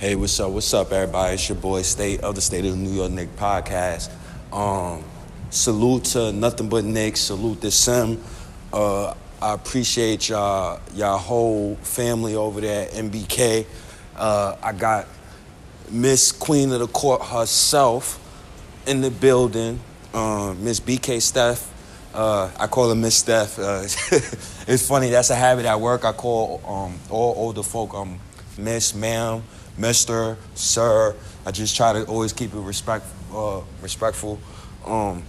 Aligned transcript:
Hey, 0.00 0.14
what's 0.14 0.40
up? 0.40 0.52
What's 0.52 0.72
up, 0.72 0.92
everybody? 0.92 1.34
It's 1.34 1.46
your 1.46 1.58
boy 1.58 1.82
State 1.82 2.22
of 2.22 2.34
the 2.34 2.40
State 2.40 2.64
of 2.64 2.74
New 2.74 2.88
York 2.88 3.10
Knick 3.10 3.36
podcast. 3.36 4.08
Um, 4.50 5.04
salute 5.50 6.04
to 6.04 6.32
nothing 6.32 6.70
but 6.70 6.84
Knick. 6.84 7.18
Salute 7.18 7.60
to 7.60 7.70
Sim. 7.70 8.18
Uh, 8.72 9.12
I 9.42 9.52
appreciate 9.52 10.30
y'all, 10.30 10.80
y'all 10.94 11.18
whole 11.18 11.74
family 11.82 12.34
over 12.34 12.62
there 12.62 12.86
at 12.86 12.92
NBK. 12.92 13.66
Uh, 14.16 14.56
I 14.62 14.72
got 14.72 15.06
Miss 15.90 16.32
Queen 16.32 16.72
of 16.72 16.80
the 16.80 16.86
Court 16.86 17.20
herself 17.20 18.18
in 18.86 19.02
the 19.02 19.10
building. 19.10 19.80
Um, 20.14 20.64
Miss 20.64 20.80
BK 20.80 21.20
Steph. 21.20 21.70
Uh, 22.14 22.50
I 22.58 22.68
call 22.68 22.88
her 22.88 22.94
Miss 22.94 23.16
Steph. 23.16 23.58
Uh, 23.58 23.82
it's 24.66 24.88
funny. 24.88 25.10
That's 25.10 25.28
a 25.28 25.34
habit 25.34 25.66
at 25.66 25.78
work. 25.78 26.06
I 26.06 26.12
call 26.12 26.62
um, 26.66 26.98
all 27.10 27.34
older 27.36 27.62
folk 27.62 27.92
um, 27.92 28.18
Miss, 28.56 28.94
Ma'am. 28.94 29.42
Mister, 29.80 30.36
Sir. 30.54 31.16
I 31.46 31.50
just 31.50 31.74
try 31.74 31.94
to 31.94 32.04
always 32.04 32.34
keep 32.34 32.52
it 32.52 32.58
respect, 32.58 33.06
uh, 33.32 33.62
respectful. 33.80 34.38
Um, 34.84 35.22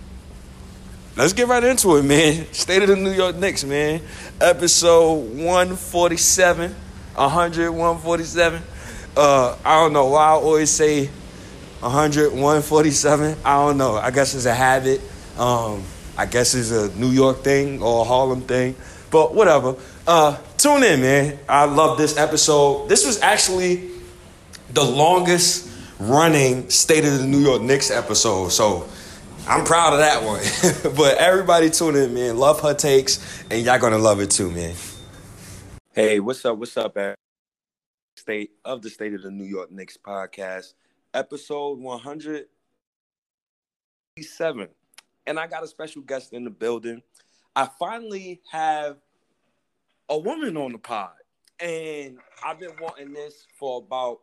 let's 1.15 1.31
get 1.31 1.47
right 1.47 1.63
into 1.63 1.95
it, 1.95 2.03
man. 2.03 2.51
State 2.51 2.83
of 2.83 2.89
the 2.89 2.97
New 2.97 3.11
York 3.11 3.37
Knicks, 3.37 3.63
man. 3.63 4.01
Episode 4.41 5.13
147, 5.37 6.75
100, 7.15 7.71
147. 7.71 8.61
Uh, 9.15 9.57
I 9.63 9.81
don't 9.81 9.93
know 9.93 10.07
why 10.07 10.25
I 10.25 10.31
always 10.31 10.69
say 10.69 11.05
100, 11.79 12.33
147. 12.33 13.37
I 13.45 13.65
don't 13.65 13.77
know. 13.77 13.95
I 13.95 14.11
guess 14.11 14.35
it's 14.35 14.45
a 14.45 14.53
habit. 14.53 14.99
Um, 15.37 15.83
I 16.17 16.25
guess 16.25 16.53
it's 16.55 16.71
a 16.71 16.93
New 16.99 17.09
York 17.09 17.41
thing 17.43 17.81
or 17.81 18.01
a 18.01 18.03
Harlem 18.03 18.41
thing. 18.41 18.75
But 19.09 19.33
whatever. 19.33 19.75
Uh, 20.05 20.37
tune 20.57 20.83
in, 20.83 21.01
man. 21.01 21.39
I 21.47 21.65
love 21.65 21.97
this 21.97 22.17
episode. 22.17 22.89
This 22.89 23.05
was 23.05 23.21
actually 23.21 23.91
the 24.73 24.83
longest 24.83 25.69
running 25.99 26.69
State 26.69 27.05
of 27.05 27.19
the 27.19 27.25
New 27.25 27.39
York 27.39 27.61
Knicks 27.61 27.89
episode. 27.91 28.49
So 28.49 28.89
I'm 29.47 29.63
proud 29.65 29.93
of 29.93 29.99
that 29.99 30.23
one. 30.23 30.41
but 30.95 31.17
everybody 31.17 31.69
tune 31.69 31.95
in, 31.95 32.13
man. 32.13 32.37
Love 32.37 32.61
her 32.61 32.73
takes, 32.73 33.43
and 33.49 33.65
y'all 33.65 33.79
gonna 33.79 33.97
love 33.97 34.21
it 34.21 34.31
too, 34.31 34.49
man. 34.51 34.75
Hey, 35.93 36.21
what's 36.21 36.45
up? 36.45 36.57
What's 36.57 36.77
up, 36.77 36.95
man? 36.95 37.15
State 38.15 38.51
of 38.63 38.81
the 38.81 38.89
State 38.89 39.13
of 39.13 39.23
the 39.23 39.31
New 39.31 39.43
York 39.43 39.69
Knicks 39.71 39.97
podcast, 39.97 40.75
episode 41.13 41.79
107. 41.79 44.69
And 45.27 45.39
I 45.39 45.45
got 45.47 45.63
a 45.63 45.67
special 45.67 46.01
guest 46.01 46.31
in 46.33 46.45
the 46.45 46.49
building. 46.49 47.01
I 47.55 47.69
finally 47.77 48.41
have 48.51 48.97
a 50.09 50.17
woman 50.17 50.57
on 50.57 50.71
the 50.71 50.77
pod. 50.77 51.11
And 51.59 52.17
I've 52.43 52.59
been 52.59 52.75
wanting 52.79 53.13
this 53.13 53.45
for 53.59 53.77
about 53.79 54.21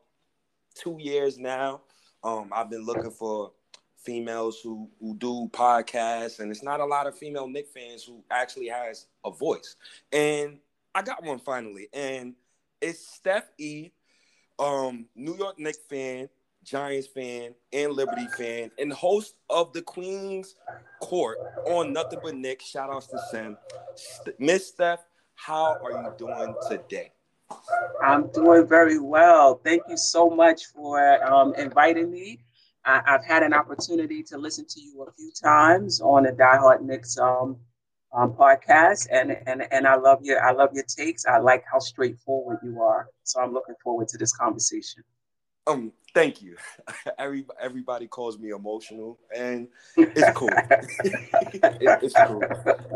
two 0.78 0.96
years 1.00 1.38
now. 1.38 1.82
Um, 2.22 2.50
I've 2.52 2.70
been 2.70 2.84
looking 2.84 3.10
for 3.10 3.52
females 3.98 4.60
who 4.62 4.88
who 5.00 5.16
do 5.16 5.48
podcasts, 5.52 6.40
and 6.40 6.50
it's 6.50 6.62
not 6.62 6.80
a 6.80 6.84
lot 6.84 7.06
of 7.06 7.18
female 7.18 7.48
Knick 7.48 7.68
fans 7.68 8.04
who 8.04 8.22
actually 8.30 8.68
has 8.68 9.06
a 9.24 9.30
voice. 9.30 9.76
And 10.12 10.58
I 10.94 11.02
got 11.02 11.22
one 11.22 11.38
finally, 11.38 11.88
and 11.92 12.34
it's 12.80 13.06
Steph 13.06 13.50
E, 13.58 13.90
um, 14.58 15.06
New 15.14 15.36
York 15.36 15.58
Knick 15.58 15.76
fan, 15.88 16.28
Giants 16.64 17.08
fan, 17.08 17.54
and 17.72 17.92
Liberty 17.92 18.26
fan, 18.36 18.70
and 18.78 18.92
host 18.92 19.34
of 19.50 19.72
the 19.72 19.82
Queen's 19.82 20.54
Court 21.00 21.38
on 21.66 21.92
Nothing 21.92 22.20
But 22.22 22.34
Knick. 22.34 22.62
Shout 22.62 22.90
outs 22.90 23.06
to 23.08 23.18
Sim. 23.30 23.56
Miss 24.38 24.68
Steph, 24.68 25.04
how 25.34 25.76
are 25.82 26.02
you 26.02 26.12
doing 26.18 26.54
today? 26.68 27.12
I'm 28.02 28.30
doing 28.30 28.66
very 28.66 28.98
well. 28.98 29.60
Thank 29.64 29.82
you 29.88 29.96
so 29.96 30.30
much 30.30 30.66
for 30.66 31.22
um, 31.24 31.54
inviting 31.54 32.10
me. 32.10 32.40
I, 32.84 33.02
have 33.04 33.24
had 33.24 33.42
an 33.42 33.52
opportunity 33.52 34.22
to 34.24 34.38
listen 34.38 34.66
to 34.68 34.80
you 34.80 35.02
a 35.02 35.12
few 35.12 35.30
times 35.42 36.00
on 36.00 36.22
the 36.22 36.32
Die 36.32 36.56
Hard 36.56 36.82
Knicks 36.82 37.18
um, 37.18 37.56
um, 38.16 38.32
podcast, 38.32 39.08
and, 39.12 39.36
and 39.46 39.70
and 39.70 39.86
I 39.86 39.96
love 39.96 40.20
your 40.22 40.42
I 40.42 40.52
love 40.52 40.70
your 40.72 40.84
takes. 40.84 41.26
I 41.26 41.38
like 41.38 41.64
how 41.70 41.78
straightforward 41.78 42.58
you 42.62 42.80
are. 42.80 43.08
So 43.24 43.40
I'm 43.40 43.52
looking 43.52 43.74
forward 43.82 44.08
to 44.08 44.18
this 44.18 44.34
conversation. 44.34 45.02
Um, 45.66 45.92
thank 46.18 46.42
you. 46.42 46.56
Every, 47.18 47.44
everybody 47.60 48.08
calls 48.08 48.38
me 48.38 48.50
emotional, 48.50 49.18
and 49.34 49.68
it's 49.96 50.36
cool. 50.36 50.50
it, 51.04 51.98
it's 52.02 52.14
cool. 52.26 52.42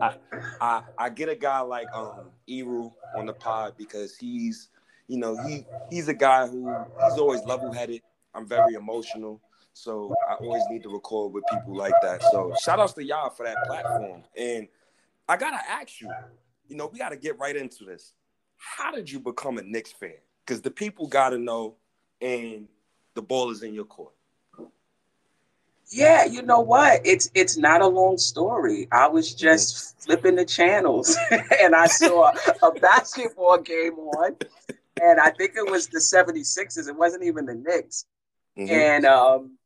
I, 0.01 0.17
I, 0.61 0.83
I 0.99 1.11
get 1.11 1.29
a 1.29 1.37
guy 1.37 1.61
like 1.61 1.87
um 1.95 2.31
Eru 2.49 2.91
on 3.17 3.27
the 3.27 3.33
pod 3.33 3.75
because 3.77 4.17
he's, 4.17 4.71
you 5.07 5.19
know, 5.19 5.37
he 5.47 5.65
he's 5.91 6.09
a 6.09 6.15
guy 6.15 6.47
who 6.49 6.75
he's 7.05 7.19
always 7.19 7.43
level 7.45 7.73
headed. 7.73 8.03
I'm 8.35 8.47
very 8.47 8.75
emotional, 8.75 9.41
so 9.73 10.15
I 10.29 10.35
always 10.35 10.63
need 10.71 10.83
to 10.85 10.89
record 10.89 11.33
with 11.33 11.45
people 11.51 11.77
like 11.77 11.95
that. 12.03 12.23
So 12.31 12.55
shout 12.61 12.81
outs 12.81 12.95
to 12.95 13.05
y'all 13.05 13.31
for 13.31 13.45
that 13.45 13.57
platform. 13.67 14.23
And 14.37 14.69
I 15.29 15.37
gotta 15.37 15.61
ask 15.69 16.01
you, 16.01 16.11
you 16.69 16.77
know, 16.77 16.89
we 16.93 16.99
gotta 16.99 17.17
get 17.17 17.39
right 17.39 17.55
into 17.55 17.85
this. 17.85 18.15
How 18.57 18.91
did 18.93 19.11
you 19.11 19.21
become 19.21 19.59
a 19.59 19.63
Knicks 19.63 19.93
fan? 19.93 20.15
Because 20.45 20.63
the 20.63 20.71
people 20.71 21.07
gotta 21.07 21.39
know 21.39 21.77
and 22.21 22.69
the 23.15 23.23
ball 23.23 23.51
is 23.51 23.63
in 23.63 23.75
your 23.75 23.85
court. 23.85 24.15
Yeah, 25.91 26.25
you 26.25 26.41
know 26.41 26.61
what? 26.61 27.03
It's 27.05 27.31
it's 27.35 27.59
not 27.59 27.83
a 27.83 27.87
long 27.87 28.17
story. 28.17 28.89
I 28.91 29.09
was 29.09 29.35
just 29.35 30.03
flipping 30.03 30.37
the 30.37 30.45
channels 30.45 31.17
and 31.61 31.75
I 31.75 31.87
saw 31.87 32.33
a 32.63 32.71
basketball 32.81 33.59
game 33.59 33.99
on, 33.99 34.37
and 35.01 35.21
I 35.21 35.31
think 35.31 35.53
it 35.57 35.71
was 35.71 35.89
the 35.89 35.99
76ers. 35.99 36.89
It 36.89 36.97
wasn't 36.97 37.25
even 37.25 37.45
the 37.45 37.55
Knicks. 37.55 38.07
Mm-hmm. 38.59 38.73
And 38.73 39.05
um, 39.05 39.59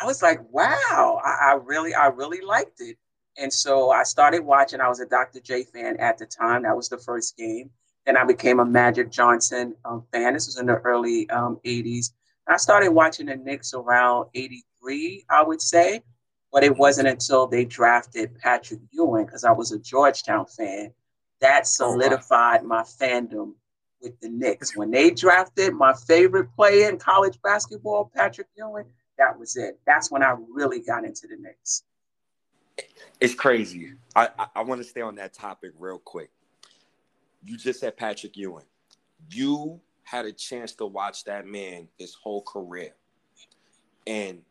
I 0.00 0.06
was 0.06 0.22
like, 0.22 0.40
wow, 0.52 1.20
I, 1.24 1.50
I 1.50 1.58
really, 1.62 1.94
I 1.94 2.06
really 2.06 2.40
liked 2.40 2.80
it. 2.80 2.96
And 3.38 3.52
so 3.52 3.90
I 3.90 4.04
started 4.04 4.44
watching. 4.44 4.80
I 4.80 4.88
was 4.88 5.00
a 5.00 5.06
Dr. 5.06 5.40
J 5.40 5.64
fan 5.64 5.96
at 5.98 6.18
the 6.18 6.26
time. 6.26 6.62
That 6.62 6.76
was 6.76 6.88
the 6.88 6.98
first 6.98 7.36
game. 7.36 7.70
Then 8.06 8.16
I 8.16 8.24
became 8.24 8.60
a 8.60 8.64
Magic 8.64 9.10
Johnson 9.10 9.74
um, 9.84 10.04
fan. 10.12 10.34
This 10.34 10.46
was 10.46 10.58
in 10.58 10.66
the 10.66 10.76
early 10.78 11.30
um, 11.30 11.60
80s. 11.64 12.12
I 12.48 12.56
started 12.56 12.90
watching 12.90 13.26
the 13.26 13.36
Knicks 13.36 13.74
around 13.74 14.28
83, 14.34 15.24
I 15.30 15.42
would 15.42 15.60
say, 15.60 16.02
but 16.52 16.64
it 16.64 16.76
wasn't 16.76 17.08
until 17.08 17.46
they 17.46 17.64
drafted 17.64 18.38
Patrick 18.38 18.80
Ewing, 18.90 19.26
because 19.26 19.44
I 19.44 19.52
was 19.52 19.72
a 19.72 19.78
Georgetown 19.78 20.46
fan, 20.46 20.92
that 21.40 21.66
solidified 21.66 22.60
oh, 22.60 22.68
wow. 22.68 22.76
my 22.76 22.82
fandom 22.82 23.54
with 24.00 24.18
the 24.20 24.28
Knicks. 24.28 24.76
When 24.76 24.90
they 24.90 25.10
drafted 25.10 25.74
my 25.74 25.94
favorite 25.94 26.54
player 26.54 26.88
in 26.88 26.98
college 26.98 27.38
basketball, 27.42 28.10
Patrick 28.14 28.48
Ewing, 28.56 28.86
that 29.18 29.38
was 29.38 29.56
it. 29.56 29.78
That's 29.86 30.10
when 30.10 30.22
I 30.22 30.36
really 30.52 30.80
got 30.80 31.04
into 31.04 31.26
the 31.28 31.36
Knicks. 31.36 31.84
It's 33.20 33.34
crazy. 33.34 33.92
I, 34.16 34.28
I, 34.38 34.46
I 34.56 34.62
want 34.62 34.80
to 34.82 34.88
stay 34.88 35.00
on 35.00 35.14
that 35.16 35.32
topic 35.32 35.72
real 35.78 35.98
quick 35.98 36.30
you 37.44 37.56
just 37.56 37.80
said 37.80 37.96
Patrick 37.96 38.36
Ewing. 38.36 38.64
You 39.30 39.80
had 40.12 40.26
a 40.26 40.32
chance 40.32 40.74
to 40.74 40.84
watch 40.84 41.24
that 41.24 41.46
man 41.46 41.88
his 41.98 42.14
whole 42.14 42.42
career. 42.42 42.92
And 44.06 44.42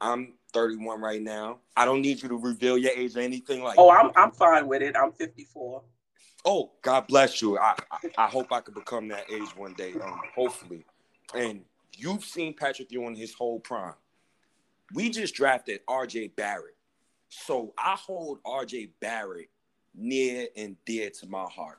I'm 0.00 0.34
31 0.52 1.00
right 1.00 1.22
now. 1.22 1.58
I 1.76 1.84
don't 1.84 2.02
need 2.02 2.20
you 2.20 2.28
to 2.30 2.36
reveal 2.36 2.76
your 2.76 2.90
age 2.96 3.16
or 3.16 3.20
anything 3.20 3.62
like 3.62 3.78
Oh, 3.78 3.90
I'm 3.90 4.10
I'm 4.16 4.32
fine 4.32 4.66
with 4.66 4.82
it. 4.82 4.96
I'm 4.96 5.12
54. 5.12 5.82
Oh, 6.44 6.72
God 6.82 7.06
bless 7.06 7.40
you. 7.40 7.58
I, 7.58 7.76
I, 7.92 7.98
I 8.18 8.26
hope 8.26 8.52
I 8.52 8.60
could 8.60 8.74
become 8.74 9.06
that 9.08 9.30
age 9.30 9.56
one 9.56 9.74
day. 9.74 9.94
Um, 10.02 10.20
hopefully. 10.34 10.84
And 11.32 11.62
you've 11.96 12.24
seen 12.24 12.54
Patrick 12.54 12.90
Ewing 12.90 13.14
his 13.14 13.32
whole 13.32 13.60
prime. 13.60 13.94
We 14.94 15.10
just 15.10 15.34
drafted 15.34 15.80
RJ 15.86 16.34
Barrett. 16.34 16.76
So 17.28 17.72
I 17.78 17.94
hold 17.94 18.42
RJ 18.42 18.90
Barrett 19.00 19.50
near 19.94 20.48
and 20.56 20.76
dear 20.86 21.10
to 21.10 21.26
my 21.28 21.44
heart. 21.44 21.78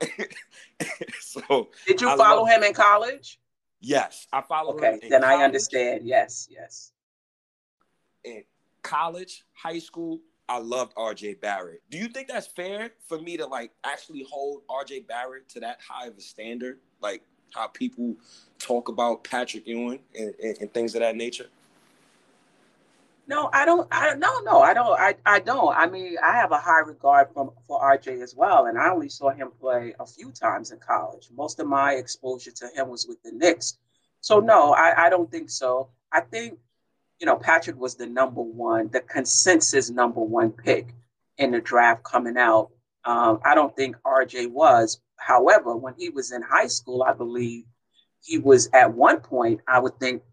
so 1.20 1.68
did 1.86 2.00
you 2.00 2.08
I 2.08 2.16
follow 2.16 2.44
him 2.44 2.62
in 2.62 2.72
college? 2.72 3.38
Yes, 3.80 4.26
I 4.32 4.42
follow 4.42 4.74
okay, 4.74 4.92
him. 4.92 5.00
then 5.08 5.22
college. 5.22 5.40
I 5.40 5.44
understand. 5.44 6.00
Yes, 6.04 6.48
yes. 6.50 6.92
In 8.24 8.44
college, 8.82 9.44
high 9.52 9.78
school, 9.78 10.20
I 10.48 10.58
loved 10.58 10.94
RJ 10.96 11.40
Barrett. 11.40 11.82
Do 11.90 11.98
you 11.98 12.08
think 12.08 12.28
that's 12.28 12.46
fair 12.46 12.90
for 13.06 13.18
me 13.18 13.36
to 13.36 13.46
like 13.46 13.72
actually 13.84 14.26
hold 14.28 14.62
RJ 14.68 15.06
Barrett 15.06 15.48
to 15.50 15.60
that 15.60 15.78
high 15.86 16.08
of 16.08 16.18
a 16.18 16.20
standard? 16.20 16.80
Like 17.00 17.22
how 17.54 17.68
people 17.68 18.16
talk 18.58 18.88
about 18.88 19.24
Patrick 19.24 19.66
Ewing 19.66 20.00
and, 20.18 20.34
and, 20.42 20.58
and 20.60 20.74
things 20.74 20.94
of 20.94 21.00
that 21.00 21.16
nature? 21.16 21.46
No, 23.30 23.48
I 23.52 23.64
don't. 23.64 23.86
I 23.92 24.14
no, 24.14 24.40
no, 24.40 24.60
I 24.60 24.74
don't. 24.74 24.98
I, 24.98 25.14
I 25.24 25.38
don't. 25.38 25.72
I 25.76 25.86
mean, 25.86 26.16
I 26.20 26.32
have 26.32 26.50
a 26.50 26.58
high 26.58 26.80
regard 26.80 27.28
for 27.32 27.52
for 27.68 27.80
RJ 27.80 28.24
as 28.24 28.34
well, 28.34 28.66
and 28.66 28.76
I 28.76 28.90
only 28.90 29.08
saw 29.08 29.30
him 29.30 29.52
play 29.60 29.94
a 30.00 30.04
few 30.04 30.32
times 30.32 30.72
in 30.72 30.80
college. 30.80 31.28
Most 31.32 31.60
of 31.60 31.68
my 31.68 31.92
exposure 31.92 32.50
to 32.50 32.66
him 32.74 32.88
was 32.88 33.06
with 33.06 33.22
the 33.22 33.30
Knicks. 33.30 33.78
So 34.20 34.40
no, 34.40 34.72
I, 34.72 35.06
I 35.06 35.10
don't 35.10 35.30
think 35.30 35.48
so. 35.48 35.90
I 36.12 36.22
think, 36.22 36.58
you 37.20 37.26
know, 37.26 37.36
Patrick 37.36 37.78
was 37.78 37.94
the 37.94 38.06
number 38.08 38.42
one, 38.42 38.88
the 38.88 39.00
consensus 39.00 39.90
number 39.90 40.20
one 40.20 40.50
pick 40.50 40.92
in 41.38 41.52
the 41.52 41.60
draft 41.60 42.02
coming 42.02 42.36
out. 42.36 42.70
Um, 43.04 43.38
I 43.44 43.54
don't 43.54 43.76
think 43.76 43.94
RJ 44.04 44.50
was. 44.50 45.00
However, 45.18 45.76
when 45.76 45.94
he 45.96 46.08
was 46.08 46.32
in 46.32 46.42
high 46.42 46.66
school, 46.66 47.04
I 47.04 47.12
believe 47.12 47.62
he 48.24 48.38
was 48.38 48.68
at 48.72 48.92
one 48.92 49.20
point, 49.20 49.60
I 49.68 49.78
would 49.78 50.00
think, 50.00 50.24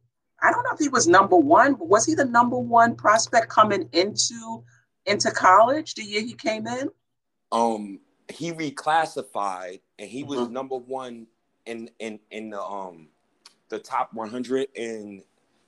I 0.42 0.52
don't 0.52 0.64
know 0.64 0.72
if 0.74 0.80
he 0.80 0.90
was 0.90 1.08
number 1.08 1.36
one, 1.36 1.74
but 1.74 1.88
was 1.88 2.06
he 2.06 2.14
the 2.14 2.26
number 2.26 2.58
one 2.58 2.96
prospect 2.96 3.50
coming 3.50 3.90
into 3.92 4.64
into 5.06 5.32
college 5.32 5.96
the 5.96 6.04
year 6.04 6.22
he 6.22 6.34
came 6.34 6.68
in? 6.68 6.90
Um, 7.52 8.00
he 8.30 8.52
reclassified 8.52 9.80
and 9.98 10.10
he 10.10 10.24
was 10.24 10.42
mm-hmm. 10.42 10.54
number 10.54 10.76
one 10.76 11.28
in 11.66 11.90
in 12.00 12.20
in 12.32 12.52
the 12.52 12.62
um 12.62 13.08
the 13.70 13.80
top 13.80 14.14
100 14.14 14.68
in 14.76 15.24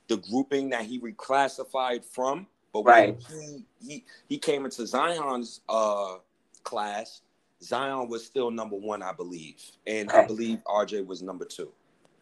the 0.08 0.16
grouping 0.18 0.70
that 0.70 0.84
he 0.84 1.00
reclassified 1.00 2.04
from. 2.04 2.46
But 2.72 2.82
when 2.82 2.94
right. 2.94 3.16
he, 3.28 3.64
he 3.86 4.04
he 4.28 4.38
came 4.38 4.64
into 4.64 4.86
Zion's 4.86 5.62
uh 5.68 6.16
class, 6.62 7.22
Zion 7.62 8.08
was 8.08 8.24
still 8.24 8.50
number 8.50 8.76
one, 8.76 9.02
I 9.02 9.12
believe, 9.12 9.60
and. 9.86 10.10
I 10.12 10.26
believe 10.26 10.58
RJ 10.66 11.06
was 11.06 11.22
number 11.22 11.44
two. 11.44 11.72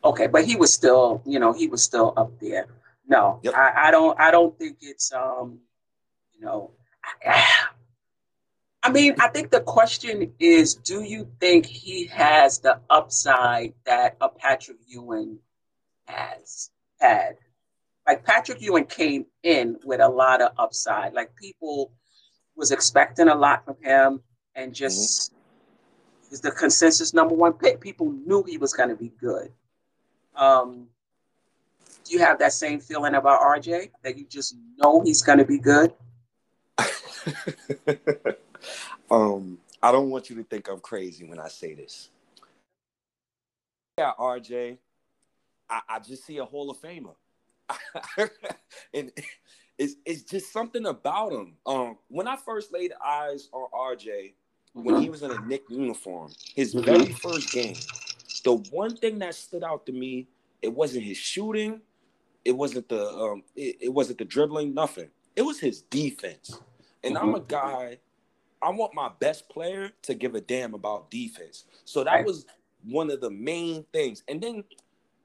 Okay, 0.04 0.26
but 0.26 0.44
he 0.44 0.56
was 0.56 0.72
still, 0.72 1.22
you 1.26 1.38
know, 1.38 1.52
he 1.52 1.66
was 1.66 1.82
still 1.82 2.14
up 2.16 2.38
there. 2.40 2.66
No, 3.06 3.40
yep. 3.42 3.54
I, 3.54 3.88
I 3.88 3.90
don't, 3.90 4.18
I 4.20 4.30
don't 4.30 4.56
think 4.58 4.78
it's, 4.80 5.12
um, 5.12 5.58
you 6.34 6.44
know, 6.44 6.70
I, 7.24 7.44
I 8.82 8.90
mean, 8.90 9.16
I 9.18 9.28
think 9.28 9.50
the 9.50 9.60
question 9.60 10.32
is, 10.38 10.74
do 10.74 11.02
you 11.02 11.28
think 11.40 11.66
he 11.66 12.06
has 12.06 12.60
the 12.60 12.80
upside 12.88 13.74
that 13.84 14.16
a 14.20 14.28
Patrick 14.28 14.78
Ewing 14.86 15.38
has 16.06 16.70
had? 17.00 17.36
Like 18.06 18.24
Patrick 18.24 18.62
Ewing 18.62 18.86
came 18.86 19.26
in 19.42 19.78
with 19.84 20.00
a 20.00 20.08
lot 20.08 20.40
of 20.40 20.52
upside. 20.56 21.12
Like 21.12 21.34
people 21.34 21.92
was 22.56 22.70
expecting 22.70 23.28
a 23.28 23.34
lot 23.34 23.64
from 23.64 23.76
him, 23.82 24.20
and 24.54 24.74
just 24.74 25.32
mm-hmm. 25.32 26.34
is 26.34 26.40
the 26.40 26.50
consensus 26.52 27.12
number 27.12 27.34
one 27.34 27.54
pick. 27.54 27.80
People 27.80 28.10
knew 28.10 28.42
he 28.44 28.58
was 28.58 28.72
going 28.72 28.88
to 28.90 28.96
be 28.96 29.12
good. 29.20 29.52
Um, 30.38 30.86
do 32.04 32.14
you 32.14 32.20
have 32.20 32.38
that 32.38 32.52
same 32.52 32.80
feeling 32.80 33.14
about 33.14 33.40
RJ 33.40 33.90
that 34.02 34.16
you 34.16 34.24
just 34.24 34.56
know 34.78 35.02
he's 35.02 35.22
going 35.22 35.38
to 35.38 35.44
be 35.44 35.58
good? 35.58 35.92
um, 39.10 39.58
I 39.82 39.92
don't 39.92 40.10
want 40.10 40.30
you 40.30 40.36
to 40.36 40.44
think 40.44 40.68
I'm 40.68 40.80
crazy 40.80 41.28
when 41.28 41.38
I 41.38 41.48
say 41.48 41.74
this. 41.74 42.08
Yeah, 43.98 44.12
RJ, 44.18 44.78
I, 45.68 45.80
I 45.88 45.98
just 45.98 46.24
see 46.24 46.38
a 46.38 46.44
Hall 46.44 46.70
of 46.70 46.80
Famer. 46.80 47.14
and 48.94 49.12
it's, 49.76 49.96
it's 50.06 50.22
just 50.22 50.52
something 50.52 50.86
about 50.86 51.32
him. 51.32 51.54
Um, 51.66 51.98
when 52.08 52.28
I 52.28 52.36
first 52.36 52.72
laid 52.72 52.92
eyes 53.04 53.48
on 53.52 53.68
RJ, 53.74 54.34
when 54.72 55.02
he 55.02 55.10
was 55.10 55.22
in 55.22 55.32
a 55.32 55.40
Knick 55.40 55.64
uniform, 55.68 56.32
his 56.54 56.74
mm-hmm. 56.74 56.84
very 56.84 57.12
first 57.12 57.52
game, 57.52 57.74
the 58.40 58.54
one 58.70 58.96
thing 58.96 59.18
that 59.20 59.34
stood 59.34 59.64
out 59.64 59.86
to 59.86 59.92
me, 59.92 60.28
it 60.62 60.72
wasn't 60.72 61.04
his 61.04 61.16
shooting, 61.16 61.80
it 62.44 62.52
wasn't 62.52 62.88
the 62.88 63.08
um, 63.08 63.42
it, 63.56 63.76
it 63.80 63.88
wasn't 63.88 64.18
the 64.18 64.24
dribbling, 64.24 64.74
nothing. 64.74 65.08
It 65.36 65.42
was 65.42 65.60
his 65.60 65.82
defense. 65.82 66.60
And 67.04 67.16
I'm 67.16 67.34
a 67.34 67.38
mm-hmm. 67.38 67.46
guy, 67.46 67.98
I 68.60 68.70
want 68.70 68.94
my 68.94 69.10
best 69.20 69.48
player 69.48 69.90
to 70.02 70.14
give 70.14 70.34
a 70.34 70.40
damn 70.40 70.74
about 70.74 71.10
defense. 71.10 71.64
So 71.84 72.02
that 72.04 72.24
was 72.24 72.44
one 72.84 73.10
of 73.10 73.20
the 73.20 73.30
main 73.30 73.84
things. 73.92 74.24
And 74.28 74.40
then 74.40 74.64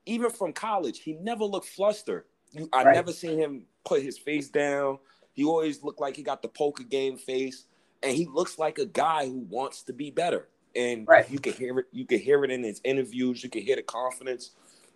even 0.06 0.30
from 0.30 0.54
college, 0.54 1.00
he 1.00 1.14
never 1.14 1.44
looked 1.44 1.68
flustered. 1.68 2.26
I 2.72 2.84
right. 2.84 2.96
never 2.96 3.12
seen 3.12 3.40
him 3.40 3.64
put 3.86 4.04
his 4.04 4.18
face 4.18 4.50
down. 4.50 5.00
He 5.34 5.44
always 5.44 5.84
looked 5.84 6.00
like 6.00 6.16
he 6.16 6.22
got 6.22 6.42
the 6.44 6.48
poker 6.48 6.84
game 6.84 7.18
face, 7.18 7.66
and 8.04 8.16
he 8.16 8.28
looks 8.28 8.60
like 8.60 8.78
a 8.78 8.86
guy 8.86 9.26
who 9.26 9.40
wants 9.50 9.82
to 9.84 9.94
be 9.94 10.12
better. 10.12 10.48
And 10.76 11.08
right. 11.08 11.30
you 11.30 11.40
can 11.40 11.54
hear 11.54 11.80
it. 11.80 11.86
You 11.92 12.06
can 12.06 12.20
hear 12.20 12.44
it 12.44 12.52
in 12.52 12.64
his 12.64 12.82
interviews. 12.84 13.44
You 13.44 13.50
can 13.50 13.62
hear 13.62 13.76
the 13.76 13.84
confidence 13.84 14.52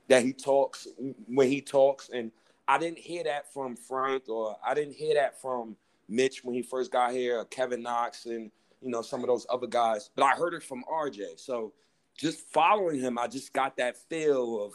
that 0.08 0.24
he 0.24 0.34
talks 0.34 0.88
when 1.28 1.48
he 1.48 1.62
talks. 1.62 2.10
And 2.10 2.32
I 2.68 2.78
didn't 2.78 3.00
hear 3.00 3.24
that 3.24 3.54
from 3.54 3.76
Frank, 3.76 4.28
or 4.28 4.58
I 4.66 4.74
didn't 4.74 4.96
hear 4.96 5.16
that 5.16 5.40
from 5.42 5.76
Mitch 6.10 6.44
when 6.44 6.56
he 6.56 6.62
first 6.62 6.92
got 6.92 7.12
here, 7.12 7.44
Kevin 7.46 7.82
Knox, 7.82 8.26
and 8.26 8.52
you 8.82 8.90
know 8.90 9.02
some 9.02 9.22
of 9.22 9.28
those 9.28 9.46
other 9.50 9.68
guys. 9.68 10.10
But 10.16 10.24
I 10.24 10.32
heard 10.32 10.54
it 10.54 10.64
from 10.64 10.84
RJ. 10.92 11.40
So 11.40 11.74
just 12.18 12.40
following 12.52 13.00
him, 13.00 13.18
I 13.18 13.28
just 13.28 13.54
got 13.54 13.78
that 13.78 13.98
feel 14.10 14.66
of 14.66 14.74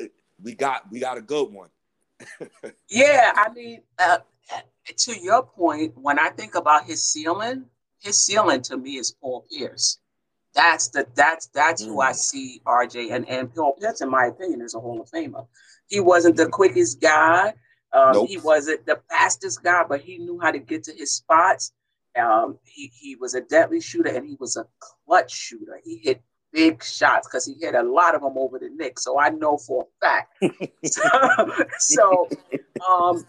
eh, 0.00 0.08
we 0.42 0.54
got 0.54 0.90
we 0.90 1.00
got 1.00 1.18
a 1.18 1.22
good 1.22 1.52
one. 1.52 1.68
yeah, 2.88 3.32
I 3.34 3.52
mean, 3.52 3.82
uh, 3.98 4.18
to 4.96 5.18
your 5.18 5.42
point, 5.42 5.96
when 5.96 6.18
I 6.18 6.30
think 6.30 6.54
about 6.54 6.84
his 6.84 7.02
ceiling, 7.02 7.64
his 7.98 8.18
ceiling 8.18 8.62
to 8.62 8.76
me 8.76 8.96
is 8.96 9.12
Paul 9.20 9.46
Pierce. 9.50 9.98
That's 10.54 10.88
the 10.88 11.06
that's 11.14 11.46
that's 11.48 11.82
mm. 11.82 11.86
who 11.86 12.00
I 12.00 12.10
mm. 12.10 12.16
see 12.16 12.60
RJ 12.66 13.12
and 13.12 13.28
and 13.28 13.54
Paul 13.54 13.76
Pierce, 13.80 14.00
in 14.00 14.10
my 14.10 14.26
opinion, 14.26 14.62
is 14.62 14.74
a 14.74 14.80
Hall 14.80 15.00
of 15.00 15.10
Famer. 15.10 15.46
He 15.88 16.00
wasn't 16.00 16.36
the 16.36 16.48
quickest 16.48 17.00
guy. 17.00 17.54
Um, 17.92 18.12
nope. 18.12 18.28
He 18.28 18.38
wasn't 18.38 18.86
the 18.86 19.00
fastest 19.08 19.62
guy, 19.62 19.84
but 19.88 20.00
he 20.00 20.18
knew 20.18 20.38
how 20.40 20.52
to 20.52 20.58
get 20.58 20.84
to 20.84 20.92
his 20.92 21.12
spots. 21.12 21.72
Um, 22.16 22.58
he, 22.64 22.90
he 22.94 23.16
was 23.16 23.34
a 23.34 23.40
deadly 23.40 23.80
shooter 23.80 24.10
and 24.10 24.26
he 24.26 24.36
was 24.38 24.56
a 24.56 24.66
clutch 25.06 25.32
shooter. 25.32 25.80
He 25.84 26.00
hit 26.02 26.22
big 26.52 26.82
shots 26.82 27.26
because 27.26 27.46
he 27.46 27.54
hit 27.60 27.74
a 27.74 27.82
lot 27.82 28.14
of 28.14 28.22
them 28.22 28.36
over 28.36 28.58
the 28.58 28.68
Knicks. 28.68 29.04
So 29.04 29.18
I 29.18 29.30
know 29.30 29.58
for 29.58 29.86
a 30.02 30.06
fact. 30.06 30.36
so, 30.84 31.02
so 31.78 32.28
um, 32.88 33.24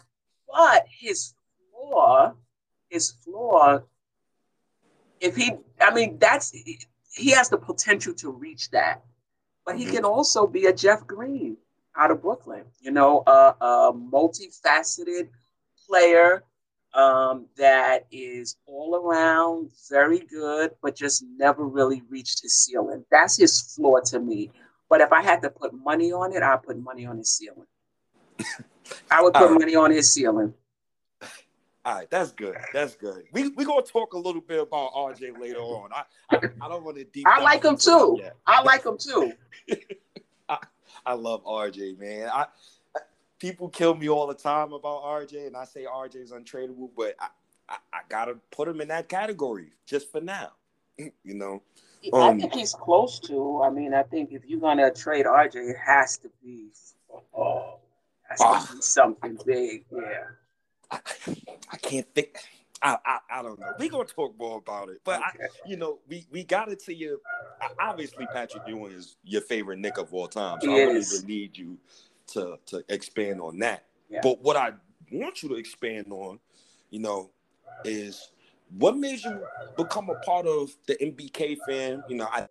but 0.47 0.85
his 0.99 1.33
floor, 1.71 2.35
his 2.89 3.11
floor, 3.11 3.85
if 5.19 5.35
he, 5.35 5.53
I 5.79 5.93
mean, 5.93 6.17
that's, 6.19 6.51
he 7.11 7.31
has 7.31 7.49
the 7.49 7.57
potential 7.57 8.13
to 8.15 8.31
reach 8.31 8.69
that. 8.71 9.03
But 9.65 9.77
he 9.77 9.85
mm-hmm. 9.85 9.95
can 9.95 10.05
also 10.05 10.47
be 10.47 10.65
a 10.65 10.73
Jeff 10.73 11.05
Green 11.05 11.57
out 11.95 12.11
of 12.11 12.21
Brooklyn. 12.21 12.63
You 12.81 12.91
know, 12.91 13.23
a, 13.27 13.55
a 13.61 13.93
multifaceted 13.93 15.29
player 15.87 16.43
um, 16.93 17.45
that 17.57 18.05
is 18.11 18.57
all 18.65 18.95
around 18.95 19.71
very 19.89 20.19
good, 20.19 20.71
but 20.81 20.95
just 20.95 21.23
never 21.37 21.65
really 21.65 22.01
reached 22.09 22.41
his 22.41 22.55
ceiling. 22.55 23.05
That's 23.11 23.37
his 23.37 23.61
floor 23.61 24.01
to 24.01 24.19
me. 24.19 24.51
But 24.89 25.01
if 25.01 25.13
I 25.13 25.21
had 25.21 25.41
to 25.43 25.49
put 25.49 25.73
money 25.73 26.11
on 26.11 26.33
it, 26.33 26.43
I'd 26.43 26.63
put 26.63 26.77
money 26.81 27.05
on 27.05 27.17
his 27.17 27.31
ceiling. 27.31 27.67
I 29.09 29.21
would 29.21 29.33
put 29.35 29.51
money 29.51 29.75
on 29.75 29.91
his 29.91 30.11
ceiling. 30.11 30.53
All 31.83 31.95
right, 31.95 32.09
that's 32.11 32.31
good. 32.31 32.57
That's 32.73 32.95
good. 32.95 33.23
We 33.31 33.49
we 33.49 33.65
gonna 33.65 33.81
talk 33.81 34.13
a 34.13 34.17
little 34.17 34.41
bit 34.41 34.61
about 34.61 34.93
RJ 34.93 35.39
later 35.39 35.59
on. 35.59 35.89
I 35.91 36.03
I, 36.29 36.37
I 36.61 36.69
don't 36.69 36.83
want 36.83 36.97
to 36.97 37.03
deep. 37.05 37.27
I 37.27 37.41
like 37.41 37.63
him 37.63 37.75
too. 37.75 38.21
I 38.45 38.61
like 38.61 38.85
him 38.85 38.97
too. 38.97 39.33
I 41.05 41.13
love 41.13 41.43
RJ, 41.43 41.97
man. 41.97 42.29
I 42.31 42.45
people 43.39 43.69
kill 43.69 43.95
me 43.95 44.09
all 44.09 44.27
the 44.27 44.35
time 44.35 44.73
about 44.73 45.03
RJ, 45.03 45.47
and 45.47 45.57
I 45.57 45.65
say 45.65 45.85
RJ 45.85 46.17
is 46.17 46.31
untradeable, 46.31 46.91
but 46.95 47.15
I, 47.19 47.27
I, 47.67 47.77
I 47.91 47.99
gotta 48.07 48.35
put 48.51 48.67
him 48.67 48.79
in 48.81 48.89
that 48.89 49.09
category 49.09 49.71
just 49.87 50.11
for 50.11 50.21
now. 50.21 50.51
you 50.97 51.33
know. 51.33 51.63
Um, 52.13 52.21
I 52.21 52.39
think 52.39 52.53
he's 52.53 52.73
close 52.73 53.19
to. 53.21 53.61
I 53.63 53.71
mean, 53.71 53.95
I 53.95 54.03
think 54.03 54.31
if 54.31 54.43
you're 54.45 54.59
gonna 54.59 54.91
trade 54.91 55.25
RJ, 55.25 55.71
it 55.71 55.77
has 55.83 56.17
to 56.19 56.29
be 56.43 56.69
oh, 57.35 57.79
has 58.29 58.39
to 58.39 58.45
ah. 58.45 58.69
be 58.75 58.81
something 58.81 59.37
big. 59.45 59.85
Yeah. 59.91 60.01
I, 60.91 60.99
I 61.71 61.77
can't 61.77 62.07
think. 62.13 62.37
I, 62.81 62.97
I, 63.05 63.19
I 63.29 63.41
don't 63.43 63.59
know. 63.59 63.73
We 63.77 63.89
gonna 63.89 64.05
talk 64.05 64.37
more 64.37 64.57
about 64.57 64.89
it, 64.89 65.01
but 65.03 65.19
okay. 65.19 65.45
I, 65.45 65.69
you 65.69 65.77
know, 65.77 65.99
we 66.07 66.25
we 66.31 66.43
got 66.43 66.69
it 66.69 66.83
to 66.85 66.93
you. 66.93 67.21
Obviously, 67.79 68.25
Patrick 68.27 68.63
Ewing 68.67 68.93
is 68.93 69.17
your 69.23 69.41
favorite 69.41 69.79
Knick 69.79 69.97
of 69.97 70.13
all 70.13 70.27
time, 70.27 70.59
so 70.61 70.67
he 70.67 70.81
I 70.81 70.85
don't 70.85 70.97
even 70.97 71.27
need 71.27 71.57
you 71.57 71.77
to 72.27 72.57
to 72.67 72.83
expand 72.89 73.39
on 73.39 73.59
that. 73.59 73.85
Yeah. 74.09 74.21
But 74.23 74.41
what 74.41 74.57
I 74.57 74.73
want 75.11 75.43
you 75.43 75.49
to 75.49 75.55
expand 75.55 76.07
on, 76.09 76.39
you 76.89 76.99
know, 76.99 77.29
is 77.85 78.31
what 78.77 78.97
made 78.97 79.23
you 79.23 79.43
become 79.77 80.09
a 80.09 80.15
part 80.15 80.47
of 80.47 80.71
the 80.87 80.95
NBK 80.95 81.57
fan. 81.67 82.03
You 82.09 82.17
know, 82.17 82.27
I 82.31 82.47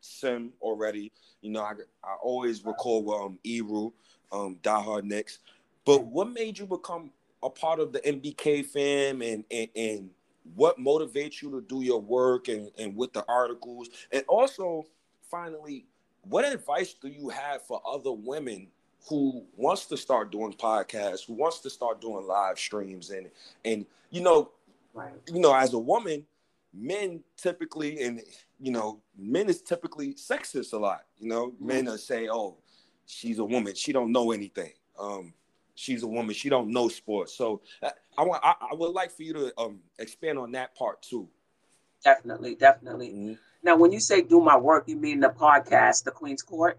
Sim 0.00 0.52
already. 0.60 1.12
You 1.42 1.50
know, 1.50 1.62
I 1.62 1.72
I 2.02 2.14
always 2.22 2.64
recall 2.64 3.14
um 3.14 3.38
Eru, 3.44 3.92
um, 4.32 4.56
diehard 4.62 5.04
Knicks. 5.04 5.40
But 5.84 6.06
what 6.06 6.32
made 6.32 6.58
you 6.58 6.66
become 6.66 7.10
a 7.42 7.50
part 7.50 7.80
of 7.80 7.92
the 7.92 8.00
NBK 8.00 8.66
fam 8.66 9.22
and, 9.22 9.44
and, 9.50 9.68
and 9.76 10.10
what 10.54 10.78
motivates 10.78 11.42
you 11.42 11.50
to 11.50 11.60
do 11.60 11.82
your 11.82 12.00
work 12.00 12.48
and, 12.48 12.70
and 12.78 12.96
with 12.96 13.12
the 13.12 13.24
articles? 13.28 13.88
And 14.12 14.24
also, 14.28 14.84
finally, 15.30 15.86
what 16.22 16.44
advice 16.44 16.94
do 16.94 17.08
you 17.08 17.28
have 17.28 17.66
for 17.66 17.82
other 17.86 18.12
women 18.12 18.68
who 19.08 19.44
wants 19.56 19.86
to 19.86 19.96
start 19.96 20.32
doing 20.32 20.52
podcasts, 20.52 21.26
who 21.26 21.34
wants 21.34 21.60
to 21.60 21.70
start 21.70 22.00
doing 22.00 22.26
live 22.26 22.58
streams 22.58 23.10
and 23.10 23.30
and 23.64 23.86
you 24.10 24.22
know, 24.22 24.50
right. 24.94 25.12
you 25.30 25.40
know, 25.40 25.54
as 25.54 25.74
a 25.74 25.78
woman, 25.78 26.24
men 26.72 27.22
typically 27.36 28.02
and 28.02 28.22
you 28.60 28.72
know, 28.72 29.00
men 29.18 29.48
is 29.48 29.60
typically 29.60 30.14
sexist 30.14 30.72
a 30.72 30.78
lot. 30.78 31.02
You 31.18 31.28
know, 31.28 31.48
mm-hmm. 31.48 31.66
men 31.66 31.88
are 31.88 31.98
say, 31.98 32.28
"Oh, 32.30 32.56
she's 33.06 33.38
a 33.38 33.44
woman, 33.44 33.74
she 33.74 33.92
don't 33.92 34.12
know 34.12 34.32
anything." 34.32 34.72
Um, 34.98 35.34
she's 35.74 36.02
a 36.02 36.06
woman. 36.06 36.34
She 36.34 36.48
don't 36.48 36.70
know 36.70 36.88
sports. 36.88 37.34
So 37.34 37.62
uh, 37.82 37.90
I 38.16 38.24
want 38.24 38.42
I, 38.44 38.54
I 38.72 38.74
would 38.74 38.92
like 38.92 39.10
for 39.10 39.22
you 39.22 39.32
to 39.34 39.52
um, 39.58 39.80
expand 39.98 40.38
on 40.38 40.52
that 40.52 40.74
part 40.74 41.02
too. 41.02 41.28
Definitely, 42.04 42.54
definitely. 42.54 43.08
Mm-hmm. 43.08 43.32
Now, 43.62 43.76
when 43.76 43.92
you 43.92 44.00
say 44.00 44.20
do 44.20 44.40
my 44.40 44.56
work, 44.56 44.84
you 44.88 44.96
mean 44.96 45.20
the 45.20 45.30
podcast, 45.30 46.04
the 46.04 46.10
Queen's 46.10 46.42
Court? 46.42 46.78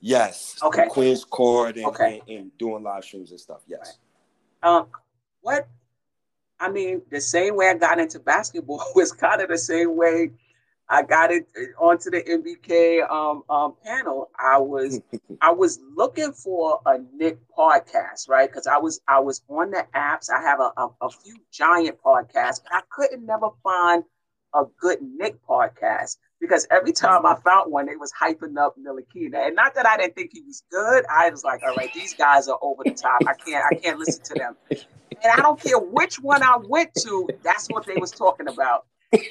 Yes. 0.00 0.56
Okay. 0.62 0.86
Queen's 0.88 1.24
Court 1.24 1.76
and, 1.76 1.86
Okay. 1.86 2.22
and, 2.28 2.38
and 2.38 2.58
doing 2.58 2.82
live 2.84 3.04
streams 3.04 3.32
and 3.32 3.40
stuff. 3.40 3.62
Yes. 3.66 3.98
Um, 4.62 4.86
what? 5.40 5.66
I 6.60 6.70
mean, 6.70 7.02
the 7.10 7.20
same 7.20 7.56
way 7.56 7.68
I 7.68 7.74
got 7.74 7.98
into 7.98 8.20
basketball 8.20 8.84
was 8.94 9.12
kind 9.12 9.42
of 9.42 9.48
the 9.48 9.58
same 9.58 9.96
way 9.96 10.30
I 10.88 11.02
got 11.02 11.32
it 11.32 11.46
onto 11.80 12.10
the 12.10 12.22
NBK 12.22 13.08
um, 13.10 13.42
um, 13.50 13.74
panel. 13.84 14.30
I 14.38 14.58
was 14.58 15.00
I 15.40 15.50
was 15.50 15.80
looking 15.96 16.32
for 16.32 16.80
a 16.86 16.98
Knick 17.14 17.38
podcast, 17.56 18.28
right? 18.28 18.48
Because 18.48 18.66
I 18.66 18.78
was 18.78 19.00
I 19.08 19.20
was 19.20 19.42
on 19.48 19.70
the 19.70 19.84
apps. 19.94 20.28
I 20.30 20.40
have 20.42 20.60
a, 20.60 20.72
a, 20.76 20.88
a 21.02 21.10
few 21.10 21.36
giant 21.52 21.98
podcasts, 22.02 22.60
but 22.62 22.72
I 22.72 22.82
couldn't 22.90 23.26
never 23.26 23.48
find 23.62 24.04
a 24.54 24.64
good 24.80 24.98
Knick 25.02 25.38
podcast 25.48 26.18
because 26.40 26.66
every 26.70 26.92
time 26.92 27.26
I 27.26 27.34
found 27.44 27.72
one, 27.72 27.88
it 27.88 27.98
was 27.98 28.12
hyping 28.12 28.56
up 28.56 28.76
Ntilikina. 28.78 29.46
And 29.46 29.56
not 29.56 29.74
that 29.74 29.86
I 29.86 29.96
didn't 29.96 30.14
think 30.14 30.30
he 30.32 30.42
was 30.42 30.62
good. 30.70 31.04
I 31.10 31.30
was 31.30 31.42
like, 31.42 31.62
all 31.62 31.74
right, 31.74 31.92
these 31.94 32.14
guys 32.14 32.48
are 32.48 32.58
over 32.62 32.82
the 32.84 32.92
top. 32.92 33.22
I 33.26 33.34
can't 33.34 33.64
I 33.70 33.74
can't 33.74 33.98
listen 33.98 34.22
to 34.24 34.34
them. 34.34 34.56
And 34.70 35.32
I 35.32 35.36
don't 35.42 35.60
care 35.60 35.78
which 35.78 36.20
one 36.20 36.42
I 36.42 36.58
went 36.68 36.94
to, 37.02 37.28
that's 37.42 37.68
what 37.68 37.86
they 37.86 37.96
was 37.96 38.10
talking 38.12 38.48
about. 38.48 38.86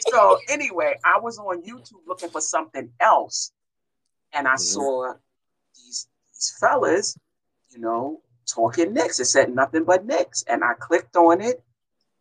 So 0.10 0.38
anyway, 0.50 0.96
I 1.04 1.20
was 1.20 1.38
on 1.38 1.62
YouTube 1.64 2.02
looking 2.08 2.30
for 2.30 2.42
something 2.42 2.92
else. 3.00 3.52
And 4.34 4.48
I 4.48 4.56
Mhm. 4.56 4.60
saw 4.60 5.14
these 5.76 6.08
these 6.28 6.54
fellas, 6.60 7.18
you 7.70 7.80
know, 7.80 8.22
talking 8.46 8.94
Knicks. 8.94 9.20
It 9.20 9.26
said 9.26 9.54
nothing 9.54 9.84
but 9.86 10.06
Knicks. 10.06 10.44
And 10.48 10.64
I 10.64 10.74
clicked 10.74 11.16
on 11.16 11.42
it 11.42 11.64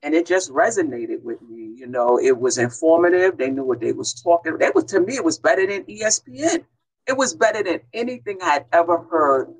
and 0.02 0.14
it 0.14 0.26
just 0.26 0.50
resonated 0.50 1.22
with 1.22 1.40
me. 1.42 1.74
You 1.76 1.86
know, 1.86 2.18
it 2.18 2.38
was 2.38 2.58
informative. 2.58 3.36
They 3.36 3.50
knew 3.50 3.64
what 3.64 3.80
they 3.80 3.92
was 3.92 4.14
talking. 4.14 4.56
It 4.60 4.74
was 4.74 4.84
to 4.84 5.00
me, 5.00 5.16
it 5.16 5.24
was 5.24 5.38
better 5.38 5.66
than 5.66 5.84
ESPN. 5.84 6.64
It 7.06 7.16
was 7.16 7.34
better 7.34 7.62
than 7.62 7.80
anything 7.92 8.40
I 8.40 8.50
had 8.50 8.66
ever 8.72 8.98
heard 8.98 9.54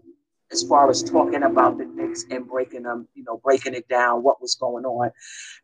as 0.50 0.62
far 0.62 0.88
as 0.88 1.02
talking 1.02 1.42
about 1.42 1.78
the 1.78 1.84
Knicks 1.84 2.24
and 2.30 2.46
breaking 2.46 2.84
them, 2.84 3.08
you 3.14 3.24
know, 3.24 3.38
breaking 3.38 3.74
it 3.74 3.88
down, 3.88 4.22
what 4.22 4.40
was 4.40 4.54
going 4.54 4.84
on. 4.84 5.10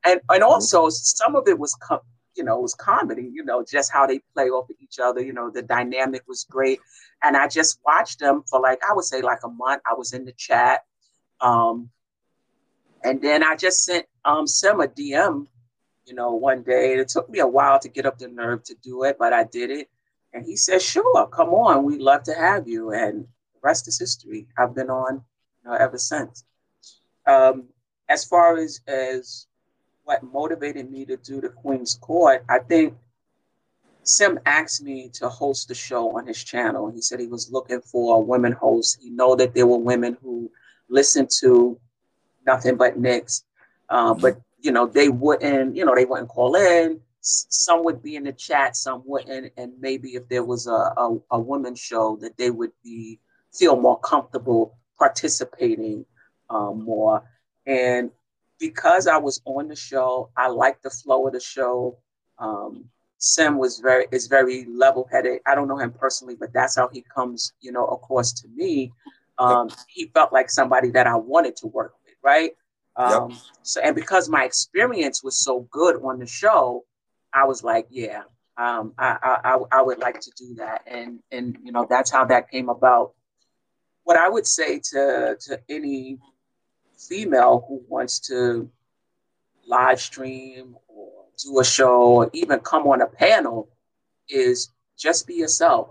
And 0.04 0.20
and 0.28 0.42
also 0.42 0.88
some 0.88 1.36
of 1.36 1.46
it 1.48 1.58
was 1.58 1.74
com- 1.74 2.00
you 2.36 2.44
know, 2.44 2.58
it 2.58 2.62
was 2.62 2.74
comedy, 2.74 3.28
you 3.32 3.44
know, 3.44 3.64
just 3.68 3.92
how 3.92 4.06
they 4.06 4.20
play 4.34 4.48
off 4.48 4.70
of 4.70 4.76
each 4.80 4.98
other, 4.98 5.20
you 5.20 5.32
know, 5.32 5.50
the 5.50 5.62
dynamic 5.62 6.22
was 6.28 6.44
great. 6.48 6.80
And 7.22 7.36
I 7.36 7.48
just 7.48 7.80
watched 7.84 8.20
them 8.20 8.42
for 8.48 8.60
like 8.60 8.80
I 8.88 8.94
would 8.94 9.04
say 9.04 9.20
like 9.20 9.40
a 9.44 9.48
month. 9.48 9.82
I 9.90 9.94
was 9.94 10.12
in 10.12 10.24
the 10.24 10.32
chat. 10.32 10.84
Um 11.40 11.90
and 13.02 13.20
then 13.20 13.42
I 13.42 13.56
just 13.56 13.84
sent 13.84 14.06
um 14.24 14.46
Sim 14.46 14.80
a 14.80 14.86
DM, 14.86 15.46
you 16.06 16.14
know, 16.14 16.34
one 16.34 16.62
day. 16.62 16.94
It 16.94 17.08
took 17.08 17.28
me 17.28 17.40
a 17.40 17.46
while 17.46 17.78
to 17.80 17.88
get 17.88 18.06
up 18.06 18.18
the 18.18 18.28
nerve 18.28 18.62
to 18.64 18.74
do 18.82 19.04
it, 19.04 19.16
but 19.18 19.32
I 19.32 19.44
did 19.44 19.70
it. 19.70 19.88
And 20.32 20.44
he 20.44 20.56
said, 20.56 20.80
"Sure, 20.80 21.26
come 21.26 21.50
on. 21.50 21.84
We'd 21.84 22.00
love 22.00 22.22
to 22.24 22.34
have 22.34 22.68
you." 22.68 22.92
And 22.92 23.22
the 23.22 23.60
rest 23.62 23.88
is 23.88 23.98
history. 23.98 24.46
I've 24.56 24.74
been 24.74 24.90
on 24.90 25.24
you 25.64 25.70
know, 25.70 25.76
ever 25.76 25.98
since. 25.98 26.44
Um, 27.26 27.64
as 28.08 28.24
far 28.24 28.56
as 28.58 28.80
as 28.86 29.46
what 30.10 30.24
motivated 30.32 30.90
me 30.90 31.04
to 31.04 31.16
do 31.18 31.40
the 31.40 31.48
Queen's 31.48 31.94
Court, 31.94 32.44
I 32.48 32.58
think 32.58 32.94
Sim 34.02 34.40
asked 34.44 34.82
me 34.82 35.08
to 35.14 35.28
host 35.28 35.70
a 35.70 35.74
show 35.74 36.18
on 36.18 36.26
his 36.26 36.42
channel. 36.42 36.90
He 36.90 37.00
said 37.00 37.20
he 37.20 37.28
was 37.28 37.52
looking 37.52 37.80
for 37.80 38.16
a 38.16 38.18
women 38.18 38.50
host. 38.50 38.98
He 39.00 39.10
know 39.10 39.36
that 39.36 39.54
there 39.54 39.68
were 39.68 39.78
women 39.78 40.16
who 40.20 40.50
listened 40.88 41.30
to 41.38 41.78
nothing 42.44 42.76
but 42.76 42.98
Knicks, 42.98 43.44
uh, 43.88 44.14
but 44.14 44.40
you 44.58 44.72
know 44.72 44.84
they 44.84 45.08
wouldn't. 45.08 45.76
You 45.76 45.84
know 45.84 45.94
they 45.94 46.06
wouldn't 46.06 46.28
call 46.28 46.56
in. 46.56 47.00
Some 47.20 47.84
would 47.84 48.02
be 48.02 48.16
in 48.16 48.24
the 48.24 48.32
chat, 48.32 48.74
some 48.74 49.02
wouldn't, 49.06 49.52
and 49.56 49.74
maybe 49.78 50.16
if 50.16 50.28
there 50.28 50.42
was 50.42 50.66
a 50.66 50.80
a, 51.04 51.18
a 51.30 51.38
women's 51.38 51.78
show, 51.78 52.16
that 52.20 52.36
they 52.36 52.50
would 52.50 52.72
be 52.82 53.20
feel 53.52 53.76
more 53.76 54.00
comfortable 54.00 54.76
participating 54.98 56.04
um, 56.48 56.82
more. 56.82 57.22
And 57.64 58.10
because 58.60 59.06
I 59.06 59.16
was 59.16 59.40
on 59.46 59.68
the 59.68 59.76
show, 59.76 60.30
I 60.36 60.48
liked 60.48 60.82
the 60.82 60.90
flow 60.90 61.26
of 61.26 61.32
the 61.32 61.40
show. 61.40 61.98
Um, 62.38 62.84
Sim 63.18 63.58
was 63.58 63.80
very 63.80 64.06
is 64.12 64.28
very 64.28 64.66
level 64.66 65.08
headed. 65.10 65.40
I 65.46 65.54
don't 65.54 65.68
know 65.68 65.78
him 65.78 65.92
personally, 65.92 66.36
but 66.38 66.52
that's 66.52 66.76
how 66.76 66.88
he 66.88 67.02
comes, 67.02 67.52
you 67.60 67.72
know, 67.72 67.86
across 67.86 68.32
to 68.40 68.48
me. 68.48 68.92
Um, 69.38 69.68
he 69.88 70.06
felt 70.14 70.32
like 70.32 70.50
somebody 70.50 70.90
that 70.90 71.06
I 71.06 71.16
wanted 71.16 71.56
to 71.56 71.66
work 71.66 71.94
with, 72.04 72.14
right? 72.22 72.52
Um, 72.96 73.08
So, 73.62 73.80
and 73.80 73.94
because 73.94 74.28
my 74.28 74.44
experience 74.44 75.22
was 75.24 75.36
so 75.38 75.60
good 75.70 75.96
on 76.02 76.18
the 76.18 76.26
show, 76.26 76.84
I 77.32 77.44
was 77.44 77.62
like, 77.62 77.86
yeah, 77.90 78.22
um, 78.56 78.92
I, 78.98 79.16
I, 79.22 79.54
I, 79.54 79.58
I 79.78 79.82
would 79.82 79.98
like 79.98 80.20
to 80.20 80.30
do 80.36 80.54
that, 80.56 80.82
and 80.86 81.20
and 81.30 81.58
you 81.62 81.72
know 81.72 81.86
that's 81.88 82.10
how 82.10 82.24
that 82.26 82.50
came 82.50 82.68
about. 82.68 83.12
What 84.04 84.16
I 84.16 84.28
would 84.28 84.46
say 84.46 84.80
to 84.92 85.36
to 85.46 85.60
any 85.68 86.18
female 87.08 87.64
who 87.68 87.82
wants 87.88 88.18
to 88.18 88.70
live 89.66 90.00
stream 90.00 90.76
or 90.88 91.24
do 91.42 91.60
a 91.60 91.64
show 91.64 92.02
or 92.02 92.30
even 92.32 92.58
come 92.60 92.86
on 92.86 93.00
a 93.00 93.06
panel 93.06 93.68
is 94.28 94.70
just 94.98 95.26
be 95.26 95.34
yourself. 95.34 95.88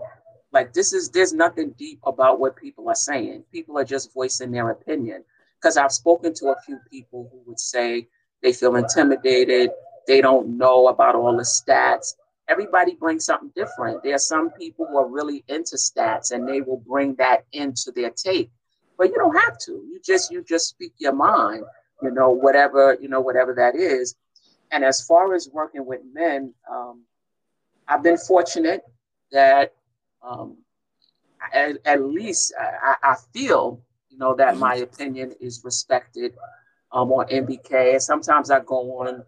Like 0.52 0.72
this 0.72 0.92
is 0.92 1.10
there's 1.10 1.32
nothing 1.32 1.70
deep 1.78 2.00
about 2.04 2.40
what 2.40 2.56
people 2.56 2.88
are 2.88 2.94
saying. 2.94 3.44
People 3.52 3.78
are 3.78 3.84
just 3.84 4.12
voicing 4.12 4.50
their 4.50 4.70
opinion. 4.70 5.24
Because 5.60 5.76
I've 5.76 5.92
spoken 5.92 6.32
to 6.34 6.48
a 6.48 6.60
few 6.64 6.78
people 6.90 7.28
who 7.30 7.42
would 7.46 7.60
say 7.60 8.08
they 8.42 8.52
feel 8.52 8.76
intimidated, 8.76 9.70
they 10.06 10.20
don't 10.20 10.56
know 10.56 10.88
about 10.88 11.14
all 11.14 11.36
the 11.36 11.42
stats. 11.42 12.14
Everybody 12.48 12.94
brings 12.94 13.26
something 13.26 13.52
different. 13.54 14.02
There 14.02 14.14
are 14.14 14.18
some 14.18 14.50
people 14.50 14.86
who 14.86 14.98
are 14.98 15.06
really 15.06 15.44
into 15.48 15.76
stats 15.76 16.32
and 16.32 16.48
they 16.48 16.62
will 16.62 16.78
bring 16.78 17.14
that 17.16 17.44
into 17.52 17.92
their 17.94 18.10
take. 18.10 18.50
But 19.00 19.08
you 19.08 19.14
don't 19.14 19.34
have 19.34 19.56
to. 19.60 19.72
You 19.72 19.98
just 20.04 20.30
you 20.30 20.44
just 20.44 20.68
speak 20.68 20.92
your 20.98 21.14
mind, 21.14 21.64
you 22.02 22.10
know, 22.10 22.28
whatever, 22.32 22.98
you 23.00 23.08
know, 23.08 23.22
whatever 23.22 23.54
that 23.54 23.74
is. 23.74 24.14
And 24.70 24.84
as 24.84 25.00
far 25.00 25.34
as 25.34 25.48
working 25.50 25.86
with 25.86 26.02
men, 26.12 26.52
um, 26.70 27.04
I've 27.88 28.02
been 28.02 28.18
fortunate 28.18 28.82
that 29.32 29.72
um, 30.22 30.58
at, 31.54 31.78
at 31.86 32.02
least 32.02 32.52
I, 32.60 32.96
I 33.02 33.16
feel, 33.32 33.80
you 34.10 34.18
know, 34.18 34.34
that 34.34 34.58
my 34.58 34.74
opinion 34.74 35.32
is 35.40 35.62
respected 35.64 36.34
um, 36.92 37.10
on 37.10 37.26
NBK. 37.28 37.92
And 37.92 38.02
sometimes 38.02 38.50
I 38.50 38.60
go 38.60 39.00
on, 39.00 39.24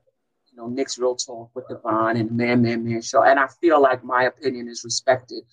you 0.50 0.56
know, 0.58 0.68
Knicks 0.68 0.98
Real 0.98 1.16
Talk 1.16 1.50
with 1.54 1.66
Devon 1.68 2.18
and 2.18 2.30
Man, 2.30 2.60
Man, 2.60 2.84
Man 2.84 3.00
Show, 3.00 3.22
and 3.22 3.40
I 3.40 3.46
feel 3.58 3.80
like 3.80 4.04
my 4.04 4.24
opinion 4.24 4.68
is 4.68 4.84
respected. 4.84 5.44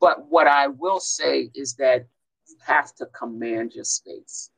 But 0.00 0.30
what 0.30 0.46
I 0.46 0.68
will 0.68 0.98
say 0.98 1.50
is 1.54 1.74
that 1.74 2.06
you 2.48 2.56
have 2.66 2.94
to 2.96 3.06
command 3.06 3.72
your 3.74 3.84
space. 3.84 4.50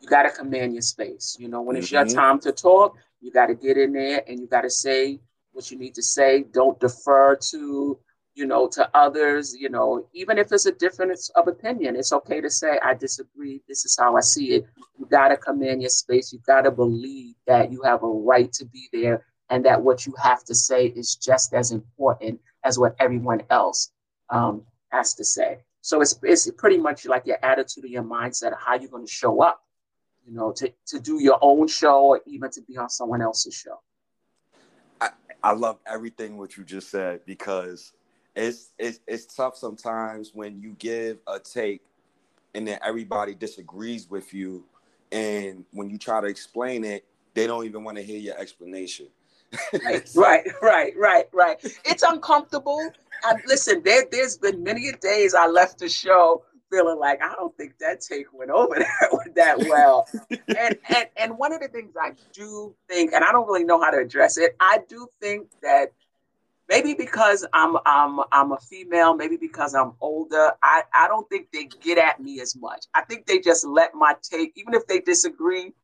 You 0.00 0.08
got 0.08 0.22
to 0.24 0.30
command 0.30 0.74
your 0.74 0.82
space. 0.82 1.36
You 1.38 1.48
know, 1.48 1.62
when 1.62 1.76
it's 1.76 1.90
your 1.92 2.04
Mhm. 2.04 2.14
time 2.14 2.40
to 2.40 2.52
talk, 2.52 2.96
you 3.20 3.30
got 3.30 3.46
to 3.46 3.54
get 3.54 3.76
in 3.78 3.92
there 3.92 4.22
and 4.26 4.40
you 4.40 4.46
got 4.46 4.62
to 4.62 4.70
say 4.70 5.20
what 5.52 5.70
you 5.70 5.78
need 5.78 5.94
to 5.96 6.02
say. 6.02 6.42
Don't 6.44 6.78
defer 6.80 7.36
to, 7.50 7.98
you 8.34 8.46
know, 8.46 8.68
to 8.68 8.88
others. 8.96 9.54
You 9.54 9.68
know, 9.70 10.08
even 10.14 10.38
if 10.38 10.52
it's 10.52 10.66
a 10.66 10.72
difference 10.72 11.30
of 11.30 11.48
opinion, 11.48 11.96
it's 11.96 12.12
okay 12.12 12.40
to 12.40 12.50
say, 12.50 12.78
I 12.82 12.94
disagree. 12.94 13.62
This 13.68 13.84
is 13.84 13.96
how 13.98 14.16
I 14.16 14.20
see 14.20 14.54
it. 14.54 14.66
You 14.98 15.06
got 15.06 15.28
to 15.28 15.36
command 15.36 15.82
your 15.82 15.90
space. 15.90 16.32
You 16.32 16.40
got 16.46 16.62
to 16.62 16.70
believe 16.70 17.34
that 17.46 17.70
you 17.72 17.82
have 17.82 18.02
a 18.02 18.08
right 18.08 18.52
to 18.54 18.64
be 18.66 18.88
there 18.92 19.24
and 19.50 19.64
that 19.66 19.82
what 19.82 20.06
you 20.06 20.14
have 20.22 20.44
to 20.44 20.54
say 20.54 20.86
is 20.86 21.16
just 21.16 21.52
as 21.54 21.72
important 21.72 22.40
as 22.64 22.78
what 22.78 22.96
everyone 22.98 23.42
else 23.50 23.92
um, 24.30 24.62
has 24.90 25.14
to 25.14 25.24
say. 25.24 25.58
So 25.82 26.00
it's, 26.00 26.18
it's 26.22 26.50
pretty 26.52 26.78
much 26.78 27.06
like 27.06 27.26
your 27.26 27.38
attitude 27.42 27.84
or 27.84 27.88
your 27.88 28.02
mindset 28.02 28.52
of 28.52 28.58
how 28.60 28.74
you're 28.74 28.90
going 28.90 29.06
to 29.06 29.12
show 29.12 29.42
up, 29.42 29.62
you 30.26 30.34
know, 30.34 30.52
to, 30.52 30.72
to 30.86 31.00
do 31.00 31.22
your 31.22 31.38
own 31.40 31.68
show 31.68 32.00
or 32.00 32.20
even 32.26 32.50
to 32.50 32.60
be 32.62 32.76
on 32.76 32.88
someone 32.88 33.22
else's 33.22 33.54
show. 33.54 33.80
I 35.42 35.52
love 35.52 35.78
everything 35.86 36.36
what 36.36 36.56
you 36.56 36.64
just 36.64 36.90
said 36.90 37.20
because 37.24 37.92
it's 38.36 38.72
it's 38.78 39.00
it's 39.06 39.34
tough 39.34 39.56
sometimes 39.56 40.32
when 40.34 40.60
you 40.60 40.76
give 40.78 41.18
a 41.26 41.38
take 41.38 41.82
and 42.54 42.66
then 42.66 42.78
everybody 42.84 43.34
disagrees 43.34 44.08
with 44.08 44.32
you 44.34 44.64
and 45.10 45.64
when 45.72 45.90
you 45.90 45.98
try 45.98 46.20
to 46.20 46.26
explain 46.26 46.84
it 46.84 47.04
they 47.34 47.46
don't 47.46 47.64
even 47.64 47.82
want 47.84 47.96
to 47.96 48.02
hear 48.02 48.18
your 48.18 48.38
explanation 48.38 49.06
Right, 49.84 50.08
right, 50.14 50.46
right, 50.62 50.92
right, 50.96 51.24
right. 51.32 51.76
It's 51.84 52.04
uncomfortable. 52.04 52.92
I, 53.24 53.34
listen, 53.46 53.82
there, 53.84 54.04
there's 54.10 54.38
been 54.38 54.62
many 54.62 54.88
a 54.88 54.96
days 54.96 55.34
I 55.34 55.46
left 55.46 55.78
the 55.78 55.88
show 55.88 56.44
feeling 56.70 56.98
like 56.98 57.22
I 57.22 57.34
don't 57.34 57.54
think 57.56 57.78
that 57.78 58.00
take 58.00 58.32
went 58.32 58.50
over 58.50 58.74
that, 58.78 59.34
that 59.34 59.58
well. 59.68 60.06
and, 60.30 60.78
and 60.88 61.06
and 61.16 61.38
one 61.38 61.52
of 61.52 61.60
the 61.60 61.68
things 61.68 61.94
I 62.00 62.12
do 62.32 62.74
think, 62.88 63.12
and 63.12 63.24
I 63.24 63.32
don't 63.32 63.46
really 63.46 63.64
know 63.64 63.80
how 63.80 63.90
to 63.90 63.98
address 63.98 64.38
it, 64.38 64.56
I 64.60 64.78
do 64.88 65.08
think 65.20 65.48
that 65.62 65.92
maybe 66.68 66.94
because 66.94 67.46
I'm 67.52 67.76
I'm 67.84 68.20
I'm 68.32 68.52
a 68.52 68.58
female, 68.58 69.14
maybe 69.14 69.36
because 69.36 69.74
I'm 69.74 69.92
older, 70.00 70.52
I, 70.62 70.82
I 70.94 71.08
don't 71.08 71.28
think 71.28 71.48
they 71.52 71.64
get 71.64 71.98
at 71.98 72.20
me 72.20 72.40
as 72.40 72.56
much. 72.56 72.86
I 72.94 73.02
think 73.02 73.26
they 73.26 73.40
just 73.40 73.66
let 73.66 73.94
my 73.94 74.14
take, 74.22 74.52
even 74.56 74.74
if 74.74 74.86
they 74.86 75.00
disagree, 75.00 75.74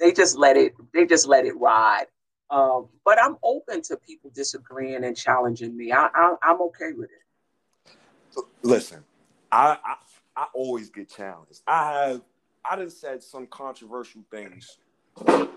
they 0.00 0.12
just 0.12 0.36
let 0.36 0.56
it 0.56 0.74
they 0.92 1.06
just 1.06 1.26
let 1.28 1.44
it 1.44 1.56
ride. 1.56 2.06
Um, 2.50 2.88
but 3.04 3.20
I'm 3.20 3.36
open 3.42 3.82
to 3.82 3.96
people 3.96 4.30
disagreeing 4.34 5.04
and 5.04 5.16
challenging 5.16 5.76
me. 5.76 5.92
I, 5.92 6.08
I 6.14 6.34
I'm 6.42 6.60
okay 6.62 6.92
with 6.92 7.10
it. 7.10 8.44
listen 8.62 9.02
I, 9.50 9.78
I 9.84 9.96
I 10.36 10.46
always 10.52 10.90
get 10.90 11.08
challenged. 11.08 11.62
I 11.66 11.92
have 11.92 12.20
I 12.68 12.76
done 12.76 12.90
said 12.90 13.22
some 13.22 13.46
controversial 13.46 14.22
things 14.30 14.78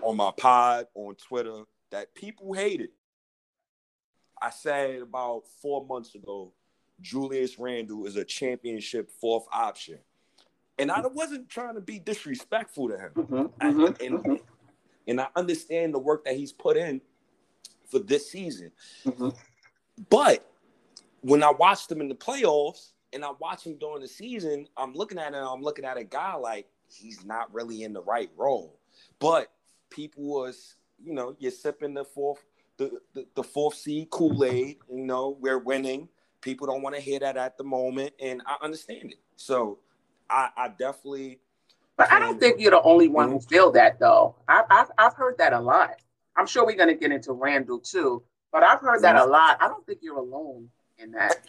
on 0.02 0.16
my 0.16 0.32
pod, 0.36 0.86
on 0.94 1.14
Twitter, 1.16 1.64
that 1.90 2.14
people 2.14 2.52
hated. 2.52 2.90
I 4.40 4.50
said 4.50 5.02
about 5.02 5.42
four 5.60 5.84
months 5.84 6.14
ago, 6.14 6.52
Julius 7.00 7.58
Randle 7.58 8.06
is 8.06 8.16
a 8.16 8.24
championship 8.24 9.10
fourth 9.20 9.44
option. 9.52 9.98
And 10.78 10.90
I 10.90 11.06
wasn't 11.06 11.50
trying 11.50 11.74
to 11.74 11.82
be 11.82 11.98
disrespectful 11.98 12.88
to 12.88 12.98
him. 12.98 13.10
Mm-hmm, 13.14 13.34
mm-hmm, 13.34 13.84
and, 13.84 14.24
mm-hmm. 14.24 14.34
And, 15.10 15.20
I 15.20 15.26
understand 15.36 15.92
the 15.92 15.98
work 15.98 16.24
that 16.24 16.36
he's 16.36 16.52
put 16.52 16.76
in 16.76 17.00
for 17.90 17.98
this 17.98 18.30
season. 18.30 18.70
Mm-hmm. 19.04 19.30
But 20.08 20.50
when 21.20 21.42
I 21.42 21.50
watched 21.50 21.90
him 21.90 22.00
in 22.00 22.08
the 22.08 22.14
playoffs 22.14 22.92
and 23.12 23.24
I 23.24 23.32
watch 23.38 23.66
him 23.66 23.76
during 23.78 24.00
the 24.00 24.08
season, 24.08 24.66
I'm 24.76 24.94
looking 24.94 25.18
at 25.18 25.34
him, 25.34 25.44
I'm 25.44 25.62
looking 25.62 25.84
at 25.84 25.98
a 25.98 26.04
guy 26.04 26.34
like 26.34 26.66
he's 26.88 27.24
not 27.24 27.52
really 27.52 27.82
in 27.82 27.92
the 27.92 28.02
right 28.02 28.30
role. 28.36 28.78
But 29.18 29.48
people 29.90 30.24
was, 30.24 30.76
you 31.02 31.12
know, 31.12 31.36
you're 31.38 31.50
sipping 31.50 31.94
the 31.94 32.04
fourth, 32.04 32.44
the, 32.76 33.00
the, 33.12 33.26
the 33.34 33.42
fourth 33.42 33.74
seed 33.74 34.08
Kool-Aid, 34.10 34.78
you 34.90 35.04
know, 35.04 35.36
we're 35.40 35.58
winning. 35.58 36.08
People 36.40 36.66
don't 36.66 36.82
want 36.82 36.94
to 36.94 37.00
hear 37.00 37.18
that 37.18 37.36
at 37.36 37.58
the 37.58 37.64
moment, 37.64 38.14
and 38.18 38.40
I 38.46 38.56
understand 38.64 39.12
it. 39.12 39.18
So 39.36 39.80
I, 40.30 40.48
I 40.56 40.68
definitely 40.68 41.40
But 42.00 42.10
I 42.10 42.18
don't 42.18 42.40
think 42.40 42.58
you're 42.58 42.70
the 42.70 42.80
only 42.80 43.08
one 43.08 43.28
who 43.28 43.36
mm-hmm. 43.36 43.46
feel 43.46 43.72
that 43.72 43.98
though. 43.98 44.34
I, 44.48 44.62
I've 44.70 44.90
I've 44.96 45.12
heard 45.12 45.36
that 45.36 45.52
a 45.52 45.60
lot. 45.60 45.96
I'm 46.34 46.46
sure 46.46 46.64
we're 46.64 46.74
gonna 46.78 46.94
get 46.94 47.12
into 47.12 47.34
Randle 47.34 47.78
too, 47.78 48.22
but 48.50 48.62
I've 48.62 48.80
heard 48.80 49.02
that 49.02 49.16
a 49.16 49.24
lot. 49.26 49.58
I 49.60 49.68
don't 49.68 49.84
think 49.84 49.98
you're 50.00 50.16
alone 50.16 50.70
in 50.96 51.10
that. 51.12 51.44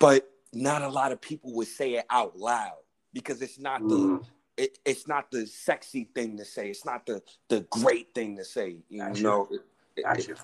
But 0.00 0.28
not 0.52 0.82
a 0.82 0.88
lot 0.88 1.12
of 1.12 1.20
people 1.20 1.54
would 1.54 1.68
say 1.68 1.94
it 1.94 2.06
out 2.10 2.36
loud 2.36 2.78
because 3.12 3.40
it's 3.40 3.56
not 3.60 3.86
the 3.86 3.94
mm. 3.94 4.24
it, 4.56 4.80
it's 4.84 5.06
not 5.06 5.30
the 5.30 5.46
sexy 5.46 6.08
thing 6.12 6.36
to 6.38 6.44
say. 6.44 6.68
It's 6.68 6.84
not 6.84 7.06
the 7.06 7.22
the 7.48 7.60
great 7.70 8.12
thing 8.16 8.36
to 8.36 8.44
say. 8.44 8.78
You 8.88 8.98
gotcha. 8.98 9.22
know, 9.22 9.48
it, 9.52 9.60
it, 9.96 10.38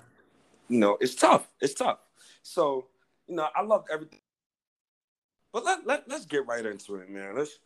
you 0.69 0.79
know, 0.79 0.97
it's 1.01 1.15
tough. 1.15 1.45
It's 1.59 1.73
tough. 1.73 1.97
So 2.41 2.87
you 3.27 3.35
know, 3.35 3.49
I 3.53 3.63
love 3.63 3.83
everything. 3.91 4.21
But 5.51 5.65
let, 5.65 5.85
let 5.85 6.07
let's 6.07 6.25
get 6.25 6.47
right 6.47 6.65
into 6.65 6.95
it, 6.95 7.09
man. 7.09 7.35
Let's 7.35 7.59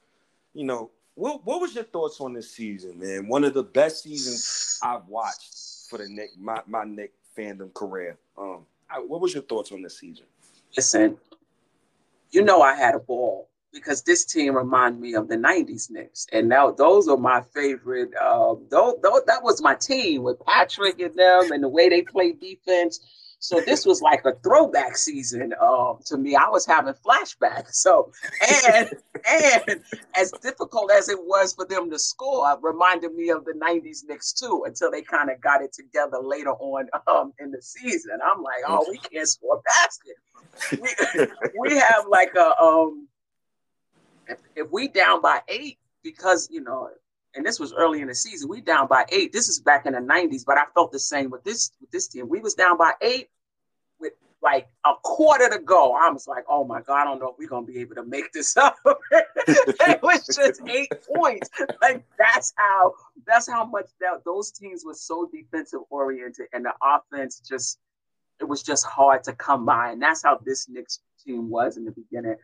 you 0.54 0.66
know, 0.66 0.90
what 1.22 1.46
what 1.46 1.62
was 1.62 1.76
your 1.76 1.84
thoughts 1.84 2.20
on 2.20 2.34
this 2.34 2.50
season, 2.50 2.98
man? 2.98 3.28
One 3.28 3.44
of 3.44 3.54
the 3.54 3.64
best 3.64 4.04
seasons 4.04 4.80
I've 4.82 5.06
watched 5.08 5.88
for 5.88 6.00
the 6.00 6.10
Knick 6.10 6.32
my 6.40 6.62
my 6.66 6.84
Knick 6.84 7.14
fandom 7.38 7.72
career. 7.76 8.18
Um, 8.38 8.66
I, 8.90 9.00
what 9.00 9.22
was 9.22 9.34
your 9.34 9.44
thoughts 9.44 9.72
on 9.72 9.84
this 9.84 10.00
season? 10.00 10.26
Listen, 10.76 11.18
you 12.32 12.44
know 12.44 12.64
I 12.64 12.76
had 12.76 12.96
a 12.96 13.00
ball 13.00 13.50
because 13.72 14.02
this 14.02 14.26
team 14.26 14.56
reminded 14.56 15.00
me 15.00 15.14
of 15.14 15.28
the 15.28 15.38
90s 15.38 15.90
Knicks. 15.90 16.28
And 16.34 16.50
now 16.50 16.72
those 16.72 17.08
are 17.08 17.18
my 17.18 17.42
favorite. 17.54 18.14
Um, 18.16 18.66
those, 18.70 18.96
that 19.02 19.40
was 19.44 19.62
my 19.62 19.76
team 19.76 20.24
with 20.24 20.44
Patrick 20.46 21.00
and 21.00 21.16
them 21.16 21.52
and 21.52 21.64
the 21.64 21.70
way 21.70 21.88
they 21.88 22.02
play 22.02 22.34
defense. 22.34 23.00
So 23.42 23.60
this 23.60 23.88
was 23.88 24.04
like 24.04 24.24
a 24.24 24.34
throwback 24.44 24.96
season 24.96 25.52
um, 25.60 25.98
to 26.06 26.16
me. 26.16 26.36
I 26.36 26.48
was 26.48 26.64
having 26.64 26.94
flashbacks. 26.94 27.74
So 27.74 28.12
and 28.72 28.90
and 29.28 29.82
as 30.16 30.32
difficult 30.44 30.92
as 30.92 31.10
it 31.10 31.18
was 31.20 31.56
for 31.56 31.66
them 31.66 31.90
to 31.90 31.98
score, 31.98 32.56
reminded 32.62 33.16
me 33.16 33.30
of 33.30 33.44
the 33.46 33.54
'90s 33.54 34.02
Knicks 34.08 34.32
too. 34.32 34.64
Until 34.68 34.92
they 34.92 35.02
kind 35.02 35.32
of 35.32 35.42
got 35.42 35.64
it 35.64 35.74
together 35.74 36.20
later 36.22 36.52
on 36.52 36.88
um, 37.08 37.34
in 37.40 37.50
the 37.50 37.62
season. 37.64 38.20
I'm 38.24 38.44
like, 38.44 38.62
oh, 38.68 38.86
we 38.88 39.00
can't 39.00 39.28
score 39.28 39.60
basket. 39.66 40.16
We, 40.80 41.28
we 41.60 41.78
have 41.78 42.06
like 42.08 42.36
a 42.36 42.62
um, 42.62 43.08
if, 44.28 44.38
if 44.56 44.72
we 44.72 44.88
down 44.88 45.20
by 45.20 45.42
eight 45.48 45.80
because 46.04 46.48
you 46.52 46.62
know 46.62 46.90
and 47.36 47.46
this 47.46 47.60
was 47.60 47.74
early 47.74 48.02
in 48.02 48.08
the 48.08 48.16
season. 48.16 48.50
We 48.50 48.62
down 48.62 48.88
by 48.88 49.06
eight. 49.10 49.32
This 49.32 49.48
is 49.48 49.60
back 49.60 49.86
in 49.86 49.94
the 49.94 50.00
'90s, 50.00 50.44
but 50.46 50.58
I 50.58 50.64
felt 50.74 50.92
the 50.92 51.00
same 51.00 51.30
with 51.30 51.44
this 51.44 51.72
with 51.80 51.92
this 51.92 52.08
team. 52.08 52.28
We 52.28 52.40
was 52.40 52.54
down 52.54 52.78
by 52.78 52.94
eight 53.02 53.30
with 54.00 54.14
like 54.42 54.68
a 54.86 54.94
quarter 55.04 55.50
to 55.50 55.60
go. 55.60 55.94
I 55.94 56.10
was 56.10 56.28
like, 56.28 56.44
"Oh 56.50 56.66
my 56.66 56.82
god, 56.82 57.02
I 57.02 57.04
don't 57.06 57.20
know 57.20 57.30
if 57.30 57.36
we're 57.38 57.48
gonna 57.48 57.66
be 57.66 57.80
able 57.80 57.96
to 57.96 58.04
make 58.04 58.32
this 58.34 58.58
up." 58.58 58.78
it 59.12 60.02
was 60.02 60.26
just 60.26 60.62
eight 60.68 60.92
points. 61.16 61.50
Like 61.82 62.06
that's 62.18 62.54
how 62.58 62.94
that's 63.26 63.50
how 63.50 63.66
much 63.66 63.88
that 64.00 64.24
those 64.26 64.52
teams 64.52 64.84
were 64.86 64.94
so 64.94 65.30
defensive 65.34 65.82
oriented, 65.90 66.48
and 66.54 66.66
the 66.66 66.74
offense 66.84 67.42
just 67.48 67.80
it 68.40 68.48
was 68.48 68.64
just 68.64 68.86
hard 68.86 69.24
to 69.24 69.34
come 69.34 69.66
by. 69.66 69.92
And 69.92 70.02
that's 70.02 70.24
how 70.24 70.40
this 70.44 70.68
Knicks 70.68 71.00
team 71.24 71.50
was 71.50 71.78
in 71.78 71.86
the 71.86 71.92
beginning. 71.92 72.36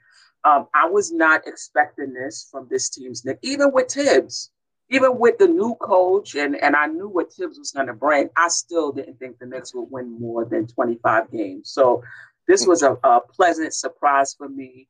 Um, 0.43 0.67
I 0.73 0.87
was 0.87 1.11
not 1.11 1.47
expecting 1.47 2.13
this 2.13 2.47
from 2.49 2.67
this 2.69 2.89
team's 2.89 3.25
Nick, 3.25 3.39
even 3.41 3.71
with 3.73 3.91
Thibs 3.91 4.51
even 4.89 5.17
with 5.19 5.37
the 5.37 5.47
new 5.47 5.75
coach, 5.75 6.35
and, 6.35 6.55
and 6.55 6.75
I 6.75 6.85
knew 6.87 7.09
what 7.09 7.33
Thibs 7.33 7.59
was 7.59 7.71
going 7.71 7.87
to 7.87 7.93
bring, 7.93 8.29
I 8.37 8.47
still 8.47 8.91
didn't 8.91 9.19
think 9.19 9.37
the 9.37 9.45
Knicks 9.45 9.73
would 9.73 9.91
win 9.91 10.19
more 10.19 10.45
than 10.45 10.65
25 10.67 11.31
games. 11.31 11.69
So 11.69 12.03
this 12.47 12.65
was 12.65 12.83
a, 12.83 12.97
a 13.03 13.19
pleasant 13.21 13.73
surprise 13.73 14.33
for 14.33 14.47
me. 14.47 14.87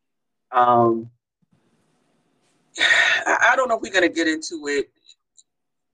Um, 0.51 1.09
I 2.79 3.53
don't 3.55 3.69
know 3.69 3.77
if 3.77 3.81
we're 3.81 3.91
going 3.91 4.07
to 4.07 4.13
get 4.13 4.27
into 4.27 4.67
it 4.67 4.91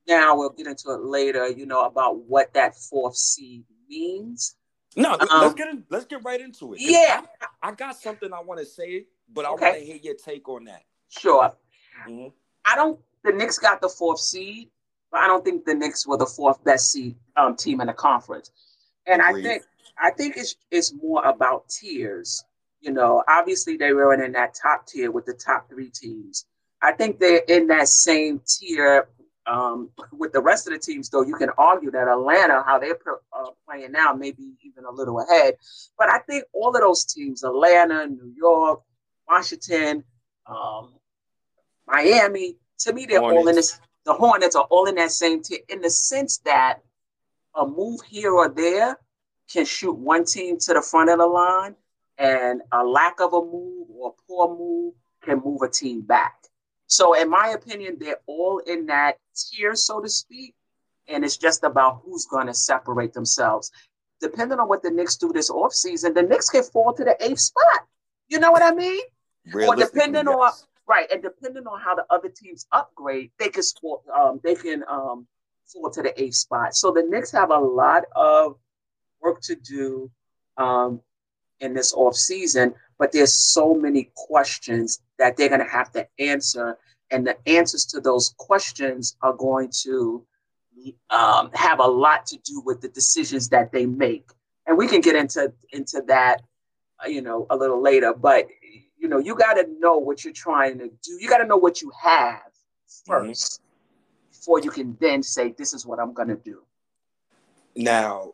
now. 0.08 0.36
We'll 0.36 0.50
get 0.50 0.68
into 0.68 0.92
it 0.92 1.02
later, 1.02 1.48
you 1.48 1.66
know, 1.66 1.86
about 1.86 2.18
what 2.26 2.54
that 2.54 2.76
fourth 2.76 3.16
seed 3.16 3.64
means. 3.90 4.56
No, 4.96 5.14
um, 5.14 5.28
let's 5.32 5.54
get 5.56 5.70
in, 5.70 5.84
let's 5.90 6.06
get 6.06 6.24
right 6.24 6.40
into 6.40 6.74
it. 6.74 6.82
Yeah, 6.82 7.22
I, 7.42 7.70
I, 7.70 7.72
got 7.72 7.96
something 7.96 8.32
I 8.32 8.42
want 8.42 8.60
to 8.60 8.66
say, 8.66 9.06
but 9.34 9.44
I 9.46 9.50
okay. 9.52 9.66
want 9.66 9.80
to 9.80 9.86
hear 9.86 9.96
your 9.96 10.16
take 10.16 10.48
on 10.48 10.66
that. 10.66 10.84
Sure. 11.10 11.52
Mm-hmm. 12.08 12.28
I 12.66 12.76
don't 12.76 13.00
the 13.24 13.32
Knicks 13.32 13.58
got 13.58 13.82
the 13.82 13.90
fourth 13.90 14.20
seed, 14.20 14.70
but 15.12 15.22
I 15.22 15.28
don't 15.28 15.44
think 15.44 15.66
the 15.66 15.76
Knicks 15.76 16.08
were 16.08 16.18
the 16.18 16.26
fourth 16.26 16.64
best 16.64 16.92
seed 16.92 17.16
um, 17.38 17.56
team 17.56 17.82
in 17.82 17.88
the 17.88 17.94
conference. 17.94 18.52
And 19.06 19.22
I 19.22 19.34
think 19.34 19.64
I 19.98 20.12
think 20.12 20.38
it's 20.38 20.56
it's 20.72 20.94
more 20.94 21.24
about 21.26 21.70
tiers. 21.70 22.44
You 22.82 22.92
know, 22.92 23.24
obviously 23.28 23.78
they 23.78 23.94
were 23.94 24.14
in 24.14 24.32
that 24.34 24.56
top 24.62 24.88
tier 24.88 25.12
with 25.12 25.26
the 25.26 25.34
top 25.34 25.70
three 25.70 25.90
teams. 25.90 26.46
I 26.82 26.92
think 26.92 27.20
they're 27.20 27.44
in 27.48 27.68
that 27.68 27.88
same 27.88 28.42
tier 28.46 29.08
um, 29.46 29.90
with 30.12 30.34
the 30.34 30.42
rest 30.42 30.68
of 30.68 30.74
the 30.74 30.80
teams, 30.80 31.10
though. 31.10 31.24
You 31.24 31.36
can 31.36 31.50
argue 31.58 31.92
that 31.92 32.08
Atlanta, 32.08 32.64
how 32.66 32.80
they're 32.80 32.98
uh, 33.32 33.52
playing 33.66 33.94
now, 33.94 34.14
maybe 34.14 34.54
even 34.64 34.86
a 34.86 34.92
little 34.92 35.20
ahead. 35.22 35.56
But 35.98 36.10
I 36.10 36.20
think 36.20 36.46
all 36.54 36.76
of 36.76 36.82
those 36.82 37.06
teams, 37.06 37.44
Atlanta, 37.44 38.08
New 38.08 38.34
York, 38.36 38.82
Washington, 39.28 40.04
um, 40.46 40.94
Miami, 41.88 42.58
to 42.84 42.94
me, 42.94 43.06
they're 43.06 43.20
Hornets. 43.20 43.42
all 43.42 43.48
in 43.48 43.56
this. 43.56 43.80
The 44.06 44.14
Hornets 44.14 44.56
are 44.56 44.68
all 44.70 44.86
in 44.86 44.96
that 44.96 45.12
same 45.12 45.42
tier 45.42 45.60
in 45.70 45.82
the 45.82 45.90
sense 45.90 46.40
that 46.40 46.80
a 47.56 47.66
move 47.66 48.02
here 48.08 48.34
or 48.34 48.50
there 48.50 48.98
can 49.50 49.66
shoot 49.66 49.94
one 49.94 50.26
team 50.26 50.58
to 50.60 50.74
the 50.74 50.82
front 50.82 51.10
of 51.10 51.20
the 51.20 51.26
line, 51.26 51.76
and 52.18 52.62
a 52.72 52.84
lack 52.84 53.20
of 53.20 53.34
a 53.34 53.42
move 53.42 53.88
or 53.96 54.10
a 54.10 54.22
poor 54.28 54.58
move 54.58 54.94
can 55.24 55.42
move 55.44 55.62
a 55.62 55.70
team 55.70 56.02
back. 56.02 56.36
So, 56.88 57.14
in 57.20 57.30
my 57.30 57.50
opinion, 57.50 57.98
they're 58.00 58.20
all 58.28 58.60
in 58.60 58.86
that 58.88 59.18
tier, 59.36 59.76
so 59.76 60.02
to 60.02 60.10
speak, 60.10 60.54
and 61.08 61.24
it's 61.24 61.38
just 61.38 61.64
about 61.64 62.02
who's 62.04 62.26
going 62.26 62.48
to 62.48 62.54
separate 62.54 63.14
themselves. 63.14 63.72
Depending 64.20 64.60
on 64.60 64.68
what 64.68 64.84
the 64.84 64.92
Knicks 64.92 65.16
do 65.18 65.32
this 65.34 65.50
offseason, 65.50 66.14
the 66.14 66.24
Knicks 66.24 66.50
can 66.50 66.64
fall 66.64 66.94
to 66.94 67.04
the 67.04 67.16
eighth 67.24 67.40
spot. 67.40 67.88
You 68.28 68.40
know 68.40 68.52
what 68.52 68.62
I 68.62 68.72
mean? 68.72 69.02
Or 69.54 69.76
depending 69.76 70.26
yes. 70.26 70.36
on 70.36 70.52
Right, 70.86 71.10
and 71.12 71.22
depending 71.22 71.66
on 71.66 71.80
how 71.80 71.96
the 71.96 72.06
other 72.10 72.28
teams 72.28 72.68
upgrade, 72.74 73.32
they 73.40 73.48
can 73.48 73.64
sport, 73.64 74.02
um, 74.14 74.42
they 74.44 74.56
can 74.56 74.84
um, 74.90 75.26
fall 75.66 75.90
to 75.92 76.02
the 76.02 76.22
eighth 76.22 76.36
spot. 76.36 76.76
So 76.76 76.92
the 76.92 77.04
Knicks 77.04 77.32
have 77.32 77.52
a 77.52 77.58
lot 77.58 78.04
of 78.16 78.58
work 79.22 79.40
to 79.44 79.56
do 79.56 80.12
um, 80.58 81.02
in 81.62 81.74
this 81.74 81.94
off 81.94 82.16
season, 82.16 82.74
but 83.00 83.14
there's 83.14 83.34
so 83.34 83.74
many 83.74 84.12
questions 84.16 85.00
that 85.20 85.38
they're 85.38 85.48
going 85.48 85.62
to 85.62 85.66
have 85.66 85.92
to 85.94 86.06
answer, 86.20 86.78
and 87.12 87.26
the 87.26 87.38
answers 87.48 87.86
to 87.86 88.02
those 88.02 88.36
questions 88.38 89.16
are 89.22 89.34
going 89.34 89.70
to 89.84 90.26
um, 91.10 91.50
have 91.54 91.80
a 91.80 91.88
lot 91.88 92.26
to 92.26 92.38
do 92.40 92.62
with 92.66 92.82
the 92.82 92.90
decisions 92.90 93.48
that 93.50 93.72
they 93.72 93.86
make. 93.86 94.30
And 94.66 94.78
we 94.78 94.88
can 94.88 95.02
get 95.02 95.16
into 95.16 95.54
into 95.72 96.02
that, 96.08 96.42
you 97.08 97.22
know, 97.22 97.48
a 97.50 97.56
little 97.56 97.82
later. 97.82 98.14
But 98.14 98.48
you 99.04 99.10
know, 99.10 99.20
you 99.20 99.36
got 99.36 99.56
to 99.56 99.68
know 99.80 99.98
what 99.98 100.24
you're 100.24 100.32
trying 100.32 100.80
to 100.80 100.88
do. 100.88 101.18
You 101.20 101.28
got 101.28 101.40
to 101.40 101.46
know 101.46 101.58
what 101.58 101.82
you 101.82 101.92
have 102.02 102.40
1st 103.06 103.10
mm-hmm. 103.10 104.32
before 104.32 104.62
you 104.62 104.72
can 104.72 104.96
then 105.02 105.22
say, 105.22 105.54
this 105.58 105.74
is 105.74 105.86
what 105.86 106.00
I'm 106.00 106.14
going 106.14 106.30
to 106.30 106.38
do. 106.38 106.62
Now, 107.76 108.32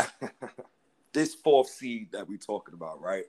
this 1.12 1.36
fourth 1.36 1.68
seed 1.68 2.08
that 2.10 2.28
we're 2.28 2.36
talking 2.36 2.74
about, 2.74 3.00
right? 3.00 3.26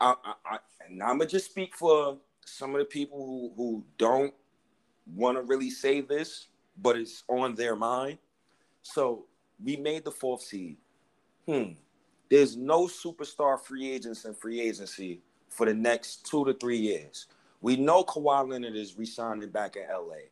I, 0.00 0.16
I, 0.24 0.34
I, 0.44 0.58
and 0.88 1.00
I'm 1.00 1.18
going 1.18 1.28
to 1.28 1.36
just 1.36 1.52
speak 1.52 1.76
for 1.76 2.18
some 2.44 2.74
of 2.74 2.80
the 2.80 2.84
people 2.84 3.24
who, 3.24 3.52
who 3.56 3.84
don't 3.96 4.34
want 5.14 5.38
to 5.38 5.42
really 5.42 5.70
say 5.70 6.00
this, 6.00 6.48
but 6.82 6.96
it's 6.96 7.22
on 7.28 7.54
their 7.54 7.76
mind. 7.76 8.18
So 8.82 9.26
we 9.64 9.76
made 9.76 10.04
the 10.04 10.10
fourth 10.10 10.42
seed. 10.42 10.78
Hmm. 11.46 11.74
There's 12.28 12.56
no 12.56 12.86
superstar 12.86 13.60
free 13.60 13.88
agents 13.88 14.24
in 14.24 14.34
free 14.34 14.60
agency 14.60 15.20
for 15.50 15.66
the 15.66 15.74
next 15.74 16.26
two 16.26 16.44
to 16.46 16.54
three 16.54 16.78
years. 16.78 17.26
We 17.60 17.76
know 17.76 18.02
Kawhi 18.04 18.48
Leonard 18.48 18.76
is 18.76 18.96
resigning 18.96 19.50
back 19.50 19.76
in 19.76 19.82
LA. 19.82 20.30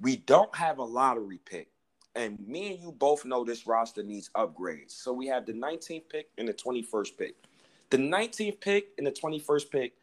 We 0.00 0.16
don't 0.16 0.54
have 0.54 0.78
a 0.78 0.84
lottery 0.84 1.40
pick. 1.44 1.68
And 2.14 2.38
me 2.46 2.74
and 2.74 2.80
you 2.80 2.92
both 2.92 3.24
know 3.24 3.42
this 3.44 3.66
roster 3.66 4.04
needs 4.04 4.30
upgrades. 4.36 4.92
So 4.92 5.12
we 5.12 5.26
have 5.26 5.46
the 5.46 5.52
19th 5.52 6.08
pick 6.08 6.28
and 6.38 6.46
the 6.46 6.54
21st 6.54 7.18
pick. 7.18 7.34
The 7.90 7.96
19th 7.96 8.60
pick 8.60 8.88
and 8.98 9.06
the 9.06 9.10
21st 9.10 9.70
pick 9.70 9.94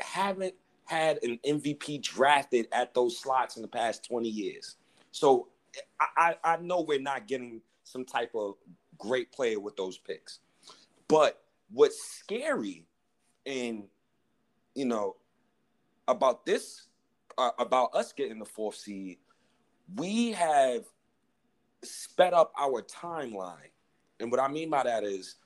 haven't 0.00 0.54
had 0.86 1.18
an 1.22 1.38
MVP 1.46 2.02
drafted 2.02 2.68
at 2.72 2.94
those 2.94 3.18
slots 3.18 3.56
in 3.56 3.62
the 3.62 3.68
past 3.68 4.06
20 4.06 4.28
years. 4.28 4.76
So 5.12 5.48
I, 6.00 6.34
I, 6.44 6.54
I 6.54 6.56
know 6.58 6.80
we're 6.80 7.00
not 7.00 7.26
getting 7.26 7.60
some 7.84 8.04
type 8.04 8.30
of 8.34 8.54
great 8.96 9.30
player 9.32 9.60
with 9.60 9.76
those 9.76 9.98
picks. 9.98 10.38
But 11.08 11.42
what's 11.70 12.02
scary 12.02 12.84
and 13.46 13.84
you 14.74 14.84
know 14.84 15.16
about 16.08 16.44
this 16.44 16.88
uh, 17.38 17.50
about 17.58 17.94
us 17.94 18.12
getting 18.12 18.38
the 18.38 18.44
fourth 18.44 18.76
seed, 18.76 19.18
we 19.94 20.32
have 20.32 20.84
sped 21.82 22.32
up 22.32 22.52
our 22.58 22.82
timeline. 22.82 23.70
And 24.20 24.30
what 24.30 24.40
I 24.40 24.48
mean 24.48 24.70
by 24.70 24.82
that 24.84 25.04
is 25.04 25.36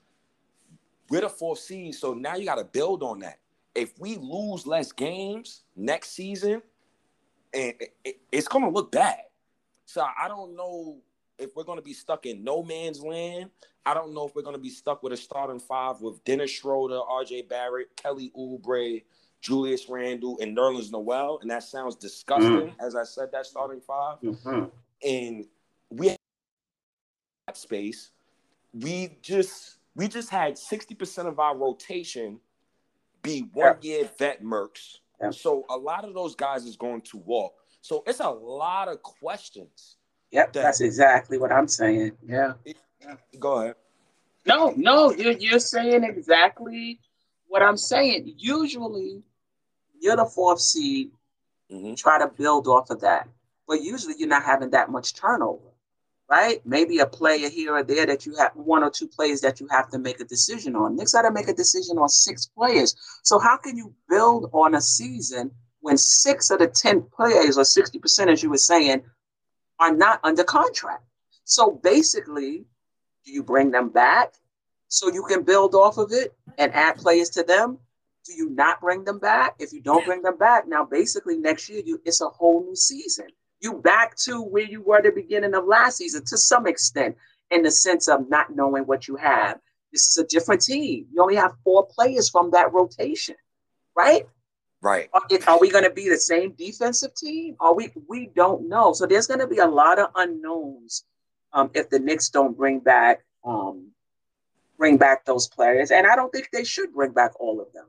we're 1.09 1.23
the 1.23 1.29
fourth 1.29 1.59
seed, 1.59 1.95
so 1.95 2.15
now 2.15 2.37
you 2.37 2.45
got 2.45 2.57
to 2.57 2.65
build 2.65 3.03
on 3.03 3.21
that. 3.21 3.39
If 3.75 3.99
we 3.99 4.17
lose 4.17 4.67
less 4.67 4.93
games 4.93 5.63
next 5.77 6.11
season, 6.11 6.63
and 7.53 7.75
it's 8.31 8.49
going 8.49 8.65
to 8.65 8.71
look 8.71 8.93
bad. 8.93 9.19
So 9.87 10.03
I 10.03 10.29
don't 10.29 10.55
know 10.55 10.99
if 11.41 11.57
we're 11.57 11.65
going 11.65 11.79
to 11.79 11.85
be 11.85 11.93
stuck 11.93 12.27
in 12.27 12.45
no 12.45 12.63
man's 12.63 13.01
land. 13.01 13.51
I 13.87 13.95
don't 13.95 14.13
know 14.13 14.27
if 14.27 14.35
we're 14.35 14.43
going 14.43 14.57
to 14.57 14.61
be 14.61 14.71
stuck 14.71 15.03
with 15.03 15.13
a 15.13 15.17
starting 15.17 15.59
five 15.59 16.01
with 16.01 16.23
Dennis 16.25 16.51
Schroeder, 16.51 17.01
R.J. 17.01 17.43
Barrett, 17.43 17.97
Kelly 17.97 18.31
Oubre, 18.37 19.03
Julius 19.41 19.89
Randle, 19.89 20.39
and 20.41 20.57
Nerlens 20.57 20.93
Noel. 20.93 21.39
And 21.41 21.51
that 21.51 21.63
sounds 21.63 21.97
disgusting, 21.97 22.51
mm-hmm. 22.51 22.81
as 22.85 22.95
I 22.95 23.05
said, 23.05 23.31
that 23.33 23.47
starting 23.47 23.81
5 23.81 24.21
mm-hmm. 24.21 24.65
And 25.07 25.47
we 25.89 26.09
have 26.09 27.57
space. 27.57 28.11
We 28.73 29.17
just 29.23 29.79
we 29.97 30.09
just 30.09 30.31
had 30.31 30.55
60% 30.55 31.27
of 31.27 31.41
our 31.41 31.57
rotation 31.57 32.39
be 33.23 33.49
one 33.53 33.77
year 33.83 34.09
vet 34.19 34.43
mercs. 34.43 34.99
Yeah. 35.21 35.31
So 35.31 35.65
a 35.69 35.77
lot 35.77 36.05
of 36.05 36.15
those 36.15 36.35
guys 36.35 36.65
is 36.65 36.77
going 36.77 37.03
to 37.03 37.19
walk. 37.19 37.55
So 37.81 38.03
it's 38.07 38.21
a 38.21 38.31
lot 38.31 38.89
of 38.89 39.03
questions. 39.03 39.97
Yep, 40.31 40.53
that, 40.53 40.63
that's 40.63 40.81
exactly 40.81 41.39
what 41.39 41.53
I'm 41.53 41.69
saying. 41.69 42.13
Yeah. 42.27 42.55
Go 43.39 43.63
ahead. 43.63 43.75
No, 44.47 44.73
no, 44.77 45.13
you're 45.13 45.33
you're 45.33 45.61
saying 45.61 46.05
exactly 46.05 47.01
what 47.49 47.63
I'm 47.63 47.77
saying. 47.77 48.35
Usually, 48.39 49.23
you're 50.01 50.17
the 50.17 50.25
fourth 50.25 50.61
seed. 50.61 51.11
Mm-hmm. 51.71 51.95
Try 51.95 52.19
to 52.19 52.29
build 52.29 52.67
off 52.67 52.91
of 52.91 53.01
that, 53.03 53.29
but 53.69 53.83
usually 53.83 54.15
you're 54.19 54.29
not 54.29 54.45
having 54.45 54.71
that 54.71 54.91
much 54.91 55.15
turnover 55.15 55.71
right? 56.31 56.65
Maybe 56.65 57.01
a 57.01 57.07
player 57.07 57.51
here 57.51 57.75
or 57.75 57.83
there 57.83 58.07
that 58.07 58.25
you 58.25 58.37
have 58.37 58.53
one 58.55 58.85
or 58.85 58.91
two 58.91 59.09
players 59.09 59.41
that 59.41 59.61
you 59.61 59.67
have 59.71 59.91
to 59.91 59.99
make 59.99 60.21
a 60.21 60.25
decision 60.25 60.77
on. 60.77 60.97
Knicks 60.97 61.13
got 61.13 61.23
to 61.23 61.33
make 61.33 61.49
a 61.49 61.53
decision 61.53 61.99
on 61.99 62.09
six 62.09 62.47
players. 62.47 62.95
So 63.25 63.41
how 63.41 63.57
can 63.57 63.77
you 63.77 63.93
build 64.09 64.49
on 64.53 64.77
a 64.77 64.81
season 64.81 65.51
when 65.81 65.99
six 65.99 66.51
of 66.51 66.61
the 66.61 66.69
ten 66.69 67.03
players, 67.03 67.59
or 67.59 67.65
sixty 67.65 67.99
percent, 67.99 68.31
as 68.31 68.43
you 68.43 68.51
were 68.51 68.59
saying, 68.59 69.03
are 69.81 69.93
not 69.93 70.21
under 70.23 70.45
contract? 70.45 71.05
So 71.45 71.81
basically, 71.83 72.65
do 73.25 73.33
you 73.33 73.43
bring 73.43 73.73
them 73.73 73.89
back 73.89 74.35
so 74.89 75.13
you 75.13 75.25
can 75.25 75.43
build 75.43 75.75
off 75.75 75.99
of 75.99 76.13
it 76.13 76.33
and 76.59 76.73
add 76.73 76.97
players 76.97 77.31
to 77.31 77.43
them? 77.43 77.79
Do 78.25 78.35
you 78.35 78.51
not 78.51 78.81
bring 78.81 79.03
them 79.05 79.19
back? 79.19 79.57
If 79.59 79.73
you 79.73 79.81
don't 79.81 80.05
bring 80.05 80.23
them 80.23 80.39
back, 80.39 80.69
now 80.69 80.85
basically 80.85 81.39
next 81.39 81.69
year 81.69 81.83
you 81.85 82.01
it's 82.05 82.21
a 82.21 82.29
whole 82.29 82.63
new 82.63 82.77
season 82.77 83.27
you 83.61 83.75
back 83.75 84.17
to 84.17 84.41
where 84.41 84.65
you 84.65 84.83
were 84.83 84.99
at 84.99 85.05
the 85.05 85.13
beginning 85.13 85.55
of 85.55 85.67
last 85.67 85.99
season 85.99 86.25
to 86.25 86.37
some 86.37 86.67
extent 86.67 87.17
in 87.51 87.63
the 87.63 87.71
sense 87.71 88.09
of 88.09 88.29
not 88.29 88.55
knowing 88.55 88.85
what 88.85 89.07
you 89.07 89.17
have. 89.17 89.59
This 89.93 90.09
is 90.09 90.17
a 90.19 90.27
different 90.27 90.63
team. 90.63 91.07
You 91.13 91.23
only 91.23 91.37
have 91.37 91.53
four 91.63 91.87
players 91.87 92.31
from 92.31 92.51
that 92.53 92.73
rotation, 92.73 93.35
right? 93.97 94.27
Right. 94.83 95.11
Are, 95.13 95.23
are 95.47 95.61
we 95.61 95.71
going 95.71 95.85
to 95.85 95.91
be 95.91 96.09
the 96.09 96.17
same 96.17 96.53
defensive 96.53 97.15
team? 97.15 97.57
Are 97.61 97.75
we? 97.75 97.93
We 98.09 98.31
don't 98.35 98.69
know. 98.69 98.93
So 98.95 99.07
there's 99.07 99.27
going 99.27 99.41
to 99.41 99.47
be 99.47 99.59
a 99.59 99.67
lot 99.67 99.99
of 99.99 100.09
unknowns 100.17 101.05
um, 101.53 101.71
if 101.75 101.91
the 101.91 101.99
Knicks 101.99 102.31
don't 102.31 102.57
bring 102.57 102.81
back 102.81 103.23
um, 103.45 103.91
bring 104.79 104.97
back 104.97 105.27
those 105.27 105.49
players, 105.49 105.91
and 105.91 106.07
I 106.07 106.17
don't 106.17 106.33
think 106.33 106.49
they 106.53 106.65
should 106.65 106.95
bring 106.95 107.13
back 107.13 107.39
all 107.39 107.61
of 107.61 107.71
them, 107.75 107.87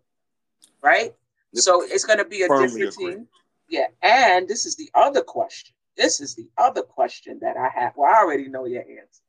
right? 0.81 1.13
Yep. 1.53 1.63
So 1.63 1.83
it's 1.83 2.03
going 2.03 2.19
to 2.19 2.25
be 2.25 2.43
a 2.43 2.47
Firmly 2.47 2.67
different 2.67 2.93
agree. 2.93 3.13
team. 3.13 3.27
Yeah, 3.69 3.87
and 4.01 4.47
this 4.47 4.65
is 4.65 4.75
the 4.75 4.89
other 4.93 5.21
question. 5.21 5.73
This 5.95 6.19
is 6.19 6.35
the 6.35 6.49
other 6.57 6.81
question 6.81 7.39
that 7.41 7.55
I 7.55 7.69
have. 7.73 7.93
Well, 7.95 8.11
I 8.13 8.17
already 8.17 8.49
know 8.49 8.65
your 8.65 8.81
answer, 8.81 9.23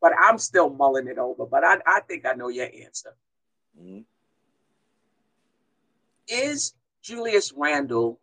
but 0.00 0.12
I'm 0.18 0.38
still 0.38 0.70
mulling 0.70 1.06
it 1.06 1.18
over. 1.18 1.44
But 1.44 1.64
I, 1.64 1.76
I 1.86 2.00
think 2.00 2.24
I 2.24 2.32
know 2.32 2.48
your 2.48 2.68
answer. 2.82 3.14
Mm-hmm. 3.78 4.00
Is 6.28 6.72
Julius 7.04 7.52
Randle 7.54 8.18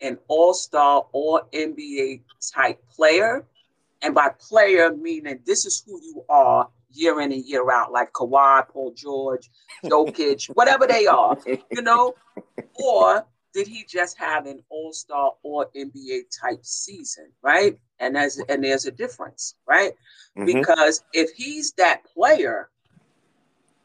an 0.00 0.18
all 0.26 0.54
star 0.54 1.06
or 1.12 1.46
NBA 1.52 2.22
type 2.52 2.82
player? 2.88 3.46
And 4.02 4.14
by 4.14 4.30
player, 4.40 4.92
meaning 4.92 5.38
this 5.46 5.64
is 5.64 5.84
who 5.86 6.00
you 6.02 6.24
are 6.28 6.68
year 6.90 7.20
in 7.20 7.30
and 7.32 7.44
year 7.44 7.70
out, 7.70 7.92
like 7.92 8.12
Kawhi, 8.12 8.68
Paul 8.68 8.92
George, 8.96 9.48
Jokic, 9.84 10.46
whatever 10.54 10.86
they 10.86 11.06
are, 11.06 11.36
you 11.46 11.82
know? 11.82 12.14
Or 12.74 13.24
did 13.54 13.68
he 13.68 13.84
just 13.88 14.18
have 14.18 14.46
an 14.46 14.60
All 14.70 14.92
Star 14.92 15.32
or 15.42 15.68
NBA 15.76 16.22
type 16.40 16.64
season, 16.64 17.30
right? 17.42 17.78
And 18.00 18.16
there's 18.16 18.38
and 18.48 18.64
there's 18.64 18.86
a 18.86 18.90
difference, 18.90 19.54
right? 19.68 19.92
Mm-hmm. 20.36 20.46
Because 20.46 21.04
if 21.12 21.30
he's 21.36 21.72
that 21.72 22.02
player, 22.04 22.70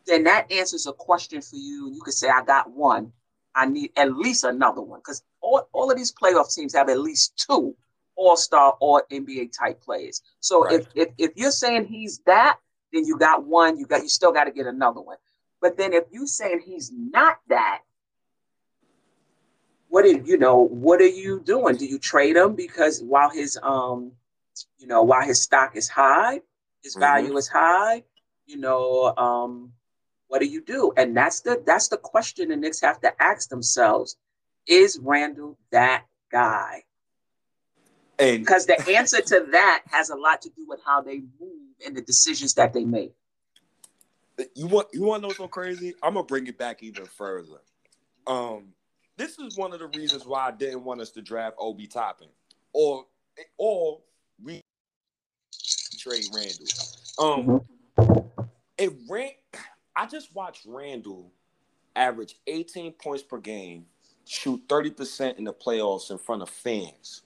then 0.08 0.24
that 0.24 0.52
answers 0.52 0.88
a 0.88 0.94
question 0.94 1.42
for 1.42 1.58
you. 1.58 1.92
You 1.94 2.02
could 2.02 2.14
say, 2.14 2.30
"I 2.30 2.44
got 2.44 2.72
one. 2.72 3.12
I 3.58 3.66
need 3.66 3.92
at 3.98 4.16
least 4.16 4.44
another 4.44 4.82
one," 4.82 5.00
because 5.00 5.24
all, 5.42 5.68
all 5.74 5.92
of 5.92 5.98
these 5.98 6.14
playoff 6.14 6.54
teams 6.54 6.74
have 6.76 6.90
at 6.90 7.00
least 7.00 7.38
two 7.38 7.76
All 8.16 8.38
Star 8.38 8.78
or 8.80 9.04
NBA 9.12 9.52
type 9.58 9.82
players. 9.82 10.22
So 10.40 10.64
right. 10.64 10.76
if, 10.76 10.88
if 10.96 11.10
if 11.18 11.32
you're 11.36 11.52
saying 11.52 11.86
he's 11.86 12.20
that, 12.26 12.60
then 12.94 13.06
you 13.06 13.18
got 13.18 13.46
one. 13.46 13.78
You 13.78 13.86
got 13.86 14.04
you 14.04 14.10
still 14.10 14.32
got 14.32 14.46
to 14.46 14.52
get 14.52 14.68
another 14.68 15.02
one. 15.02 15.18
But 15.60 15.76
then 15.78 15.92
if 15.92 16.06
you 16.12 16.28
saying 16.28 16.62
he's 16.66 16.92
not 16.94 17.40
that, 17.50 17.82
what 19.90 20.06
are 20.06 20.10
you 20.10 20.38
know 20.38 20.58
what 20.58 21.02
are 21.02 21.08
you 21.08 21.42
doing 21.42 21.76
do 21.76 21.86
you 21.86 22.00
trade 22.00 22.36
him 22.36 22.56
because 22.56 23.02
while 23.02 23.30
his 23.30 23.58
um 23.64 24.12
you 24.78 24.88
know 24.88 25.04
while 25.04 25.24
his 25.24 25.42
stock 25.42 25.76
is 25.76 25.88
high 25.88 26.42
his 26.84 26.94
mm-hmm. 26.94 27.02
value 27.02 27.38
is 27.38 27.48
high 27.48 28.04
you 28.46 28.58
know 28.58 29.14
um 29.18 29.72
what 30.28 30.40
do 30.40 30.48
you 30.48 30.62
do? 30.62 30.92
And 30.98 31.16
that's 31.16 31.42
the 31.42 31.62
that's 31.66 31.88
the 31.88 31.98
question 31.98 32.50
the 32.50 32.56
Knicks 32.56 32.82
have 32.82 33.00
to 33.02 33.22
ask 33.22 33.50
themselves. 33.50 34.18
Is 34.68 35.00
Randle 35.02 35.58
that 35.72 36.06
guy? 36.32 36.84
And 38.20 38.40
because 38.40 38.66
the 38.66 38.80
answer 38.96 39.22
to 39.22 39.48
that 39.52 39.84
has 39.88 40.10
a 40.10 40.16
lot 40.16 40.42
to 40.42 40.50
do 40.50 40.66
with 40.68 40.82
how 40.86 41.02
they 41.02 41.20
move 41.40 41.76
and 41.86 41.96
the 41.96 42.02
decisions 42.02 42.56
that 42.56 42.74
they 42.74 42.84
make. 42.84 43.14
You 44.56 44.68
want 44.68 44.88
you 44.94 45.04
want 45.04 45.22
to 45.22 45.28
know 45.28 45.34
something 45.34 45.50
crazy? 45.50 45.96
I'm 46.04 46.16
gonna 46.16 46.26
bring 46.26 46.48
it 46.48 46.58
back 46.58 46.84
even 46.84 47.06
further. 47.06 47.62
Um 48.26 48.74
this 49.18 49.40
is 49.40 49.58
one 49.58 49.74
of 49.74 49.80
the 49.80 49.88
reasons 49.88 50.26
why 50.26 50.48
I 50.48 50.52
didn't 50.52 50.84
want 50.84 51.02
us 51.02 51.12
to 51.12 51.22
draft 51.22 51.56
Obi 51.60 51.88
Toppin. 51.88 52.28
Or 52.74 53.06
or 53.58 54.02
we 54.44 54.62
trade 55.98 56.26
Randle. 56.34 56.68
Um, 57.20 57.62
mm-hmm. 57.98 58.42
if 58.78 58.94
Rand, 59.10 59.34
I 59.98 60.06
just 60.06 60.34
watched 60.36 60.66
Randle 60.66 61.32
average 61.96 62.36
18 62.46 62.94
points 62.94 63.24
per 63.24 63.40
game, 63.40 63.86
shoot 64.26 64.62
30% 64.68 65.38
in 65.38 65.44
the 65.44 65.54
playoffs 65.54 66.12
in 66.12 66.18
front 66.18 66.44
of 66.44 66.50
fans. 66.50 67.24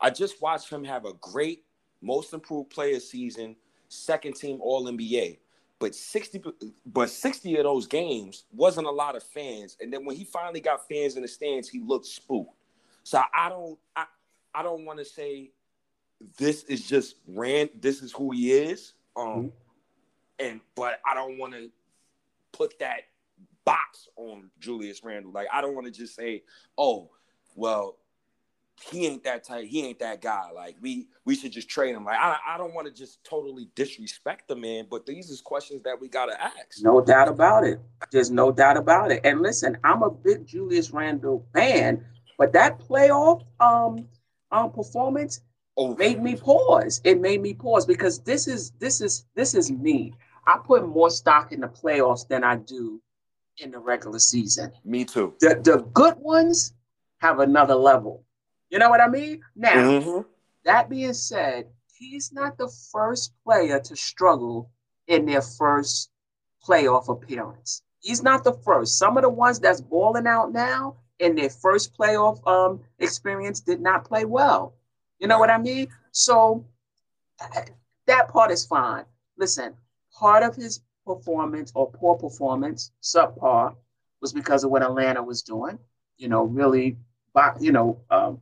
I 0.00 0.10
just 0.10 0.40
watched 0.40 0.70
him 0.70 0.84
have 0.84 1.04
a 1.04 1.14
great 1.14 1.64
most 2.00 2.32
improved 2.32 2.70
player 2.70 3.00
season, 3.00 3.56
second 3.88 4.36
team 4.36 4.58
All 4.60 4.86
NBA 4.86 5.38
but 5.82 5.96
60 5.96 6.40
but 6.86 7.10
60 7.10 7.56
of 7.56 7.64
those 7.64 7.88
games 7.88 8.44
wasn't 8.52 8.86
a 8.86 8.90
lot 8.90 9.16
of 9.16 9.22
fans 9.24 9.76
and 9.80 9.92
then 9.92 10.04
when 10.04 10.14
he 10.14 10.24
finally 10.24 10.60
got 10.60 10.86
fans 10.88 11.16
in 11.16 11.22
the 11.22 11.28
stands 11.28 11.68
he 11.68 11.80
looked 11.80 12.06
spooked 12.06 12.54
so 13.02 13.20
i 13.34 13.48
don't 13.48 13.76
i, 13.96 14.04
I 14.54 14.62
don't 14.62 14.84
want 14.84 15.00
to 15.00 15.04
say 15.04 15.50
this 16.38 16.62
is 16.64 16.88
just 16.88 17.16
rand 17.26 17.70
this 17.80 18.00
is 18.00 18.12
who 18.12 18.30
he 18.30 18.52
is 18.52 18.92
um 19.16 19.26
mm-hmm. 19.26 19.48
and 20.38 20.60
but 20.76 21.00
i 21.04 21.14
don't 21.14 21.36
want 21.36 21.52
to 21.54 21.68
put 22.52 22.78
that 22.78 23.02
box 23.64 24.08
on 24.16 24.50
julius 24.58 25.02
randle 25.04 25.32
like 25.32 25.48
i 25.52 25.60
don't 25.60 25.74
want 25.74 25.86
to 25.86 25.92
just 25.92 26.14
say 26.14 26.42
oh 26.78 27.10
well 27.54 27.96
he 28.90 29.06
ain't 29.06 29.24
that 29.24 29.44
type. 29.44 29.64
He 29.64 29.84
ain't 29.84 29.98
that 30.00 30.20
guy. 30.20 30.50
Like 30.54 30.76
we 30.80 31.08
we 31.24 31.34
should 31.34 31.52
just 31.52 31.68
trade 31.68 31.94
him. 31.94 32.04
Like 32.04 32.18
I 32.18 32.36
I 32.46 32.58
don't 32.58 32.74
want 32.74 32.86
to 32.86 32.92
just 32.92 33.22
totally 33.24 33.68
disrespect 33.74 34.48
the 34.48 34.56
man, 34.56 34.86
but 34.90 35.06
these 35.06 35.30
is 35.30 35.40
questions 35.40 35.82
that 35.84 36.00
we 36.00 36.08
gotta 36.08 36.40
ask. 36.40 36.82
No 36.82 37.00
doubt 37.00 37.28
about 37.28 37.64
it. 37.64 37.80
There's 38.10 38.30
no 38.30 38.50
doubt 38.50 38.76
about 38.76 39.12
it. 39.12 39.20
And 39.24 39.40
listen, 39.40 39.76
I'm 39.84 40.02
a 40.02 40.10
big 40.10 40.46
Julius 40.46 40.90
Randle 40.90 41.46
fan, 41.52 42.04
but 42.38 42.52
that 42.52 42.78
playoff 42.80 43.44
um 43.60 44.06
um 44.50 44.72
performance 44.72 45.40
oh. 45.76 45.94
made 45.94 46.22
me 46.22 46.36
pause. 46.36 47.00
It 47.04 47.20
made 47.20 47.42
me 47.42 47.54
pause 47.54 47.86
because 47.86 48.20
this 48.20 48.48
is 48.48 48.72
this 48.78 49.00
is 49.00 49.26
this 49.34 49.54
is 49.54 49.70
me. 49.70 50.14
I 50.46 50.58
put 50.64 50.86
more 50.86 51.10
stock 51.10 51.52
in 51.52 51.60
the 51.60 51.68
playoffs 51.68 52.26
than 52.26 52.44
I 52.44 52.56
do 52.56 53.00
in 53.58 53.70
the 53.70 53.78
regular 53.78 54.18
season. 54.18 54.72
Me 54.84 55.04
too. 55.04 55.34
The 55.40 55.60
the 55.62 55.78
good 55.92 56.16
ones 56.18 56.74
have 57.18 57.38
another 57.38 57.74
level. 57.74 58.24
You 58.70 58.78
know 58.78 58.90
what 58.90 59.00
I 59.00 59.08
mean? 59.08 59.42
Now, 59.54 59.74
mm-hmm. 59.74 60.20
that 60.64 60.88
being 60.88 61.12
said, 61.12 61.66
he's 61.94 62.32
not 62.32 62.58
the 62.58 62.68
first 62.90 63.32
player 63.44 63.78
to 63.80 63.96
struggle 63.96 64.70
in 65.06 65.26
their 65.26 65.42
first 65.42 66.10
playoff 66.66 67.08
appearance. 67.08 67.82
He's 68.00 68.22
not 68.22 68.44
the 68.44 68.54
first. 68.64 68.98
Some 68.98 69.16
of 69.16 69.22
the 69.22 69.28
ones 69.28 69.60
that's 69.60 69.80
balling 69.80 70.26
out 70.26 70.52
now 70.52 70.96
in 71.18 71.36
their 71.36 71.50
first 71.50 71.96
playoff 71.96 72.44
um, 72.46 72.80
experience 72.98 73.60
did 73.60 73.80
not 73.80 74.04
play 74.04 74.24
well. 74.24 74.74
You 75.18 75.28
know 75.28 75.38
what 75.38 75.50
I 75.50 75.58
mean? 75.58 75.88
So 76.10 76.66
that 78.06 78.28
part 78.28 78.50
is 78.50 78.66
fine. 78.66 79.04
Listen, 79.38 79.74
part 80.12 80.42
of 80.42 80.54
his 80.54 80.80
performance 81.06 81.72
or 81.74 81.90
poor 81.90 82.16
performance, 82.16 82.92
subpar, 83.02 83.74
was 84.20 84.32
because 84.32 84.64
of 84.64 84.70
what 84.70 84.82
Atlanta 84.82 85.22
was 85.22 85.42
doing. 85.42 85.78
You 86.16 86.28
know, 86.28 86.44
really, 86.44 86.96
you 87.60 87.72
know, 87.72 88.00
um, 88.10 88.40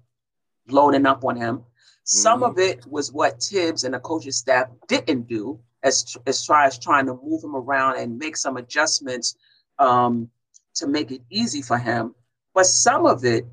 loading 0.68 1.06
up 1.06 1.24
on 1.24 1.36
him. 1.36 1.64
Some 2.04 2.40
mm-hmm. 2.40 2.50
of 2.50 2.58
it 2.58 2.86
was 2.86 3.12
what 3.12 3.42
Thibs 3.42 3.84
and 3.84 3.94
the 3.94 4.00
coaching 4.00 4.32
staff 4.32 4.68
didn't 4.88 5.28
do, 5.28 5.60
as 5.82 6.16
as 6.26 6.44
far 6.44 6.64
as 6.64 6.78
trying 6.78 7.06
to 7.06 7.18
move 7.22 7.42
him 7.42 7.56
around 7.56 7.98
and 7.98 8.18
make 8.18 8.36
some 8.36 8.56
adjustments 8.56 9.36
um, 9.78 10.28
to 10.74 10.86
make 10.86 11.10
it 11.10 11.22
easy 11.30 11.62
for 11.62 11.78
him. 11.78 12.14
But 12.54 12.66
some 12.66 13.06
of 13.06 13.24
it 13.24 13.46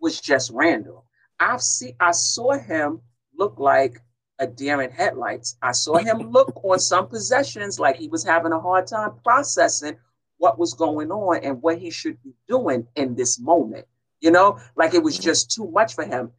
was 0.00 0.20
just 0.20 0.50
Randle. 0.52 1.04
I've 1.38 1.62
seen 1.62 1.94
I 2.00 2.12
saw 2.12 2.52
him 2.52 3.00
look 3.36 3.58
like 3.58 4.00
a 4.38 4.46
deer 4.46 4.82
in 4.82 4.90
headlights. 4.90 5.56
I 5.62 5.72
saw 5.72 5.96
him 5.96 6.18
look 6.30 6.64
on 6.64 6.78
some 6.78 7.08
possessions 7.08 7.80
like 7.80 7.96
he 7.96 8.08
was 8.08 8.24
having 8.24 8.52
a 8.52 8.60
hard 8.60 8.86
time 8.86 9.12
processing 9.24 9.96
what 10.38 10.58
was 10.58 10.74
going 10.74 11.10
on 11.10 11.42
and 11.42 11.60
what 11.60 11.78
he 11.78 11.90
should 11.90 12.22
be 12.22 12.32
doing 12.46 12.86
in 12.94 13.14
this 13.16 13.40
moment 13.40 13.86
you 14.20 14.30
know, 14.30 14.58
like 14.76 14.94
it 14.94 15.02
was 15.02 15.18
just 15.18 15.50
too 15.50 15.70
much 15.70 15.94
for 15.94 16.04
him. 16.04 16.32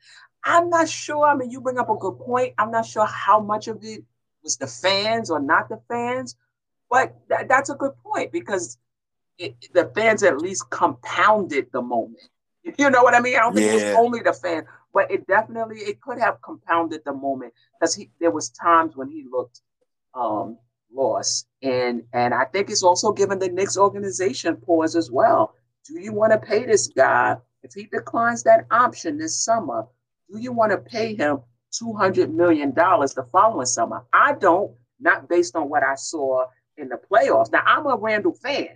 I'm 0.43 0.69
not 0.69 0.89
sure. 0.89 1.25
I 1.25 1.35
mean, 1.35 1.51
you 1.51 1.61
bring 1.61 1.79
up 1.79 1.89
a 1.89 1.95
good 1.95 2.17
point. 2.17 2.53
I'm 2.57 2.71
not 2.71 2.85
sure 2.85 3.05
how 3.05 3.39
much 3.39 3.67
of 3.67 3.83
it 3.83 4.03
was 4.43 4.57
the 4.57 4.67
fans 4.67 5.29
or 5.29 5.39
not 5.39 5.69
the 5.69 5.81
fans, 5.87 6.35
but 6.89 7.15
th- 7.29 7.47
that's 7.47 7.69
a 7.69 7.75
good 7.75 7.93
point 8.03 8.31
because 8.31 8.77
it, 9.37 9.55
the 9.73 9.91
fans 9.95 10.23
at 10.23 10.39
least 10.39 10.69
compounded 10.69 11.67
the 11.71 11.81
moment. 11.81 12.19
You 12.77 12.89
know 12.91 13.01
what 13.01 13.15
I 13.15 13.19
mean? 13.19 13.35
I 13.35 13.39
don't 13.39 13.55
think 13.55 13.65
yeah. 13.65 13.71
it 13.71 13.85
was 13.85 14.05
only 14.05 14.19
the 14.19 14.33
fan, 14.33 14.65
but 14.93 15.11
it 15.11 15.27
definitely 15.27 15.77
it 15.77 16.01
could 16.01 16.19
have 16.19 16.41
compounded 16.41 17.01
the 17.05 17.13
moment 17.13 17.53
because 17.79 17.95
he 17.95 18.09
there 18.19 18.31
was 18.31 18.49
times 18.49 18.95
when 18.95 19.09
he 19.09 19.25
looked 19.29 19.61
um, 20.13 20.57
lost, 20.93 21.47
and 21.61 22.03
and 22.13 22.33
I 22.33 22.45
think 22.45 22.69
it's 22.69 22.83
also 22.83 23.11
given 23.11 23.39
the 23.39 23.49
Knicks 23.49 23.77
organization 23.77 24.55
pause 24.57 24.95
as 24.95 25.11
well. 25.11 25.55
Do 25.87 25.99
you 25.99 26.13
want 26.13 26.33
to 26.33 26.37
pay 26.37 26.65
this 26.65 26.87
guy 26.87 27.37
if 27.63 27.73
he 27.73 27.85
declines 27.85 28.43
that 28.43 28.65
option 28.71 29.17
this 29.17 29.43
summer, 29.43 29.85
do 30.31 30.39
you 30.39 30.51
want 30.51 30.71
to 30.71 30.77
pay 30.77 31.15
him 31.15 31.39
$200 31.81 32.33
million 32.33 32.73
the 32.73 33.27
following 33.31 33.65
summer? 33.65 34.05
I 34.13 34.33
don't, 34.33 34.71
not 34.99 35.27
based 35.29 35.55
on 35.55 35.69
what 35.69 35.83
I 35.83 35.95
saw 35.95 36.45
in 36.77 36.89
the 36.89 36.99
playoffs. 37.11 37.51
Now, 37.51 37.63
I'm 37.65 37.85
a 37.87 37.95
Randle 37.95 38.33
fan. 38.33 38.69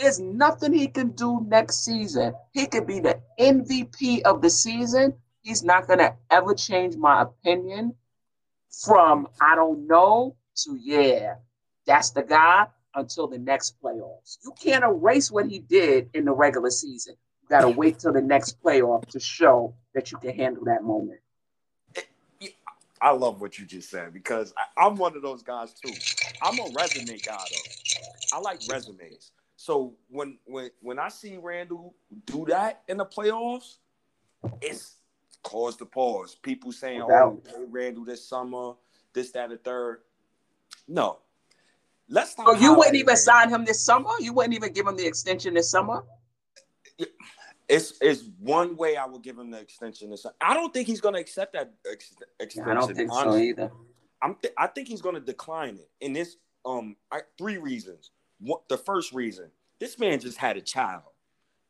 There's 0.00 0.18
nothing 0.18 0.72
he 0.72 0.88
can 0.88 1.10
do 1.10 1.44
next 1.46 1.84
season. 1.84 2.32
He 2.52 2.66
could 2.66 2.86
be 2.86 3.00
the 3.00 3.20
MVP 3.38 4.22
of 4.22 4.40
the 4.40 4.48
season. 4.48 5.12
He's 5.42 5.62
not 5.62 5.86
going 5.86 5.98
to 5.98 6.14
ever 6.30 6.54
change 6.54 6.96
my 6.96 7.22
opinion 7.22 7.94
from 8.70 9.28
I 9.42 9.54
don't 9.56 9.86
know 9.86 10.36
to 10.64 10.78
yeah, 10.80 11.34
that's 11.86 12.10
the 12.10 12.22
guy 12.22 12.66
until 12.94 13.26
the 13.26 13.38
next 13.38 13.76
playoffs. 13.82 14.38
You 14.42 14.54
can't 14.58 14.84
erase 14.84 15.30
what 15.30 15.46
he 15.46 15.58
did 15.58 16.08
in 16.14 16.24
the 16.24 16.32
regular 16.32 16.70
season 16.70 17.16
You 17.42 17.48
got 17.48 17.60
to 17.62 17.68
wait 17.76 17.98
till 17.98 18.14
the 18.14 18.22
next 18.22 18.62
playoff 18.62 19.06
to 19.10 19.20
show 19.20 19.74
that 19.94 20.12
you 20.12 20.18
can 20.18 20.34
handle 20.34 20.64
that 20.64 20.82
moment. 20.82 21.20
I 23.02 23.10
love 23.12 23.40
what 23.40 23.58
you 23.58 23.66
just 23.66 23.90
said 23.90 24.12
because 24.12 24.52
I, 24.76 24.86
am 24.86 24.96
one 24.96 25.16
of 25.16 25.22
those 25.22 25.42
guys 25.42 25.72
too. 25.74 25.92
I'm 26.42 26.58
a 26.58 26.70
resume 26.74 27.18
guy 27.18 27.44
though. 27.50 28.36
I 28.36 28.40
like 28.40 28.60
resumes. 28.70 29.32
So 29.60 29.92
when 30.08 30.38
when 30.46 30.70
when 30.80 30.98
I 30.98 31.10
see 31.10 31.36
Randle 31.36 31.94
do 32.24 32.46
that 32.48 32.80
in 32.88 32.96
the 32.96 33.04
playoffs, 33.04 33.76
it's 34.62 34.96
cause 35.42 35.76
to 35.76 35.84
pause. 35.84 36.34
People 36.34 36.72
saying, 36.72 37.02
"Oh, 37.02 37.42
hey, 37.46 37.66
Randle 37.68 38.06
this 38.06 38.26
summer, 38.26 38.72
this, 39.12 39.32
that, 39.32 39.50
and 39.50 39.62
third. 39.62 40.00
No, 40.88 41.18
let's. 42.08 42.34
Oh, 42.38 42.54
you 42.54 42.74
wouldn't 42.74 42.96
even 42.96 43.18
sign 43.18 43.50
him 43.50 43.66
this 43.66 43.84
summer. 43.84 44.08
You 44.18 44.32
wouldn't 44.32 44.54
even 44.54 44.72
give 44.72 44.86
him 44.86 44.96
the 44.96 45.04
extension 45.04 45.52
this 45.52 45.70
summer. 45.70 46.04
It's 47.68 47.98
it's 48.00 48.30
one 48.38 48.76
way 48.76 48.96
I 48.96 49.04
will 49.04 49.18
give 49.18 49.38
him 49.38 49.50
the 49.50 49.60
extension. 49.60 50.10
I 50.40 50.54
don't 50.54 50.72
think 50.72 50.86
he's 50.86 51.02
going 51.02 51.16
to 51.16 51.20
accept 51.20 51.52
that 51.52 51.74
ex- 51.86 52.14
extension. 52.40 52.70
I 52.70 52.80
don't 52.80 52.96
think 52.96 53.12
honestly. 53.12 53.40
so 53.40 53.44
either. 53.44 53.72
I'm 54.22 54.36
th- 54.36 54.54
I 54.56 54.68
think 54.68 54.88
he's 54.88 55.02
going 55.02 55.16
to 55.16 55.20
decline 55.20 55.76
it, 55.76 55.90
and 56.00 56.16
this 56.16 56.38
um 56.64 56.96
I, 57.12 57.20
three 57.36 57.58
reasons. 57.58 58.10
What 58.40 58.68
the 58.68 58.78
first 58.78 59.12
reason? 59.12 59.50
This 59.78 59.98
man 59.98 60.20
just 60.20 60.38
had 60.38 60.56
a 60.56 60.60
child. 60.60 61.02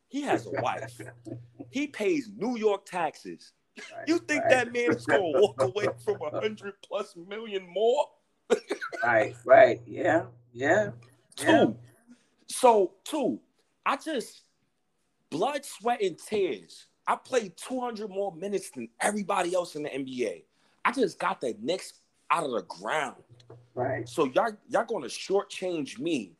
He 0.08 0.22
has 0.22 0.46
a 0.46 0.50
wife. 0.60 1.00
he 1.70 1.86
pays 1.86 2.30
New 2.36 2.56
York 2.56 2.86
taxes. 2.86 3.52
Right, 3.78 4.08
you 4.08 4.18
think 4.18 4.42
right. 4.42 4.50
that 4.50 4.72
man 4.72 4.90
is 4.90 5.06
going 5.06 5.32
to 5.32 5.40
walk 5.40 5.62
away 5.62 5.86
from 6.04 6.18
a 6.22 6.40
hundred 6.40 6.74
plus 6.82 7.14
million 7.16 7.66
more? 7.68 8.06
right, 9.04 9.34
right, 9.44 9.80
yeah, 9.86 10.24
yeah. 10.52 10.90
Two. 11.36 11.46
Yeah. 11.46 11.66
So 12.48 12.92
two, 13.04 13.40
I 13.86 13.96
just 13.96 14.42
blood, 15.30 15.64
sweat, 15.64 16.02
and 16.02 16.18
tears. 16.18 16.86
I 17.06 17.16
played 17.16 17.56
200 17.56 18.10
more 18.10 18.34
minutes 18.34 18.70
than 18.70 18.88
everybody 19.00 19.54
else 19.54 19.76
in 19.76 19.84
the 19.84 19.88
NBA. 19.88 20.42
I 20.84 20.92
just 20.92 21.18
got 21.18 21.40
the 21.40 21.56
Knicks 21.60 21.94
out 22.30 22.44
of 22.44 22.50
the 22.50 22.62
ground. 22.62 23.22
Right. 23.74 24.08
So 24.08 24.26
y'all 24.26 24.56
y'all 24.68 24.84
gonna 24.84 25.06
shortchange 25.06 25.98
me 25.98 26.32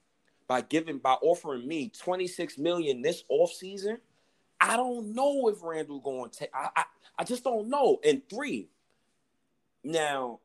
by 0.51 0.63
giving 0.63 0.99
by 0.99 1.13
offering 1.23 1.65
me 1.69 1.93
26 1.97 2.59
million 2.59 3.03
this 3.03 3.23
offseason. 3.31 3.99
I 4.61 4.77
don't 4.77 5.15
know 5.15 5.47
if 5.47 5.63
Randle 5.63 6.01
going 6.01 6.29
to 6.29 6.39
take. 6.41 6.51
I, 6.53 6.71
I 6.75 6.85
I 7.17 7.23
just 7.23 7.45
don't 7.45 7.69
know. 7.69 8.01
And 8.05 8.21
three. 8.29 8.69
Now, 9.85 10.41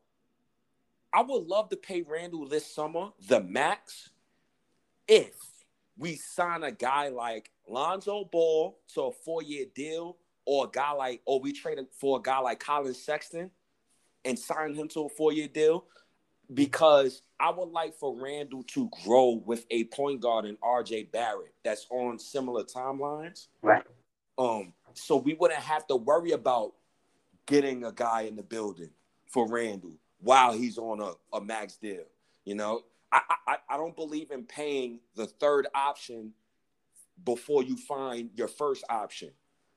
I 1.12 1.24
would 1.24 1.48
love 1.48 1.70
to 1.70 1.76
pay 1.76 2.04
Randle 2.04 2.48
this 2.48 2.72
summer 2.72 3.14
the 3.28 3.42
max 3.42 4.12
if 5.08 5.34
we 5.98 6.18
sign 6.18 6.62
a 6.62 6.72
guy 6.72 7.08
like 7.08 7.50
Lonzo 7.68 8.26
Ball 8.26 8.78
to 8.94 9.02
a 9.02 9.12
four 9.12 9.42
year 9.42 9.66
deal, 9.74 10.18
or 10.46 10.66
a 10.66 10.70
guy 10.70 10.92
like, 10.92 11.22
or 11.26 11.40
we 11.40 11.52
trade 11.52 11.80
for 12.00 12.20
a 12.20 12.22
guy 12.22 12.38
like 12.38 12.60
Collin 12.60 12.94
Sexton 12.94 13.50
and 14.24 14.38
sign 14.38 14.76
him 14.76 14.88
to 14.90 15.06
a 15.06 15.10
four 15.10 15.34
year 15.34 15.48
deal, 15.48 15.86
because 16.54 17.22
I 17.40 17.52
would 17.52 17.70
like 17.70 17.96
for 17.96 18.16
Randle 18.20 18.64
to 18.64 18.90
grow 19.04 19.42
with 19.46 19.66
a 19.72 19.86
point 19.86 20.22
guard 20.22 20.46
in 20.46 20.58
RJ 20.58 21.12
Barrett 21.12 21.54
that's 21.64 21.86
on 21.90 22.20
similar 22.20 22.64
timelines. 22.64 23.48
Right. 23.62 23.84
Um, 24.38 24.74
so 24.94 25.18
we 25.18 25.34
wouldn't 25.34 25.60
have 25.60 25.88
to 25.88 25.96
worry 25.96 26.32
about 26.32 26.74
getting 27.46 27.84
a 27.84 27.92
guy 27.92 28.22
in 28.22 28.36
the 28.36 28.44
building 28.44 28.92
for 29.28 29.48
Randle 29.48 29.94
while 30.20 30.54
he's 30.54 30.78
on 30.78 31.02
a, 31.02 31.12
a 31.36 31.42
max 31.42 31.78
deal. 31.78 32.06
You 32.46 32.56
know, 32.56 32.82
I, 33.12 33.22
I 33.48 33.58
I 33.70 33.78
don't 33.78 33.96
believe 33.96 34.32
in 34.32 34.44
paying 34.44 35.00
the 35.16 35.26
third 35.26 35.68
option 35.74 36.34
before 37.24 37.64
you 37.64 37.78
find 37.78 38.30
your 38.36 38.48
first 38.48 38.84
option. 38.90 39.32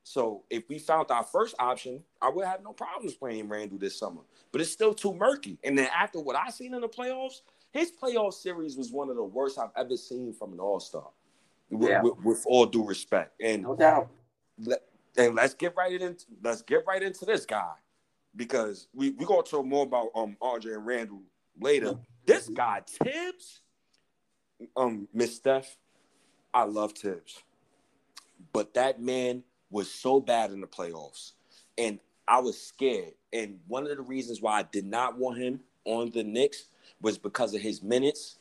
So 0.09 0.41
if 0.49 0.67
we 0.67 0.79
found 0.79 1.11
our 1.11 1.21
first 1.21 1.53
option, 1.59 2.01
I 2.19 2.29
would 2.29 2.43
have 2.43 2.63
no 2.63 2.73
problems 2.73 3.13
playing 3.13 3.47
Randle 3.47 3.77
this 3.77 3.99
summer. 3.99 4.21
But 4.51 4.59
it's 4.59 4.71
still 4.71 4.95
too 4.95 5.13
murky. 5.13 5.59
And 5.63 5.77
then 5.77 5.87
after 5.95 6.19
what 6.19 6.35
I 6.35 6.49
seen 6.49 6.73
in 6.73 6.81
the 6.81 6.89
playoffs, 6.89 7.41
his 7.71 7.91
playoff 7.91 8.33
series 8.33 8.75
was 8.75 8.91
one 8.91 9.11
of 9.11 9.17
the 9.17 9.23
worst 9.23 9.59
I've 9.59 9.69
ever 9.75 9.95
seen 9.95 10.33
from 10.33 10.53
an 10.53 10.59
All 10.59 10.79
Star. 10.79 11.09
Yeah. 11.69 12.01
With, 12.01 12.15
with, 12.15 12.25
with, 12.25 12.45
all 12.47 12.65
due 12.65 12.83
respect, 12.83 13.39
and 13.39 13.61
no 13.61 13.75
doubt. 13.75 14.09
Let, 14.57 14.79
and 15.15 15.35
let's 15.35 15.53
get 15.53 15.75
right 15.77 16.01
into 16.01 16.25
let's 16.41 16.63
get 16.63 16.85
right 16.87 17.03
into 17.03 17.25
this 17.25 17.45
guy 17.45 17.73
because 18.35 18.87
we 18.95 19.11
we 19.11 19.25
gonna 19.27 19.43
talk 19.43 19.63
more 19.63 19.83
about 19.83 20.07
um 20.15 20.35
RJ 20.41 20.73
and 20.73 20.87
Randle 20.87 21.21
later. 21.61 21.93
This 22.25 22.49
guy 22.49 22.81
Thibs, 22.87 23.61
um 24.75 25.07
Miss 25.13 25.35
Steph, 25.35 25.77
I 26.51 26.63
love 26.63 26.93
Thibs, 26.93 27.43
but 28.51 28.73
that 28.73 28.99
man 28.99 29.43
was 29.69 29.91
so 29.91 30.19
bad 30.19 30.51
in 30.51 30.61
the 30.61 30.67
playoffs. 30.67 31.33
and 31.77 31.99
I 32.27 32.39
was 32.39 32.61
scared. 32.61 33.13
And 33.33 33.59
one 33.67 33.87
of 33.87 33.97
the 33.97 34.03
reasons 34.03 34.41
why 34.41 34.59
I 34.59 34.63
did 34.63 34.85
not 34.85 35.17
want 35.17 35.39
him 35.39 35.61
on 35.85 36.11
the 36.11 36.23
Knicks 36.23 36.67
was 37.01 37.17
because 37.17 37.55
of 37.55 37.61
his 37.61 37.81
minutes, 37.81 38.37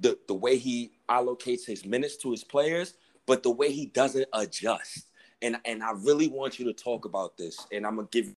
the 0.00 0.18
the 0.26 0.34
way 0.34 0.56
he 0.58 0.92
allocates 1.08 1.64
his 1.64 1.84
minutes 1.84 2.16
to 2.18 2.32
his 2.32 2.42
players, 2.42 2.94
but 3.26 3.42
the 3.42 3.50
way 3.50 3.70
he 3.72 3.86
doesn't 3.86 4.28
adjust. 4.32 5.06
And 5.40 5.56
and 5.64 5.82
I 5.82 5.92
really 5.92 6.28
want 6.28 6.58
you 6.58 6.64
to 6.66 6.72
talk 6.72 7.04
about 7.04 7.36
this. 7.36 7.64
And 7.70 7.86
I'm 7.86 7.96
gonna 7.96 8.08
give. 8.10 8.34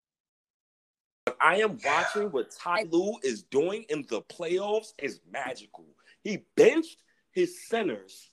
I 1.40 1.58
am 1.62 1.78
watching 1.86 2.32
what 2.32 2.52
Ty 2.52 2.88
Lue 2.90 3.18
is 3.24 3.44
doing 3.44 3.86
in 3.90 4.06
the 4.10 4.22
playoffs 4.24 4.94
is 4.98 5.22
magical. 5.32 5.86
He 6.24 6.44
benched 6.56 6.98
his 7.32 7.68
centers, 7.68 8.32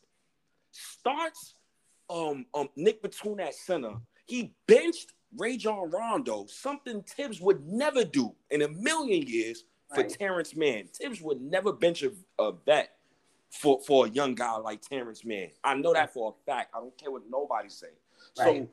starts 0.73 1.56
um 2.11 2.47
um 2.55 2.69
Nick 2.77 3.03
Batum 3.03 3.41
at 3.41 3.55
center. 3.55 3.95
He 4.27 4.53
benched 4.67 5.13
Rajon 5.37 5.91
Rondo, 5.91 6.47
something 6.47 7.03
Thibs 7.03 7.41
would 7.41 7.67
never 7.67 8.05
do 8.05 8.35
in 8.51 8.63
a 8.63 8.69
million 8.69 9.27
years 9.27 9.65
for 9.95 10.03
right. 10.03 10.11
Terance 10.11 10.57
Mann. 10.57 10.89
Thibs 10.93 11.21
would 11.21 11.41
never 11.41 11.73
bench 11.73 12.03
a, 12.03 12.13
a 12.39 12.53
vet 12.53 12.91
for, 13.51 13.81
for 13.87 14.07
a 14.07 14.11
young 14.11 14.35
guy 14.35 14.57
like 14.57 14.83
Terance 14.83 15.25
Mann. 15.25 15.51
I 15.63 15.75
know 15.75 15.93
that 15.93 16.13
for 16.13 16.35
a 16.35 16.51
fact. 16.51 16.73
I 16.75 16.81
don't 16.81 16.97
care 16.97 17.11
what 17.11 17.23
nobody 17.31 17.69
say. 17.69 17.89
Right. 18.39 18.47
So 18.47 18.69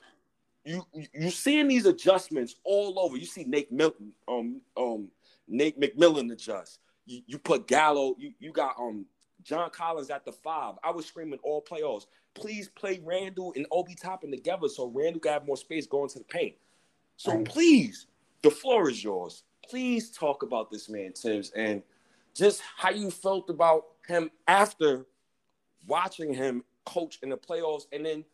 you 0.65 0.86
you 1.13 1.30
seeing 1.30 1.67
these 1.67 1.86
adjustments 1.86 2.56
all 2.63 3.00
over. 3.00 3.17
You 3.17 3.26
see 3.26 3.43
Nate 3.43 3.72
Milton, 3.72 4.13
um, 4.28 4.62
um, 4.78 5.10
Nate 5.48 5.80
McMillan 5.80 6.32
adjust. 6.32 6.80
You, 7.06 7.22
you 7.28 7.38
put 7.38 7.67
Gallo. 7.67 8.15
You 8.17 8.34
you 8.39 8.52
got 8.54 8.76
um 8.80 9.06
John 9.44 9.70
Collins 9.70 10.10
at 10.10 10.26
the 10.26 10.32
five. 10.32 10.76
I 10.84 10.92
was 10.92 11.06
screaming 11.06 11.40
all 11.44 11.62
playoffs. 11.62 12.06
Please 12.34 12.70
play 12.70 13.02
Randle 13.04 13.54
and 13.56 13.66
Obi 13.72 13.96
Toppin 13.96 14.32
together 14.32 14.68
so 14.68 14.88
Randle 14.88 15.20
can 15.20 15.34
have 15.34 15.46
more 15.46 15.58
space 15.58 15.86
going 15.86 16.10
to 16.10 16.20
the 16.20 16.26
paint. 16.26 16.56
So 17.18 17.36
right. 17.36 17.46
please, 17.46 18.08
the 18.42 18.52
floor 18.52 18.90
is 18.90 19.04
yours. 19.04 19.44
Please 19.70 20.10
talk 20.10 20.44
about 20.44 20.72
this 20.72 20.90
man, 20.90 21.14
Thibs, 21.14 21.52
and 21.56 21.84
just 22.34 22.62
how 22.78 22.90
you 22.90 23.12
felt 23.12 23.50
about 23.50 23.86
him 24.08 24.32
after 24.48 25.06
watching 25.88 26.34
him 26.34 26.64
coach 26.86 27.20
in 27.22 27.30
the 27.30 27.38
playoffs. 27.38 27.84
And 27.92 28.06
then 28.06 28.26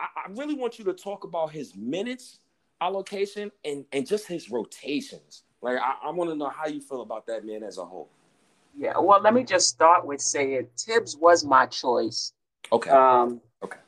I, 0.00 0.06
I 0.26 0.30
really 0.30 0.54
want 0.54 0.78
you 0.78 0.84
to 0.86 0.92
talk 0.92 1.24
about 1.24 1.52
his 1.52 1.74
minutes 1.76 2.40
allocation 2.80 3.50
and, 3.64 3.84
and 3.92 4.06
just 4.06 4.26
his 4.26 4.50
rotations. 4.50 5.44
Like 5.62 5.78
I, 5.78 6.08
I 6.08 6.10
want 6.10 6.30
to 6.30 6.36
know 6.36 6.50
how 6.50 6.66
you 6.66 6.80
feel 6.80 7.02
about 7.02 7.26
that 7.26 7.46
man 7.46 7.62
as 7.62 7.78
a 7.78 7.84
whole. 7.84 8.10
Yeah, 8.76 8.98
well, 8.98 9.20
let 9.20 9.34
me 9.34 9.44
just 9.44 9.68
start 9.68 10.04
with 10.06 10.20
saying 10.20 10.66
Thibs 10.78 11.16
was 11.16 11.44
my 11.44 11.66
choice. 11.66 12.32
Okay. 12.72 12.90
Um, 12.90 13.40
okay. 13.62 13.78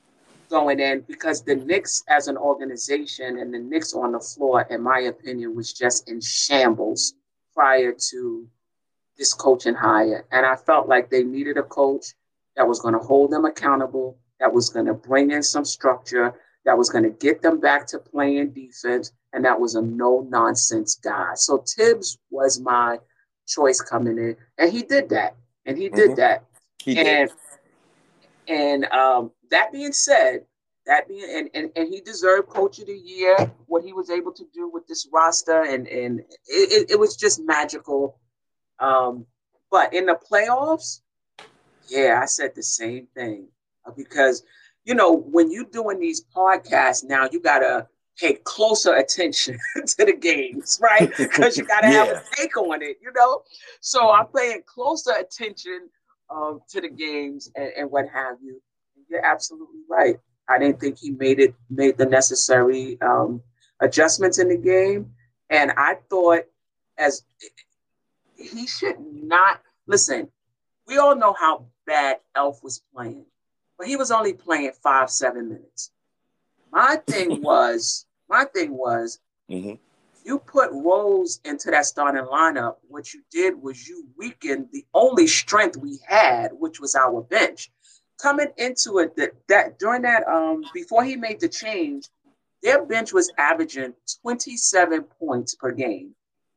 Going 0.48 0.78
in 0.78 1.00
because 1.00 1.42
the 1.42 1.56
Knicks 1.56 2.04
as 2.08 2.28
an 2.28 2.36
organization 2.36 3.38
and 3.38 3.52
the 3.52 3.58
Knicks 3.58 3.94
on 3.94 4.12
the 4.12 4.20
floor, 4.20 4.62
in 4.70 4.82
my 4.82 5.00
opinion, 5.00 5.56
was 5.56 5.72
just 5.72 6.08
in 6.08 6.20
shambles 6.20 7.14
prior 7.52 7.92
to 8.10 8.48
this 9.18 9.34
coaching 9.34 9.74
hire. 9.74 10.24
And 10.30 10.46
I 10.46 10.56
felt 10.56 10.88
like 10.88 11.10
they 11.10 11.24
needed 11.24 11.56
a 11.56 11.62
coach 11.62 12.14
that 12.54 12.68
was 12.68 12.80
going 12.80 12.94
to 12.94 13.00
hold 13.00 13.32
them 13.32 13.44
accountable, 13.44 14.18
that 14.38 14.52
was 14.52 14.68
going 14.68 14.86
to 14.86 14.94
bring 14.94 15.30
in 15.30 15.42
some 15.42 15.64
structure, 15.64 16.34
that 16.64 16.76
was 16.76 16.90
going 16.90 17.04
to 17.04 17.10
get 17.10 17.42
them 17.42 17.60
back 17.60 17.86
to 17.88 17.98
playing 17.98 18.50
defense, 18.50 19.12
and 19.32 19.44
that 19.44 19.58
was 19.58 19.74
a 19.74 19.82
no 19.82 20.26
nonsense 20.28 20.96
guy. 20.96 21.32
So 21.34 21.58
Thibs 21.58 22.18
was 22.30 22.60
my 22.60 22.98
choice 23.46 23.80
coming 23.80 24.18
in, 24.18 24.36
and 24.58 24.72
he 24.72 24.82
did 24.82 25.08
that, 25.10 25.36
and 25.64 25.76
he 25.76 25.88
did 25.88 26.10
mm-hmm. 26.10 26.14
that. 26.16 26.44
He 26.82 26.98
and 26.98 27.28
did. 27.28 27.30
and 28.48 28.84
um, 28.86 29.30
that 29.50 29.72
being 29.72 29.92
said, 29.92 30.44
that 30.86 31.08
being 31.08 31.24
and, 31.28 31.50
and 31.54 31.70
and 31.76 31.92
he 31.92 32.00
deserved 32.00 32.48
coach 32.48 32.78
of 32.78 32.86
the 32.86 32.96
year. 32.96 33.36
What 33.66 33.84
he 33.84 33.92
was 33.92 34.10
able 34.10 34.32
to 34.32 34.44
do 34.54 34.70
with 34.72 34.86
this 34.86 35.08
roster, 35.12 35.62
and 35.62 35.86
and 35.88 36.20
it, 36.46 36.90
it, 36.90 36.98
was 36.98 37.16
just 37.16 37.40
magical. 37.42 38.18
Um, 38.78 39.26
but 39.70 39.92
in 39.92 40.06
the 40.06 40.18
playoffs, 40.30 41.00
yeah, 41.88 42.20
I 42.22 42.26
said 42.26 42.52
the 42.54 42.62
same 42.62 43.08
thing 43.14 43.48
uh, 43.84 43.90
because 43.96 44.44
you 44.84 44.94
know 44.94 45.12
when 45.12 45.50
you're 45.50 45.64
doing 45.64 45.98
these 45.98 46.24
podcasts 46.24 47.04
now, 47.04 47.28
you 47.30 47.40
gotta 47.40 47.88
pay 48.18 48.34
closer 48.44 48.94
attention 48.94 49.58
to 49.86 50.04
the 50.04 50.16
games, 50.16 50.78
right? 50.82 51.12
Because 51.18 51.56
you 51.56 51.64
got 51.64 51.82
to 51.82 51.88
yeah. 51.88 52.04
have 52.04 52.16
a 52.16 52.22
take 52.34 52.56
on 52.56 52.82
it, 52.82 52.98
you 53.02 53.12
know? 53.14 53.42
So 53.80 54.10
I'm 54.10 54.26
paying 54.26 54.62
closer 54.66 55.12
attention 55.12 55.88
um, 56.30 56.60
to 56.70 56.80
the 56.80 56.88
games 56.88 57.50
and, 57.54 57.70
and, 57.76 57.90
what 57.90 58.06
have 58.12 58.36
you. 58.42 58.60
You're 59.08 59.24
absolutely 59.24 59.80
right. 59.88 60.16
I 60.48 60.58
didn't 60.58 60.80
think 60.80 60.98
he 60.98 61.10
made 61.10 61.38
it, 61.38 61.54
made 61.70 61.98
the 61.98 62.06
necessary 62.06 62.98
um, 63.00 63.40
adjustments 63.80 64.38
in 64.38 64.48
the 64.48 64.56
game. 64.56 65.12
And 65.50 65.72
I 65.76 65.98
thought 66.10 66.42
as 66.98 67.22
he 68.36 68.66
should 68.66 68.96
not, 68.98 69.60
listen, 69.86 70.28
we 70.86 70.98
all 70.98 71.16
know 71.16 71.34
how 71.38 71.66
bad 71.86 72.18
Elf 72.34 72.62
was 72.62 72.82
playing, 72.94 73.26
but 73.78 73.86
he 73.86 73.96
was 73.96 74.10
only 74.10 74.32
playing 74.32 74.72
five, 74.82 75.10
seven 75.10 75.48
minutes. 75.48 75.90
My 76.72 76.96
thing 77.06 77.42
was 77.42 78.05
my 78.28 78.44
thing 78.44 78.76
was, 78.76 79.20
mm-hmm. 79.50 79.74
you 80.24 80.38
put 80.38 80.70
Rose 80.72 81.40
into 81.44 81.70
that 81.70 81.86
starting 81.86 82.24
lineup. 82.24 82.76
What 82.88 83.12
you 83.14 83.22
did 83.30 83.60
was 83.60 83.88
you 83.88 84.06
weakened 84.16 84.68
the 84.72 84.84
only 84.94 85.26
strength 85.26 85.76
we 85.76 85.98
had, 86.06 86.50
which 86.52 86.80
was 86.80 86.94
our 86.94 87.22
bench. 87.22 87.70
Coming 88.20 88.48
into 88.56 88.98
it, 88.98 89.14
that, 89.16 89.32
that 89.48 89.78
during 89.78 90.02
that 90.02 90.26
um 90.26 90.64
before 90.72 91.04
he 91.04 91.16
made 91.16 91.40
the 91.40 91.48
change, 91.48 92.08
their 92.62 92.84
bench 92.84 93.12
was 93.12 93.30
averaging 93.36 93.92
27 94.22 95.02
points 95.20 95.54
per 95.54 95.70
game. 95.70 96.14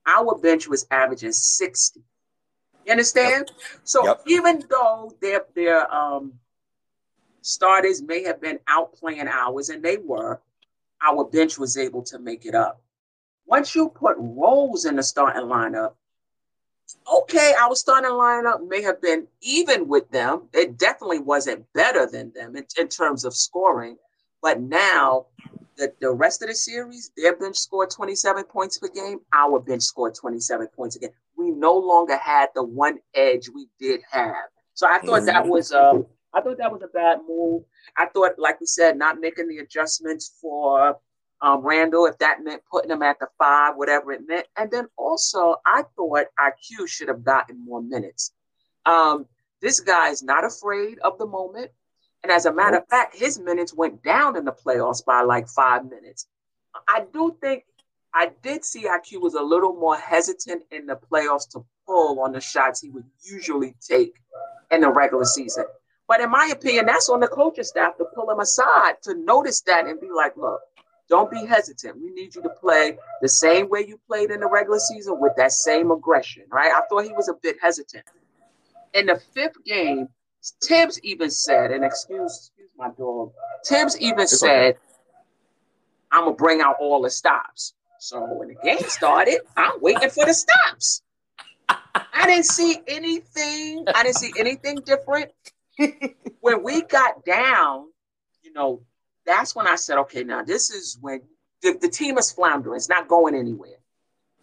Our 0.08 0.38
bench 0.38 0.68
was 0.68 0.88
averaging 0.90 1.34
60. 1.34 2.02
You 2.86 2.92
understand? 2.92 3.52
Yep. 3.52 3.80
So 3.84 4.06
yep. 4.06 4.22
even 4.26 4.64
though 4.70 5.12
their 5.22 5.46
their 5.54 5.94
um 5.94 6.34
starters 7.42 8.02
may 8.02 8.24
have 8.24 8.42
been 8.42 8.60
outplaying 8.70 9.28
ours, 9.28 9.70
and 9.70 9.84
they 9.84 9.98
were, 9.98 10.42
our 11.06 11.26
bench 11.26 11.58
was 11.58 11.78
able 11.78 12.04
to 12.04 12.20
make 12.20 12.46
it 12.46 12.56
up. 12.56 12.82
Once 13.46 13.74
you 13.74 13.90
put 13.90 14.16
Rose 14.20 14.86
in 14.86 14.96
the 14.96 15.04
starting 15.04 15.44
lineup, 15.44 15.94
okay, 17.12 17.54
our 17.60 17.76
starting 17.76 18.12
lineup 18.12 18.68
may 18.68 18.82
have 18.82 19.02
been 19.02 19.28
even 19.42 19.88
with 19.88 20.10
them. 20.12 20.44
It 20.54 20.78
definitely 20.78 21.20
wasn't 21.20 21.66
better 21.74 22.06
than 22.06 22.32
them 22.34 22.56
in, 22.56 22.66
in 22.78 22.88
terms 22.88 23.26
of 23.26 23.34
scoring. 23.34 23.98
But 24.42 24.62
now, 24.62 25.28
the, 25.78 25.94
the 26.00 26.12
rest 26.12 26.42
of 26.42 26.50
the 26.50 26.56
series, 26.56 27.12
their 27.18 27.36
bench 27.36 27.58
scored 27.58 27.90
27 27.90 28.44
points 28.46 28.78
per 28.78 28.88
game. 28.90 29.20
Our 29.34 29.60
bench 29.60 29.84
scored 29.84 30.16
27 30.16 30.68
points 30.68 30.96
again. 30.96 31.12
We 31.38 31.52
no 31.52 31.76
longer 31.76 32.18
had 32.18 32.50
the 32.54 32.64
one 32.64 33.00
edge 33.14 33.50
we 33.54 33.68
did 33.80 34.02
have. 34.12 34.36
So 34.74 34.88
I 34.88 35.00
thought 35.00 35.26
that 35.26 35.44
mm-hmm. 35.44 35.50
was 35.50 35.72
um, 35.72 36.06
I 36.34 36.42
thought 36.42 36.58
that 36.58 36.72
was 36.72 36.84
a 36.84 36.88
bad 36.88 37.20
move. 37.28 37.64
I 37.98 38.06
thought, 38.08 38.38
like 38.38 38.60
we 38.60 38.66
said, 38.66 38.98
not 38.98 39.20
making 39.20 39.48
the 39.48 39.60
adjustments 39.60 40.38
for 40.40 40.98
um, 41.42 41.62
Randle, 41.62 42.06
if 42.06 42.18
that 42.20 42.44
meant 42.44 42.62
putting 42.70 42.92
him 42.92 43.02
at 43.02 43.20
the 43.20 43.28
five, 43.38 43.76
whatever 43.76 44.12
it 44.12 44.28
meant. 44.28 44.48
And 44.58 44.70
then 44.70 44.88
also, 44.98 45.56
I 45.66 45.84
thought 45.96 46.26
IQ 46.40 46.88
should 46.88 47.08
have 47.08 47.24
gotten 47.24 47.64
more 47.64 47.82
minutes. 47.82 48.34
Um, 48.86 49.26
this 49.62 49.80
guy 49.80 50.10
is 50.10 50.22
not 50.22 50.46
afraid 50.46 51.00
of 51.00 51.18
the 51.18 51.26
moment. 51.26 51.72
And 52.24 52.32
as 52.32 52.46
a 52.46 52.54
matter 52.54 52.78
of 52.78 52.88
fact, 52.90 53.16
his 53.16 53.40
minutes 53.40 53.74
went 53.74 54.04
down 54.04 54.36
in 54.36 54.46
the 54.46 54.52
playoffs 54.52 55.04
by 55.04 55.22
like 55.22 55.48
five 55.48 55.90
minutes. 55.90 56.28
I 56.88 57.06
do 57.14 57.36
think 57.42 57.64
I 58.14 58.32
did 58.42 58.66
see 58.66 58.86
IQ 58.86 59.22
was 59.22 59.36
a 59.36 59.42
little 59.42 59.74
more 59.74 59.96
hesitant 59.96 60.64
in 60.72 60.86
the 60.86 60.96
playoffs 61.12 61.50
to 61.52 61.66
pull 61.86 62.20
on 62.22 62.32
the 62.32 62.42
shots 62.42 62.82
he 62.82 62.90
would 62.90 63.06
usually 63.22 63.76
take 63.82 64.16
in 64.72 64.82
the 64.82 64.90
regular 64.90 65.26
season. 65.26 65.66
But 66.10 66.22
in 66.22 66.32
my 66.32 66.50
opinion, 66.52 66.88
that's 66.88 67.08
on 67.08 67.20
the 67.20 67.28
coaching 67.28 67.64
staff 67.64 67.96
to 67.98 68.06
pull 68.16 68.32
him 68.32 68.40
aside 68.40 68.96
to 69.04 69.14
notice 69.14 69.62
that 69.62 69.86
and 69.86 70.02
be 70.02 70.10
like, 70.10 70.36
look, 70.36 70.60
don't 71.08 71.30
be 71.30 71.46
hesitant. 71.46 72.02
We 72.02 72.10
need 72.10 72.34
you 72.34 72.42
to 72.42 72.50
play 72.50 72.98
the 73.22 73.30
same 73.30 73.70
way 73.70 73.86
you 73.88 74.00
played 74.08 74.32
in 74.32 74.40
the 74.40 74.50
regular 74.50 74.80
season 74.80 75.20
with 75.20 75.34
that 75.38 75.52
same 75.52 75.92
aggression, 75.92 76.44
right? 76.52 76.72
I 76.72 76.82
thought 76.90 77.06
he 77.06 77.14
was 77.14 77.30
a 77.30 77.36
bit 77.44 77.58
hesitant. 77.62 78.06
In 78.96 79.06
the 79.06 79.22
fifth 79.36 79.64
game, 79.64 80.10
Thibs 80.64 81.00
even 81.04 81.30
said, 81.30 81.70
and 81.70 81.86
excuse, 81.86 82.52
excuse 82.56 82.70
my 82.76 82.90
dog, 82.98 83.32
Thibs 83.68 83.96
even 84.00 84.22
it's 84.22 84.40
said, 84.40 84.70
okay. 84.70 84.80
I'm 86.12 86.24
gonna 86.24 86.36
bring 86.36 86.60
out 86.60 86.78
all 86.80 87.04
the 87.04 87.12
stops. 87.12 87.76
So 88.00 88.20
when 88.34 88.48
the 88.48 88.56
game 88.64 88.80
started, 88.88 89.42
I'm 89.56 89.80
waiting 89.80 90.10
for 90.10 90.26
the 90.26 90.34
stops. 90.34 91.04
I 91.68 92.26
didn't 92.26 92.46
see 92.46 92.80
anything. 92.88 93.86
I 93.94 94.02
didn't 94.02 94.16
see 94.16 94.34
anything 94.40 94.80
different 94.84 95.32
when 96.42 96.64
we 96.64 96.82
got 96.84 97.26
down, 97.26 97.86
you 98.42 98.54
know, 98.54 98.82
that's 99.26 99.56
when 99.56 99.68
I 99.68 99.76
said, 99.76 99.98
okay, 100.00 100.24
now 100.24 100.44
this 100.44 100.70
is 100.70 100.98
when 101.02 101.22
the, 101.62 101.78
the 101.80 101.90
team 101.90 102.18
is 102.18 102.32
floundering. 102.32 102.78
It's 102.78 102.90
not 102.90 103.08
going 103.08 103.36
anywhere. 103.36 103.78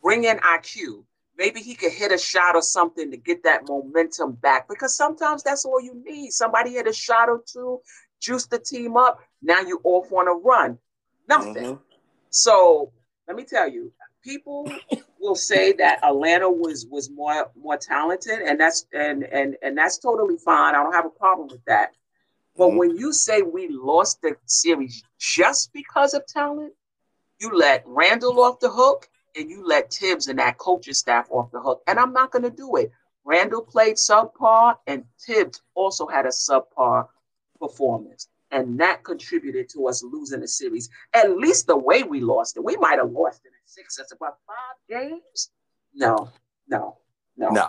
Bring 0.02 0.24
in 0.24 0.38
IQ. 0.38 1.04
Maybe 1.38 1.60
he 1.60 1.74
could 1.74 1.92
hit 1.92 2.12
a 2.12 2.18
shot 2.18 2.54
or 2.54 2.62
something 2.62 3.10
to 3.10 3.16
get 3.16 3.42
that 3.44 3.68
momentum 3.68 4.32
back 4.32 4.68
because 4.68 4.96
sometimes 4.96 5.42
that's 5.42 5.64
all 5.64 5.80
you 5.80 6.02
need. 6.04 6.30
Somebody 6.30 6.72
hit 6.72 6.86
a 6.86 6.92
shot 6.92 7.28
or 7.28 7.42
two, 7.46 7.80
juice 8.20 8.46
the 8.46 8.58
team 8.58 8.96
up. 8.96 9.20
Now 9.42 9.60
you 9.60 9.80
off 9.84 10.10
on 10.12 10.28
a 10.28 10.32
run. 10.32 10.78
Nothing. 11.28 11.54
Mm-hmm. 11.54 11.82
So 12.30 12.92
let 13.28 13.36
me 13.36 13.44
tell 13.44 13.68
you, 13.68 13.92
people 14.26 14.68
will 15.20 15.36
say 15.36 15.72
that 15.72 16.02
Atlanta 16.04 16.50
was 16.50 16.86
was 16.86 17.08
more 17.10 17.50
more 17.56 17.76
talented, 17.76 18.40
and 18.40 18.58
that's 18.58 18.86
and 18.92 19.22
and 19.24 19.56
and 19.62 19.78
that's 19.78 19.98
totally 19.98 20.36
fine. 20.36 20.74
I 20.74 20.82
don't 20.82 20.92
have 20.92 21.06
a 21.06 21.10
problem 21.10 21.48
with 21.48 21.64
that. 21.66 21.92
But 22.56 22.68
mm-hmm. 22.68 22.78
when 22.78 22.96
you 22.96 23.12
say 23.12 23.42
we 23.42 23.68
lost 23.68 24.20
the 24.22 24.36
series 24.46 25.02
just 25.18 25.72
because 25.72 26.12
of 26.12 26.26
talent, 26.26 26.72
you 27.38 27.56
let 27.56 27.84
Randle 27.86 28.40
off 28.40 28.60
the 28.60 28.70
hook 28.70 29.08
and 29.36 29.48
you 29.48 29.66
let 29.66 29.92
Thibs 29.92 30.26
and 30.26 30.38
that 30.38 30.58
coaching 30.58 30.94
staff 30.94 31.28
off 31.30 31.52
the 31.52 31.60
hook. 31.60 31.82
And 31.86 31.98
I'm 31.98 32.12
not 32.12 32.32
going 32.32 32.42
to 32.42 32.50
do 32.50 32.76
it. 32.76 32.90
Randle 33.24 33.60
played 33.60 33.96
subpar, 33.96 34.76
and 34.86 35.04
Thibs 35.20 35.60
also 35.74 36.06
had 36.06 36.26
a 36.26 36.30
subpar 36.30 37.08
performance. 37.60 38.28
And 38.52 38.78
that 38.80 39.02
contributed 39.02 39.68
to 39.70 39.88
us 39.88 40.02
losing 40.02 40.40
the 40.40 40.48
series. 40.48 40.88
At 41.12 41.36
least 41.36 41.66
the 41.66 41.76
way 41.76 42.04
we 42.04 42.20
lost 42.20 42.56
it. 42.56 42.64
We 42.64 42.76
might 42.76 42.98
have 42.98 43.10
lost 43.10 43.42
it 43.44 43.52
six. 43.76 43.96
That's 43.96 44.12
about 44.12 44.38
five 44.46 44.76
games. 44.88 45.50
No, 45.94 46.30
no, 46.68 46.96
no. 47.36 47.50
No. 47.50 47.68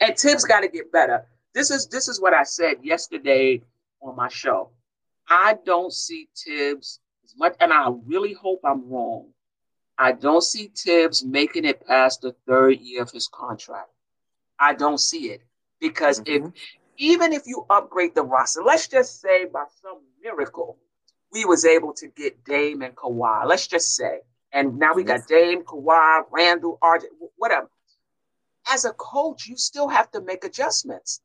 And 0.00 0.16
Thibs 0.16 0.44
got 0.44 0.60
to 0.60 0.68
get 0.68 0.90
better. 0.92 1.26
This 1.54 1.70
is 1.70 1.86
this 1.86 2.08
is 2.08 2.20
what 2.20 2.34
I 2.34 2.42
said 2.42 2.76
yesterday 2.82 3.62
on 4.00 4.16
my 4.16 4.28
show. 4.28 4.70
I 5.28 5.56
don't 5.64 5.92
see 5.92 6.28
Thibs 6.36 7.00
as 7.24 7.34
much, 7.36 7.54
and 7.60 7.72
I 7.72 7.90
really 8.06 8.32
hope 8.32 8.60
I'm 8.64 8.88
wrong. 8.88 9.28
I 9.98 10.12
don't 10.12 10.42
see 10.42 10.70
Thibs 10.74 11.24
making 11.24 11.64
it 11.64 11.86
past 11.86 12.22
the 12.22 12.34
third 12.46 12.80
year 12.80 13.02
of 13.02 13.10
his 13.10 13.28
contract. 13.28 13.90
I 14.58 14.74
don't 14.74 15.00
see 15.00 15.30
it 15.30 15.42
because 15.80 16.20
mm-hmm. 16.20 16.46
if 16.46 16.52
even 16.96 17.32
if 17.32 17.42
you 17.46 17.66
upgrade 17.70 18.14
the 18.14 18.22
roster, 18.22 18.62
let's 18.62 18.88
just 18.88 19.20
say 19.20 19.44
by 19.44 19.64
some 19.82 20.00
miracle 20.22 20.78
we 21.32 21.44
was 21.44 21.64
able 21.64 21.92
to 21.94 22.08
get 22.08 22.44
Dame 22.44 22.82
and 22.82 22.94
Kawhi. 22.94 23.46
Let's 23.46 23.66
just 23.66 23.94
say, 23.94 24.20
and 24.52 24.78
now 24.78 24.94
we 24.94 25.04
got 25.04 25.26
Dame, 25.26 25.62
Kawhi, 25.62 26.22
Randle, 26.30 26.78
RJ, 26.82 27.04
whatever. 27.36 27.70
As 28.70 28.84
a 28.84 28.92
coach, 28.92 29.46
you 29.46 29.56
still 29.56 29.88
have 29.88 30.10
to 30.12 30.20
make 30.20 30.44
adjustments. 30.44 31.20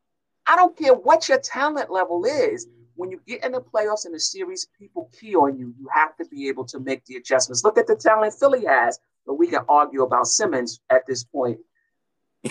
I 0.46 0.56
don't 0.56 0.78
care 0.78 0.94
what 0.94 1.30
your 1.30 1.40
talent 1.40 1.92
level 1.92 2.26
is. 2.26 2.68
When 2.96 3.10
you 3.10 3.20
get 3.26 3.44
in 3.44 3.54
the 3.54 3.62
playoffs 3.62 4.06
in 4.06 4.12
the 4.12 4.20
series, 4.20 4.68
people 4.78 5.10
key 5.20 5.36
on 5.36 5.58
you. 5.58 5.74
You 5.80 5.88
have 5.94 6.16
to 6.18 6.26
be 6.26 6.48
able 6.48 6.66
to 6.66 6.80
make 6.80 7.06
the 7.06 7.16
adjustments. 7.16 7.64
Look 7.64 7.78
at 7.78 7.88
the 7.88 7.96
talent 7.96 8.34
Philly 8.34 8.66
has, 8.66 9.00
but 9.26 9.36
we 9.36 9.48
can 9.48 9.64
argue 9.68 10.04
about 10.04 10.28
Simmons 10.28 10.80
at 10.90 11.08
this 11.08 11.24
point 11.24 11.60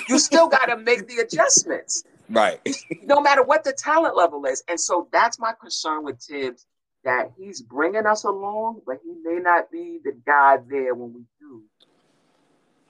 you 0.08 0.18
still 0.18 0.48
got 0.58 0.66
to 0.66 0.76
make 0.76 1.06
the 1.08 1.18
adjustments. 1.18 2.04
Right. 2.28 2.60
no 3.02 3.20
matter 3.20 3.42
what 3.42 3.62
the 3.62 3.72
talent 3.72 4.16
level 4.16 4.46
is. 4.46 4.62
And 4.68 4.80
so 4.80 5.08
that's 5.12 5.38
my 5.38 5.52
concern 5.60 6.04
with 6.04 6.20
Thibs 6.20 6.66
that 7.04 7.32
he's 7.36 7.60
bringing 7.60 8.06
us 8.06 8.24
along, 8.24 8.82
but 8.86 8.98
he 9.04 9.14
may 9.22 9.40
not 9.40 9.70
be 9.70 9.98
the 10.04 10.12
guy 10.24 10.58
there 10.68 10.94
when 10.94 11.12
we 11.14 11.22
do 11.40 11.62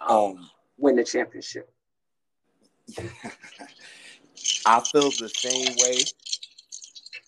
um, 0.01 0.51
win 0.77 0.97
the 0.97 1.05
championship. 1.05 1.73
I 4.67 4.81
feel 4.81 5.11
the 5.11 5.31
same 5.35 5.77
way. 5.79 5.99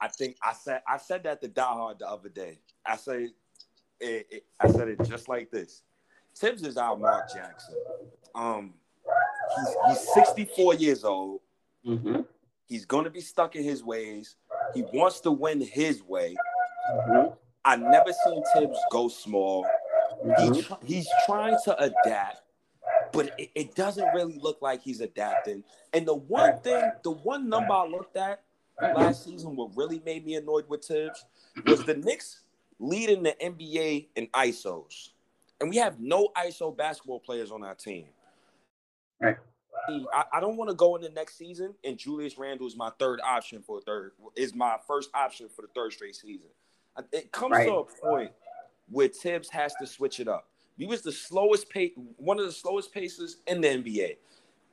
I 0.00 0.08
think 0.08 0.36
I 0.42 0.52
said 0.52 0.82
I 0.86 0.98
said 0.98 1.22
that 1.24 1.40
to 1.42 1.48
Die 1.48 1.62
Hard 1.62 2.00
the 2.00 2.08
other 2.08 2.28
day. 2.28 2.58
I 2.84 2.96
say 2.96 3.30
it, 4.00 4.26
it, 4.30 4.44
I 4.60 4.68
said 4.68 4.88
it 4.88 5.02
just 5.04 5.28
like 5.28 5.50
this. 5.50 5.82
Thibs 6.36 6.62
is 6.62 6.76
our 6.76 6.96
Mark 6.96 7.32
Jackson. 7.32 7.76
Um, 8.34 8.74
He's, 9.56 9.76
he's 9.88 10.14
64 10.14 10.74
years 10.74 11.04
old. 11.04 11.40
Mm-hmm. 11.86 12.22
He's 12.66 12.84
going 12.84 13.04
to 13.04 13.10
be 13.10 13.20
stuck 13.20 13.56
in 13.56 13.62
his 13.62 13.84
ways. 13.84 14.36
He 14.74 14.82
wants 14.82 15.20
to 15.20 15.30
win 15.30 15.60
his 15.60 16.02
way. 16.02 16.34
Mm-hmm. 16.92 17.34
I 17.64 17.76
never 17.76 18.12
seen 18.24 18.42
Thibs 18.54 18.78
go 18.90 19.08
small. 19.08 19.66
Mm-hmm. 20.24 20.54
He, 20.84 20.94
he's 20.94 21.08
trying 21.26 21.56
to 21.64 21.76
adapt, 21.82 22.42
but 23.12 23.32
it, 23.38 23.50
it, 23.54 23.74
doesn't 23.74 24.06
really 24.14 24.38
look 24.38 24.60
like 24.60 24.82
he's 24.82 25.00
adapting. 25.00 25.64
And 25.92 26.06
the 26.06 26.14
one 26.14 26.60
thing, 26.60 26.90
the 27.02 27.10
one 27.10 27.48
number 27.48 27.72
I 27.72 27.86
looked 27.86 28.16
at 28.16 28.42
last 28.80 29.24
season, 29.24 29.56
what 29.56 29.76
really 29.76 30.02
made 30.04 30.24
me 30.24 30.34
annoyed 30.34 30.68
with 30.68 30.84
Thibs 30.84 31.24
was 31.66 31.84
the 31.84 31.94
Knicks 31.94 32.40
leading 32.78 33.22
the 33.22 33.34
NBA 33.42 34.08
in 34.16 34.26
ISOs. 34.28 35.10
And 35.60 35.70
we 35.70 35.76
have 35.76 36.00
no 36.00 36.28
ISO 36.36 36.76
basketball 36.76 37.20
players 37.20 37.50
on 37.50 37.62
our 37.62 37.74
team. 37.74 38.06
Right. 39.20 39.36
I, 40.12 40.24
I 40.34 40.40
don't 40.40 40.56
want 40.56 40.70
to 40.70 40.76
go 40.76 40.96
into 40.96 41.10
next 41.10 41.36
season, 41.36 41.74
and 41.84 41.98
Julius 41.98 42.38
Randle 42.38 42.66
is 42.66 42.76
my 42.76 42.90
third 42.98 43.20
option 43.22 43.62
for 43.62 43.80
third 43.80 44.12
is 44.34 44.54
my 44.54 44.76
first 44.86 45.10
option 45.14 45.48
for 45.54 45.62
the 45.62 45.68
third 45.74 45.92
straight 45.92 46.16
season. 46.16 46.48
It 47.12 47.32
comes 47.32 47.52
right. 47.52 47.66
to 47.66 47.74
a 47.74 47.84
point 47.84 48.30
where 48.90 49.08
Thibs 49.08 49.48
has 49.50 49.74
to 49.80 49.86
switch 49.86 50.20
it 50.20 50.28
up. 50.28 50.48
He 50.76 50.86
was 50.86 51.02
the 51.02 51.12
slowest 51.12 51.70
pace, 51.70 51.92
one 52.16 52.38
of 52.38 52.46
the 52.46 52.52
slowest 52.52 52.92
paces 52.92 53.38
in 53.46 53.60
the 53.60 53.68
NBA. 53.68 54.16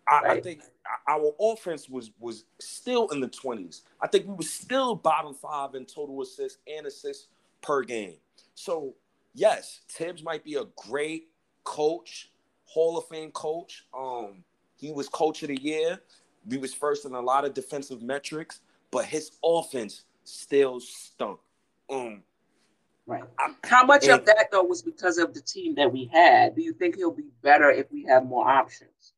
I, 0.08 0.22
right. 0.22 0.38
I, 0.38 0.42
think 0.42 0.62
our 1.08 1.32
offense 1.40 1.88
was 1.88 2.12
was 2.20 2.46
still 2.60 3.08
in 3.10 3.20
the 3.20 3.28
twenties. 3.28 3.84
I 4.02 4.08
think 4.08 4.28
we 4.28 4.34
were 4.34 4.44
still 4.44 4.96
bottom 4.96 5.34
five 5.36 5.76
in 5.76 5.86
total 5.86 6.22
assists 6.22 6.58
and 6.68 6.88
assists 6.88 7.28
per 7.62 7.84
game. 7.84 8.16
So 8.56 8.96
yes, 9.36 9.82
Thibs 9.90 10.24
might 10.24 10.44
be 10.44 10.56
a 10.56 10.66
great 10.76 11.30
coach 11.64 12.32
Hall 12.72 12.98
of 12.98 13.06
Fame 13.08 13.32
coach. 13.32 13.86
Um, 13.94 14.44
he 14.78 14.92
was 14.92 15.10
coach 15.10 15.44
of 15.44 15.50
the 15.50 15.62
year. 15.62 16.00
He 16.50 16.58
was 16.58 16.74
first 16.74 17.06
in 17.06 17.14
a 17.14 17.20
lot 17.20 17.44
of 17.44 17.54
defensive 17.54 18.02
metrics, 18.02 18.62
but 18.92 19.06
his 19.06 19.32
offense 19.44 20.04
still 20.24 20.80
stunk. 20.80 21.40
Um, 21.92 22.24
right. 23.06 23.24
How 23.64 23.86
much 23.86 24.04
and, 24.04 24.14
of 24.14 24.26
that 24.26 24.48
though 24.52 24.64
was 24.64 24.82
because 24.82 25.18
of 25.18 25.34
the 25.34 25.42
team 25.42 25.76
that 25.76 25.92
we 25.92 26.06
had? 26.06 26.56
Do 26.56 26.62
you 26.62 26.74
think 26.74 26.96
he'll 26.96 27.12
be 27.12 27.30
better 27.42 27.70
if 27.70 27.92
we 27.92 28.06
have 28.06 28.26
more 28.26 28.48
options? 28.48 29.14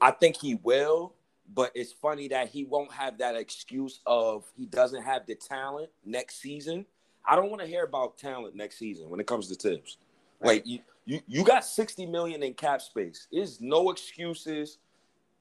I 0.00 0.10
think 0.10 0.36
he 0.36 0.56
will, 0.56 1.14
but 1.54 1.70
it's 1.74 1.92
funny 1.92 2.28
that 2.28 2.48
he 2.48 2.64
won't 2.64 2.92
have 2.92 3.18
that 3.18 3.36
excuse 3.36 4.00
of 4.06 4.44
he 4.56 4.66
doesn't 4.66 5.02
have 5.02 5.26
the 5.26 5.34
talent 5.34 5.90
next 6.04 6.40
season. 6.40 6.86
I 7.24 7.36
don't 7.36 7.50
want 7.50 7.62
to 7.62 7.68
hear 7.68 7.84
about 7.84 8.18
talent 8.18 8.56
next 8.56 8.78
season 8.78 9.10
when 9.10 9.20
it 9.20 9.26
comes 9.26 9.48
to 9.48 9.54
Thibs. 9.54 9.98
Right. 10.40 10.54
Like 10.54 10.66
you, 10.66 10.80
you 11.04 11.20
you 11.28 11.44
got 11.44 11.64
60 11.64 12.06
million 12.06 12.42
in 12.42 12.54
cap 12.54 12.80
space. 12.80 13.28
There's 13.30 13.60
no 13.60 13.90
excuses 13.90 14.78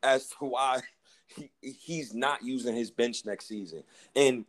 as 0.03 0.28
to 0.30 0.45
why 0.45 0.82
he, 1.36 1.49
he's 1.62 2.14
not 2.14 2.43
using 2.43 2.76
his 2.76 2.91
bench 2.91 3.26
next 3.26 3.47
season. 3.47 3.84
And 4.16 4.45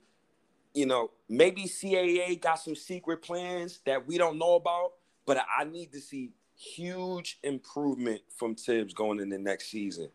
you 0.74 0.86
know, 0.86 1.10
maybe 1.28 1.64
CAA 1.64 2.40
got 2.40 2.56
some 2.56 2.74
secret 2.74 3.22
plans 3.22 3.80
that 3.86 4.06
we 4.06 4.18
don't 4.18 4.38
know 4.38 4.54
about, 4.54 4.92
but 5.26 5.38
I 5.58 5.64
need 5.64 5.92
to 5.92 6.00
see 6.00 6.30
huge 6.56 7.38
improvement 7.42 8.22
from 8.36 8.54
Thibs 8.54 8.94
going 8.94 9.20
in 9.20 9.28
the 9.28 9.38
next 9.38 9.70
season. 9.70 10.08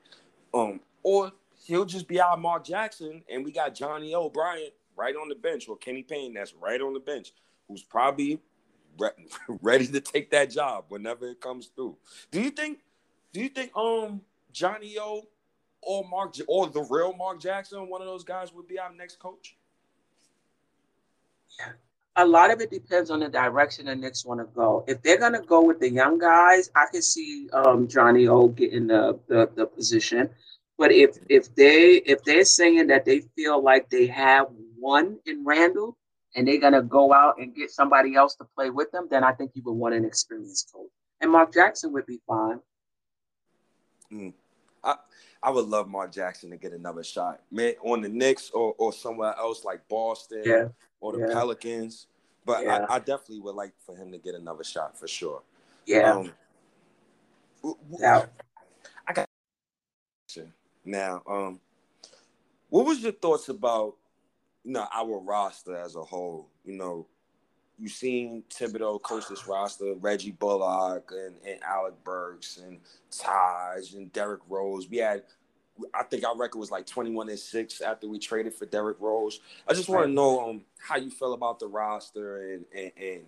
Um, 0.54 0.80
or 1.04 1.32
he'll 1.66 1.86
just 1.86 2.08
be 2.08 2.20
out 2.20 2.40
Mark 2.40 2.66
Jackson, 2.66 3.24
and 3.30 3.46
we 3.46 3.52
got 3.52 3.76
Johnny 3.76 4.16
O'Brien 4.16 4.72
right 4.96 5.16
on 5.16 5.30
the 5.30 5.36
bench, 5.36 5.68
or 5.68 5.78
Kenny 5.78 6.04
Payne 6.04 6.34
that's 6.34 6.54
right 6.54 6.82
on 6.82 6.94
the 6.94 7.00
bench, 7.00 7.34
who's 7.68 7.84
probably 7.84 8.40
re- 9.00 9.10
ready 9.62 9.88
to 9.88 10.02
take 10.02 10.32
that 10.32 10.50
job 10.50 10.86
whenever 10.90 11.28
it 11.28 11.42
comes 11.42 11.68
through. 11.76 11.98
Do 12.32 12.42
you 12.42 12.50
think? 12.50 12.80
Do 13.34 13.42
you 13.42 13.50
think 13.50 13.76
um 13.76 14.22
Johnny 14.52 14.98
O 15.00 15.24
or 15.82 16.08
Mark 16.08 16.36
or 16.48 16.68
the 16.68 16.82
real 16.90 17.14
Mark 17.14 17.40
Jackson, 17.40 17.90
one 17.90 18.02
of 18.02 18.08
those 18.08 18.24
guys, 18.24 18.54
would 18.54 18.68
be 18.68 18.80
our 18.80 18.92
next 18.94 19.20
coach? 19.20 19.57
A 22.16 22.26
lot 22.26 22.52
of 22.52 22.62
it 22.62 22.72
depends 22.72 23.12
on 23.12 23.20
the 23.20 23.30
direction 23.30 23.86
the 23.86 23.96
Knicks 23.96 24.26
want 24.26 24.40
to 24.40 24.48
go. 24.56 24.84
If 24.88 25.04
they're 25.04 25.20
going 25.20 25.34
to 25.34 25.42
go 25.42 25.64
with 25.64 25.80
the 25.80 25.90
young 25.90 26.18
guys, 26.18 26.72
I 26.76 26.86
can 26.92 27.04
see 27.04 27.48
um, 27.54 27.88
Johnny 27.88 28.28
O 28.28 28.48
getting 28.48 28.88
the, 28.88 29.20
the, 29.28 29.50
the 29.56 29.68
position. 29.68 30.30
But 30.78 30.92
if 30.92 31.18
if 31.28 31.54
they 31.56 31.96
if 32.06 32.24
they're 32.24 32.46
saying 32.46 32.88
that 32.88 33.04
they 33.06 33.22
feel 33.36 33.62
like 33.62 33.90
they 33.90 34.06
have 34.08 34.48
one 34.80 35.18
in 35.26 35.44
Randle 35.44 35.98
and 36.36 36.48
they're 36.48 36.60
gonna 36.60 36.84
go 36.84 37.14
out 37.14 37.40
and 37.40 37.56
get 37.56 37.72
somebody 37.72 38.16
else 38.16 38.36
to 38.36 38.46
play 38.56 38.70
with 38.70 38.92
them, 38.92 39.08
then 39.10 39.24
I 39.24 39.32
think 39.32 39.52
you 39.56 39.64
would 39.66 39.74
want 39.74 39.96
an 39.96 40.06
experienced 40.06 40.72
coach. 40.72 40.92
And 41.20 41.32
Mark 41.32 41.52
Jackson 41.52 41.92
would 41.94 42.06
be 42.06 42.20
fine. 42.28 42.60
Mm. 44.14 44.34
I 44.84 44.96
I 45.44 45.50
would 45.50 45.66
love 45.66 45.88
Mark 45.88 46.12
Jackson 46.12 46.50
to 46.52 46.58
get 46.58 46.74
another 46.74 47.04
shot, 47.04 47.42
man, 47.52 47.74
on 47.84 48.02
the 48.02 48.10
Knicks 48.10 48.50
or, 48.52 48.74
or 48.78 48.92
somewhere 48.92 49.36
else 49.38 49.64
like 49.64 49.88
Boston 49.88 50.44
yeah. 50.46 50.68
or 51.00 51.14
the 51.14 51.28
yeah. 51.28 51.34
Pelicans. 51.34 52.08
But 52.46 52.64
yeah. 52.64 52.86
I, 52.90 52.96
I, 52.96 53.00
definitely 53.00 53.42
would 53.42 53.56
like 53.56 53.74
for 53.86 53.96
him 53.96 54.12
to 54.12 54.18
get 54.18 54.34
another 54.36 54.64
shot 54.64 54.98
for 54.98 55.08
sure. 55.08 55.42
Yeah. 55.86 56.14
Um, 56.14 56.32
yeah. 58.00 58.26
I 59.08 59.14
got 59.14 59.28
now. 60.86 61.22
Um, 61.30 61.60
what 62.70 62.86
was 62.86 63.00
your 63.00 63.12
thoughts 63.12 63.50
about 63.50 63.96
you 64.68 64.74
know, 64.74 64.86
our 64.94 65.20
roster 65.20 65.78
as 65.78 65.96
a 65.96 66.04
whole. 66.04 66.50
You 66.66 66.78
know, 66.78 67.08
you 67.80 67.88
seen 67.90 68.44
Thibodeau 68.50 69.02
coach 69.02 69.28
this 69.30 69.48
roster, 69.48 69.94
Reggie 69.96 70.32
Bullock 70.32 71.12
and, 71.12 71.36
and 71.46 71.62
Alec 71.64 71.94
Burks 72.04 72.58
and 72.58 72.80
Taj 73.12 73.94
and 73.94 74.12
Derrick 74.14 74.42
Rose. 74.50 74.90
We 74.90 74.98
had 74.98 75.24
I 75.94 76.02
think 76.02 76.26
our 76.26 76.36
record 76.36 76.58
was 76.58 76.72
like 76.72 76.88
21 76.88 77.30
and 77.30 77.38
6 77.38 77.82
after 77.82 78.08
we 78.08 78.18
traded 78.18 78.56
for 78.56 78.66
Derrick 78.66 78.98
Rose. 79.00 79.42
I 79.68 79.76
just 79.76 79.90
want 79.90 80.08
to 80.08 80.12
know 80.12 80.50
um, 80.50 80.62
how 80.80 80.98
you 80.98 81.12
feel 81.12 81.34
about 81.34 81.60
the 81.60 81.68
roster 81.68 82.54
and, 82.54 82.66
and, 82.76 82.92
and 83.00 83.22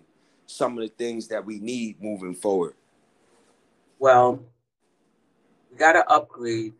some 0.50 0.76
of 0.76 0.82
the 0.82 0.88
things 0.88 1.28
that 1.28 1.44
we 1.44 1.58
need 1.58 2.02
moving 2.02 2.34
forward? 2.34 2.74
Well, 3.98 4.40
we 5.70 5.76
got 5.76 5.92
to 5.92 6.08
upgrade. 6.08 6.72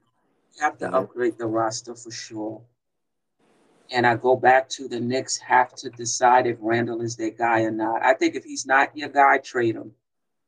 We 0.56 0.60
have 0.60 0.78
to 0.78 0.86
mm-hmm. 0.86 0.94
upgrade 0.94 1.38
the 1.38 1.46
roster 1.46 1.94
for 1.94 2.10
sure. 2.10 2.60
And 3.92 4.06
I 4.06 4.14
go 4.14 4.36
back 4.36 4.68
to 4.70 4.88
the 4.88 5.00
Knicks 5.00 5.36
have 5.38 5.74
to 5.76 5.90
decide 5.90 6.46
if 6.46 6.56
Randle 6.60 7.00
is 7.00 7.16
their 7.16 7.30
guy 7.30 7.62
or 7.62 7.72
not. 7.72 8.02
I 8.02 8.14
think 8.14 8.36
if 8.36 8.44
he's 8.44 8.66
not 8.66 8.96
your 8.96 9.08
guy, 9.08 9.38
trade 9.38 9.74
him. 9.74 9.92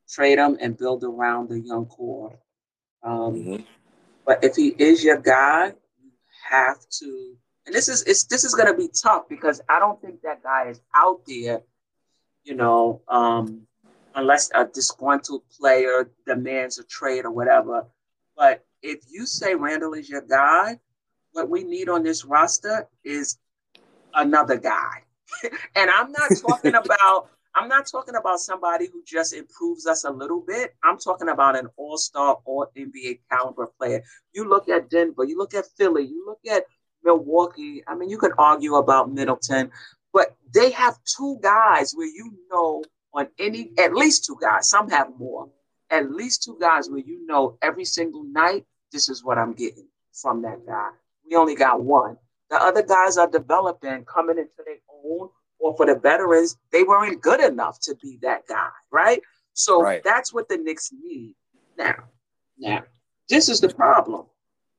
Trade 0.09 0.39
him 0.39 0.57
and 0.61 0.77
build 0.77 1.03
around 1.03 1.49
the 1.49 1.59
young 1.59 1.87
core. 1.87 2.39
Um, 3.03 3.35
mm-hmm. 3.35 3.57
But 4.25 4.45
if 4.45 4.55
he 4.55 4.69
is 4.69 5.03
your 5.03 5.19
guy, 5.19 5.73
you 6.01 6.11
have 6.51 6.79
to. 7.01 7.37
And 7.67 7.75
this 7.75 7.89
is 7.89 8.03
it's 8.05 8.25
this 8.25 8.45
is 8.45 8.55
going 8.55 8.69
to 8.69 8.77
be 8.77 8.89
tough 8.89 9.29
because 9.29 9.61
I 9.69 9.79
don't 9.79 10.01
think 10.01 10.23
that 10.23 10.43
guy 10.43 10.69
is 10.69 10.81
out 10.95 11.23
there. 11.27 11.63
You 12.45 12.55
know, 12.55 13.03
um, 13.09 13.67
unless 14.15 14.51
a 14.55 14.67
disgruntled 14.67 15.43
player 15.49 16.11
demands 16.27 16.79
a 16.79 16.85
trade 16.85 17.25
or 17.25 17.31
whatever. 17.31 17.87
But 18.37 18.65
if 18.83 19.01
you 19.11 19.27
say 19.27 19.55
Randle 19.55 19.95
is 19.95 20.09
your 20.09 20.23
guy, 20.23 20.79
what 21.33 21.49
we 21.49 21.65
need 21.65 21.89
on 21.89 22.03
this 22.03 22.25
roster 22.25 22.89
is 23.05 23.39
another 24.15 24.57
guy. 24.57 25.03
and 25.75 25.91
I'm 25.91 26.13
not 26.13 26.31
talking 26.41 26.75
about 26.85 27.29
I'm 27.55 27.69
not 27.69 27.87
talking 27.87 28.15
about 28.15 28.41
somebody 28.41 28.89
who 28.91 29.03
just 29.07 29.35
improves 29.35 29.87
us 29.87 30.05
a 30.05 30.11
little 30.11 30.41
bit. 30.41 30.75
I'm 30.83 30.99
talking 30.99 31.29
about 31.29 31.55
an 31.55 31.69
all-star 31.77 32.39
or 32.47 32.71
NBA 32.77 33.21
caliber 33.31 33.71
player. 33.79 34.03
You 34.33 34.49
look 34.49 34.71
at 34.71 34.89
Denver, 34.89 35.25
you 35.25 35.37
look 35.37 35.53
at 35.53 35.67
Philly, 35.77 36.05
you 36.05 36.25
look 36.27 36.41
at 36.51 36.65
Milwaukee. 37.05 37.83
I 37.87 37.95
mean, 37.95 38.09
you 38.09 38.17
could 38.17 38.33
argue 38.39 38.77
about 38.77 39.13
Middleton, 39.13 39.71
but 40.15 40.35
they 40.55 40.71
have 40.71 40.99
two 41.05 41.39
guys 41.43 41.93
where 41.93 42.07
you 42.07 42.33
know 42.51 42.85
on 43.13 43.29
any 43.39 43.73
at 43.79 43.95
least 43.95 44.25
two 44.25 44.39
guys, 44.41 44.71
some 44.71 44.89
have 44.89 45.09
more, 45.19 45.51
at 45.91 46.11
least 46.11 46.43
two 46.43 46.57
guys 46.59 46.89
where 46.89 47.01
you 47.01 47.27
know 47.27 47.59
every 47.61 47.85
single 47.85 48.25
night, 48.25 48.65
this 48.93 49.11
is 49.11 49.23
what 49.23 49.37
I'm 49.37 49.53
getting 49.53 49.89
from 50.13 50.43
that 50.43 50.65
guy. 50.67 50.91
We 51.29 51.37
only 51.37 51.55
got 51.55 51.83
one. 51.83 52.17
The 52.51 52.63
other 52.63 52.83
guys 52.83 53.17
are 53.17 53.31
developing, 53.31 54.05
coming 54.05 54.39
into 54.39 54.63
their 54.65 54.77
own, 55.05 55.31
or 55.59 55.77
for 55.77 55.87
the 55.87 55.95
veterans, 55.95 56.59
they 56.71 56.83
weren't 56.83 57.23
good 57.23 57.41
enough 57.41 57.81
to 57.83 57.95
be 58.03 58.19
that 58.23 58.47
guy, 58.47 58.69
right? 58.91 59.23
So 59.55 59.81
right. 59.83 60.03
that's 60.05 60.35
what 60.35 60.49
the 60.49 60.59
Knicks 60.59 60.93
need. 60.93 61.35
Now, 61.79 61.95
now, 62.59 62.83
this 63.29 63.49
is 63.49 63.61
the 63.61 63.69
problem. 63.69 64.27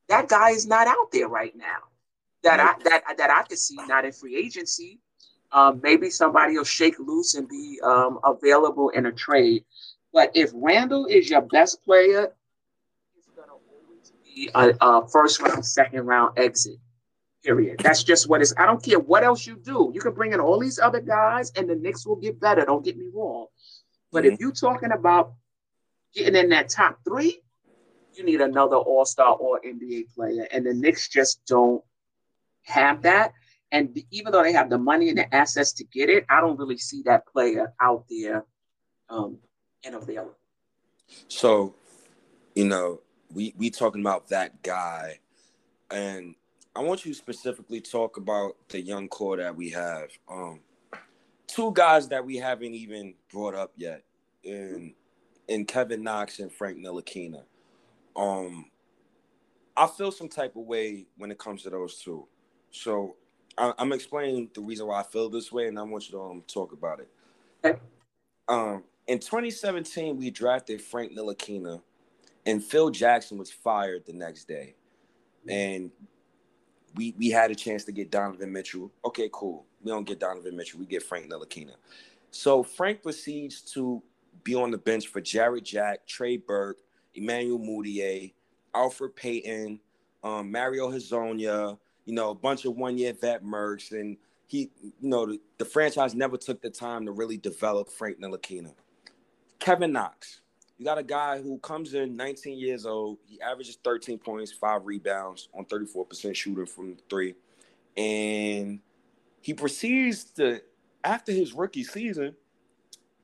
That 0.10 0.28
guy 0.28 0.52
is 0.52 0.68
not 0.68 0.88
out 0.88 1.12
there 1.12 1.28
right 1.28 1.56
now. 1.56 1.80
That 2.44 2.60
I 2.60 2.74
that 2.84 3.18
that 3.18 3.30
I 3.30 3.44
could 3.44 3.58
see, 3.58 3.78
not 3.88 4.06
in 4.06 4.12
free 4.12 4.36
agency. 4.36 5.00
Um, 5.52 5.80
maybe 5.82 6.10
somebody 6.10 6.58
will 6.58 6.64
shake 6.66 7.00
loose 7.00 7.36
and 7.36 7.48
be 7.48 7.80
um, 7.84 8.20
available 8.24 8.89
in 8.89 9.06
a 9.06 9.12
trade. 9.12 9.64
But 10.12 10.32
if 10.36 10.52
Randle 10.54 11.06
is 11.06 11.30
your 11.30 11.41
best 11.41 11.84
player, 11.84 12.28
it's 12.28 12.28
gonna 12.28 12.28
always 12.28 12.43
be 14.34 14.50
a, 14.54 14.74
a 14.82 15.08
first 15.08 15.42
round, 15.42 15.66
second 15.66 16.06
round 16.06 16.38
exit. 16.38 16.78
Period. 17.44 17.80
That's 17.80 18.04
just 18.04 18.30
what 18.30 18.42
it's. 18.42 18.54
I 18.58 18.66
don't 18.66 18.82
care 18.82 19.00
what 19.00 19.24
else 19.24 19.46
you 19.46 19.58
do. 19.58 19.92
You 19.94 20.00
can 20.00 20.14
bring 20.14 20.32
in 20.32 20.40
all 20.40 20.60
these 20.60 20.80
other 20.80 21.02
guys, 21.02 21.52
and 21.58 21.70
the 21.70 21.76
Knicks 21.76 22.06
will 22.06 22.16
get 22.16 22.40
better. 22.40 22.64
Don't 22.64 22.86
get 22.86 22.98
me 22.98 23.10
wrong. 23.14 23.48
But 24.12 24.24
mm-hmm. 24.24 24.34
if 24.34 24.40
you're 24.40 24.52
talking 24.52 24.94
about 24.94 25.34
getting 26.14 26.36
in 26.36 26.50
that 26.50 26.70
top 26.70 27.00
three, 27.04 27.42
you 28.14 28.24
need 28.24 28.40
another 28.40 28.78
All 28.78 29.06
Star 29.06 29.36
or 29.36 29.60
NBA 29.60 30.14
player, 30.16 30.48
and 30.52 30.66
the 30.66 30.74
Knicks 30.74 31.10
just 31.10 31.46
don't 31.46 31.84
have 32.64 33.02
that. 33.02 33.34
And 33.74 34.00
even 34.12 34.32
though 34.32 34.44
they 34.44 34.54
have 34.54 34.70
the 34.70 34.78
money 34.78 35.10
and 35.10 35.18
the 35.18 35.36
assets 35.36 35.74
to 35.74 35.84
get 35.84 36.10
it, 36.10 36.26
I 36.30 36.40
don't 36.42 36.60
really 36.60 36.78
see 36.78 37.02
that 37.06 37.28
player 37.28 37.74
out 37.82 38.06
there 38.08 38.46
um, 39.10 39.40
and 39.84 39.96
available. 39.96 40.38
So, 41.28 41.74
you 42.54 42.66
know, 42.66 43.02
we 43.34 43.54
we 43.58 43.70
talking 43.70 44.02
about 44.02 44.30
that 44.30 44.62
guy, 44.64 45.20
and 45.92 46.36
I 46.76 46.82
want 46.82 47.06
you 47.06 47.14
to 47.14 47.18
specifically 47.18 47.82
talk 47.82 48.18
about 48.18 48.56
the 48.70 48.82
young 48.82 49.08
core 49.08 49.38
that 49.38 49.56
we 49.56 49.70
have. 49.70 50.10
Um, 50.30 50.62
two 51.48 51.72
guys 51.74 52.08
that 52.10 52.26
we 52.26 52.38
haven't 52.38 52.74
even 52.74 53.14
brought 53.32 53.56
up 53.56 53.72
yet, 53.76 54.04
in 54.44 54.94
in 55.48 55.66
Kevin 55.66 56.04
Knox 56.04 56.40
and 56.40 56.52
Frank 56.52 56.78
Ntilikina. 56.78 57.44
Um, 58.16 58.66
I 59.76 59.88
feel 59.88 60.12
some 60.12 60.30
type 60.30 60.56
of 60.56 60.64
way 60.64 61.08
when 61.18 61.32
it 61.32 61.38
comes 61.38 61.64
to 61.64 61.70
those 61.70 61.98
two. 61.98 62.28
So 62.72 63.16
I, 63.58 63.74
am 63.78 63.92
explaining 63.92 64.50
the 64.54 64.62
reason 64.62 64.88
why 64.88 65.00
I 65.00 65.04
feel 65.04 65.30
this 65.30 65.52
way, 65.52 65.68
and 65.68 65.80
I 65.80 65.84
want 65.84 66.06
you 66.10 66.18
to 66.18 66.24
um, 66.24 66.44
talk 66.48 66.74
about 66.74 67.00
it. 67.00 67.10
Okay. 67.64 67.80
Um, 68.48 68.84
in 69.08 69.20
2017, 69.20 70.18
we 70.18 70.32
drafted 70.32 70.82
Frank 70.82 71.14
Ntilikina, 71.14 71.82
and 72.46 72.64
Phil 72.64 72.89
Jackson 72.89 73.38
was 73.38 73.52
fired 73.52 74.06
the 74.06 74.14
next 74.14 74.48
day. 74.48 74.76
And 75.48 75.91
we 76.96 77.16
we 77.18 77.30
had 77.30 77.52
a 77.52 77.56
chance 77.56 77.84
to 77.86 77.91
get 77.91 78.12
Donovan 78.12 78.52
Mitchell. 78.52 78.91
Okay, 79.06 79.30
cool. 79.32 79.66
We 79.82 79.91
don't 79.91 80.06
get 80.06 80.20
Donovan 80.20 80.56
Mitchell. 80.56 80.80
We 80.80 80.86
get 80.86 81.04
Frank 81.04 81.30
Ntilikina. 81.30 81.74
So 82.32 82.64
Frank 82.64 83.04
proceeds 83.04 83.62
to 83.74 84.02
be 84.44 84.56
on 84.56 84.72
the 84.72 84.78
bench 84.78 85.08
for 85.08 85.22
Jarrett 85.22 85.66
Jack, 85.66 86.06
Trey 86.08 86.38
Burke, 86.38 86.80
Emmanuel 87.14 87.60
Mudiay, 87.60 88.34
Elfrid 88.74 89.16
Payton, 89.16 89.80
um, 90.24 90.52
Mario 90.52 90.89
Hezonja, 90.89 91.78
you 92.06 92.14
know, 92.14 92.32
a 92.32 92.36
bunch 92.36 92.66
of 92.66 92.76
one-year 92.76 93.14
vet 93.14 93.44
mercs, 93.44 93.91
and 93.91 94.18
he, 94.48 94.72
you 94.82 94.94
know, 95.02 95.26
the, 95.26 95.39
the, 95.58 95.66
franchise 95.66 96.16
never 96.16 96.38
took 96.38 96.62
the 96.62 96.70
time 96.70 97.06
to 97.06 97.12
really 97.12 97.38
develop 97.38 97.89
Frank 97.89 98.20
Ntilikina. 98.20 98.74
Kevin 99.60 99.91
Knox, 99.91 100.41
you 100.78 100.86
got 100.86 100.98
a 100.98 101.04
guy 101.04 101.42
who 101.42 101.60
comes 101.60 101.94
in 101.94 102.16
19 102.16 102.58
years 102.58 102.86
old. 102.86 103.20
He 103.26 103.40
averages 103.42 103.78
13 103.84 104.18
points, 104.18 104.52
five 104.52 104.86
rebounds 104.86 105.50
on 105.54 105.66
34% 105.66 106.36
shooting 106.36 106.66
from 106.66 106.98
three. 107.10 107.36
And 107.96 108.80
he 109.42 109.54
proceeds 109.54 110.24
to, 110.36 110.62
after 111.04 111.32
his 111.32 111.54
rookie 111.54 111.84
season, 111.84 112.36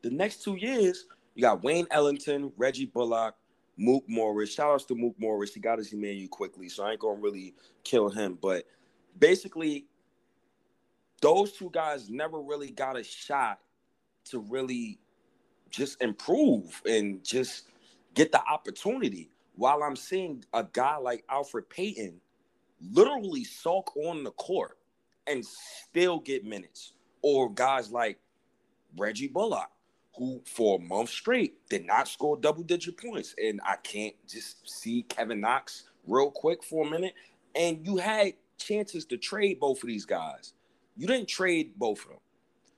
the 0.01 0.11
next 0.11 0.43
two 0.43 0.55
years, 0.55 1.05
you 1.35 1.41
got 1.41 1.63
Wayne 1.63 1.87
Ellington, 1.91 2.51
Reggie 2.57 2.85
Bullock, 2.85 3.35
Mook 3.77 4.03
Morris. 4.07 4.53
Shout 4.53 4.73
outs 4.73 4.85
to 4.85 4.95
Mook 4.95 5.15
Morris. 5.17 5.53
He 5.53 5.59
got 5.59 5.79
his 5.79 5.93
Emmanuel 5.93 6.27
quickly, 6.27 6.69
so 6.69 6.83
I 6.83 6.91
ain't 6.91 6.99
gonna 6.99 7.19
really 7.19 7.55
kill 7.83 8.09
him. 8.09 8.37
But 8.39 8.65
basically, 9.17 9.85
those 11.21 11.53
two 11.53 11.69
guys 11.71 12.09
never 12.09 12.41
really 12.41 12.71
got 12.71 12.97
a 12.97 13.03
shot 13.03 13.59
to 14.25 14.39
really 14.39 14.99
just 15.69 16.01
improve 16.01 16.81
and 16.85 17.23
just 17.23 17.69
get 18.13 18.31
the 18.31 18.41
opportunity. 18.45 19.29
While 19.55 19.83
I'm 19.83 19.95
seeing 19.95 20.43
a 20.53 20.65
guy 20.71 20.97
like 20.97 21.25
Elfrid 21.27 21.69
Payton 21.69 22.19
literally 22.91 23.43
sulk 23.43 23.95
on 23.97 24.23
the 24.23 24.31
court 24.31 24.77
and 25.27 25.45
still 25.45 26.19
get 26.19 26.45
minutes, 26.45 26.93
or 27.21 27.51
guys 27.53 27.91
like 27.91 28.19
Reggie 28.97 29.27
Bullock, 29.27 29.69
who 30.15 30.41
for 30.45 30.79
a 30.79 30.81
month 30.81 31.09
straight 31.09 31.67
did 31.69 31.85
not 31.85 32.07
score 32.07 32.37
double 32.37 32.63
digit 32.63 32.97
points. 32.97 33.35
And 33.41 33.61
I 33.65 33.75
can't 33.77 34.15
just 34.27 34.69
see 34.69 35.03
Kevin 35.03 35.41
Knox 35.41 35.89
real 36.05 36.31
quick 36.31 36.63
for 36.63 36.85
a 36.85 36.89
minute. 36.89 37.13
And 37.55 37.85
you 37.85 37.97
had 37.97 38.33
chances 38.57 39.05
to 39.05 39.17
trade 39.17 39.59
both 39.59 39.81
of 39.83 39.87
these 39.87 40.05
guys. 40.05 40.53
You 40.97 41.07
didn't 41.07 41.29
trade 41.29 41.73
both 41.77 42.01
of 42.03 42.09
them. 42.09 42.19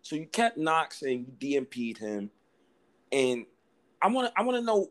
So 0.03 0.15
you 0.15 0.27
kept 0.27 0.57
Knox 0.57 1.01
and 1.01 1.25
you 1.27 1.61
DNP'd 1.61 1.97
him. 1.97 2.29
And 3.11 3.45
I 4.01 4.07
want 4.07 4.27
to 4.27 4.39
I 4.39 4.43
want 4.43 4.57
to 4.57 4.63
know 4.63 4.87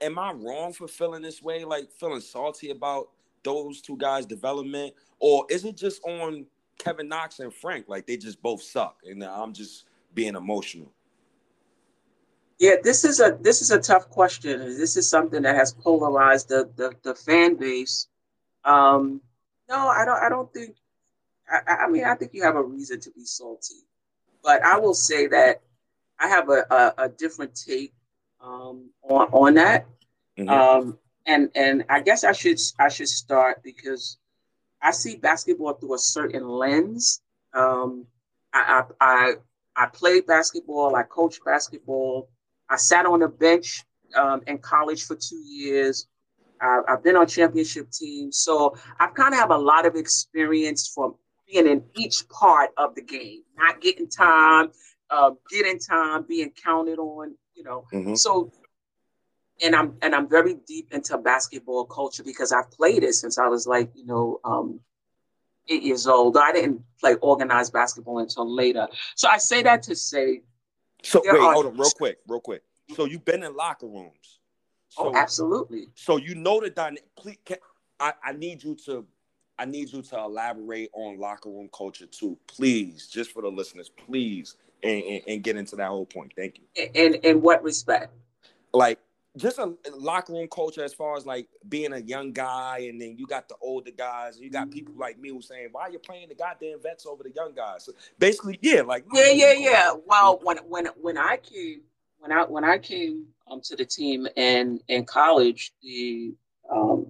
am 0.00 0.18
I 0.18 0.32
wrong 0.32 0.72
for 0.72 0.88
feeling 0.88 1.22
this 1.22 1.42
way 1.42 1.64
like 1.64 1.90
feeling 1.90 2.20
salty 2.20 2.70
about 2.70 3.08
those 3.42 3.80
two 3.80 3.96
guys 3.96 4.26
development 4.26 4.94
or 5.20 5.46
is 5.48 5.64
it 5.64 5.76
just 5.76 6.02
on 6.04 6.46
Kevin 6.78 7.08
Knox 7.08 7.40
and 7.40 7.52
Frank 7.52 7.86
like 7.88 8.06
they 8.06 8.16
just 8.16 8.42
both 8.42 8.62
suck 8.62 8.98
and 9.04 9.22
I'm 9.24 9.52
just 9.52 9.84
being 10.14 10.34
emotional? 10.34 10.92
Yeah, 12.58 12.76
this 12.82 13.04
is 13.04 13.20
a 13.20 13.36
this 13.40 13.60
is 13.60 13.70
a 13.70 13.78
tough 13.78 14.08
question. 14.08 14.58
This 14.58 14.96
is 14.96 15.08
something 15.08 15.42
that 15.42 15.56
has 15.56 15.74
polarized 15.74 16.48
the 16.48 16.70
the, 16.76 16.92
the 17.02 17.14
fan 17.14 17.56
base. 17.56 18.08
Um, 18.64 19.20
no, 19.68 19.88
I 19.88 20.04
don't. 20.06 20.22
I 20.22 20.28
don't 20.30 20.50
think. 20.54 20.74
I, 21.50 21.84
I 21.84 21.88
mean, 21.88 22.04
I 22.04 22.14
think 22.14 22.32
you 22.32 22.42
have 22.42 22.56
a 22.56 22.62
reason 22.62 22.98
to 23.00 23.10
be 23.10 23.24
salty, 23.24 23.84
but 24.42 24.64
I 24.64 24.78
will 24.78 24.94
say 24.94 25.26
that 25.26 25.60
I 26.18 26.28
have 26.28 26.48
a, 26.48 26.64
a, 26.70 26.94
a 27.04 27.08
different 27.08 27.54
take 27.54 27.92
um, 28.40 28.90
on 29.02 29.28
on 29.32 29.54
that. 29.54 29.86
Mm-hmm. 30.38 30.48
Um, 30.48 30.98
and 31.26 31.50
and 31.54 31.84
I 31.88 32.00
guess 32.00 32.24
I 32.24 32.32
should 32.32 32.58
I 32.78 32.88
should 32.88 33.08
start 33.08 33.62
because 33.62 34.18
I 34.80 34.92
see 34.92 35.16
basketball 35.16 35.74
through 35.74 35.94
a 35.94 35.98
certain 35.98 36.48
lens. 36.48 37.20
Um, 37.54 38.06
I, 38.52 38.82
I 39.00 39.04
I 39.04 39.34
I 39.76 39.86
played 39.86 40.26
basketball. 40.26 40.94
I 40.96 41.02
coached 41.02 41.44
basketball. 41.44 42.30
I 42.68 42.76
sat 42.76 43.06
on 43.06 43.20
the 43.20 43.28
bench 43.28 43.84
um, 44.14 44.42
in 44.46 44.58
college 44.58 45.04
for 45.04 45.16
two 45.16 45.42
years. 45.44 46.06
I, 46.60 46.80
I've 46.88 47.04
been 47.04 47.16
on 47.16 47.26
championship 47.26 47.90
teams, 47.90 48.38
so 48.38 48.76
I 48.98 49.08
kind 49.08 49.34
of 49.34 49.40
have 49.40 49.50
a 49.50 49.58
lot 49.58 49.84
of 49.84 49.94
experience 49.94 50.90
from 50.92 51.14
being 51.46 51.66
in 51.66 51.84
each 51.94 52.28
part 52.28 52.70
of 52.76 52.94
the 52.94 53.02
game, 53.02 53.42
not 53.56 53.80
getting 53.80 54.08
time, 54.08 54.70
uh, 55.10 55.30
get 55.50 55.66
in 55.66 55.78
time, 55.78 56.24
being 56.26 56.50
counted 56.50 56.98
on, 56.98 57.34
you 57.54 57.64
know. 57.64 57.84
Mm-hmm. 57.92 58.14
So 58.14 58.52
and 59.62 59.74
I'm 59.74 59.96
and 60.02 60.14
I'm 60.14 60.28
very 60.28 60.54
deep 60.66 60.92
into 60.92 61.16
basketball 61.18 61.84
culture 61.86 62.22
because 62.22 62.52
I've 62.52 62.70
played 62.70 63.02
it 63.02 63.14
since 63.14 63.38
I 63.38 63.46
was 63.48 63.66
like, 63.66 63.90
you 63.94 64.04
know, 64.04 64.40
um, 64.44 64.80
eight 65.68 65.82
years 65.82 66.06
old. 66.06 66.36
I 66.36 66.52
didn't 66.52 66.82
play 67.00 67.14
organized 67.16 67.72
basketball 67.72 68.18
until 68.18 68.52
later. 68.52 68.88
So 69.14 69.28
I 69.28 69.38
say 69.38 69.62
that 69.62 69.82
to 69.84 69.96
say. 69.96 70.42
So 71.02 71.22
wait, 71.24 71.38
are, 71.38 71.52
hold 71.52 71.66
on, 71.66 71.76
real 71.76 71.90
quick, 71.90 72.18
real 72.26 72.40
quick. 72.40 72.62
So 72.94 73.04
you've 73.04 73.24
been 73.24 73.42
in 73.42 73.56
locker 73.56 73.86
rooms. 73.86 74.40
Oh, 74.98 75.04
so, 75.04 75.08
oh, 75.10 75.16
absolutely. 75.16 75.88
So 75.94 76.16
you 76.16 76.34
know 76.34 76.60
the 76.60 76.70
dynamic. 76.70 77.04
Please, 77.16 77.38
can, 77.44 77.58
I, 77.98 78.12
I 78.22 78.32
need 78.32 78.62
you 78.62 78.76
to, 78.86 79.06
I 79.58 79.64
need 79.64 79.92
you 79.92 80.02
to 80.02 80.18
elaborate 80.18 80.90
on 80.92 81.18
locker 81.18 81.50
room 81.50 81.68
culture 81.76 82.06
too, 82.06 82.38
please, 82.46 83.08
just 83.08 83.32
for 83.32 83.42
the 83.42 83.48
listeners, 83.48 83.90
please, 84.06 84.56
and, 84.86 85.02
and, 85.02 85.22
and 85.28 85.42
get 85.42 85.56
into 85.56 85.76
that 85.76 85.88
whole 85.88 86.06
point. 86.06 86.32
Thank 86.36 86.58
you. 86.58 86.88
And 86.94 87.16
in 87.16 87.42
what 87.42 87.62
respect? 87.62 88.12
Like 88.72 88.98
just 89.36 89.58
a 89.58 89.74
locker 89.94 90.32
room 90.32 90.48
culture 90.48 90.82
as 90.82 90.94
far 90.94 91.16
as 91.16 91.26
like 91.26 91.48
being 91.68 91.92
a 91.92 91.98
young 91.98 92.32
guy 92.32 92.86
and 92.88 93.00
then 93.00 93.16
you 93.18 93.26
got 93.26 93.48
the 93.48 93.54
older 93.60 93.90
guys 93.90 94.36
and 94.36 94.44
you 94.44 94.50
got 94.50 94.70
people 94.70 94.94
like 94.96 95.18
me 95.18 95.28
who 95.28 95.42
saying 95.42 95.68
why 95.72 95.82
are 95.82 95.90
you 95.90 95.98
playing 95.98 96.28
the 96.28 96.34
goddamn 96.34 96.80
vets 96.82 97.06
over 97.06 97.22
the 97.22 97.30
young 97.30 97.52
guys 97.54 97.84
so 97.84 97.92
basically 98.18 98.58
yeah 98.62 98.80
like 98.80 99.04
yeah 99.12 99.30
yeah 99.30 99.52
yeah 99.52 99.92
well 100.06 100.40
when 100.42 100.56
when 100.68 100.86
when 101.00 101.18
i 101.18 101.36
came 101.36 101.82
when 102.18 102.32
i 102.32 102.42
when 102.44 102.64
i 102.64 102.78
came 102.78 103.26
um, 103.50 103.60
to 103.60 103.76
the 103.76 103.84
team 103.84 104.26
in 104.36 104.80
in 104.88 105.04
college 105.04 105.72
the 105.82 106.34
um 106.70 107.06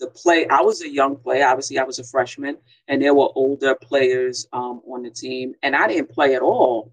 the 0.00 0.08
play 0.08 0.46
i 0.48 0.60
was 0.60 0.82
a 0.82 0.92
young 0.92 1.14
player 1.16 1.46
obviously 1.46 1.78
i 1.78 1.84
was 1.84 1.98
a 1.98 2.04
freshman 2.04 2.56
and 2.88 3.00
there 3.00 3.14
were 3.14 3.28
older 3.36 3.74
players 3.76 4.48
um 4.52 4.82
on 4.90 5.02
the 5.02 5.10
team 5.10 5.54
and 5.62 5.76
i 5.76 5.86
didn't 5.86 6.10
play 6.10 6.34
at 6.34 6.42
all 6.42 6.92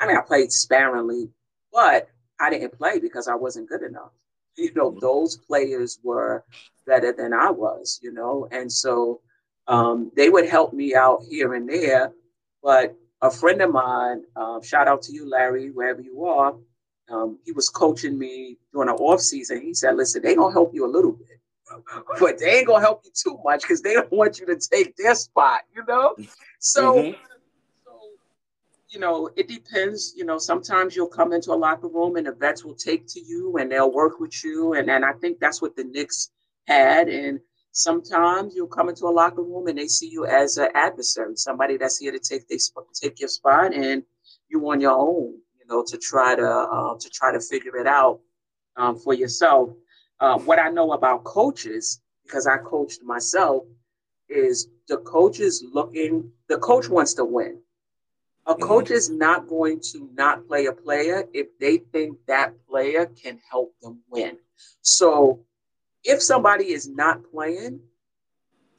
i 0.00 0.06
mean 0.06 0.16
i 0.16 0.20
played 0.20 0.50
sparingly 0.52 1.28
but 1.72 2.08
I 2.40 2.50
didn't 2.50 2.76
play 2.76 2.98
because 2.98 3.28
I 3.28 3.34
wasn't 3.34 3.68
good 3.68 3.82
enough. 3.82 4.12
You 4.56 4.72
know, 4.74 4.90
mm-hmm. 4.90 5.00
those 5.00 5.36
players 5.36 5.98
were 6.02 6.44
better 6.86 7.12
than 7.12 7.32
I 7.32 7.50
was, 7.50 8.00
you 8.02 8.12
know, 8.12 8.48
and 8.50 8.70
so 8.72 9.20
um, 9.66 10.10
they 10.16 10.30
would 10.30 10.48
help 10.48 10.72
me 10.72 10.94
out 10.94 11.22
here 11.28 11.54
and 11.54 11.68
there. 11.68 12.12
But 12.62 12.96
a 13.22 13.30
friend 13.30 13.60
of 13.62 13.72
mine, 13.72 14.22
uh, 14.34 14.60
shout 14.62 14.88
out 14.88 15.02
to 15.02 15.12
you, 15.12 15.28
Larry, 15.28 15.70
wherever 15.70 16.00
you 16.00 16.24
are, 16.24 16.54
um, 17.10 17.38
he 17.44 17.52
was 17.52 17.68
coaching 17.68 18.18
me 18.18 18.58
during 18.72 18.88
the 18.88 18.94
off 18.94 19.20
season. 19.20 19.62
He 19.62 19.74
said, 19.74 19.96
"Listen, 19.96 20.22
they 20.22 20.34
gonna 20.34 20.52
help 20.52 20.74
you 20.74 20.84
a 20.84 20.90
little 20.90 21.12
bit, 21.12 21.40
but 22.20 22.38
they 22.38 22.58
ain't 22.58 22.66
gonna 22.66 22.80
help 22.80 23.02
you 23.04 23.10
too 23.14 23.38
much 23.44 23.62
because 23.62 23.80
they 23.80 23.94
don't 23.94 24.10
want 24.10 24.40
you 24.40 24.46
to 24.46 24.56
take 24.56 24.96
their 24.96 25.14
spot." 25.14 25.60
You 25.74 25.84
know, 25.86 26.16
so. 26.58 26.94
Mm-hmm 26.94 27.22
you 28.90 28.98
know, 28.98 29.30
it 29.36 29.48
depends. 29.48 30.14
You 30.16 30.24
know, 30.24 30.38
sometimes 30.38 30.96
you'll 30.96 31.08
come 31.08 31.32
into 31.32 31.52
a 31.52 31.54
locker 31.54 31.88
room 31.88 32.16
and 32.16 32.26
the 32.26 32.32
vets 32.32 32.64
will 32.64 32.74
take 32.74 33.06
to 33.08 33.20
you 33.20 33.56
and 33.58 33.70
they'll 33.70 33.92
work 33.92 34.18
with 34.18 34.42
you. 34.42 34.74
And, 34.74 34.90
and 34.90 35.04
I 35.04 35.12
think 35.14 35.38
that's 35.38 35.60
what 35.60 35.76
the 35.76 35.84
Knicks 35.84 36.30
had. 36.66 37.08
And 37.08 37.40
sometimes 37.72 38.54
you'll 38.54 38.66
come 38.66 38.88
into 38.88 39.04
a 39.04 39.10
locker 39.10 39.42
room 39.42 39.66
and 39.68 39.78
they 39.78 39.88
see 39.88 40.08
you 40.08 40.24
as 40.26 40.56
an 40.56 40.68
adversary, 40.74 41.36
somebody 41.36 41.76
that's 41.76 41.98
here 41.98 42.12
to 42.12 42.18
take 42.18 42.48
they 42.48 42.58
take 42.94 43.20
your 43.20 43.28
spot, 43.28 43.74
and 43.74 44.02
you 44.48 44.68
on 44.70 44.80
your 44.80 44.92
own. 44.98 45.34
You 45.58 45.66
know, 45.68 45.84
to 45.86 45.98
try 45.98 46.34
to 46.34 46.48
uh, 46.48 46.98
to 46.98 47.10
try 47.10 47.32
to 47.32 47.40
figure 47.40 47.76
it 47.76 47.86
out 47.86 48.20
um, 48.76 48.98
for 48.98 49.12
yourself. 49.12 49.70
Uh, 50.20 50.38
what 50.38 50.58
I 50.58 50.70
know 50.70 50.92
about 50.92 51.24
coaches, 51.24 52.00
because 52.24 52.46
I 52.46 52.56
coached 52.56 53.02
myself, 53.04 53.64
is 54.30 54.68
the 54.88 54.96
coach 54.98 55.40
is 55.40 55.62
looking. 55.74 56.32
The 56.48 56.56
coach 56.56 56.88
wants 56.88 57.12
to 57.14 57.24
win 57.26 57.60
a 58.48 58.54
mm-hmm. 58.54 58.62
coach 58.62 58.90
is 58.90 59.10
not 59.10 59.46
going 59.46 59.80
to 59.92 60.08
not 60.14 60.48
play 60.48 60.66
a 60.66 60.72
player 60.72 61.24
if 61.34 61.46
they 61.60 61.76
think 61.76 62.18
that 62.26 62.54
player 62.66 63.06
can 63.06 63.38
help 63.50 63.74
them 63.82 64.00
win. 64.10 64.38
So 64.80 65.40
if 66.02 66.22
somebody 66.22 66.72
is 66.72 66.88
not 66.88 67.30
playing, 67.30 67.80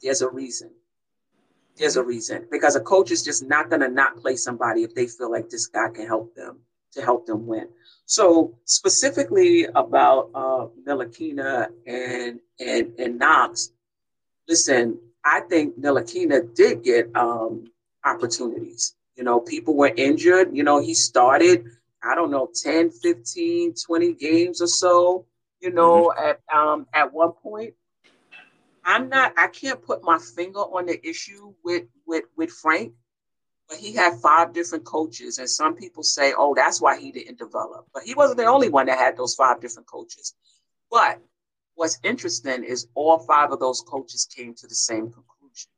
there's 0.02 0.22
a 0.22 0.28
reason. 0.28 0.72
There's 1.76 1.96
a 1.96 2.02
reason 2.02 2.46
because 2.50 2.74
a 2.74 2.80
coach 2.80 3.12
is 3.12 3.22
just 3.22 3.44
not 3.44 3.70
going 3.70 3.80
to 3.80 3.88
not 3.88 4.16
play 4.16 4.36
somebody 4.36 4.82
if 4.82 4.94
they 4.94 5.06
feel 5.06 5.30
like 5.30 5.48
this 5.48 5.66
guy 5.66 5.88
can 5.88 6.06
help 6.06 6.34
them 6.34 6.58
to 6.92 7.02
help 7.02 7.26
them 7.26 7.46
win. 7.46 7.68
So 8.06 8.58
specifically 8.64 9.66
about 9.66 10.30
uh, 10.34 10.66
Ntilikina 10.84 11.68
and 11.86 12.40
and 12.58 12.98
and 12.98 13.18
Knox, 13.20 13.70
listen, 14.48 14.98
I 15.24 15.40
think 15.40 15.80
Ntilikina 15.80 16.54
did 16.54 16.82
get 16.82 17.14
um, 17.14 17.70
opportunities. 18.04 18.96
You 19.20 19.24
know, 19.24 19.38
people 19.38 19.76
were 19.76 19.92
injured. 19.94 20.56
You 20.56 20.62
know, 20.62 20.80
he 20.80 20.94
started, 20.94 21.66
I 22.02 22.14
don't 22.14 22.30
know, 22.30 22.48
10, 22.54 22.90
15, 22.90 23.74
20 23.74 24.14
games 24.14 24.62
or 24.62 24.66
so, 24.66 25.26
you 25.60 25.70
know, 25.70 26.10
mm-hmm. 26.16 26.26
at 26.26 26.40
um 26.56 26.86
at 26.94 27.12
one 27.12 27.32
point. 27.32 27.74
I'm 28.82 29.10
not 29.10 29.34
I 29.36 29.48
can't 29.48 29.82
put 29.82 30.02
my 30.02 30.16
finger 30.16 30.60
on 30.60 30.86
the 30.86 31.06
issue 31.06 31.52
with 31.62 31.84
with 32.06 32.24
with 32.34 32.50
Frank, 32.50 32.94
but 33.68 33.76
he 33.76 33.92
had 33.92 34.14
five 34.20 34.54
different 34.54 34.86
coaches. 34.86 35.36
And 35.36 35.50
some 35.50 35.76
people 35.76 36.02
say, 36.02 36.32
oh, 36.34 36.54
that's 36.54 36.80
why 36.80 36.98
he 36.98 37.12
didn't 37.12 37.38
develop. 37.38 37.88
But 37.92 38.04
he 38.04 38.14
wasn't 38.14 38.38
the 38.38 38.46
only 38.46 38.70
one 38.70 38.86
that 38.86 38.96
had 38.96 39.18
those 39.18 39.34
five 39.34 39.60
different 39.60 39.86
coaches. 39.86 40.32
But 40.90 41.20
what's 41.74 42.00
interesting 42.02 42.64
is 42.64 42.88
all 42.94 43.18
five 43.18 43.52
of 43.52 43.60
those 43.60 43.82
coaches 43.82 44.26
came 44.34 44.54
to 44.54 44.66
the 44.66 44.74
same 44.74 45.12
conclusion. 45.12 45.68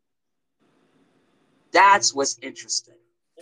That's 1.72 2.14
what's 2.14 2.38
interesting 2.40 2.94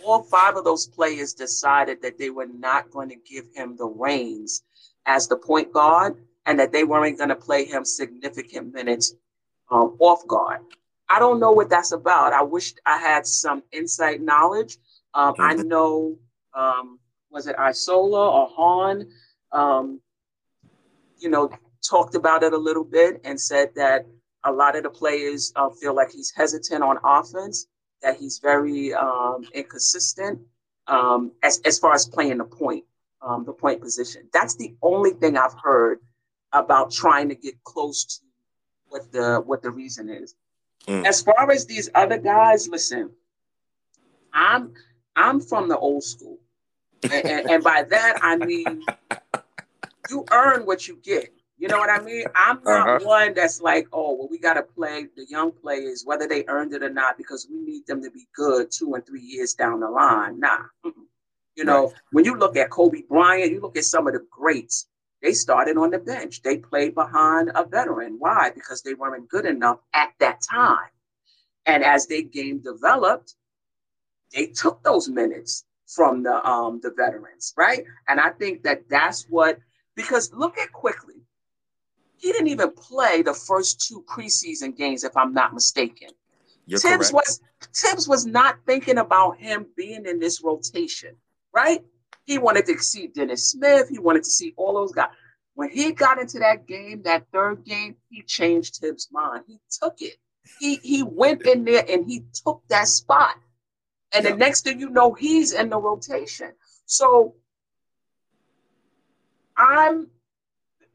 all 0.03 0.23
five 0.23 0.55
of 0.55 0.63
those 0.63 0.87
players 0.87 1.33
decided 1.33 2.01
that 2.01 2.17
they 2.17 2.29
were 2.29 2.47
not 2.47 2.91
going 2.91 3.09
to 3.09 3.15
give 3.15 3.45
him 3.53 3.75
the 3.77 3.85
reins 3.85 4.63
as 5.05 5.27
the 5.27 5.37
point 5.37 5.71
guard 5.71 6.15
and 6.45 6.59
that 6.59 6.71
they 6.71 6.83
weren't 6.83 7.17
going 7.17 7.29
to 7.29 7.35
play 7.35 7.65
him 7.65 7.85
significant 7.85 8.73
minutes 8.73 9.13
um, 9.69 9.95
off 9.99 10.25
guard. 10.27 10.61
I 11.09 11.19
don't 11.19 11.39
know 11.39 11.51
what 11.51 11.69
that's 11.69 11.91
about. 11.91 12.33
I 12.33 12.41
wish 12.41 12.73
I 12.85 12.97
had 12.97 13.27
some 13.27 13.63
insight 13.71 14.21
knowledge. 14.21 14.77
Um, 15.13 15.35
I 15.39 15.55
know, 15.55 16.17
um, 16.53 16.99
was 17.29 17.47
it 17.47 17.57
Isola 17.59 18.29
or 18.29 18.47
Hahn? 18.49 19.07
Um, 19.51 19.99
you 21.17 21.29
know, 21.29 21.51
talked 21.87 22.15
about 22.15 22.43
it 22.43 22.53
a 22.53 22.57
little 22.57 22.83
bit 22.83 23.21
and 23.23 23.39
said 23.39 23.75
that 23.75 24.05
a 24.45 24.51
lot 24.51 24.75
of 24.75 24.83
the 24.83 24.89
players 24.89 25.51
uh, 25.55 25.69
feel 25.69 25.95
like 25.95 26.11
he's 26.11 26.31
hesitant 26.35 26.83
on 26.83 26.97
offense 27.03 27.67
that 28.01 28.17
he's 28.17 28.39
very 28.39 28.93
um, 28.93 29.45
inconsistent 29.53 30.39
um, 30.87 31.31
as, 31.43 31.61
as 31.65 31.79
far 31.79 31.93
as 31.93 32.05
playing 32.07 32.39
the 32.39 32.43
point, 32.43 32.83
um, 33.21 33.45
the 33.45 33.53
point 33.53 33.81
position. 33.81 34.27
That's 34.33 34.55
the 34.55 34.75
only 34.81 35.11
thing 35.11 35.37
I've 35.37 35.55
heard 35.61 35.99
about 36.51 36.91
trying 36.91 37.29
to 37.29 37.35
get 37.35 37.63
close 37.63 38.05
to 38.05 38.25
what 38.89 39.11
the 39.11 39.41
what 39.45 39.61
the 39.61 39.71
reason 39.71 40.09
is. 40.09 40.35
Mm. 40.87 41.05
As 41.05 41.21
far 41.21 41.49
as 41.49 41.65
these 41.65 41.89
other 41.95 42.17
guys, 42.17 42.67
listen, 42.67 43.11
I'm 44.33 44.73
I'm 45.15 45.39
from 45.39 45.69
the 45.69 45.77
old 45.77 46.03
school, 46.03 46.39
and, 47.03 47.13
and, 47.13 47.49
and 47.49 47.63
by 47.63 47.83
that 47.83 48.19
I 48.21 48.35
mean 48.35 48.83
you 50.09 50.25
earn 50.31 50.65
what 50.65 50.87
you 50.87 50.99
get. 51.01 51.33
You 51.61 51.67
know 51.67 51.77
what 51.77 51.91
I 51.91 52.01
mean? 52.01 52.23
I'm 52.33 52.59
not 52.63 52.89
uh-huh. 52.89 53.05
one 53.05 53.35
that's 53.35 53.61
like, 53.61 53.87
oh, 53.93 54.15
well, 54.15 54.27
we 54.31 54.39
got 54.39 54.55
to 54.55 54.63
play 54.63 55.05
the 55.15 55.27
young 55.29 55.51
players, 55.51 56.01
whether 56.03 56.27
they 56.27 56.43
earned 56.47 56.73
it 56.73 56.81
or 56.81 56.89
not, 56.89 57.19
because 57.19 57.47
we 57.51 57.59
need 57.59 57.85
them 57.85 58.01
to 58.01 58.09
be 58.09 58.25
good 58.33 58.71
two 58.71 58.95
and 58.95 59.05
three 59.05 59.21
years 59.21 59.53
down 59.53 59.79
the 59.79 59.87
line. 59.87 60.39
Nah. 60.39 60.57
You 61.55 61.65
know, 61.65 61.85
right. 61.85 61.93
when 62.13 62.25
you 62.25 62.35
look 62.35 62.57
at 62.57 62.71
Kobe 62.71 63.03
Bryant, 63.07 63.51
you 63.51 63.61
look 63.61 63.77
at 63.77 63.85
some 63.85 64.07
of 64.07 64.13
the 64.13 64.25
greats, 64.31 64.87
they 65.21 65.33
started 65.33 65.77
on 65.77 65.91
the 65.91 65.99
bench. 65.99 66.41
They 66.41 66.57
played 66.57 66.95
behind 66.95 67.51
a 67.53 67.63
veteran. 67.63 68.15
Why? 68.17 68.49
Because 68.49 68.81
they 68.81 68.95
weren't 68.95 69.29
good 69.29 69.45
enough 69.45 69.77
at 69.93 70.13
that 70.19 70.41
time. 70.41 70.89
And 71.67 71.83
as 71.83 72.07
their 72.07 72.23
game 72.23 72.63
developed, 72.63 73.35
they 74.33 74.47
took 74.47 74.81
those 74.81 75.07
minutes 75.07 75.63
from 75.85 76.23
the 76.23 76.43
um 76.43 76.79
the 76.81 76.91
veterans, 76.97 77.53
right? 77.55 77.83
And 78.07 78.19
I 78.19 78.31
think 78.31 78.63
that 78.63 78.89
that's 78.89 79.27
what 79.29 79.59
because 79.95 80.33
look 80.33 80.57
at 80.57 80.71
Quickley 80.71 81.20
he 82.21 82.31
didn't 82.31 82.49
even 82.49 82.71
play 82.71 83.23
the 83.23 83.33
first 83.33 83.81
two 83.81 84.05
preseason 84.07 84.77
games, 84.77 85.03
if 85.03 85.17
I'm 85.17 85.33
not 85.33 85.55
mistaken. 85.55 86.09
You're 86.67 86.79
Thibs 86.79 87.09
correct. 87.09 87.13
was 87.27 87.41
Thibs 87.75 88.07
was 88.07 88.25
not 88.27 88.57
thinking 88.67 88.99
about 88.99 89.39
him 89.39 89.65
being 89.75 90.05
in 90.05 90.19
this 90.19 90.43
rotation, 90.43 91.15
right? 91.51 91.83
He 92.25 92.37
wanted 92.37 92.67
to 92.67 92.77
see 92.77 93.07
Dennis 93.07 93.49
Smith. 93.49 93.89
He 93.89 93.97
wanted 93.97 94.23
to 94.23 94.29
see 94.29 94.53
all 94.55 94.75
those 94.75 94.91
guys. 94.91 95.09
When 95.55 95.71
he 95.71 95.91
got 95.93 96.19
into 96.19 96.37
that 96.39 96.67
game, 96.67 97.01
that 97.03 97.25
third 97.33 97.65
game, 97.65 97.95
he 98.09 98.21
changed 98.21 98.75
Thibs' 98.75 99.09
mind. 99.11 99.45
He 99.47 99.59
took 99.81 99.95
it. 99.99 100.17
He 100.59 100.75
he 100.75 101.01
went 101.01 101.47
in 101.47 101.65
there 101.65 101.83
and 101.89 102.05
he 102.05 102.23
took 102.45 102.61
that 102.69 102.87
spot. 102.87 103.35
And 104.13 104.23
yeah. 104.23 104.31
the 104.31 104.37
next 104.37 104.63
thing 104.63 104.79
you 104.79 104.91
know, 104.91 105.13
he's 105.13 105.53
in 105.53 105.69
the 105.69 105.79
rotation. 105.79 106.51
So 106.85 107.33
I'm 109.57 110.07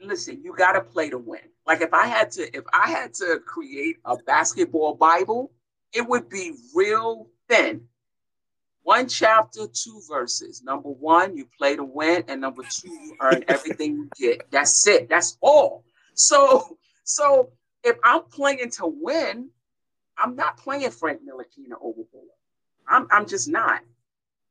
listen, 0.01 0.43
you 0.43 0.55
got 0.57 0.73
to 0.73 0.81
play 0.83 1.11
to 1.11 1.19
win. 1.19 1.41
Like 1.67 1.81
if 1.81 1.95
I 1.95 2.07
had 2.07 2.31
to, 2.33 2.57
if 2.57 2.65
I 2.73 2.91
had 2.91 3.15
to 3.15 3.41
create 3.45 3.97
a 4.05 4.17
basketball 4.27 4.95
Bible, 4.95 5.53
it 5.93 6.07
would 6.09 6.29
be 6.29 6.53
real 6.75 7.29
thin. 7.49 7.83
one 8.83 9.09
chapter, 9.09 9.67
two 9.73 10.01
verses. 10.09 10.63
Number 10.63 10.91
one, 10.91 11.37
you 11.37 11.47
play 11.59 11.77
to 11.77 11.85
win, 11.85 12.25
and 12.29 12.41
number 12.41 12.63
two, 12.63 12.91
you 12.91 13.17
earn 13.21 13.45
everything 13.49 13.97
you 13.97 14.11
get. 14.17 14.51
That's 14.51 14.87
it. 14.87 15.09
That's 15.09 15.39
all. 15.41 15.85
So, 16.15 16.79
so 17.05 17.51
if 17.85 17.97
I'm 18.05 18.23
playing 18.25 18.71
to 18.73 18.87
win, 18.87 19.51
I'm 20.19 20.37
not 20.37 20.59
playing 20.59 20.91
Frank 20.91 21.21
Ntilikina 21.23 21.75
overboard. 21.81 22.29
I'm, 22.89 23.07
I'm 23.11 23.27
just 23.27 23.49
not. 23.49 23.81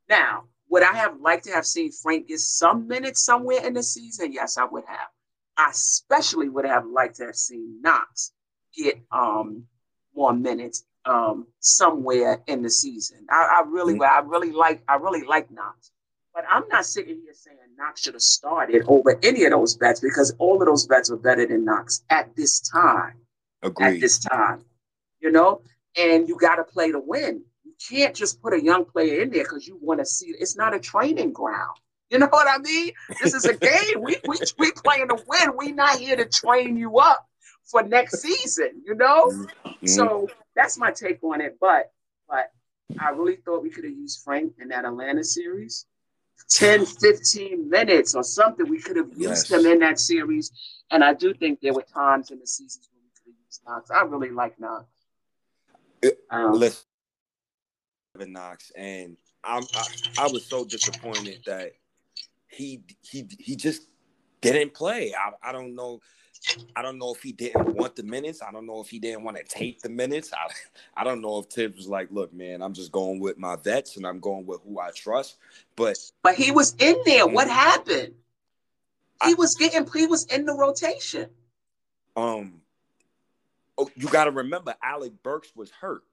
Now, 0.10 0.46
would 0.70 0.84
I 0.84 0.94
have 0.94 1.20
liked 1.22 1.46
to 1.46 1.52
have 1.52 1.66
seen 1.66 1.92
Frank 1.92 2.28
get 2.28 2.40
some 2.40 2.88
minutes 2.88 3.22
somewhere 3.26 3.66
in 3.66 3.74
the 3.74 3.84
season? 3.84 4.34
Yes, 4.34 4.58
I 4.58 4.66
would 4.66 4.84
have. 4.88 5.10
I 5.58 5.70
especially 5.72 6.50
would 6.50 6.66
have 6.66 6.86
liked 6.86 7.18
to 7.18 7.28
have 7.28 7.36
seen 7.36 7.82
Knox 7.82 8.32
get 8.76 9.00
um, 9.12 9.64
more 10.16 10.34
minutes 10.34 10.84
um, 11.06 11.48
somewhere 11.60 12.42
in 12.48 12.62
the 12.62 12.70
season. 12.70 13.26
I, 13.30 13.62
I 13.62 13.64
really, 13.68 13.94
mm-hmm. 13.94 14.04
I 14.04 14.20
really 14.26 14.52
like, 14.52 14.84
I 14.88 14.96
really 14.96 15.24
like 15.24 15.52
Knox. 15.52 15.92
But 16.34 16.44
I'm 16.52 16.68
not 16.68 16.86
sitting 16.86 17.22
here 17.24 17.34
saying 17.34 17.58
Knox 17.78 18.02
should 18.02 18.14
have 18.14 18.22
started 18.22 18.84
over 18.88 19.18
any 19.24 19.46
of 19.46 19.52
those 19.52 19.78
bets 19.78 20.02
because 20.02 20.34
all 20.38 20.62
of 20.62 20.68
those 20.68 20.86
bets 20.86 21.10
were 21.10 21.18
better 21.18 21.46
than 21.46 21.64
Knox 21.64 22.04
at 22.10 22.36
this 22.36 22.60
time. 22.60 23.14
Agreed. 23.62 23.96
At 23.96 24.02
this 24.02 24.20
time, 24.20 24.66
you 25.22 25.32
know, 25.32 25.62
and 25.98 26.28
you 26.28 26.38
got 26.38 26.56
to 26.56 26.64
play 26.64 26.92
to 26.92 27.00
win. 27.00 27.42
You 27.64 27.74
can't 27.90 28.14
just 28.14 28.42
put 28.42 28.54
a 28.54 28.62
young 28.62 28.86
player 28.86 29.22
in 29.22 29.30
there 29.30 29.44
because 29.44 29.68
you 29.68 29.78
want 29.82 30.02
to 30.02 30.06
see. 30.06 30.28
It's 30.38 30.58
not 30.58 30.74
a 30.74 30.80
training 30.80 31.32
ground. 31.34 31.78
You 32.10 32.20
know 32.20 32.28
what 32.30 32.48
I 32.48 32.60
mean? 32.60 32.92
This 33.22 33.34
is 33.34 33.46
a 33.46 33.56
game. 33.56 34.02
we 34.02 34.18
we 34.28 34.38
we 34.60 34.72
playing 34.72 35.08
to 35.10 35.18
win. 35.28 35.58
We 35.58 35.72
not 35.72 35.98
here 36.00 36.16
to 36.16 36.26
train 36.26 36.78
you 36.78 37.00
up 37.00 37.28
for 37.66 37.82
next 37.84 38.22
season. 38.22 38.82
You 38.86 38.96
know. 38.96 39.28
Mm-hmm. 39.28 39.88
So 39.88 40.30
that's 40.56 40.78
my 40.78 40.92
take 40.92 41.24
on 41.24 41.42
it. 41.42 41.58
But 41.60 41.92
but 42.30 42.52
I 43.00 43.10
really 43.10 43.38
thought 43.38 43.64
we 43.64 43.70
could 43.70 43.86
have 43.86 43.94
used 43.94 44.22
Frank 44.24 44.54
in 44.60 44.70
that 44.70 44.86
Atlanta 44.86 45.24
series. 45.24 45.86
10, 46.50 46.86
15 46.86 47.70
minutes 47.70 48.14
or 48.14 48.24
something. 48.24 48.70
We 48.70 48.80
could 48.80 48.98
have 48.98 49.10
used 49.16 49.50
yes. 49.50 49.52
him 49.52 49.66
in 49.66 49.80
that 49.80 50.00
series. 50.00 50.52
And 50.92 51.04
I 51.04 51.14
do 51.14 51.34
think 51.34 51.60
there 51.62 51.74
were 51.74 51.86
times 51.94 52.30
in 52.30 52.40
the 52.40 52.46
seasons 52.46 52.90
when 52.92 53.02
we 53.04 53.10
could 53.16 53.34
have 53.34 53.46
used 53.48 53.62
Knox. 53.66 53.90
I 53.90 54.02
really 54.04 54.32
like 54.32 54.60
Knox. 54.60 54.86
Um, 56.30 56.54
Listen, 56.54 56.86
Knox, 58.28 58.72
and 58.76 59.18
I'm, 59.44 59.64
I, 59.74 59.88
I 60.20 60.28
was 60.28 60.46
so 60.46 60.66
disappointed 60.66 61.42
that 61.48 61.72
he 62.56 62.82
he 63.02 63.28
he 63.40 63.56
just 63.56 63.88
didn't 64.42 64.74
play. 64.74 65.14
I, 65.14 65.50
I 65.50 65.52
don't 65.52 65.76
know. 65.76 66.00
I 66.76 66.82
don't 66.82 67.00
know 67.00 67.14
if 67.14 67.24
he 67.24 67.32
didn't 67.32 67.76
want 67.76 67.96
the 67.96 68.04
minutes. 68.04 68.42
I 68.42 68.52
don't 68.52 68.68
know 68.68 68.80
if 68.80 68.90
he 68.90 69.00
didn't 69.00 69.24
want 69.24 69.38
to 69.38 69.44
take 69.44 69.82
the 69.82 69.90
minutes. 69.90 70.32
I, 70.34 71.02
I 71.02 71.04
don't 71.04 71.22
know 71.22 71.40
if 71.40 71.48
Thibs 71.48 71.78
was 71.78 71.88
like, 71.88 72.10
look, 72.12 72.34
man, 72.34 72.62
I'm 72.62 72.74
just 72.74 72.92
going 72.92 73.20
with 73.20 73.38
my 73.38 73.56
vets 73.56 73.98
and 73.98 74.06
I'm 74.06 74.20
going 74.20 74.46
with 74.46 74.62
who 74.64 74.80
I 74.80 74.92
trust. 74.92 75.38
But 75.76 75.98
but 76.24 76.36
he 76.36 76.52
was 76.52 76.76
in 76.80 76.98
there. 77.06 77.26
What 77.28 77.50
happened? 77.50 78.14
He 79.24 79.32
I, 79.32 79.34
was 79.34 79.56
getting 79.56 79.88
he 79.94 80.06
was 80.08 80.26
in 80.26 80.46
the 80.46 80.54
rotation. 80.54 81.30
Um 82.16 82.62
oh, 83.78 83.90
you 83.96 84.08
gotta 84.08 84.32
remember 84.32 84.76
Alec 84.84 85.14
Burks 85.24 85.52
was 85.56 85.72
hurt. 85.72 86.04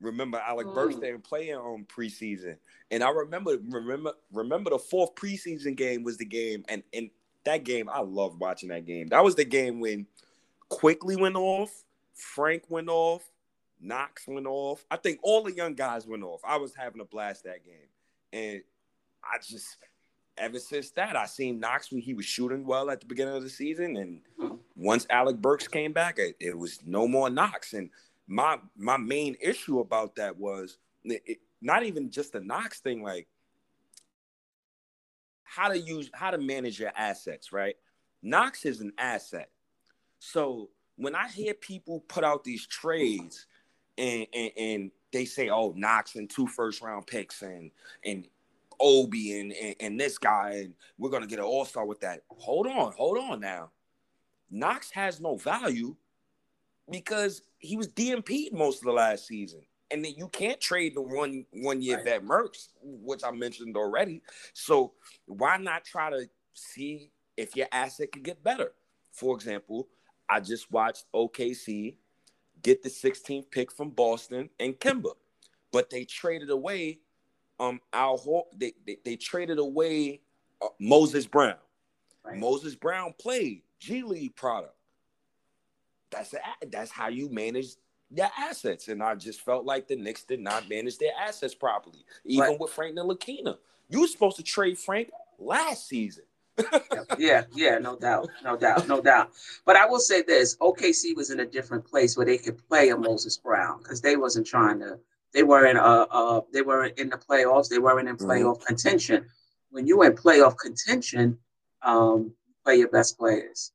Remember 0.00 0.38
Alec 0.38 0.68
mm. 0.68 0.74
Burks 0.74 0.96
didn't 0.96 1.24
play 1.24 1.54
on 1.54 1.84
preseason. 1.84 2.56
And 2.90 3.04
I 3.04 3.10
remember 3.10 3.58
remember 3.68 4.12
remember 4.32 4.70
the 4.70 4.78
fourth 4.78 5.14
preseason 5.14 5.76
game 5.76 6.02
was 6.02 6.16
the 6.16 6.24
game 6.24 6.64
and 6.68 6.82
and 6.92 7.10
that 7.44 7.64
game, 7.64 7.88
I 7.88 8.00
love 8.00 8.38
watching 8.38 8.68
that 8.68 8.86
game. 8.86 9.08
That 9.08 9.24
was 9.24 9.34
the 9.34 9.44
game 9.44 9.80
when 9.80 10.06
Quickley 10.68 11.16
went 11.16 11.36
off, 11.36 11.70
Frank 12.14 12.64
went 12.68 12.88
off, 12.88 13.22
Knox 13.80 14.26
went 14.26 14.46
off. 14.46 14.84
I 14.90 14.96
think 14.96 15.20
all 15.22 15.42
the 15.42 15.52
young 15.52 15.74
guys 15.74 16.06
went 16.06 16.22
off. 16.22 16.40
I 16.44 16.56
was 16.56 16.74
having 16.74 17.00
a 17.00 17.04
blast 17.04 17.44
that 17.44 17.64
game. 17.64 17.88
And 18.32 18.62
I 19.24 19.38
just 19.38 19.78
ever 20.36 20.58
since 20.58 20.90
that, 20.92 21.16
I 21.16 21.26
seen 21.26 21.60
Knox 21.60 21.90
when 21.90 22.00
he 22.00 22.14
was 22.14 22.24
shooting 22.24 22.64
well 22.64 22.90
at 22.90 23.00
the 23.00 23.06
beginning 23.06 23.36
of 23.36 23.42
the 23.42 23.50
season. 23.50 23.96
And 23.96 24.58
once 24.76 25.06
Alec 25.10 25.36
Burks 25.36 25.68
came 25.68 25.92
back, 25.92 26.18
it, 26.18 26.36
it 26.40 26.56
was 26.56 26.78
no 26.86 27.08
more 27.08 27.30
Knox. 27.30 27.72
And 27.72 27.90
my 28.30 28.58
my 28.76 28.96
main 28.96 29.36
issue 29.42 29.80
about 29.80 30.14
that 30.14 30.38
was 30.38 30.78
it, 31.04 31.38
not 31.60 31.82
even 31.82 32.10
just 32.10 32.32
the 32.32 32.40
Knox 32.40 32.78
thing, 32.78 33.02
like 33.02 33.26
how 35.42 35.68
to 35.68 35.76
use 35.76 36.08
how 36.14 36.30
to 36.30 36.38
manage 36.38 36.78
your 36.78 36.92
assets, 36.96 37.52
right? 37.52 37.74
Knox 38.22 38.64
is 38.64 38.80
an 38.80 38.92
asset. 38.98 39.50
So 40.20 40.70
when 40.96 41.16
I 41.16 41.26
hear 41.28 41.54
people 41.54 42.04
put 42.06 42.22
out 42.22 42.44
these 42.44 42.64
trades 42.68 43.46
and 43.98 44.28
and, 44.32 44.50
and 44.56 44.90
they 45.12 45.24
say, 45.24 45.48
oh, 45.48 45.74
Knox 45.76 46.14
and 46.14 46.30
two 46.30 46.46
first 46.46 46.82
round 46.82 47.08
picks 47.08 47.42
and 47.42 47.72
and 48.04 48.28
Obi 48.78 49.40
and, 49.40 49.52
and, 49.52 49.74
and 49.80 50.00
this 50.00 50.18
guy, 50.18 50.62
and 50.62 50.74
we're 50.98 51.10
gonna 51.10 51.26
get 51.26 51.40
an 51.40 51.46
all-star 51.46 51.84
with 51.84 51.98
that. 52.00 52.22
Hold 52.30 52.68
on, 52.68 52.92
hold 52.92 53.18
on 53.18 53.40
now. 53.40 53.70
Knox 54.52 54.92
has 54.92 55.20
no 55.20 55.36
value 55.36 55.96
because 56.90 57.42
he 57.58 57.76
was 57.76 57.88
DNP 57.88 58.52
most 58.52 58.78
of 58.78 58.84
the 58.84 58.92
last 58.92 59.26
season 59.26 59.60
and 59.90 60.04
then 60.04 60.14
you 60.16 60.28
can't 60.28 60.60
trade 60.60 60.94
the 60.94 61.02
one 61.02 61.44
one 61.52 61.82
year 61.82 61.96
right. 61.96 62.04
vet 62.04 62.24
Mercs, 62.24 62.68
which 62.82 63.22
I 63.24 63.30
mentioned 63.30 63.76
already. 63.76 64.22
So 64.52 64.92
why 65.26 65.56
not 65.56 65.84
try 65.84 66.10
to 66.10 66.28
see 66.54 67.10
if 67.36 67.56
your 67.56 67.66
asset 67.72 68.12
could 68.12 68.22
get 68.22 68.42
better? 68.42 68.72
For 69.12 69.34
example, 69.34 69.88
I 70.28 70.40
just 70.40 70.70
watched 70.70 71.06
OKC 71.14 71.96
get 72.62 72.82
the 72.82 72.90
16th 72.90 73.50
pick 73.50 73.72
from 73.72 73.90
Boston 73.90 74.50
and 74.60 74.78
Kemba, 74.78 75.14
but 75.72 75.90
they 75.90 76.04
traded 76.04 76.50
away 76.50 77.00
um 77.58 77.80
Al 77.92 78.16
Hor- 78.16 78.46
they, 78.56 78.72
they, 78.86 78.98
they 79.04 79.16
traded 79.16 79.58
away 79.58 80.20
uh, 80.62 80.68
Moses 80.78 81.26
Brown. 81.26 81.56
Right. 82.24 82.38
Moses 82.38 82.74
Brown 82.74 83.14
played 83.18 83.62
G 83.80 84.02
League 84.02 84.36
product. 84.36 84.74
That's 86.10 86.34
a, 86.34 86.38
that's 86.70 86.90
how 86.90 87.08
you 87.08 87.30
manage 87.30 87.76
their 88.10 88.30
assets. 88.38 88.88
And 88.88 89.02
I 89.02 89.14
just 89.14 89.40
felt 89.40 89.64
like 89.64 89.88
the 89.88 89.96
Knicks 89.96 90.24
did 90.24 90.40
not 90.40 90.68
manage 90.68 90.98
their 90.98 91.12
assets 91.20 91.54
properly. 91.54 92.04
Even 92.24 92.50
right. 92.50 92.60
with 92.60 92.72
Frank 92.72 92.96
Ntilikina. 92.96 93.56
You 93.88 94.00
were 94.02 94.06
supposed 94.06 94.36
to 94.36 94.42
trade 94.42 94.78
Frank 94.78 95.10
last 95.38 95.88
season. 95.88 96.24
yeah, 97.18 97.44
yeah, 97.54 97.78
no 97.78 97.96
doubt, 97.96 98.28
no 98.44 98.56
doubt, 98.56 98.86
no 98.86 99.00
doubt. 99.00 99.30
But 99.64 99.76
I 99.76 99.86
will 99.86 99.98
say 99.98 100.22
this: 100.22 100.56
OKC 100.56 101.16
was 101.16 101.30
in 101.30 101.40
a 101.40 101.46
different 101.46 101.84
place 101.84 102.16
where 102.16 102.26
they 102.26 102.38
could 102.38 102.58
play 102.68 102.90
a 102.90 102.96
Moses 102.96 103.36
Brown 103.38 103.78
because 103.78 104.00
they 104.00 104.16
wasn't 104.16 104.46
trying 104.46 104.80
to. 104.80 104.98
They 105.32 105.42
weren't. 105.42 105.78
uh, 105.78 106.06
uh 106.10 106.40
they 106.52 106.62
weren't 106.62 106.98
in 106.98 107.08
the 107.08 107.16
playoffs. 107.16 107.68
They 107.68 107.78
weren't 107.78 108.08
in 108.08 108.16
mm-hmm. 108.16 108.30
playoff 108.30 108.56
mm-hmm. 108.56 108.66
contention. 108.66 109.26
When 109.70 109.86
you 109.86 110.02
in 110.02 110.12
playoff 110.12 110.56
contention, 110.58 111.38
um, 111.82 112.32
play 112.64 112.76
your 112.76 112.88
best 112.88 113.18
players. 113.18 113.72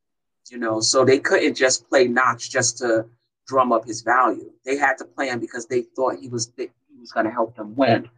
You 0.49 0.59
know, 0.59 0.79
so 0.79 1.03
they 1.03 1.19
couldn't 1.19 1.55
just 1.55 1.89
play 1.89 2.07
Knox 2.07 2.47
just 2.47 2.77
to 2.79 3.05
drum 3.47 3.71
up 3.71 3.85
his 3.85 4.01
value. 4.01 4.51
They 4.63 4.77
had 4.77 4.97
to 4.99 5.05
play 5.05 5.29
him 5.29 5.39
because 5.39 5.65
they 5.65 5.81
thought 5.81 6.19
he 6.19 6.29
was 6.29 6.51
he 6.57 6.69
was 6.99 7.11
going 7.11 7.25
to 7.25 7.31
help 7.31 7.55
them 7.55 7.75
win. 7.75 8.09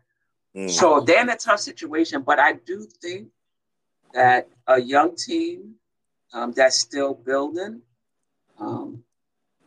Mm. 0.55 0.69
So 0.69 0.99
they're 0.99 1.21
in 1.21 1.29
a 1.29 1.37
tough 1.37 1.59
situation, 1.59 2.23
but 2.23 2.39
I 2.39 2.53
do 2.53 2.87
think 3.01 3.29
that 4.13 4.49
a 4.67 4.81
young 4.81 5.15
team 5.15 5.75
um, 6.33 6.51
that's 6.51 6.77
still 6.77 7.13
building 7.13 7.81
um, 8.59 9.03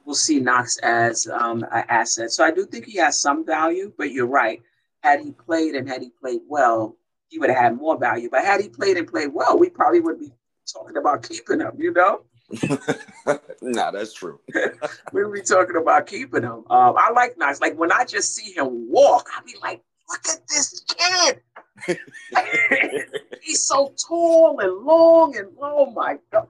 will 0.04 0.14
see 0.14 0.40
Knox 0.40 0.78
as 0.78 1.26
um, 1.28 1.62
an 1.70 1.84
asset. 1.88 2.30
So 2.30 2.44
I 2.44 2.50
do 2.50 2.66
think 2.66 2.86
he 2.86 2.98
has 2.98 3.20
some 3.20 3.46
value, 3.46 3.92
but 3.96 4.11
you're 4.11 4.26
right. 4.26 4.61
Had 5.02 5.20
he 5.20 5.32
played 5.32 5.74
and 5.74 5.88
had 5.88 6.02
he 6.02 6.11
played 6.20 6.40
well, 6.48 6.96
he 7.28 7.38
would 7.38 7.50
have 7.50 7.58
had 7.58 7.76
more 7.76 7.96
value. 7.96 8.28
But 8.30 8.44
had 8.44 8.61
he 8.61 8.68
played 8.68 8.96
and 8.96 9.06
played 9.06 9.32
well, 9.32 9.58
we 9.58 9.70
probably 9.70 10.00
would 10.00 10.18
be 10.18 10.32
talking 10.70 10.96
about 10.96 11.28
keeping 11.28 11.61
him, 11.61 11.72
you 11.78 11.92
know? 11.92 12.22
nah, 13.62 13.90
that's 13.90 14.12
true. 14.14 14.40
we 15.12 15.22
be 15.32 15.42
talking 15.42 15.76
about 15.76 16.07
keeping 16.07 16.42
him. 16.42 16.64
Um, 16.70 16.94
I 16.98 17.11
like 17.14 17.38
Knox. 17.38 17.61
Like 17.61 17.78
when 17.78 17.92
I 17.92 18.05
just 18.05 18.34
see 18.34 18.53
him 18.53 18.90
walk, 18.90 19.28
I 19.36 19.42
be 19.44 19.55
like, 19.62 19.82
look 20.09 20.26
at 20.28 20.46
this 20.48 20.84
kid. 20.88 21.40
He's 23.42 23.64
so 23.64 23.94
tall 24.09 24.59
and 24.61 24.84
long 24.84 25.36
and 25.36 25.48
oh 25.61 25.90
my 25.92 26.18
god. 26.32 26.48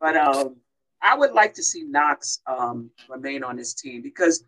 But 0.00 0.16
um, 0.16 0.56
I 1.02 1.16
would 1.16 1.32
like 1.32 1.54
to 1.54 1.62
see 1.62 1.82
Knox 1.82 2.40
um, 2.46 2.90
remain 3.08 3.42
on 3.44 3.56
this 3.56 3.74
team 3.74 4.02
because 4.02 4.44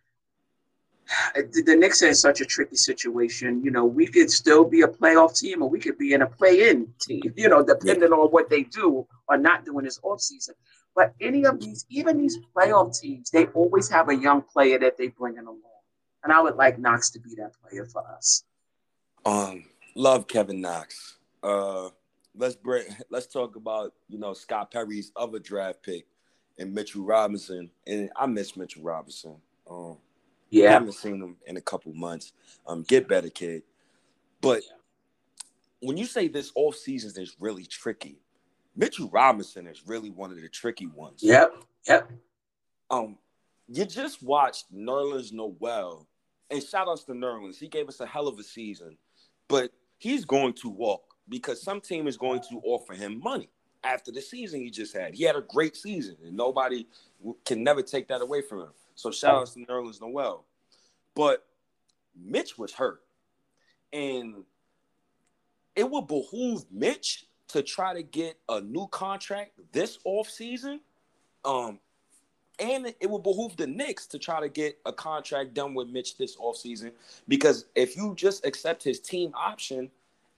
the, 1.35 1.63
the 1.65 1.77
Knicks 1.77 2.03
are 2.03 2.09
in 2.09 2.15
such 2.15 2.41
a 2.41 2.45
tricky 2.45 2.77
situation. 2.77 3.63
You 3.65 3.71
know, 3.71 3.85
we 3.85 4.07
could 4.07 4.31
still 4.31 4.65
be 4.65 4.83
a 4.83 4.89
playoff 4.89 5.39
team 5.39 5.63
or 5.63 5.69
we 5.69 5.79
could 5.79 5.99
be 5.99 6.13
in 6.13 6.23
a 6.23 6.27
play-in 6.27 6.93
team, 7.01 7.23
you 7.37 7.49
know, 7.49 7.63
depending 7.63 8.11
yeah. 8.11 8.17
on 8.17 8.31
what 8.31 8.51
they 8.51 8.63
do 8.65 9.07
or 9.29 9.37
not 9.37 9.65
do 9.65 9.79
in 9.79 9.85
this 9.85 9.99
offseason. 10.01 10.51
But 10.95 11.15
any 11.21 11.45
of 11.45 11.61
these, 11.61 11.87
even 11.89 12.19
these 12.19 12.39
playoff 12.55 12.99
teams, 13.01 13.31
they 13.31 13.47
always 13.47 13.89
have 13.89 14.09
a 14.09 14.15
young 14.15 14.43
player 14.43 14.79
that 14.79 14.99
they 14.99 15.09
bring 15.09 15.37
in 15.37 15.47
along. 15.47 15.61
And 16.23 16.33
I 16.33 16.41
would 16.41 16.57
like 16.57 16.79
Knox 16.79 17.11
to 17.11 17.21
be 17.21 17.35
that 17.37 17.53
player 17.63 17.87
for 17.87 18.07
us. 18.07 18.45
Um, 19.25 19.65
love 19.95 20.29
Kevin 20.29 20.61
Knox. 20.61 21.17
Uh, 21.43 21.89
let's 22.37 22.55
bring 22.55 22.85
let's 23.11 23.27
talk 23.27 23.57
about 23.57 23.93
you 24.09 24.19
know 24.19 24.33
Scott 24.33 24.71
Perry's 24.71 25.13
other 25.17 25.39
draft 25.39 25.83
pick 25.83 26.07
and 26.59 26.75
Mitchell 26.75 27.05
Robinson. 27.05 27.71
And 27.87 28.11
I 28.17 28.27
miss 28.27 28.57
Mitchell 28.57 28.83
Robinson. 28.83 29.37
Um, 29.69 29.99
yeah, 30.53 30.69
I 30.69 30.73
haven't 30.73 30.93
seen 30.93 31.21
him 31.23 31.37
in 31.47 31.57
a 31.57 31.61
couple 31.61 31.93
months. 31.95 32.33
Um, 32.67 32.83
get 32.83 33.09
better, 33.09 33.31
kid. 33.31 33.63
But 34.41 34.63
when 35.81 35.97
you 35.97 36.05
say 36.05 36.29
this 36.29 36.53
off 36.55 36.77
season 36.77 37.23
is 37.23 37.37
really 37.41 37.65
tricky, 37.65 38.21
Mitchell 38.77 39.09
Robinson 39.11 39.67
is 39.67 39.87
really 39.87 40.11
one 40.11 40.31
of 40.31 40.41
the 40.41 40.49
tricky 40.49 40.87
ones. 40.87 41.23
Yep. 41.23 41.55
Yep. 41.89 42.11
Um, 42.91 43.19
you 43.69 43.85
just 43.85 44.23
watched 44.23 44.73
Nerlens 44.75 45.33
Noel, 45.33 46.07
and 46.51 46.63
shout 46.63 46.89
outs 46.89 47.05
to 47.05 47.13
Nerlens. 47.13 47.59
He 47.59 47.69
gave 47.69 47.89
us 47.89 48.01
a 48.01 48.07
hell 48.07 48.29
of 48.29 48.39
a 48.39 48.43
season, 48.43 48.99
but 49.49 49.71
he's 49.99 50.25
going 50.25 50.53
to 50.55 50.69
walk 50.69 51.03
because 51.29 51.63
some 51.63 51.81
team 51.81 52.07
is 52.07 52.17
going 52.17 52.41
to 52.51 52.61
offer 52.65 52.93
him 52.93 53.21
money 53.21 53.49
after 53.85 54.13
the 54.13 54.21
season 54.21 54.61
he 54.61 54.71
just 54.71 54.95
had. 54.95 55.15
He 55.15 55.25
had 55.25 55.37
a 55.37 55.41
great 55.41 55.77
season, 55.77 56.17
and 56.25 56.37
nobody 56.37 56.87
can 57.45 57.65
never 57.65 57.83
take 57.83 58.09
that 58.09 58.21
away 58.21 58.43
from 58.43 58.61
him. 58.61 58.73
So 58.95 59.11
shout 59.11 59.35
out 59.35 59.47
to 59.49 59.59
Nerlens 59.61 60.01
Noel. 60.01 60.45
But 61.15 61.45
Mitch 62.17 62.59
was 62.59 62.73
hurt. 62.73 63.03
And 63.93 64.45
it 65.77 65.89
would 65.89 66.07
behoove 66.07 66.65
Mitch 66.71 67.27
to 67.49 67.63
try 67.63 67.95
to 67.95 68.03
get 68.03 68.39
a 68.49 68.61
new 68.61 68.87
contract 68.89 69.53
this 69.73 69.99
offseason. 70.07 70.81
Um, 71.45 71.79
and 72.59 72.95
it 73.01 73.11
would 73.11 73.23
behoove 73.23 73.57
the 73.57 73.67
Knicks 73.67 74.07
to 74.09 74.19
try 74.19 74.41
to 74.41 74.49
get 74.49 74.79
a 74.87 74.93
contract 74.93 75.55
done 75.55 75.75
with 75.75 75.89
Mitch 75.89 76.17
this 76.17 76.37
offseason. 76.37 76.93
Because 77.29 77.67
if 77.75 77.97
you 77.97 78.15
just 78.15 78.47
accept 78.47 78.83
his 78.83 79.01
team 79.01 79.33
option 79.35 79.91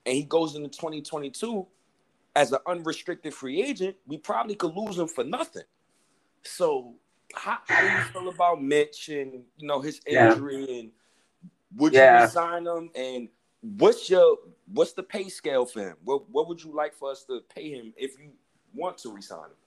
and 0.05 0.15
he 0.15 0.23
goes 0.23 0.55
into 0.55 0.69
2022 0.69 1.65
as 2.35 2.51
an 2.51 2.59
unrestricted 2.65 3.33
free 3.33 3.61
agent, 3.61 3.95
we 4.07 4.17
probably 4.17 4.55
could 4.55 4.75
lose 4.75 4.97
him 4.97 5.07
for 5.07 5.23
nothing. 5.23 5.63
So 6.43 6.95
how, 7.33 7.57
how 7.67 7.81
do 7.81 7.87
you 7.87 8.03
feel 8.11 8.29
about 8.29 8.61
Mitch 8.61 9.09
and 9.09 9.43
you 9.57 9.67
know 9.67 9.81
his 9.81 10.01
injury 10.05 10.65
yeah. 10.67 10.79
and 10.79 10.91
would 11.75 11.93
yeah. 11.93 12.19
you 12.19 12.25
resign 12.25 12.65
him 12.65 12.89
and 12.95 13.29
what's 13.61 14.09
your 14.09 14.37
what's 14.73 14.93
the 14.93 15.03
pay 15.03 15.29
scale 15.29 15.65
for 15.65 15.81
him? 15.81 15.97
What 16.03 16.29
what 16.29 16.47
would 16.47 16.63
you 16.63 16.75
like 16.75 16.93
for 16.93 17.11
us 17.11 17.23
to 17.25 17.41
pay 17.53 17.71
him 17.71 17.93
if 17.97 18.19
you 18.19 18.31
want 18.73 18.97
to 18.99 19.11
resign 19.11 19.45
him? 19.45 19.57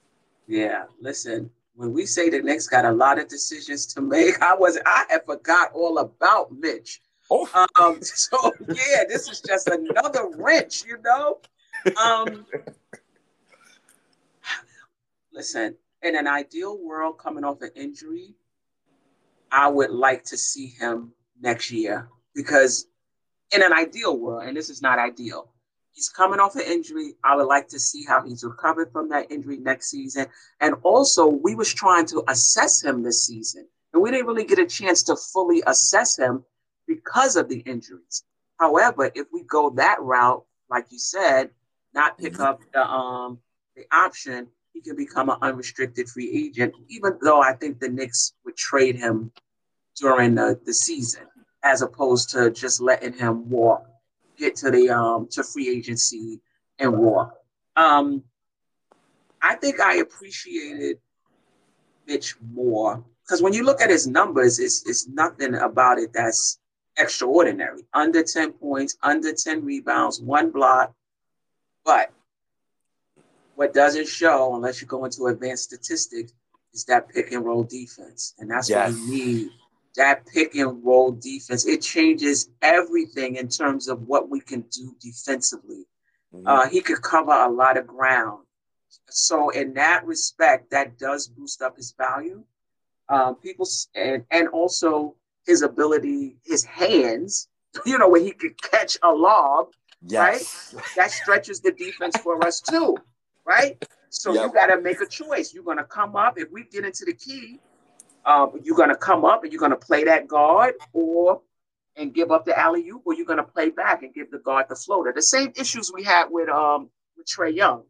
Yeah, 0.46 0.84
listen. 1.00 1.50
When 1.74 1.92
we 1.92 2.06
say 2.06 2.28
the 2.28 2.42
Knicks 2.42 2.66
got 2.66 2.84
a 2.84 2.90
lot 2.90 3.20
of 3.20 3.28
decisions 3.28 3.86
to 3.94 4.00
make, 4.00 4.42
I 4.42 4.54
was 4.54 4.78
I 4.84 5.04
had 5.08 5.24
forgot 5.26 5.70
all 5.72 5.98
about 5.98 6.50
Mitch. 6.52 7.00
Oh. 7.30 7.48
Um, 7.78 7.98
so 8.02 8.52
yeah, 8.68 9.04
this 9.08 9.28
is 9.28 9.40
just 9.40 9.68
another 9.68 10.28
wrench, 10.36 10.84
you 10.84 10.98
know. 11.04 11.38
Um, 12.02 12.46
listen, 15.32 15.76
in 16.02 16.16
an 16.16 16.26
ideal 16.26 16.78
world, 16.78 17.18
coming 17.18 17.44
off 17.44 17.62
an 17.62 17.70
injury, 17.74 18.34
I 19.50 19.68
would 19.68 19.90
like 19.90 20.24
to 20.24 20.36
see 20.36 20.66
him 20.66 21.12
next 21.40 21.70
year 21.70 22.08
because 22.34 22.86
in 23.52 23.62
an 23.62 23.72
ideal 23.72 24.18
world, 24.18 24.44
and 24.44 24.56
this 24.56 24.70
is 24.70 24.82
not 24.82 24.98
ideal, 24.98 25.52
he's 25.92 26.08
coming 26.08 26.38
off 26.38 26.54
an 26.54 26.62
injury. 26.62 27.14
I 27.24 27.34
would 27.34 27.46
like 27.46 27.68
to 27.68 27.78
see 27.78 28.04
how 28.04 28.22
he's 28.24 28.44
recovered 28.44 28.92
from 28.92 29.08
that 29.08 29.30
injury 29.30 29.58
next 29.58 29.90
season. 29.90 30.26
And 30.60 30.74
also, 30.82 31.26
we 31.26 31.54
was 31.54 31.72
trying 31.72 32.06
to 32.06 32.22
assess 32.28 32.82
him 32.82 33.02
this 33.02 33.26
season, 33.26 33.66
and 33.92 34.02
we 34.02 34.10
didn't 34.10 34.26
really 34.26 34.44
get 34.44 34.58
a 34.58 34.66
chance 34.66 35.02
to 35.04 35.16
fully 35.16 35.62
assess 35.66 36.18
him 36.18 36.44
because 36.86 37.36
of 37.36 37.48
the 37.48 37.60
injuries. 37.60 38.22
However, 38.58 39.10
if 39.14 39.26
we 39.32 39.42
go 39.42 39.70
that 39.70 40.00
route, 40.00 40.44
like 40.70 40.86
you 40.90 40.98
said, 40.98 41.50
not 41.94 42.18
pick 42.18 42.34
mm-hmm. 42.34 42.42
up 42.42 42.60
the 42.72 42.84
um 42.84 43.38
the 43.76 43.84
option, 43.92 44.48
he 44.78 44.90
can 44.90 44.96
become 44.96 45.28
an 45.28 45.36
unrestricted 45.42 46.08
free 46.08 46.30
agent. 46.30 46.74
Even 46.88 47.18
though 47.20 47.40
I 47.40 47.52
think 47.54 47.80
the 47.80 47.88
Knicks 47.88 48.34
would 48.44 48.56
trade 48.56 48.96
him 48.96 49.32
during 49.96 50.36
the, 50.36 50.58
the 50.64 50.72
season, 50.72 51.26
as 51.64 51.82
opposed 51.82 52.30
to 52.30 52.50
just 52.50 52.80
letting 52.80 53.12
him 53.12 53.50
walk, 53.50 53.84
get 54.36 54.54
to 54.56 54.70
the 54.70 54.90
um 54.90 55.28
to 55.32 55.42
free 55.42 55.68
agency 55.68 56.40
and 56.78 56.96
walk. 56.96 57.34
Um, 57.74 58.22
I 59.42 59.56
think 59.56 59.80
I 59.80 59.96
appreciated 59.96 60.98
Mitch 62.06 62.36
more 62.40 63.04
because 63.22 63.42
when 63.42 63.52
you 63.52 63.64
look 63.64 63.80
at 63.80 63.90
his 63.90 64.06
numbers, 64.06 64.60
it's 64.60 64.88
it's 64.88 65.08
nothing 65.08 65.56
about 65.56 65.98
it 65.98 66.12
that's 66.12 66.60
extraordinary. 66.96 67.82
Under 67.92 68.22
10 68.22 68.52
points, 68.52 68.96
under 69.02 69.32
10 69.32 69.64
rebounds, 69.64 70.20
one 70.20 70.50
block. 70.50 70.94
But 71.84 72.12
what 73.58 73.74
doesn't 73.74 74.06
show, 74.06 74.54
unless 74.54 74.80
you 74.80 74.86
go 74.86 75.04
into 75.04 75.26
advanced 75.26 75.64
statistics, 75.64 76.32
is 76.72 76.84
that 76.84 77.08
pick 77.08 77.32
and 77.32 77.44
roll 77.44 77.64
defense. 77.64 78.34
And 78.38 78.50
that's 78.50 78.70
yes. 78.70 78.92
what 78.92 79.00
we 79.00 79.16
need 79.16 79.50
that 79.98 80.24
pick 80.26 80.54
and 80.54 80.82
roll 80.84 81.12
defense. 81.12 81.66
It 81.66 81.82
changes 81.82 82.50
everything 82.62 83.36
in 83.36 83.48
terms 83.48 83.88
of 83.88 84.02
what 84.02 84.30
we 84.30 84.40
can 84.40 84.62
do 84.70 84.94
defensively. 85.00 85.86
Mm-hmm. 86.32 86.46
Uh, 86.46 86.68
he 86.68 86.80
could 86.80 87.02
cover 87.02 87.32
a 87.32 87.50
lot 87.50 87.76
of 87.76 87.86
ground. 87.86 88.44
So 89.10 89.50
in 89.50 89.74
that 89.74 90.06
respect, 90.06 90.70
that 90.70 90.98
does 90.98 91.26
boost 91.28 91.60
up 91.60 91.76
his 91.76 91.92
value. 91.98 92.44
Um, 93.10 93.36
people 93.36 93.66
and 93.94 94.24
and 94.30 94.48
also 94.48 95.16
his 95.46 95.62
ability, 95.62 96.36
his 96.44 96.64
hands. 96.64 97.48
You 97.84 97.98
know, 97.98 98.08
where 98.08 98.22
he 98.22 98.32
could 98.32 98.60
catch 98.60 98.96
a 99.02 99.10
lob, 99.10 99.68
yes. 100.00 100.74
right? 100.74 100.84
That 100.96 101.10
stretches 101.10 101.60
the 101.60 101.70
defense 101.70 102.16
for 102.16 102.44
us 102.44 102.62
too, 102.62 102.96
right? 103.48 103.82
So 104.10 104.34
yep. 104.34 104.44
you 104.44 104.52
got 104.52 104.66
to 104.66 104.80
make 104.80 105.00
a 105.00 105.06
choice. 105.06 105.52
You're 105.54 105.64
going 105.64 105.78
to 105.78 105.84
come 105.84 106.14
up. 106.14 106.38
If 106.38 106.50
we 106.52 106.64
get 106.64 106.84
into 106.84 107.04
the 107.04 107.14
key, 107.14 107.58
um, 108.26 108.60
you're 108.62 108.76
going 108.76 108.90
to 108.90 108.96
come 108.96 109.24
up 109.24 109.42
and 109.42 109.52
you're 109.52 109.60
going 109.60 109.70
to 109.70 109.76
play 109.76 110.04
that 110.04 110.28
guard 110.28 110.74
or 110.92 111.40
and 111.96 112.14
give 112.14 112.30
up 112.30 112.44
the 112.44 112.56
alley 112.56 112.88
oop, 112.88 113.02
or 113.06 113.14
you're 113.14 113.26
going 113.26 113.38
to 113.38 113.42
play 113.42 113.70
back 113.70 114.04
and 114.04 114.14
give 114.14 114.30
the 114.30 114.38
guard 114.38 114.66
the 114.68 114.76
floater. 114.76 115.12
The 115.12 115.22
same 115.22 115.52
issues 115.56 115.90
we 115.92 116.04
had 116.04 116.26
with 116.30 116.48
um 116.48 116.90
with 117.16 117.26
Trae 117.26 117.54
Young. 117.54 117.82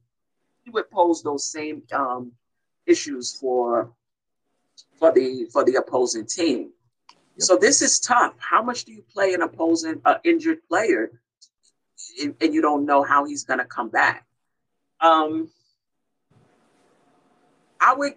He 0.64 0.70
would 0.70 0.90
pose 0.90 1.22
those 1.22 1.50
same 1.50 1.82
um, 1.92 2.32
issues 2.86 3.36
for 3.38 3.92
for 4.98 5.12
the 5.12 5.46
for 5.52 5.64
the 5.64 5.74
opposing 5.74 6.26
team. 6.26 6.70
Yep. 7.10 7.18
So 7.38 7.56
this 7.56 7.82
is 7.82 8.00
tough. 8.00 8.34
How 8.38 8.62
much 8.62 8.84
do 8.84 8.92
you 8.92 9.04
play 9.12 9.34
an 9.34 9.42
opposing 9.42 10.00
uh, 10.04 10.16
injured 10.24 10.58
player, 10.68 11.20
and, 12.22 12.34
and 12.40 12.54
you 12.54 12.62
don't 12.62 12.86
know 12.86 13.02
how 13.02 13.24
he's 13.26 13.44
going 13.44 13.58
to 13.58 13.66
come 13.66 13.90
back? 13.90 14.27
Um, 15.00 15.50
I 17.80 17.94
would 17.94 18.14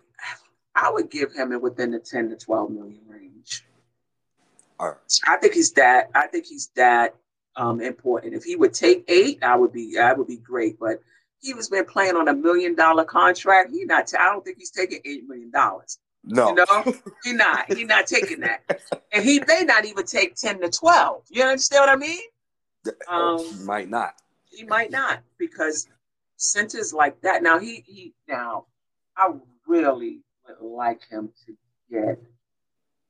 I 0.76 0.90
would 0.90 1.12
give 1.12 1.34
him 1.34 1.52
it 1.52 1.62
within 1.62 1.92
the 1.92 2.00
10 2.00 2.30
to 2.30 2.36
12 2.36 2.72
million 2.72 3.02
range. 3.08 3.66
All 4.80 4.88
right. 4.88 4.98
I 5.28 5.38
think 5.38 5.54
he's 5.54 5.72
that, 5.74 6.10
I 6.16 6.28
think 6.28 6.46
he's 6.46 6.72
that 6.76 7.16
um, 7.56 7.82
important. 7.82 8.34
If 8.34 8.44
he 8.44 8.56
would 8.56 8.74
take 8.74 9.04
eight, 9.08 9.44
I 9.44 9.56
would 9.56 9.74
be, 9.74 9.98
I 10.00 10.14
would 10.14 10.28
be 10.28 10.38
great. 10.38 10.80
But 10.80 11.02
he 11.40 11.54
was 11.54 11.70
been 11.70 11.86
playing 11.86 12.16
on 12.16 12.28
a 12.28 12.34
million 12.34 12.76
dollar 12.76 13.04
contract. 13.04 13.72
He 13.72 13.86
not, 13.86 14.12
I 14.18 14.26
don't 14.26 14.44
think 14.44 14.58
he's 14.58 14.72
taking 14.72 15.02
eight 15.06 15.28
million 15.28 15.52
dollars. 15.52 16.00
No, 16.24 16.50
you 16.50 16.56
know, 16.56 16.94
he 17.24 17.34
not, 17.34 17.74
he 17.74 17.84
not 17.84 18.06
taking 18.06 18.42
that, 18.42 18.62
and 19.12 19.24
he 19.24 19.42
may 19.48 19.64
not 19.64 19.86
even 19.86 20.06
take 20.06 20.36
ten 20.36 20.62
to 20.62 20.70
twelve. 20.70 21.24
You 21.32 21.42
understand 21.42 21.82
what 21.82 21.90
I 21.90 21.96
mean? 21.96 22.22
Um, 23.08 23.40
he 23.40 23.64
might 23.66 23.90
not. 23.90 24.14
He 24.52 24.64
might 24.64 24.92
not 24.92 25.22
because 25.40 25.88
centers 26.42 26.94
like 26.94 27.22
that. 27.22 27.44
Now 27.44 27.60
he 27.60 27.84
he 27.86 28.14
now 28.28 28.66
I 29.16 29.32
really 29.68 30.22
would 30.48 30.68
like 30.68 31.08
him 31.10 31.32
to 31.46 31.56
get 31.90 32.20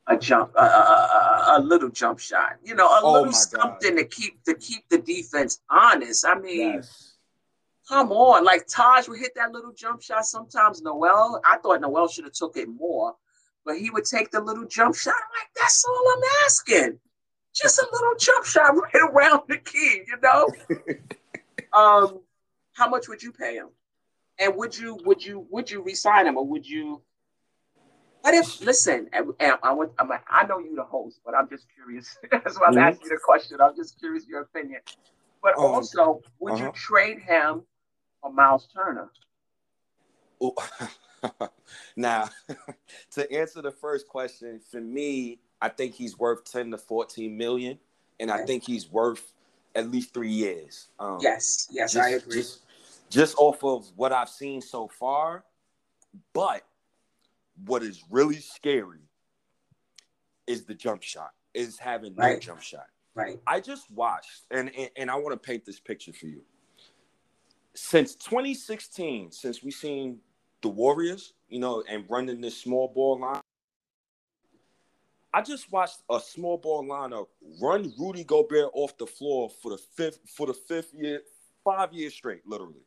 a 0.07 0.17
jump, 0.17 0.51
a, 0.55 0.61
a, 0.61 1.55
a 1.57 1.59
little 1.59 1.89
jump 1.89 2.19
shot. 2.19 2.57
You 2.63 2.75
know, 2.75 2.87
a 2.87 3.01
oh 3.01 3.13
little 3.13 3.31
something 3.31 3.95
God. 3.95 4.01
to 4.01 4.05
keep 4.05 4.43
to 4.43 4.53
keep 4.55 4.87
the 4.89 4.97
defense 4.97 5.61
honest. 5.69 6.25
I 6.27 6.39
mean, 6.39 6.73
yes. 6.73 7.13
come 7.87 8.11
on, 8.11 8.43
like 8.43 8.67
Taj 8.67 9.07
would 9.07 9.19
hit 9.19 9.33
that 9.35 9.51
little 9.51 9.73
jump 9.73 10.01
shot. 10.01 10.25
Sometimes 10.25 10.81
Noel, 10.81 11.41
I 11.45 11.57
thought 11.57 11.81
Noel 11.81 12.07
should 12.07 12.25
have 12.25 12.33
took 12.33 12.57
it 12.57 12.67
more, 12.67 13.15
but 13.65 13.77
he 13.77 13.89
would 13.89 14.05
take 14.05 14.31
the 14.31 14.41
little 14.41 14.65
jump 14.65 14.95
shot. 14.95 15.13
I'm 15.15 15.39
like, 15.39 15.49
that's 15.55 15.85
all 15.85 16.13
I'm 16.15 16.23
asking. 16.45 16.99
Just 17.53 17.79
a 17.79 17.87
little 17.91 18.15
jump 18.17 18.45
shot 18.45 18.75
right 18.75 19.09
around 19.09 19.41
the 19.47 19.57
key, 19.57 20.03
you 20.07 20.17
know. 20.21 20.47
um, 21.73 22.21
how 22.73 22.89
much 22.89 23.07
would 23.07 23.21
you 23.21 23.31
pay 23.31 23.55
him? 23.55 23.69
And 24.39 24.55
would 24.55 24.77
you 24.77 24.97
would 25.05 25.23
you 25.23 25.45
would 25.49 25.69
you 25.69 25.83
resign 25.83 26.27
him 26.27 26.37
or 26.37 26.45
would 26.47 26.67
you 26.67 27.01
what 28.21 28.35
if, 28.35 28.61
listen, 28.61 29.09
I, 29.13 29.55
I, 29.63 29.73
want, 29.73 29.93
I'm, 29.97 30.11
I 30.29 30.45
know 30.45 30.59
you 30.59 30.75
the 30.75 30.83
host, 30.83 31.21
but 31.25 31.33
I'm 31.33 31.49
just 31.49 31.65
curious. 31.73 32.17
That's 32.31 32.59
why 32.59 32.67
I'm 32.67 32.73
mm-hmm. 32.73 32.83
asking 32.83 33.09
the 33.09 33.17
question. 33.23 33.57
I'm 33.59 33.75
just 33.75 33.99
curious 33.99 34.27
your 34.27 34.41
opinion. 34.41 34.81
But 35.41 35.57
um, 35.57 35.65
also, 35.65 36.21
would 36.39 36.53
uh-huh. 36.53 36.65
you 36.65 36.71
trade 36.73 37.19
him 37.19 37.63
for 38.21 38.31
Myles 38.31 38.67
Turner? 38.73 39.09
now, 41.95 42.29
to 43.11 43.31
answer 43.31 43.61
the 43.63 43.71
first 43.71 44.07
question, 44.07 44.61
for 44.69 44.81
me, 44.81 45.39
I 45.59 45.69
think 45.69 45.95
he's 45.95 46.17
worth 46.17 46.43
10 46.51 46.71
to 46.71 46.77
14 46.77 47.35
million, 47.35 47.79
and. 48.19 48.29
I 48.29 48.45
think 48.45 48.63
he's 48.63 48.87
worth 48.87 49.33
at 49.75 49.89
least 49.89 50.13
three 50.13 50.31
years. 50.31 50.87
Um, 50.99 51.19
yes, 51.21 51.67
yes, 51.71 51.93
just, 51.93 52.05
I 52.05 52.09
agree. 52.11 52.35
Just, 52.37 52.61
just 53.09 53.35
off 53.37 53.63
of 53.63 53.91
what 53.95 54.11
I've 54.11 54.29
seen 54.29 54.61
so 54.61 54.87
far, 54.87 55.43
but 56.33 56.63
what 57.65 57.83
is 57.83 58.03
really 58.09 58.37
scary 58.37 58.99
is 60.47 60.65
the 60.65 60.73
jump 60.73 61.03
shot, 61.03 61.31
is 61.53 61.77
having 61.77 62.15
right. 62.15 62.33
no 62.33 62.39
jump 62.39 62.61
shot. 62.61 62.87
Right. 63.13 63.39
I 63.45 63.59
just 63.59 63.91
watched, 63.91 64.45
and 64.51 64.71
and, 64.77 64.89
and 64.95 65.11
I 65.11 65.15
want 65.15 65.33
to 65.33 65.37
paint 65.37 65.65
this 65.65 65.79
picture 65.79 66.13
for 66.13 66.27
you. 66.27 66.41
Since 67.73 68.15
2016, 68.15 69.31
since 69.31 69.63
we've 69.63 69.73
seen 69.73 70.19
the 70.61 70.69
Warriors, 70.69 71.33
you 71.49 71.59
know, 71.59 71.83
and 71.89 72.05
running 72.09 72.41
this 72.41 72.57
small 72.57 72.89
ball 72.93 73.19
line, 73.19 73.40
I 75.33 75.41
just 75.41 75.71
watched 75.71 75.99
a 76.09 76.19
small 76.19 76.57
ball 76.57 76.83
lineup 76.83 77.27
run 77.61 77.93
Rudy 77.97 78.23
Gobert 78.23 78.69
off 78.73 78.97
the 78.97 79.07
floor 79.07 79.49
for 79.49 79.71
the 79.71 79.77
fifth 79.77 80.19
for 80.27 80.47
the 80.47 80.53
fifth 80.53 80.93
year, 80.93 81.21
five 81.63 81.93
years 81.93 82.13
straight, 82.13 82.45
literally. 82.45 82.81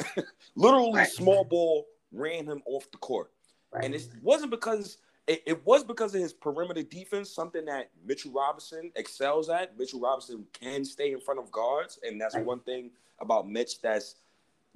literally, 0.56 0.92
Right. 1.00 1.08
small 1.08 1.44
ball 1.44 1.86
ran 2.12 2.46
him 2.46 2.62
off 2.66 2.90
the 2.90 2.98
court, 2.98 3.30
Right. 3.70 3.84
and 3.84 3.94
it 3.94 4.08
wasn't 4.22 4.50
because 4.50 4.98
it, 5.26 5.42
it 5.46 5.64
was 5.66 5.84
because 5.84 6.14
of 6.14 6.20
his 6.20 6.32
perimeter 6.32 6.82
defense, 6.82 7.30
something 7.30 7.64
that 7.66 7.90
Mitchell 8.04 8.32
Robinson 8.32 8.92
excels 8.96 9.48
at. 9.48 9.78
Mitchell 9.78 10.00
Robinson 10.00 10.46
can 10.52 10.84
stay 10.84 11.12
in 11.12 11.20
front 11.20 11.40
of 11.40 11.50
guards, 11.50 11.98
and 12.02 12.20
that's 12.20 12.34
Right. 12.34 12.44
one 12.44 12.60
thing 12.60 12.90
about 13.20 13.48
Mitch 13.48 13.80
that's 13.80 14.16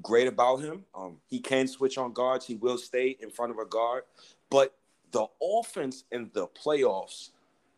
great 0.01 0.29
about 0.29 0.59
him. 0.59 0.85
Um, 0.95 1.21
he 1.27 1.41
can 1.41 1.66
switch 1.66 1.99
on 1.99 2.12
guards. 2.12 2.47
He 2.47 2.55
will 2.55 2.79
stay 2.79 3.16
in 3.21 3.31
front 3.31 3.51
of 3.51 3.59
a 3.59 3.66
guard, 3.66 4.05
but 4.49 4.75
the 5.11 5.27
offense 5.43 6.05
in 6.13 6.31
the 6.33 6.47
playoffs 6.49 7.31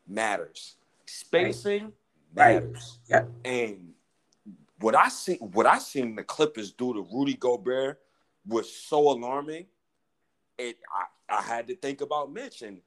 matters. 0.07 0.77
Spacing 1.07 1.93
Right. 2.35 2.63
matters. 2.63 2.99
Yeah. 3.09 3.25
And 3.45 3.93
what 4.81 4.95
I 4.95 5.09
see, 5.09 5.37
what 5.37 5.67
I 5.67 5.79
seen 5.79 6.15
the 6.15 6.23
Clippers 6.25 6.73
do 6.73 6.95
to 6.95 7.07
Rudy 7.13 7.35
Gobert 7.35 8.01
was 8.47 8.73
so 8.73 9.11
alarming. 9.11 9.67
It, 10.59 10.79
I, 10.95 11.39
I 11.39 11.43
had 11.43 11.67
to 11.69 11.77
think 11.77 12.01
about 12.01 12.33
Mitch, 12.33 12.63
and 12.63 12.81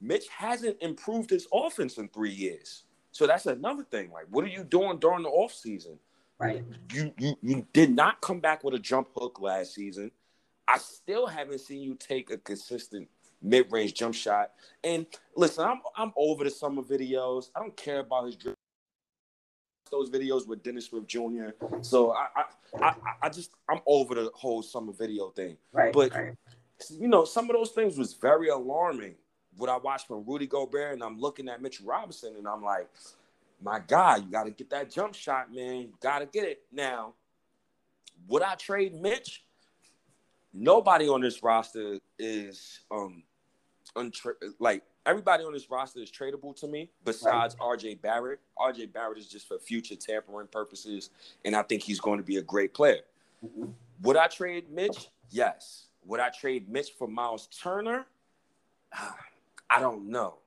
Mitch 0.00 0.28
hasn't 0.28 0.76
improved 0.80 1.30
his 1.30 1.46
offense 1.52 1.98
in 1.98 2.08
three 2.08 2.30
years. 2.32 2.84
So 3.12 3.26
that's 3.26 3.46
another 3.46 3.84
thing. 3.84 4.10
Like, 4.10 4.26
what 4.30 4.44
are 4.44 4.48
you 4.48 4.64
doing 4.64 4.98
during 4.98 5.22
the 5.22 5.30
offseason? 5.30 5.98
Right. 6.38 6.64
You, 6.92 7.12
you 7.18 7.36
you 7.42 7.66
did 7.72 7.90
not 7.94 8.20
come 8.20 8.40
back 8.40 8.64
with 8.64 8.74
a 8.74 8.78
jump 8.78 9.08
hook 9.14 9.40
last 9.40 9.74
season. 9.74 10.10
I 10.66 10.78
still 10.78 11.26
haven't 11.26 11.60
seen 11.60 11.82
you 11.82 11.94
take 11.96 12.30
a 12.30 12.38
consistent 12.38 13.08
mid-range 13.42 13.94
jump 13.94 14.14
shot. 14.14 14.52
And 14.84 15.06
listen, 15.36 15.64
I'm 15.64 15.80
I'm 15.96 16.12
over 16.16 16.44
the 16.44 16.50
summer 16.50 16.82
videos. 16.82 17.50
I 17.54 17.60
don't 17.60 17.76
care 17.76 18.00
about 18.00 18.26
his 18.26 18.36
dribble. 18.36 18.56
Those 19.90 20.10
videos 20.10 20.46
with 20.46 20.62
Dennis 20.62 20.86
Smith 20.86 21.06
Jr. 21.06 21.50
So 21.82 22.12
I 22.12 22.26
I, 22.36 22.44
I 22.84 22.94
I 23.22 23.28
just 23.28 23.50
I'm 23.68 23.80
over 23.86 24.14
the 24.14 24.30
whole 24.34 24.62
summer 24.62 24.92
video 24.92 25.30
thing. 25.30 25.56
Right. 25.72 25.92
But- 25.92 26.14
right. 26.14 26.34
You 26.98 27.08
know, 27.08 27.26
some 27.26 27.50
of 27.50 27.56
those 27.56 27.72
things 27.72 27.98
was 27.98 28.14
very 28.14 28.48
alarming. 28.48 29.14
What 29.58 29.68
I 29.68 29.76
watched 29.76 30.06
from 30.06 30.24
Rudy 30.26 30.46
Gobert, 30.46 30.94
and 30.94 31.02
I'm 31.02 31.18
looking 31.18 31.46
at 31.50 31.60
Mitchell 31.60 31.84
Robinson, 31.84 32.36
and 32.38 32.48
I'm 32.48 32.62
like, 32.62 32.88
my 33.62 33.80
God, 33.80 34.24
you 34.24 34.30
got 34.30 34.44
to 34.44 34.50
get 34.50 34.70
that 34.70 34.90
jump 34.90 35.14
shot, 35.14 35.52
man. 35.52 35.80
You 35.82 35.92
got 36.00 36.20
to 36.20 36.26
get 36.26 36.44
it. 36.44 36.62
Now, 36.72 37.12
would 38.28 38.42
I 38.42 38.54
trade 38.54 38.94
Mitch? 38.94 39.44
Nobody 40.54 41.08
on 41.08 41.20
this 41.20 41.42
roster 41.42 41.98
is 42.18 42.80
um 42.90 43.22
untra- 43.96 44.34
like 44.58 44.82
everybody 45.06 45.44
on 45.44 45.52
this 45.52 45.70
roster 45.70 46.00
is 46.00 46.10
tradable 46.10 46.54
to 46.60 46.66
me 46.66 46.90
besides 47.04 47.54
RJ 47.56 48.00
Barrett. 48.00 48.40
RJ 48.58 48.92
Barrett 48.92 49.18
is 49.18 49.28
just 49.28 49.48
for 49.48 49.58
future 49.58 49.96
tampering 49.96 50.46
purposes, 50.48 51.10
and 51.44 51.54
I 51.56 51.62
think 51.62 51.82
he's 51.82 52.00
going 52.00 52.18
to 52.18 52.24
be 52.24 52.36
a 52.36 52.42
great 52.42 52.74
player. 52.74 53.02
Mhm. 53.44 53.72
Would 54.02 54.16
I 54.16 54.26
trade 54.28 54.70
Mitch? 54.70 55.10
Yes. 55.30 55.86
Would 56.04 56.20
I 56.20 56.30
trade 56.30 56.68
Mitch 56.68 56.92
for 56.92 57.06
Myles 57.08 57.46
Turner? 57.48 58.06
I 58.92 59.78
don't 59.80 60.08
know. 60.08 60.38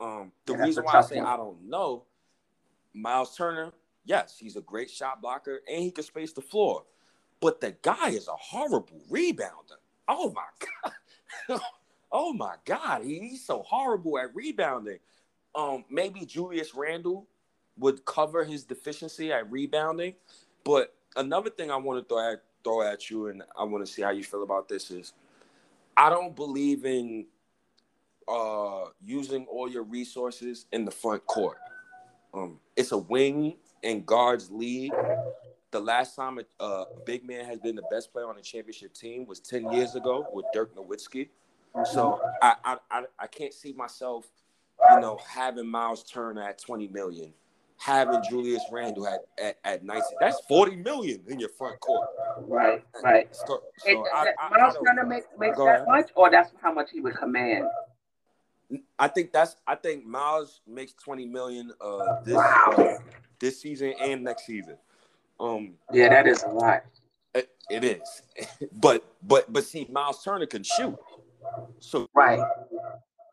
Um, 0.00 0.32
the 0.46 0.54
Yeah, 0.54 0.62
reason 0.64 0.84
why 0.84 0.94
I 0.94 1.00
say 1.02 1.16
one. 1.18 1.26
I 1.26 1.36
don't 1.36 1.62
know, 1.62 2.04
Myles 2.94 3.36
Turner, 3.36 3.72
yes, 4.04 4.38
he's 4.38 4.56
a 4.56 4.62
great 4.62 4.90
shot 4.90 5.20
blocker 5.20 5.60
and 5.68 5.82
he 5.82 5.90
can 5.90 6.04
space 6.04 6.32
the 6.32 6.40
floor. 6.40 6.84
But 7.40 7.60
the 7.60 7.72
guy 7.82 8.10
is 8.10 8.28
a 8.28 8.36
horrible 8.36 9.00
rebounder. 9.10 9.76
Oh 10.08 10.32
my 10.32 10.44
god. 11.48 11.60
Oh 12.12 12.32
my 12.32 12.54
god, 12.64 13.02
he's 13.04 13.44
so 13.44 13.62
horrible 13.62 14.18
at 14.18 14.34
rebounding. 14.34 14.98
Um, 15.54 15.84
maybe 15.90 16.24
Julius 16.24 16.74
Randle 16.74 17.26
would 17.78 18.04
cover 18.04 18.44
his 18.44 18.64
deficiency 18.64 19.32
at 19.32 19.50
rebounding. 19.50 20.14
But 20.64 20.94
another 21.16 21.50
thing 21.50 21.70
I 21.70 21.76
want 21.76 22.02
to 22.02 22.08
throw 22.08 22.32
at, 22.32 22.42
throw 22.62 22.82
at 22.82 23.10
you, 23.10 23.28
and 23.28 23.42
I 23.58 23.64
want 23.64 23.84
to 23.84 23.90
see 23.90 24.02
how 24.02 24.10
you 24.10 24.22
feel 24.22 24.42
about 24.42 24.68
this 24.68 24.90
is, 24.90 25.12
I 25.96 26.10
don't 26.10 26.36
believe 26.36 26.84
in 26.84 27.26
uh, 28.28 28.86
using 29.02 29.46
all 29.46 29.68
your 29.68 29.82
resources 29.82 30.66
in 30.72 30.84
the 30.84 30.90
front 30.90 31.26
court. 31.26 31.58
Um, 32.32 32.60
it's 32.76 32.92
a 32.92 32.98
wing 32.98 33.56
and 33.82 34.06
guards 34.06 34.50
league. 34.50 34.92
The 35.72 35.80
last 35.80 36.16
time 36.16 36.38
a 36.38 36.62
uh, 36.62 36.84
big 37.04 37.26
man 37.26 37.44
has 37.44 37.58
been 37.60 37.76
the 37.76 37.84
best 37.90 38.12
player 38.12 38.26
on 38.26 38.36
a 38.38 38.42
championship 38.42 38.92
team 38.92 39.26
was 39.26 39.40
ten 39.40 39.70
years 39.72 39.94
ago 39.94 40.26
with 40.32 40.44
Dirk 40.52 40.74
Nowitzki. 40.76 41.28
So 41.92 42.20
I, 42.42 42.54
I 42.64 42.76
I 42.90 43.02
I 43.18 43.26
can't 43.26 43.54
see 43.54 43.72
myself, 43.72 44.26
you 44.92 45.00
know, 45.00 45.18
having 45.26 45.66
Myles 45.68 46.02
Turner 46.02 46.42
at 46.42 46.60
twenty 46.60 46.88
million, 46.88 47.32
having 47.78 48.22
Julius 48.28 48.62
Randle 48.70 49.06
at 49.06 49.26
at, 49.42 49.58
at. 49.64 49.82
That's 50.20 50.40
forty 50.48 50.76
million 50.76 51.22
in 51.28 51.38
your 51.40 51.48
front 51.50 51.80
court. 51.80 52.08
Right. 52.40 52.84
Right. 53.02 53.34
So, 53.34 53.62
so 53.78 54.06
I, 54.14 54.24
that- 54.24 54.34
I, 54.38 54.46
I, 54.46 54.58
Myles 54.58 54.76
Turner 54.84 55.06
make, 55.06 55.24
make 55.38 55.56
that 55.56 55.62
ahead. 55.62 55.86
much, 55.88 56.10
or 56.14 56.30
that's 56.30 56.50
how 56.60 56.72
much 56.72 56.90
he 56.92 57.00
would 57.00 57.14
command? 57.16 57.66
I 58.98 59.08
think 59.08 59.32
that's 59.32 59.56
I 59.66 59.74
think 59.74 60.04
Myles 60.06 60.60
makes 60.66 60.92
twenty 60.92 61.26
million 61.26 61.72
uh 61.80 62.20
this 62.22 62.34
Wow. 62.36 62.74
uh, 62.78 62.98
this 63.38 63.60
season 63.60 63.94
and 64.00 64.22
next 64.22 64.46
season. 64.46 64.76
Um 65.40 65.74
Yeah, 65.92 66.08
that 66.10 66.26
is 66.28 66.42
a 66.44 66.48
lot. 66.48 66.84
it, 67.34 67.50
it 67.68 67.82
is. 67.84 68.22
but 68.72 69.04
but 69.22 69.52
but 69.52 69.64
see 69.64 69.88
Myles 69.90 70.22
Turner 70.22 70.46
can 70.46 70.62
shoot. 70.62 70.96
So 71.78 72.08
Right. 72.14 72.40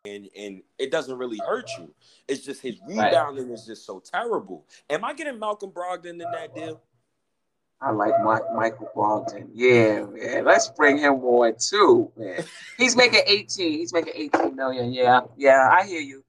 and 0.05 0.29
and 0.35 0.63
it 0.77 0.89
doesn't 0.91 1.17
really 1.17 1.39
hurt 1.39 1.69
you. 1.77 1.93
It's 2.27 2.43
just 2.43 2.61
his 2.61 2.79
Right. 2.81 3.11
rebounding 3.11 3.49
is 3.49 3.65
just 3.65 3.85
so 3.85 3.99
terrible. 3.99 4.65
Am 4.89 5.03
I 5.03 5.13
getting 5.13 5.37
Malcolm 5.39 5.71
Brogdon 5.71 6.11
in 6.11 6.17
that 6.19 6.55
deal? 6.55 6.81
I 7.79 7.91
like 7.91 8.19
Mike, 8.21 8.51
Michael 8.53 8.89
Brogdon. 8.95 9.49
Yeah, 9.53 10.05
man. 10.05 10.45
Let's 10.45 10.69
bring 10.69 10.97
him 10.97 11.15
on 11.23 11.55
too, 11.59 12.11
man. 12.15 12.43
He's 12.77 12.95
making 12.95 13.21
18. 13.27 13.73
He's 13.79 13.93
making 13.93 14.13
18 14.15 14.55
million. 14.55 14.91
Yeah, 14.93 15.21
yeah, 15.35 15.69
I 15.71 15.85
hear 15.85 16.01
you. 16.01 16.23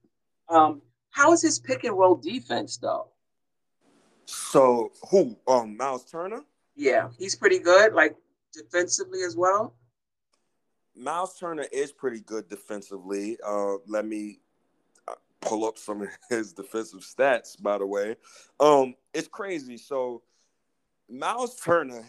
Um, 0.47 0.81
how 1.11 1.31
is 1.31 1.41
his 1.41 1.57
pick 1.59 1.85
and 1.85 1.97
roll 1.97 2.15
defense 2.15 2.77
though? 2.77 3.07
So 4.25 4.91
who? 5.09 5.35
Um 5.47 5.75
Myles 5.77 6.05
Turner? 6.05 6.43
Yeah, 6.75 7.09
he's 7.17 7.35
pretty 7.35 7.59
good, 7.59 7.93
like 7.93 8.15
defensively 8.53 9.23
as 9.23 9.35
well. 9.35 9.73
Myles 10.95 11.37
Turner 11.37 11.65
is 11.71 11.91
pretty 11.91 12.19
good 12.21 12.49
defensively. 12.49 13.37
Uh, 13.45 13.75
let 13.87 14.05
me 14.05 14.39
uh, 15.07 15.15
pull 15.41 15.65
up 15.65 15.77
some 15.77 16.01
of 16.01 16.09
his 16.29 16.53
defensive 16.53 17.01
stats. 17.01 17.61
By 17.61 17.77
the 17.77 17.85
way, 17.85 18.15
um, 18.59 18.95
it's 19.13 19.27
crazy. 19.27 19.77
So 19.77 20.21
Myles 21.09 21.59
Turner, 21.59 22.07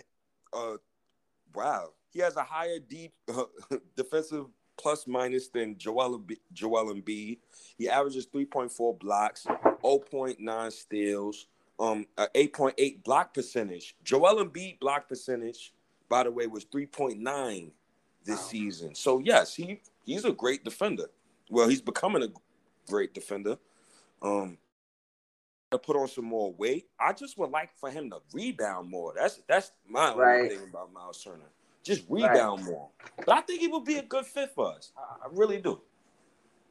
uh, 0.53 0.75
wow, 1.55 1.91
he 2.11 2.21
has 2.21 2.37
a 2.37 2.43
higher 2.43 2.79
deep 2.79 3.13
uh, 3.33 3.45
defensive 3.97 4.47
plus 4.77 5.07
minus 5.07 5.49
than 5.49 5.77
Joel 5.79 6.25
Joel 6.53 6.95
Embiid. 6.95 7.39
He 7.77 7.89
averages 7.89 8.27
three 8.27 8.47
point 8.47 8.73
four 8.73 8.97
blocks, 8.97 9.47
0.9 9.83 10.73
steals, 10.73 11.47
um, 11.79 12.07
a 12.17 12.27
8.8 12.35 13.05
block 13.05 13.35
percentage. 13.35 13.95
Joel 14.03 14.45
Embiid 14.45 14.81
block 14.81 15.09
percentage, 15.09 15.73
by 16.09 16.25
the 16.25 16.31
way, 16.31 16.47
was 16.47 16.65
3.9 16.67 17.71
this 18.25 18.41
season. 18.47 18.95
So 18.95 19.19
yes, 19.19 19.55
he 19.55 19.81
he's 20.05 20.25
a 20.25 20.33
great 20.33 20.65
defender. 20.65 21.07
Well, 21.49 21.69
he's 21.69 21.81
becoming 21.81 22.23
a 22.23 22.29
great 22.89 23.15
defender. 23.15 23.59
Um 24.23 24.59
to 25.71 25.79
put 25.79 25.97
on 25.97 26.09
some 26.09 26.25
more 26.25 26.53
weight. 26.53 26.89
I 26.99 27.13
just 27.13 27.39
would 27.39 27.51
like 27.51 27.71
for 27.79 27.91
him 27.91 28.11
to 28.11 28.19
rebound 28.33 28.91
more. 28.91 29.13
That's 29.17 29.41
that's 29.47 29.73
my 29.89 30.15
Right. 30.15 30.51
thing 30.51 30.69
about 30.69 30.93
Myles 30.93 31.23
Turner. 31.23 31.45
Just 31.83 32.05
rebound 32.09 32.65
more. 32.65 32.89
But 33.25 33.37
I 33.37 33.41
think 33.43 33.61
he 33.61 33.69
would 33.69 33.85
be 33.85 33.97
a 33.97 34.03
good 34.03 34.27
fit 34.27 34.53
for 34.55 34.75
us. 34.75 34.93
I, 34.97 35.27
I 35.27 35.29
really 35.33 35.61
do. 35.61 35.81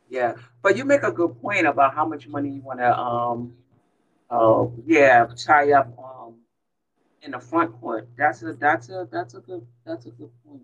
Yeah, 0.09 0.33
but 0.61 0.75
you 0.75 0.85
make 0.85 1.03
a 1.03 1.11
good 1.11 1.39
point 1.41 1.67
about 1.67 1.93
how 1.93 2.05
much 2.05 2.27
money 2.27 2.49
you 2.49 2.61
want 2.61 2.79
to, 2.79 2.97
um, 2.97 3.53
uh, 4.29 4.65
yeah, 4.87 5.27
tie 5.37 5.71
up 5.73 5.87
um, 5.99 6.35
in 7.21 7.31
the 7.31 7.39
front 7.39 7.79
court. 7.79 8.09
That's 8.17 8.41
a 8.41 8.53
that's 8.53 8.89
a 8.89 9.07
that's 9.11 9.35
a 9.35 9.39
good 9.39 9.65
that's 9.85 10.07
a 10.07 10.09
good 10.09 10.31
point. 10.47 10.63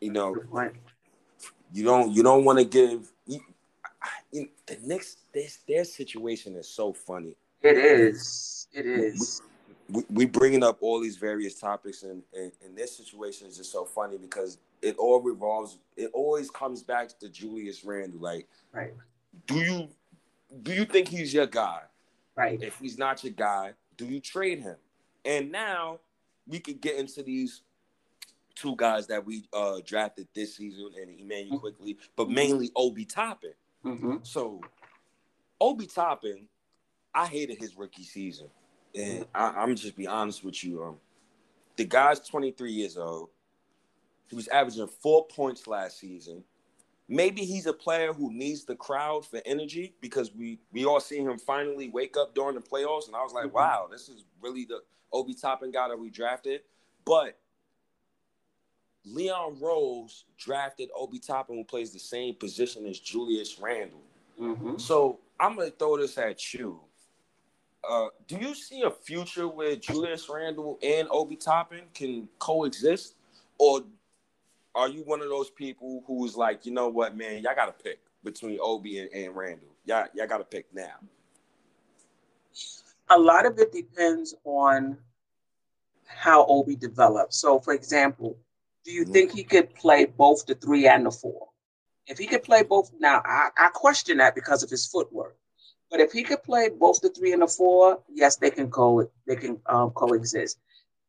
You 0.00 0.12
know, 0.12 0.36
you 1.72 1.84
don't 1.84 2.12
you 2.12 2.22
don't 2.22 2.44
want 2.44 2.58
to 2.58 2.64
give 2.64 3.12
you, 3.26 3.40
you, 4.32 4.48
the 4.66 4.78
Knicks. 4.82 5.18
This 5.32 5.58
their 5.68 5.84
situation 5.84 6.56
is 6.56 6.68
so 6.68 6.92
funny. 6.92 7.36
It 7.62 7.76
is. 7.76 8.68
It 8.72 8.86
is. 8.86 9.42
we, 9.90 10.02
we 10.08 10.24
bringing 10.24 10.62
up 10.62 10.78
all 10.80 11.00
these 11.00 11.16
various 11.16 11.58
topics 11.58 12.02
and, 12.02 12.22
and 12.34 12.52
and 12.64 12.76
this 12.76 12.96
situation 12.96 13.46
is 13.46 13.56
just 13.56 13.72
so 13.72 13.84
funny 13.84 14.16
because 14.16 14.58
it 14.82 14.96
all 14.96 15.20
revolves 15.20 15.78
it 15.96 16.10
always 16.14 16.50
comes 16.50 16.82
back 16.82 17.18
to 17.18 17.28
Julius 17.28 17.84
Randle 17.84 18.20
like 18.20 18.46
Right. 18.72 18.94
do 19.46 19.56
you 19.56 19.88
do 20.62 20.72
you 20.72 20.84
think 20.84 21.08
he's 21.08 21.34
your 21.34 21.46
guy 21.46 21.80
Right. 22.40 22.62
If 22.62 22.78
he's 22.78 22.96
not 22.96 23.22
your 23.22 23.34
guy, 23.34 23.74
do 23.98 24.06
you 24.06 24.18
trade 24.18 24.60
him? 24.60 24.76
And 25.26 25.52
now 25.52 26.00
we 26.46 26.58
could 26.58 26.80
get 26.80 26.96
into 26.96 27.22
these 27.22 27.60
two 28.60 28.76
guys 28.76 29.06
that 29.06 29.24
we 29.24 29.44
uh, 29.52 29.80
drafted 29.84 30.28
this 30.34 30.56
season 30.56 30.90
and 31.00 31.18
Immanuel 31.18 31.56
Mm-hmm. 31.56 31.56
Quickley, 31.58 31.96
but 32.16 32.28
mainly 32.30 32.70
Obi 32.76 33.04
Toppin. 33.04 33.52
Mm-hmm. 33.84 34.16
So 34.22 34.60
Obi 35.60 35.86
Toppin, 35.86 36.46
I 37.14 37.26
hated 37.26 37.58
his 37.58 37.76
rookie 37.76 38.02
season. 38.04 38.48
And 38.94 39.24
I, 39.34 39.48
I'm 39.56 39.74
just 39.76 39.96
be 39.96 40.06
honest 40.06 40.44
with 40.44 40.62
you. 40.64 40.82
Um, 40.82 40.96
the 41.76 41.84
guy's 41.84 42.20
23 42.20 42.72
years 42.72 42.98
old. 42.98 43.30
He 44.28 44.36
was 44.36 44.48
averaging 44.48 44.86
four 44.86 45.26
points 45.26 45.66
last 45.66 45.98
season. 45.98 46.44
Maybe 47.08 47.44
he's 47.44 47.66
a 47.66 47.72
player 47.72 48.12
who 48.12 48.32
needs 48.32 48.64
the 48.64 48.76
crowd 48.76 49.26
for 49.26 49.40
energy 49.44 49.94
because 50.00 50.32
we 50.34 50.60
we 50.72 50.84
all 50.84 51.00
see 51.00 51.18
him 51.18 51.38
finally 51.38 51.88
wake 51.88 52.16
up 52.16 52.34
during 52.36 52.54
the 52.54 52.60
playoffs, 52.60 53.08
and 53.08 53.16
I 53.16 53.22
was 53.22 53.32
like, 53.32 53.46
Mhm. 53.46 53.52
wow, 53.52 53.88
this 53.90 54.08
is 54.08 54.24
really 54.40 54.64
the 54.64 54.82
Obi 55.12 55.34
Toppin 55.34 55.72
guy 55.72 55.88
that 55.88 55.98
we 55.98 56.10
drafted. 56.10 56.60
But 57.04 57.36
Leon 59.04 59.56
Rose 59.60 60.24
drafted 60.38 60.90
Obi 60.94 61.18
Toppin, 61.18 61.56
who 61.56 61.64
plays 61.64 61.92
the 61.92 61.98
same 61.98 62.34
position 62.34 62.86
as 62.86 62.98
Julius 62.98 63.58
Randle. 63.58 64.02
Mm-hmm. 64.40 64.78
So 64.78 65.18
I'm 65.38 65.56
gonna 65.56 65.70
throw 65.70 65.96
this 65.96 66.18
at 66.18 66.52
you. 66.54 66.80
Uh, 67.88 68.08
do 68.28 68.36
you 68.36 68.54
see 68.54 68.82
a 68.82 68.90
future 68.90 69.48
where 69.48 69.74
Julius 69.76 70.28
Randle 70.28 70.78
and 70.82 71.08
Obi 71.10 71.36
Toppin 71.36 71.84
can 71.94 72.28
coexist, 72.38 73.14
or 73.58 73.82
are 74.74 74.88
you 74.88 75.02
one 75.02 75.22
of 75.22 75.28
those 75.28 75.50
people 75.50 76.04
who's 76.06 76.36
like, 76.36 76.66
you 76.66 76.72
know 76.72 76.88
what, 76.88 77.16
man, 77.16 77.42
y'all 77.42 77.54
gotta 77.54 77.72
pick 77.72 78.00
between 78.22 78.58
Obi 78.60 78.98
and, 78.98 79.10
and 79.12 79.34
Randle. 79.34 79.68
Y'all, 79.86 80.06
y'all 80.14 80.26
gotta 80.26 80.44
pick 80.44 80.66
now. 80.74 80.94
a 83.08 83.18
lot 83.18 83.46
of 83.46 83.58
it 83.58 83.72
depends 83.72 84.34
on 84.44 84.96
how 86.06 86.44
Obi 86.46 86.76
develops. 86.76 87.36
So, 87.36 87.58
for 87.58 87.74
example, 87.74 88.36
do 88.84 88.92
you 88.92 89.04
think 89.04 89.32
he 89.32 89.44
could 89.44 89.74
play 89.74 90.06
both 90.06 90.46
the 90.46 90.54
three 90.54 90.88
and 90.88 91.06
the 91.06 91.10
four? 91.10 91.48
If 92.06 92.18
he 92.18 92.26
could 92.26 92.42
play 92.42 92.62
both, 92.62 92.90
now 92.98 93.22
I, 93.24 93.50
I 93.56 93.68
question 93.68 94.18
that 94.18 94.34
because 94.34 94.62
of 94.62 94.70
his 94.70 94.86
footwork. 94.86 95.36
But 95.90 96.00
if 96.00 96.12
he 96.12 96.22
could 96.22 96.42
play 96.42 96.68
both 96.68 97.00
the 97.00 97.10
three 97.10 97.32
and 97.32 97.42
the 97.42 97.48
four, 97.48 98.02
yes, 98.08 98.36
they 98.36 98.50
can 98.50 98.70
co 98.70 99.10
they 99.26 99.36
can 99.36 99.60
um, 99.66 99.90
coexist. 99.90 100.58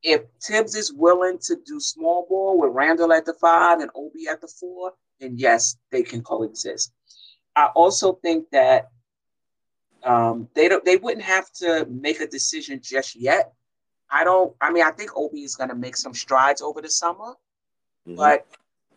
If 0.04 0.24
Thibs 0.42 0.76
is 0.76 0.92
willing 0.92 1.38
to 1.44 1.56
do 1.66 1.80
small 1.80 2.26
ball 2.28 2.60
with 2.60 2.74
Randle 2.74 3.14
at 3.14 3.26
the 3.26 3.36
five 3.36 3.80
and 3.80 3.92
Obi 3.94 4.28
at 4.28 4.42
the 4.42 4.48
four, 4.48 4.94
then 5.20 5.38
yes, 5.38 5.78
they 5.92 6.02
can 6.02 6.24
coexist. 6.24 6.92
I 7.56 7.68
also 7.68 8.14
think 8.14 8.50
that 8.52 8.90
um, 10.04 10.50
they 10.56 10.68
don't 10.68 10.84
they 10.84 10.98
wouldn't 10.98 11.26
have 11.26 11.52
to 11.54 11.86
make 11.90 12.20
a 12.20 12.28
decision 12.28 12.80
just 12.82 13.16
yet. 13.16 13.54
I 14.10 14.24
don't. 14.24 14.56
I 14.60 14.72
mean, 14.72 14.84
I 14.84 14.92
think 14.92 15.12
Obi 15.16 15.44
is 15.44 15.56
going 15.56 15.70
to 15.70 15.76
make 15.76 15.96
some 15.96 16.14
strides 16.14 16.62
over 16.62 16.82
the 16.82 16.90
summer, 16.90 17.34
Mhm. 18.08 18.16
but 18.18 18.45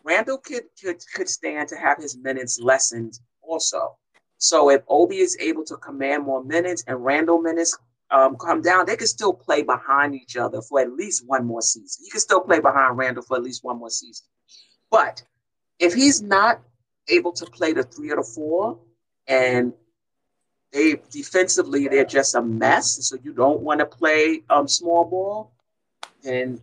Randle 0.03 0.37
could 0.37 0.65
could 0.81 1.03
could 1.13 1.29
stand 1.29 1.69
to 1.69 1.75
have 1.77 1.97
his 1.97 2.17
minutes 2.17 2.59
lessened 2.59 3.19
also. 3.41 3.97
So 4.37 4.69
if 4.69 4.83
Obi 4.87 5.17
is 5.19 5.37
able 5.39 5.63
to 5.65 5.77
command 5.77 6.23
more 6.23 6.43
minutes 6.43 6.83
and 6.87 7.03
Randle 7.03 7.39
minutes 7.41 7.77
um, 8.11 8.37
come 8.37 8.61
down, 8.61 8.85
they 8.85 8.95
can 8.97 9.07
still 9.07 9.33
play 9.33 9.63
behind 9.63 10.15
each 10.15 10.37
other 10.37 10.61
for 10.61 10.79
at 10.79 10.91
least 10.91 11.25
one 11.25 11.45
more 11.45 11.61
season. 11.61 12.05
You 12.05 12.11
can 12.11 12.19
still 12.21 12.41
play 12.41 12.59
behind 12.59 12.97
Randle 12.97 13.23
for 13.23 13.37
at 13.37 13.43
least 13.43 13.63
one 13.63 13.79
more 13.79 13.89
season. 13.89 14.25
But 14.91 15.23
if 15.79 15.93
he's 15.93 16.21
not 16.21 16.61
able 17.07 17.31
to 17.33 17.45
play 17.45 17.73
the 17.73 17.83
three 17.83 18.11
or 18.11 18.17
the 18.17 18.23
four, 18.23 18.79
and 19.27 19.73
they 20.71 20.97
defensively 21.11 21.87
they're 21.87 22.05
just 22.05 22.35
a 22.35 22.41
mess, 22.41 22.97
so 23.07 23.17
you 23.23 23.33
don't 23.33 23.61
want 23.61 23.79
to 23.79 23.85
play 23.85 24.43
um, 24.49 24.67
small 24.67 25.05
ball, 25.05 25.51
then 26.21 26.61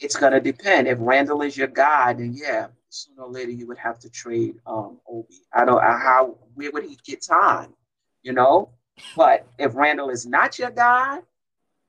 it's 0.00 0.16
gonna 0.16 0.40
depend. 0.40 0.88
If 0.88 0.98
Randle 1.00 1.42
is 1.42 1.56
your 1.56 1.68
guy, 1.68 2.12
then 2.14 2.34
yeah, 2.34 2.68
sooner 2.88 3.22
or 3.22 3.30
later 3.30 3.52
you 3.52 3.66
would 3.66 3.78
have 3.78 3.98
to 4.00 4.10
trade 4.10 4.56
um, 4.66 4.98
Obi. 5.08 5.42
I 5.52 5.64
don't 5.64 5.82
uh, 5.82 5.98
how 5.98 6.36
where 6.54 6.70
would 6.72 6.84
he 6.84 6.98
get 7.04 7.22
time, 7.22 7.74
you 8.22 8.32
know? 8.32 8.70
But 9.16 9.46
if 9.58 9.74
Randle 9.74 10.10
is 10.10 10.26
not 10.26 10.58
your 10.58 10.70
guy, 10.70 11.18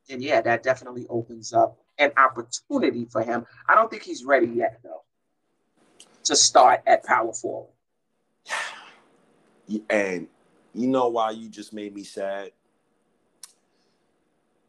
then 0.07 0.21
yeah, 0.21 0.41
that 0.41 0.63
definitely 0.63 1.07
opens 1.09 1.53
up 1.53 1.77
an 1.97 2.11
opportunity 2.17 3.05
for 3.05 3.23
him. 3.23 3.45
I 3.67 3.75
don't 3.75 3.89
think 3.89 4.03
he's 4.03 4.23
ready 4.23 4.47
yet 4.47 4.79
though 4.83 5.03
to 6.25 6.35
start 6.35 6.81
at 6.85 7.03
power 7.03 7.33
forward. 7.33 7.71
And 9.89 10.27
you 10.73 10.87
know 10.87 11.07
why 11.07 11.31
you 11.31 11.47
just 11.47 11.71
made 11.71 11.95
me 11.95 12.03
sad? 12.03 12.51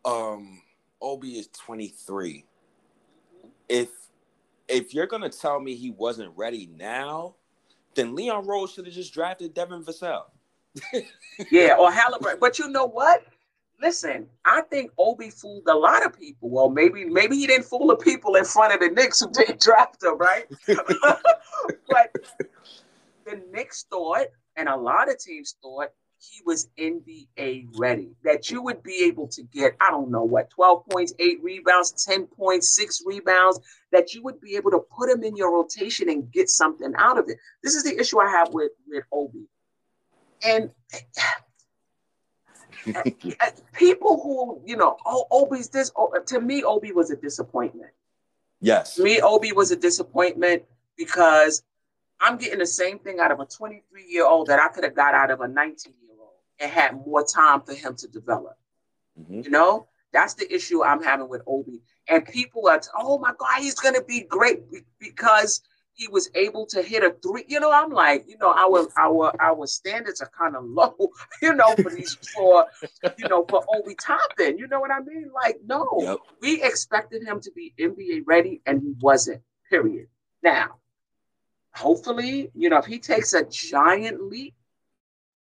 Um, 0.05 0.62
Obi 1.01 1.38
is 1.38 1.49
23. 1.49 2.45
If 3.72 3.88
if 4.68 4.92
you're 4.92 5.06
gonna 5.06 5.30
tell 5.30 5.58
me 5.58 5.74
he 5.74 5.90
wasn't 5.90 6.36
ready 6.36 6.68
now, 6.76 7.36
then 7.94 8.14
Leon 8.14 8.46
Rose 8.46 8.72
should 8.72 8.84
have 8.84 8.94
just 8.94 9.14
drafted 9.14 9.54
Devin 9.54 9.82
Vassell. 9.82 10.24
Yeah, 11.50 11.76
or 11.78 11.90
Halliburton. 11.90 12.38
But 12.38 12.58
you 12.58 12.68
know 12.68 12.84
what? 12.84 13.24
Listen, 13.80 14.28
I 14.44 14.60
think 14.60 14.90
Obi 14.98 15.30
fooled 15.30 15.66
a 15.68 15.74
lot 15.74 16.04
of 16.04 16.18
people. 16.18 16.50
Well, 16.50 16.68
maybe 16.68 17.06
maybe 17.06 17.36
he 17.36 17.46
didn't 17.46 17.64
fool 17.64 17.86
the 17.86 17.96
people 17.96 18.34
in 18.34 18.44
front 18.44 18.74
of 18.74 18.80
the 18.80 18.90
Knicks 18.94 19.20
who 19.20 19.30
didn't 19.30 19.60
draft 19.68 20.02
him, 20.02 20.18
right? 20.18 20.44
but 20.66 22.14
the 23.24 23.42
Knicks 23.50 23.86
thought, 23.88 24.26
and 24.56 24.68
a 24.68 24.76
lot 24.76 25.10
of 25.10 25.18
teams 25.18 25.56
thought, 25.62 25.88
he 26.22 26.40
was 26.44 26.68
NBA 26.78 27.68
ready. 27.76 28.10
That 28.22 28.50
you 28.50 28.62
would 28.62 28.82
be 28.82 29.04
able 29.04 29.26
to 29.28 29.42
get, 29.42 29.74
I 29.80 29.90
don't 29.90 30.10
know 30.10 30.22
what, 30.22 30.50
12 30.50 30.86
points, 30.90 31.12
eight 31.18 31.42
rebounds, 31.42 32.04
10 32.04 32.26
points, 32.26 32.74
six 32.74 33.02
rebounds, 33.04 33.60
that 33.90 34.14
you 34.14 34.22
would 34.22 34.40
be 34.40 34.56
able 34.56 34.70
to 34.70 34.78
put 34.96 35.10
him 35.10 35.24
in 35.24 35.36
your 35.36 35.52
rotation 35.52 36.08
and 36.08 36.30
get 36.30 36.48
something 36.48 36.92
out 36.96 37.18
of 37.18 37.28
it. 37.28 37.38
This 37.62 37.74
is 37.74 37.82
the 37.82 37.98
issue 37.98 38.20
I 38.20 38.30
have 38.30 38.52
with, 38.52 38.70
with 38.86 39.04
Obi. 39.10 39.48
And 40.44 40.70
uh, 42.94 43.02
people 43.72 44.20
who, 44.22 44.62
you 44.64 44.76
know, 44.76 44.96
oh, 45.04 45.26
Obi's 45.30 45.68
this, 45.68 45.90
oh, 45.96 46.12
to 46.26 46.40
me, 46.40 46.62
Obi 46.62 46.92
was 46.92 47.10
a 47.10 47.16
disappointment. 47.16 47.90
Yes. 48.60 48.94
To 48.94 49.02
me, 49.02 49.20
Obi 49.20 49.52
was 49.52 49.72
a 49.72 49.76
disappointment 49.76 50.62
because 50.96 51.64
I'm 52.20 52.36
getting 52.36 52.60
the 52.60 52.66
same 52.66 53.00
thing 53.00 53.18
out 53.18 53.32
of 53.32 53.40
a 53.40 53.44
23 53.44 54.06
year 54.08 54.24
old 54.24 54.46
that 54.46 54.60
I 54.60 54.68
could 54.68 54.84
have 54.84 54.94
got 54.94 55.14
out 55.14 55.32
of 55.32 55.40
a 55.40 55.48
19 55.48 55.92
year 56.00 56.10
old 56.10 56.11
and 56.62 56.70
had 56.70 56.94
more 56.94 57.24
time 57.24 57.60
for 57.62 57.74
him 57.74 57.94
to 57.96 58.08
develop. 58.08 58.56
Mhm. 59.20 59.44
You 59.44 59.50
know, 59.50 59.88
that's 60.12 60.34
the 60.34 60.52
issue 60.54 60.82
I'm 60.84 61.02
having 61.02 61.28
with 61.28 61.42
Obi. 61.46 61.82
And 62.08 62.24
people 62.24 62.68
are, 62.68 62.80
oh 62.96 63.18
my 63.18 63.32
God, 63.36 63.60
he's 63.60 63.74
going 63.74 63.94
to 63.94 64.04
be 64.04 64.20
great 64.22 64.70
be- 64.70 64.84
because 64.99 65.61
he 65.95 66.08
was 66.08 66.30
able 66.34 66.64
to 66.66 66.82
hit 66.82 67.04
a 67.04 67.11
three. 67.22 67.45
You 67.49 67.61
know, 67.61 67.70
I'm 67.70 67.91
like, 67.91 68.24
you 68.26 68.38
know, 68.38 68.53
our 68.54 68.87
our 68.99 69.32
our 69.41 69.66
standards 69.66 70.22
are 70.22 70.30
kind 70.37 70.57
of 70.57 70.64
low, 70.64 70.96
you 71.42 71.54
know, 71.54 71.74
for 71.76 71.91
these 71.91 72.14
for 72.34 72.66
you 73.18 73.28
know 73.28 73.45
for 73.49 73.62
Obi 73.74 73.95
Toppin. 73.96 74.57
You 74.57 74.68
know 74.68 74.80
what 74.80 74.91
I 74.91 75.00
mean? 75.00 75.30
Like, 75.34 75.58
no, 75.66 75.87
Yep. 76.00 76.18
we 76.41 76.62
expected 76.62 77.22
him 77.24 77.41
to 77.41 77.50
be 77.53 77.74
NBA 77.78 78.22
ready, 78.26 78.62
and 78.66 78.80
he 78.80 78.95
wasn't. 79.00 79.42
Period. 79.68 80.08
Now, 80.42 80.76
hopefully, 81.74 82.50
you 82.54 82.68
know, 82.70 82.78
if 82.78 82.87
he 82.87 82.99
takes 82.99 83.32
a 83.34 83.45
giant 83.45 84.22
leap 84.22 84.54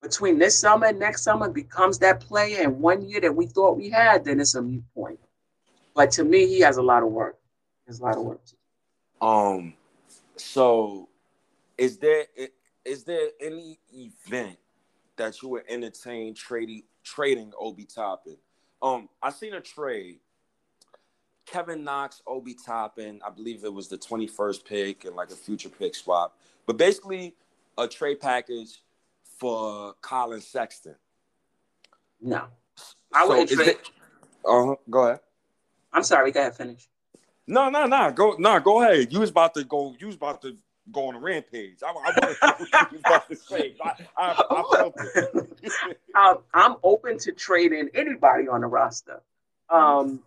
between 0.05 0.37
this 0.37 0.57
summer 0.59 0.85
and 0.85 0.99
next 0.99 1.23
summer, 1.23 1.49
becomes 1.49 1.97
that 1.97 2.19
player 2.19 2.61
in 2.61 2.79
one 2.79 3.09
year 3.09 3.19
that 3.21 3.35
we 3.35 3.47
thought 3.47 3.75
we 3.75 3.89
had, 3.89 4.23
then 4.23 4.39
it's 4.39 4.53
a 4.53 4.61
mute 4.61 4.83
point. 4.93 5.19
But 5.95 6.11
to 6.11 6.23
me, 6.23 6.45
he 6.45 6.59
has 6.59 6.77
a 6.77 6.81
lot 6.83 7.01
of 7.01 7.09
work. 7.09 7.39
There's 7.87 7.99
a 7.99 8.03
lot 8.03 8.15
of 8.15 8.23
work. 8.23 8.41
Um, 9.19 9.73
so 10.35 11.09
is 11.77 11.97
there 11.97 12.25
is 12.85 13.03
there 13.03 13.29
any 13.41 13.79
event 13.91 14.57
that 15.15 15.41
you 15.41 15.49
would 15.49 15.63
entertain 15.67 16.35
trading 16.35 16.83
trading 17.03 17.51
Obi 17.59 17.85
Toppin? 17.85 18.37
Um, 18.83 19.09
I 19.23 19.31
seen 19.31 19.55
a 19.55 19.61
trade. 19.61 20.19
Kevin 21.47 21.83
Knox, 21.83 22.21
Obi 22.27 22.55
Toppin, 22.55 23.21
I 23.25 23.29
believe 23.29 23.63
it 23.63 23.73
was 23.73 23.87
the 23.87 23.99
21st 23.99 24.65
pick 24.65 25.05
and 25.05 25.15
like 25.15 25.29
a 25.29 25.35
future 25.35 25.69
pick 25.69 25.95
swap. 25.95 26.37
But 26.65 26.77
basically 26.77 27.35
a 27.77 27.87
trade 27.87 28.19
package 28.19 28.81
for 29.37 29.93
Collin 30.01 30.41
Sexton. 30.41 30.95
No. 32.21 32.45
I 33.13 33.25
wouldn't 33.25 33.51
is 33.51 33.57
trade. 33.57 33.77
uh-huh. 34.45 34.75
Go 34.89 35.03
ahead. 35.03 35.19
I'm 35.93 36.03
sorry, 36.03 36.31
go 36.31 36.41
ahead, 36.41 36.55
finish. 36.55 36.89
No, 37.47 37.69
no, 37.69 37.85
no. 37.85 38.11
Go, 38.11 38.35
no. 38.39 38.59
Go 38.59 38.81
ahead. 38.81 39.13
You 39.13 39.19
was 39.19 39.29
about 39.29 39.53
to 39.53 39.63
go. 39.63 39.95
You 39.99 40.07
was 40.07 40.15
about 40.15 40.41
to 40.41 40.57
go 40.91 41.07
on 41.07 41.15
a 41.15 41.19
rampage. 41.19 41.79
I, 41.83 41.89
I 41.89 41.93
wanted 41.93 42.21
to 42.21 42.21
know 42.21 42.53
what 42.57 42.91
you 42.91 42.97
was 42.97 43.01
about 43.05 43.29
to 43.29 43.35
say. 43.35 43.75
I, 43.83 43.91
I, 44.17 44.43
I 44.49 44.63
felt 44.75 44.95
it. 45.15 45.49
I'm, 46.15 46.37
I'm 46.53 46.75
open 46.83 47.17
to 47.19 47.31
trading 47.31 47.89
anybody 47.93 48.47
on 48.47 48.61
the 48.61 48.67
roster. 48.67 49.21
Um, 49.69 50.21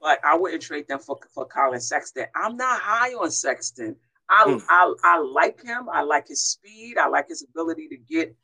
but 0.00 0.20
I 0.24 0.36
wouldn't 0.36 0.62
trade 0.62 0.86
them 0.88 1.00
for, 1.00 1.18
for 1.34 1.44
Collin 1.44 1.80
Sexton. 1.80 2.26
I'm 2.34 2.56
not 2.56 2.80
high 2.80 3.10
on 3.14 3.30
Sexton. 3.30 3.96
I, 4.30 4.44
Mm. 4.46 4.62
I, 4.68 4.94
I 5.02 5.18
like 5.20 5.62
him. 5.62 5.88
I 5.92 6.02
like 6.02 6.28
his 6.28 6.42
speed. 6.42 6.98
I 6.98 7.08
like 7.08 7.28
his 7.28 7.42
ability 7.42 7.88
to 7.88 7.96
get 7.96 8.36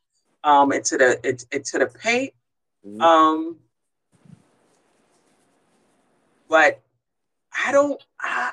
um, 0.42 0.72
into 0.72 0.96
the 0.96 1.36
into, 1.52 1.78
the 1.78 1.86
paint. 1.86 2.32
Mm-hmm. 2.86 3.00
Um, 3.00 3.56
but 6.48 6.80
I 7.52 7.72
don't, 7.72 8.02
I, 8.20 8.50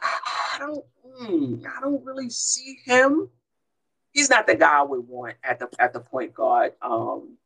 I, 0.55 0.59
don't, 0.59 0.85
mm, 1.21 1.65
I 1.65 1.81
don't 1.81 2.03
really 2.05 2.29
see 2.29 2.77
him. 2.85 3.29
He's 4.11 4.29
not 4.29 4.47
the 4.47 4.55
guy 4.55 4.79
I 4.79 4.83
would 4.83 5.07
want 5.07 5.35
at 5.43 5.59
the 5.59 5.69
at 5.79 5.93
the 5.93 5.99
point 6.01 6.33
guard 6.33 6.73
um, 6.81 7.37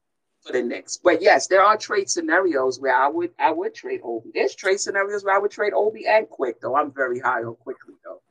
for 0.42 0.54
the 0.54 0.64
Knicks. 0.64 0.98
But 0.98 1.22
yes, 1.22 1.48
there 1.48 1.62
are 1.62 1.78
trade 1.78 2.10
scenarios 2.10 2.80
where 2.80 2.96
I 2.96 3.08
would 3.08 3.32
I 3.38 3.52
would 3.52 3.76
trade 3.76 4.02
Obi. 4.04 4.32
There's 4.34 4.56
trade 4.56 4.80
scenarios 4.80 5.24
where 5.24 5.36
I 5.36 5.40
would 5.40 5.52
trade 5.52 5.74
Obi 5.74 6.08
and 6.08 6.28
Quick 6.28 6.62
though. 6.62 6.76
I'm 6.76 6.92
very 6.92 7.20
high 7.20 7.44
on 7.44 7.56
Quickley 7.56 7.96
though. 8.04 8.22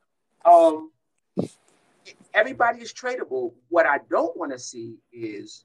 Um, 0.50 0.90
everybody 2.34 2.80
is 2.80 2.92
tradable. 2.92 3.54
What 3.68 3.86
I 3.86 4.00
don't 4.10 4.36
want 4.36 4.52
to 4.52 4.58
see 4.58 4.96
is 5.12 5.64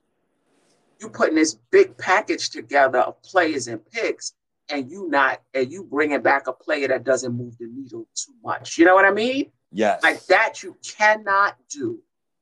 you 1.01 1.09
putting 1.09 1.35
this 1.35 1.57
big 1.71 1.97
package 1.97 2.49
together 2.49 2.99
of 2.99 3.21
players 3.23 3.67
and 3.67 3.83
picks, 3.91 4.33
and 4.69 4.89
you 4.89 5.09
not 5.09 5.41
and 5.53 5.71
you 5.71 5.83
bringing 5.83 6.21
back 6.21 6.47
a 6.47 6.53
player 6.53 6.87
that 6.89 7.03
doesn't 7.03 7.35
move 7.35 7.57
the 7.57 7.67
needle 7.67 8.07
too 8.15 8.33
much. 8.43 8.77
You 8.77 8.85
know 8.85 8.95
what 8.95 9.05
I 9.05 9.11
mean? 9.11 9.51
Yes. 9.71 10.03
Like 10.03 10.23
that, 10.27 10.61
you 10.63 10.77
cannot 10.97 11.55
do. 11.69 11.99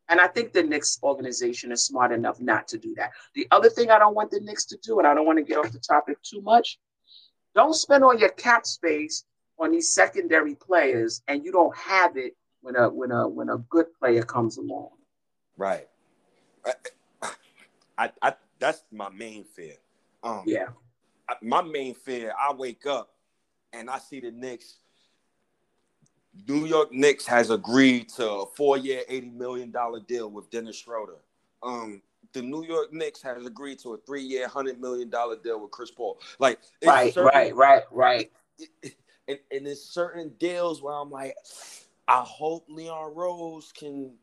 And 0.09 0.21
I 0.21 0.27
think 0.27 0.53
the 0.53 0.63
Knicks 0.63 0.99
organization 1.03 1.71
is 1.71 1.83
smart 1.83 2.11
enough 2.11 2.39
not 2.39 2.67
to 2.69 2.77
do 2.77 2.95
that. 2.95 3.11
The 3.33 3.47
other 3.51 3.69
thing 3.69 3.91
I 3.91 3.99
don't 3.99 4.15
want 4.15 4.31
the 4.31 4.39
Knicks 4.39 4.65
to 4.65 4.77
do, 4.81 4.99
and 4.99 5.07
I 5.07 5.13
don't 5.13 5.25
want 5.25 5.37
to 5.37 5.43
get 5.43 5.57
off 5.57 5.71
the 5.71 5.79
topic 5.79 6.21
too 6.21 6.41
much, 6.41 6.79
don't 7.55 7.73
spend 7.73 8.03
all 8.03 8.17
your 8.17 8.29
cap 8.29 8.65
space 8.65 9.25
on 9.59 9.71
these 9.71 9.93
secondary 9.93 10.55
players, 10.55 11.21
and 11.27 11.43
you 11.43 11.51
don't 11.51 11.75
have 11.75 12.15
it 12.15 12.35
when 12.67 12.75
a 12.75 12.89
when 12.89 13.11
a 13.11 13.27
when 13.27 13.49
a 13.49 13.57
good 13.69 13.93
player 13.97 14.23
comes 14.23 14.57
along. 14.57 14.89
Right. 15.55 15.87
I, 16.65 17.31
I, 17.97 18.11
I 18.21 18.33
that's 18.59 18.83
my 18.91 19.07
main 19.09 19.45
fear. 19.45 19.75
Um, 20.21 20.43
yeah. 20.45 20.67
I, 21.29 21.35
my 21.41 21.61
main 21.61 21.95
fear. 21.95 22.33
I 22.37 22.53
wake 22.53 22.85
up 22.85 23.13
and 23.71 23.89
I 23.89 23.99
see 23.99 24.19
the 24.19 24.31
Knicks. 24.31 24.79
New 26.47 26.65
York 26.65 26.91
Knicks 26.91 27.25
has 27.25 27.49
agreed 27.51 28.09
to 28.09 28.29
a 28.29 28.45
four-year, 28.45 29.03
eighty 29.07 29.29
million 29.29 29.71
dollar 29.71 30.01
deal 30.01 30.29
with 30.29 30.51
Dennis 30.51 30.75
Schroeder. 30.75 31.19
Um, 31.63 32.01
the 32.33 32.41
New 32.41 32.65
York 32.65 32.91
Knicks 32.91 33.21
has 33.21 33.45
agreed 33.45 33.79
to 33.79 33.93
a 33.93 33.97
three-year, 34.05 34.49
hundred 34.49 34.81
million 34.81 35.09
dollar 35.09 35.37
deal 35.37 35.61
with 35.61 35.71
Chris 35.71 35.89
Paul. 35.89 36.19
Like, 36.37 36.59
right, 36.85 37.13
certain, 37.13 37.31
right, 37.33 37.55
right, 37.55 37.83
right. 37.91 38.31
And, 39.29 39.39
and 39.51 39.65
there's 39.65 39.81
certain 39.81 40.33
deals 40.37 40.81
where 40.81 40.93
I'm 40.93 41.09
like, 41.09 41.35
I 42.07 42.21
hope 42.21 42.65
Leon 42.69 43.13
Rose 43.15 43.71
can, 43.71 44.13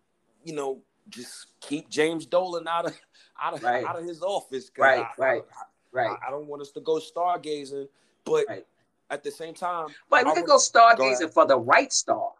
you 0.44 0.54
know, 0.54 0.80
just 1.10 1.48
keep 1.60 1.88
James 1.88 2.26
Dolan 2.26 2.66
out 2.66 2.86
of 2.86 2.98
out 3.40 3.54
of 3.54 3.62
right. 3.62 3.84
out 3.84 3.98
of 3.98 4.06
his 4.06 4.22
office. 4.22 4.70
Right, 4.76 5.00
I, 5.00 5.22
right, 5.22 5.42
I, 5.52 5.64
right. 5.92 6.18
I, 6.22 6.28
I, 6.28 6.30
don't 6.30 6.46
want 6.46 6.62
us 6.62 6.70
to 6.72 6.80
go 6.80 6.94
stargazing, 6.94 7.88
but 8.24 8.46
right. 8.48 8.66
at 9.10 9.22
the 9.22 9.30
same 9.30 9.54
time, 9.54 9.88
but 10.08 10.24
we 10.24 10.32
could 10.34 10.46
go 10.46 10.56
stargazing 10.56 11.20
go 11.20 11.28
for 11.28 11.46
the 11.46 11.58
right 11.58 11.92
star. 11.92 12.30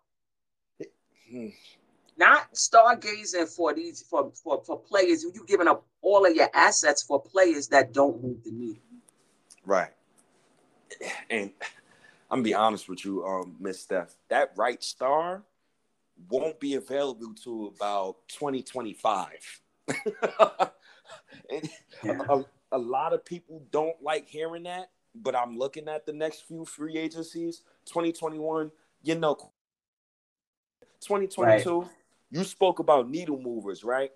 Hmm. 1.31 1.49
Not 2.17 2.53
stargazing 2.55 3.49
for 3.55 3.75
these 3.75 4.03
for, 4.03 4.31
for 4.33 4.63
for 4.65 4.79
players. 4.79 5.25
You 5.25 5.45
giving 5.47 5.69
up 5.69 5.85
all 6.01 6.25
of 6.25 6.35
your 6.35 6.49
assets 6.55 7.03
for 7.03 7.21
players 7.21 7.69
that 7.69 7.93
don't 7.93 8.23
move 8.23 8.43
the 8.45 8.53
needle. 8.53 8.83
Right. 9.67 9.91
And 11.29 11.51
I'm 12.31 12.39
gonna 12.39 12.43
be 12.43 12.55
honest 12.55 12.89
with 12.89 13.05
you, 13.05 13.25
um, 13.25 13.57
Miss 13.61 13.81
Steph. 13.81 14.15
That 14.29 14.53
right 14.57 14.83
star 14.83 15.43
won't 16.29 16.59
be 16.61 16.75
available 16.75 17.35
to 17.45 17.73
about 17.77 18.17
2025. 18.29 19.61
and 19.89 21.69
yeah. 22.03 22.19
a, 22.29 22.45
a, 22.73 22.79
lot 22.79 23.13
of 23.13 23.25
people 23.25 23.63
don't 23.71 24.01
like 24.03 24.29
hearing 24.29 24.63
that, 24.63 24.91
but 25.15 25.37
I'm 25.37 25.59
looking 25.59 25.89
at 25.89 26.07
the 26.07 26.13
next 26.13 26.47
few 26.47 26.65
free 26.65 26.97
agencies. 26.97 27.63
2021, 27.87 28.71
you 29.03 29.15
know, 29.17 29.35
2022. 31.01 31.81
Right. 31.81 31.91
You 32.31 32.45
spoke 32.45 32.79
about 32.79 33.11
needle 33.11 33.41
movers, 33.41 33.85
right? 33.85 34.11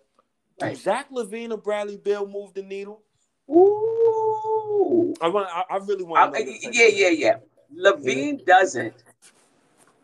right. 0.61 0.77
Zach 0.77 1.11
LaVine 1.11 1.53
or 1.53 1.59
Bradley 1.59 1.97
Beal 1.97 2.27
move 2.27 2.55
the 2.55 2.63
needle? 2.63 3.03
Ooh. 3.51 5.15
I 5.21 5.29
want. 5.29 5.49
I, 5.51 5.65
I 5.71 5.77
really 5.79 6.05
want. 6.05 6.37
yeah, 6.73 6.87
yeah, 6.87 7.09
yeah. 7.09 7.37
LaVine 7.77 8.45
doesn't. 8.45 8.95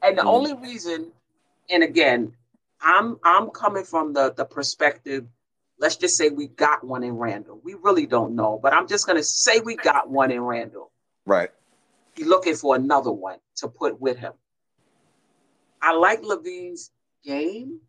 And 0.03 0.19
the 0.19 0.23
mm-hmm. 0.23 0.29
only 0.29 0.55
reason, 0.55 1.13
and 1.71 1.83
again, 1.83 2.35
I'm 2.81 3.19
I'm 3.25 3.51
coming 3.51 3.85
from 3.85 4.13
the 4.13 4.33
the 4.33 4.45
perspective. 4.45 5.27
Let's 5.79 5.97
just 5.97 6.17
say 6.17 6.29
we 6.29 6.49
got 6.49 6.85
one 6.85 7.03
in 7.03 7.17
Randle. 7.17 7.61
We 7.65 7.75
really 7.75 8.07
don't 8.07 8.37
know, 8.37 8.61
but 8.63 8.73
I'm 8.73 8.87
just 8.87 9.07
gonna 9.07 9.23
say 9.23 9.61
we 9.61 9.77
got 9.77 10.09
one 10.09 10.31
in 10.31 10.41
Randle. 10.41 10.91
Right. 11.27 11.51
He's 12.15 12.27
looking 12.27 12.55
for 12.55 12.77
another 12.77 13.11
one 13.11 13.39
to 13.57 13.69
put 13.69 14.01
with 14.01 14.19
him. 14.19 14.35
I 15.83 15.95
like 15.95 16.23
LaVine's 16.23 16.91
game, 17.25 17.81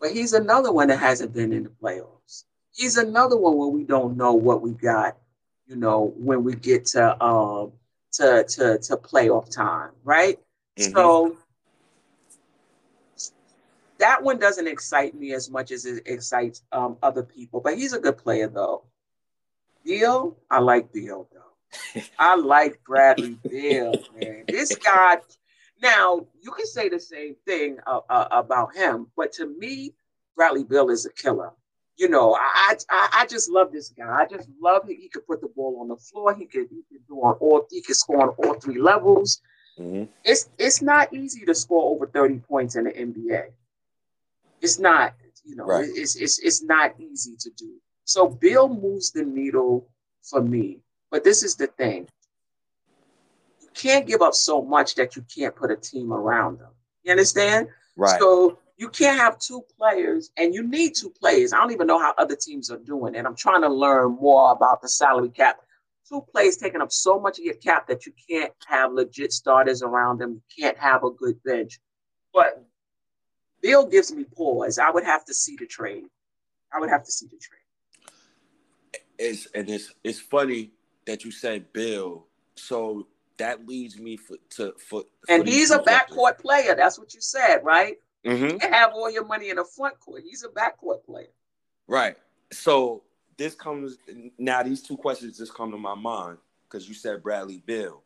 but 0.00 0.10
he's 0.10 0.32
another 0.32 0.72
one 0.72 0.88
that 0.88 0.98
hasn't 0.98 1.32
been 1.32 1.52
in 1.52 1.64
the 1.64 1.70
playoffs. 1.70 2.44
He's 2.74 2.96
another 2.96 3.36
one 3.36 3.56
where 3.56 3.68
we 3.68 3.84
don't 3.84 4.16
know 4.16 4.32
what 4.32 4.62
we 4.62 4.72
got, 4.72 5.16
you 5.66 5.76
know, 5.76 6.12
when 6.16 6.42
we 6.42 6.54
get 6.54 6.86
to 6.86 7.22
um 7.22 7.72
to 8.12 8.44
to 8.44 8.78
to 8.78 8.96
playoff 8.96 9.50
time, 9.50 9.90
right? 10.04 10.38
Mm-hmm. 10.78 10.92
So 10.92 11.36
that 13.98 14.22
one 14.22 14.38
doesn't 14.38 14.66
excite 14.66 15.14
me 15.14 15.32
as 15.32 15.50
much 15.50 15.70
as 15.70 15.86
it 15.86 16.02
excites 16.06 16.62
um, 16.72 16.96
other 17.02 17.22
people. 17.22 17.60
But 17.60 17.78
he's 17.78 17.92
a 17.92 18.00
good 18.00 18.18
player, 18.18 18.48
though. 18.48 18.84
Beal, 19.84 20.36
I 20.50 20.60
like 20.60 20.92
Beal 20.92 21.28
though. 21.32 22.02
I 22.18 22.36
like 22.36 22.82
Bradley 22.84 23.38
Beal, 23.48 23.94
man. 24.20 24.44
This 24.48 24.74
guy. 24.76 25.18
Now 25.82 26.26
you 26.40 26.52
can 26.52 26.66
say 26.66 26.88
the 26.88 27.00
same 27.00 27.34
thing 27.44 27.78
uh, 27.86 28.00
uh, 28.08 28.28
about 28.30 28.76
him, 28.76 29.08
but 29.16 29.32
to 29.32 29.46
me, 29.46 29.94
Bradley 30.36 30.62
Beal 30.62 30.90
is 30.90 31.06
a 31.06 31.12
killer 31.12 31.50
you 31.96 32.08
know, 32.08 32.34
I, 32.34 32.76
I 32.90 33.08
I 33.20 33.26
just 33.26 33.50
love 33.50 33.72
this 33.72 33.90
guy. 33.90 34.22
I 34.22 34.26
just 34.26 34.48
love 34.60 34.88
him. 34.88 34.96
he 34.98 35.08
could 35.08 35.26
put 35.26 35.40
the 35.40 35.48
ball 35.48 35.78
on 35.80 35.88
the 35.88 35.96
floor. 35.96 36.34
He 36.34 36.46
could 36.46 36.68
he 36.70 36.82
could 36.90 37.06
do 37.06 37.16
on 37.16 37.34
all 37.34 37.66
he 37.70 37.82
could 37.82 37.96
score 37.96 38.22
on 38.22 38.28
all 38.38 38.54
three 38.54 38.80
levels. 38.80 39.40
Mm-hmm. 39.78 40.04
It's 40.24 40.48
it's 40.58 40.82
not 40.82 41.12
easy 41.12 41.44
to 41.44 41.54
score 41.54 41.94
over 41.94 42.06
thirty 42.06 42.38
points 42.38 42.76
in 42.76 42.84
the 42.84 42.92
NBA. 42.92 43.46
It's 44.60 44.78
not, 44.78 45.14
you 45.44 45.56
know, 45.56 45.64
right. 45.64 45.88
it's 45.92 46.16
it's 46.16 46.38
it's 46.38 46.62
not 46.62 46.94
easy 46.98 47.36
to 47.38 47.50
do. 47.56 47.74
So 48.04 48.28
Beal 48.28 48.68
moves 48.68 49.10
the 49.10 49.24
needle 49.24 49.88
for 50.22 50.42
me. 50.42 50.78
But 51.10 51.24
this 51.24 51.42
is 51.42 51.56
the 51.56 51.66
thing: 51.66 52.08
you 53.60 53.68
can't 53.74 54.06
give 54.06 54.22
up 54.22 54.34
so 54.34 54.62
much 54.62 54.94
that 54.94 55.14
you 55.14 55.24
can't 55.34 55.54
put 55.54 55.70
a 55.70 55.76
team 55.76 56.12
around 56.12 56.58
them. 56.58 56.70
You 57.02 57.10
understand? 57.12 57.68
Right. 57.96 58.18
So 58.18 58.58
you 58.82 58.88
can't 58.88 59.16
have 59.16 59.38
two 59.38 59.62
players, 59.78 60.32
and 60.36 60.52
you 60.52 60.66
need 60.66 60.96
two 60.96 61.10
players. 61.10 61.52
I 61.52 61.58
don't 61.58 61.70
even 61.70 61.86
know 61.86 62.00
how 62.00 62.14
other 62.18 62.34
teams 62.34 62.68
are 62.68 62.78
doing, 62.78 63.14
and 63.14 63.28
I'm 63.28 63.36
trying 63.36 63.62
to 63.62 63.68
learn 63.68 64.16
more 64.20 64.50
about 64.50 64.82
the 64.82 64.88
salary 64.88 65.28
cap. 65.28 65.60
Two 66.08 66.26
players 66.32 66.56
taking 66.56 66.80
up 66.80 66.90
so 66.90 67.20
much 67.20 67.38
of 67.38 67.44
your 67.44 67.54
cap 67.54 67.86
that 67.86 68.06
you 68.06 68.12
can't 68.28 68.52
have 68.66 68.92
legit 68.92 69.32
starters 69.32 69.84
around 69.84 70.18
them. 70.18 70.32
You 70.32 70.64
can't 70.64 70.76
have 70.78 71.04
a 71.04 71.12
good 71.12 71.40
bench. 71.44 71.78
But 72.34 72.66
Beal 73.60 73.86
gives 73.86 74.12
me 74.12 74.24
pause. 74.24 74.80
I 74.80 74.90
would 74.90 75.04
have 75.04 75.24
to 75.26 75.34
see 75.34 75.54
the 75.56 75.66
trade. 75.66 76.02
I 76.74 76.80
would 76.80 76.90
have 76.90 77.04
to 77.04 77.12
see 77.12 77.26
the 77.26 77.38
trade. 77.38 79.04
It's 79.16 79.46
and 79.54 79.70
it's 79.70 79.94
it's 80.02 80.18
funny 80.18 80.72
that 81.06 81.24
you 81.24 81.30
said 81.30 81.72
Beal. 81.72 82.26
So 82.56 83.06
that 83.38 83.64
leads 83.64 83.96
me 83.96 84.16
for 84.16 84.38
to 84.56 84.72
for, 84.72 85.04
for 85.24 85.32
and 85.32 85.46
he's 85.46 85.70
a 85.70 85.78
backcourt 85.78 86.40
player. 86.40 86.74
That's 86.74 86.98
what 86.98 87.14
you 87.14 87.20
said, 87.20 87.60
right? 87.62 87.98
Mm-hmm. 88.24 88.58
You 88.62 88.70
have 88.70 88.92
all 88.92 89.10
your 89.10 89.24
money 89.24 89.50
in 89.50 89.56
the 89.56 89.64
front 89.64 89.98
court. 89.98 90.22
He's 90.24 90.44
a 90.44 90.48
backcourt 90.48 91.04
player. 91.04 91.28
Right. 91.88 92.16
So 92.52 93.02
this 93.36 93.54
comes 93.54 93.98
now. 94.38 94.62
These 94.62 94.82
two 94.82 94.96
questions 94.96 95.38
just 95.38 95.54
come 95.54 95.70
to 95.72 95.78
my 95.78 95.94
mind 95.94 96.38
because 96.68 96.88
you 96.88 96.94
said 96.94 97.22
Bradley 97.22 97.62
Beal. 97.66 98.02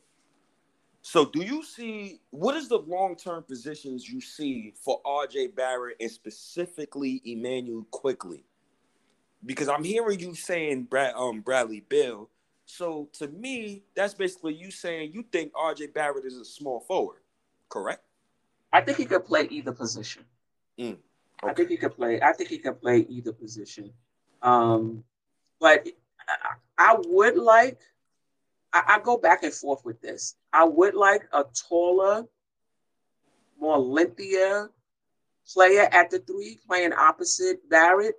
So 1.02 1.24
do 1.24 1.42
you 1.44 1.62
see 1.62 2.20
what 2.30 2.56
is 2.56 2.68
the 2.68 2.78
long 2.78 3.14
term 3.14 3.42
positions 3.42 4.08
you 4.08 4.20
see 4.20 4.74
for 4.82 5.00
RJ 5.04 5.54
Barrett 5.54 5.96
and 6.00 6.10
specifically 6.10 7.22
Immanuel 7.24 7.86
Quickley? 7.90 8.44
Because 9.44 9.68
I'm 9.68 9.84
hearing 9.84 10.18
you 10.18 10.34
saying 10.34 10.84
Brad, 10.84 11.14
um, 11.14 11.42
Bradley 11.42 11.84
Beal. 11.88 12.28
So 12.64 13.08
to 13.12 13.28
me, 13.28 13.84
that's 13.94 14.14
basically 14.14 14.54
you 14.54 14.72
saying 14.72 15.12
you 15.12 15.24
think 15.30 15.52
RJ 15.52 15.94
Barrett 15.94 16.24
is 16.24 16.38
a 16.38 16.44
small 16.44 16.80
forward, 16.80 17.20
correct? 17.68 18.02
I 18.72 18.80
think 18.82 18.98
he 18.98 19.06
could 19.06 19.24
play 19.26 19.48
either 19.50 19.72
position. 19.72 20.24
Mm, 20.78 20.92
okay. 20.92 20.98
I 21.42 21.54
think 21.54 21.70
he 21.70 21.76
could 21.76 21.96
play. 21.96 22.20
I 22.20 22.32
think 22.32 22.50
he 22.50 22.58
could 22.58 22.80
play 22.80 22.98
either 23.08 23.32
position. 23.32 23.92
Um, 24.42 25.04
but 25.60 25.86
I, 26.28 26.92
I 26.92 26.96
would 27.06 27.36
like. 27.36 27.80
I, 28.72 28.82
I, 28.96 29.00
go 29.00 29.16
back 29.16 29.42
and 29.44 29.52
forth 29.52 29.84
with 29.84 30.00
this. 30.02 30.36
I 30.52 30.64
would 30.64 30.94
like 30.94 31.22
a 31.32 31.44
taller, 31.68 32.24
more 33.60 33.78
lengthier 33.78 34.70
player 35.52 35.88
at 35.92 36.10
the 36.10 36.18
three, 36.18 36.58
playing 36.66 36.92
opposite 36.92 37.68
Barrett. 37.70 38.16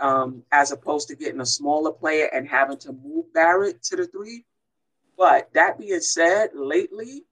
um, 0.00 0.42
as 0.52 0.72
opposed 0.72 1.08
to 1.08 1.16
getting 1.16 1.40
a 1.40 1.46
smaller 1.46 1.92
player 1.92 2.26
and 2.34 2.48
having 2.48 2.78
to 2.78 2.92
move 2.92 3.32
Barrett 3.32 3.82
to 3.84 3.96
the 3.96 4.06
three. 4.06 4.44
But 5.16 5.50
that 5.54 5.78
being 5.78 6.00
said, 6.00 6.50
lately, 6.54 7.24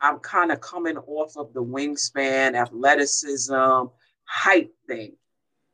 I'm 0.00 0.18
kind 0.18 0.52
of 0.52 0.60
coming 0.60 0.96
off 0.96 1.36
of 1.36 1.52
the 1.52 1.62
wingspan, 1.62 2.54
athleticism, 2.54 3.84
height 4.24 4.70
thing. 4.86 5.12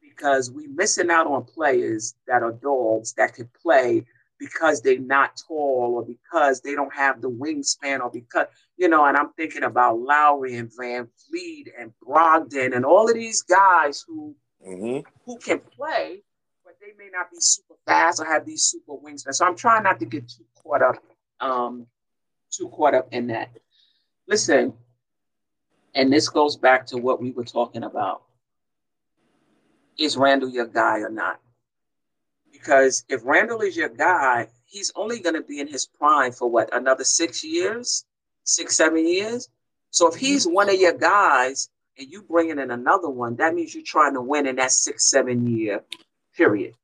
Because 0.01 0.51
we're 0.51 0.71
missing 0.71 1.11
out 1.11 1.27
on 1.27 1.45
players 1.45 2.15
that 2.29 2.43
are 2.43 2.53
dogs 2.53 3.15
that 3.15 3.35
could 3.35 3.53
play 3.53 4.05
because 4.39 4.81
they're 4.81 4.99
not 4.99 5.41
tall 5.47 5.95
or 5.97 6.05
because 6.05 6.61
they 6.61 6.75
don't 6.75 6.95
have 6.95 7.21
the 7.21 7.31
wingspan 7.31 8.01
or 8.01 8.11
because 8.11 8.47
you 8.77 8.89
know 8.89 9.05
and 9.05 9.17
i'm 9.17 9.33
thinking 9.35 9.63
about 9.63 9.99
lowry 9.99 10.57
and 10.57 10.71
van 10.77 11.09
vliet 11.31 11.69
and 11.79 11.93
brogdon 12.07 12.75
and 12.75 12.85
all 12.85 13.09
of 13.09 13.15
these 13.15 13.43
guys 13.43 14.05
who 14.07 14.35
mm-hmm. 14.67 15.01
who 15.25 15.39
can 15.39 15.61
play 15.61 16.23
but 16.65 16.75
they 16.81 16.93
may 16.99 17.11
not 17.13 17.31
be 17.31 17.37
super 17.41 17.75
fast 17.87 18.21
or 18.21 18.25
have 18.25 18.45
these 18.45 18.63
super 18.63 18.95
wingspan. 18.95 19.33
So 19.33 19.47
i'm 19.47 19.57
trying 19.57 19.85
not 19.85 20.01
to 20.01 20.07
get 20.07 20.29
too 20.29 20.45
caught 20.63 20.83
up 20.83 20.97
um 21.41 21.87
too 22.51 22.69
caught 22.69 22.95
up 22.95 23.09
in 23.13 23.29
that 23.29 23.51
listen 24.27 24.73
and 25.95 26.13
this 26.13 26.29
goes 26.29 26.57
back 26.57 26.87
to 26.87 26.97
what 26.97 27.21
we 27.21 27.31
were 27.31 27.45
talking 27.45 27.85
about 27.85 28.23
is 29.99 30.17
Randle 30.17 30.49
your 30.49 30.67
guy 30.67 30.99
or 31.01 31.11
not? 31.11 31.41
Because 32.53 33.05
if 33.09 33.21
Randle 33.25 33.61
is 33.61 33.77
your 33.77 33.89
guy, 33.89 34.49
he's 34.65 34.93
only 34.97 35.21
going 35.21 35.35
to 35.37 35.43
be 35.43 35.61
in 35.61 35.69
his 35.69 35.87
prime 35.87 36.33
for 36.33 36.51
what, 36.51 36.75
another 36.75 37.05
six 37.05 37.45
years, 37.45 38.05
six, 38.45 38.77
seven 38.77 39.07
years? 39.07 39.49
So 39.91 40.09
if 40.09 40.17
he's 40.17 40.47
one 40.47 40.69
of 40.69 40.77
your 40.77 40.95
guys 40.95 41.69
and 41.99 42.11
you 42.11 42.23
bringing 42.23 42.59
in 42.59 42.71
another 42.71 43.09
one, 43.09 43.37
that 43.37 43.55
means 43.55 43.75
you're 43.75 43.85
trying 43.85 44.15
to 44.15 44.21
win 44.21 44.47
in 44.47 44.57
that 44.57 44.73
six, 44.73 45.09
seven 45.09 45.47
year 45.47 45.85
period. 46.37 46.75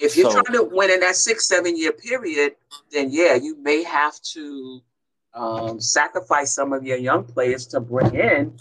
If 0.00 0.16
you're 0.16 0.30
so, 0.30 0.42
trying 0.42 0.58
to 0.58 0.64
win 0.64 0.90
in 0.90 1.00
that 1.00 1.16
six, 1.16 1.46
seven 1.46 1.76
year 1.76 1.92
period, 1.92 2.54
then 2.90 3.10
yeah, 3.10 3.34
you 3.34 3.56
may 3.60 3.82
have 3.82 4.20
to 4.32 4.80
um, 5.34 5.80
sacrifice 5.80 6.54
some 6.54 6.72
of 6.72 6.84
your 6.84 6.98
young 6.98 7.24
players 7.24 7.66
to 7.68 7.80
bring 7.80 8.14
in 8.14 8.58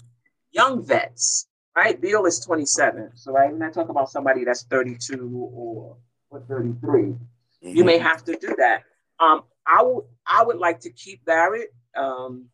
young 0.51 0.83
vets 0.83 1.47
right? 1.77 2.01
Beal 2.01 2.25
is 2.25 2.39
27. 2.39 3.11
So 3.13 3.31
right 3.31 3.51
when 3.51 3.61
I 3.61 3.69
talk 3.69 3.89
about 3.89 4.09
somebody 4.09 4.43
that's 4.43 4.63
32 4.63 5.49
or, 5.53 5.95
or 6.31 6.39
33, 6.41 7.01
mm-hmm. 7.01 7.17
you 7.61 7.83
may 7.83 7.99
have 7.99 8.25
to 8.25 8.35
do 8.35 8.55
that. 8.57 8.83
Um, 9.19 9.43
I 9.65 9.83
would 9.83 10.05
I 10.25 10.43
would 10.43 10.57
like 10.57 10.79
to 10.81 10.91
keep 10.91 11.23
Barrett. 11.23 11.73
Um, 11.95 12.45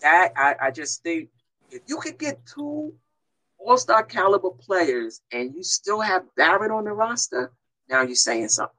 that 0.00 0.32
I, 0.36 0.54
I 0.60 0.70
just 0.70 1.02
think 1.02 1.28
if 1.70 1.82
you 1.86 1.98
could 1.98 2.18
get 2.18 2.44
two 2.46 2.94
all-star 3.58 4.04
caliber 4.04 4.50
players 4.50 5.22
and 5.32 5.54
you 5.54 5.62
still 5.62 6.00
have 6.00 6.22
Barrett 6.36 6.70
on 6.70 6.84
the 6.84 6.92
roster, 6.92 7.52
now 7.88 8.02
you're 8.02 8.14
saying 8.14 8.48
something. 8.48 8.75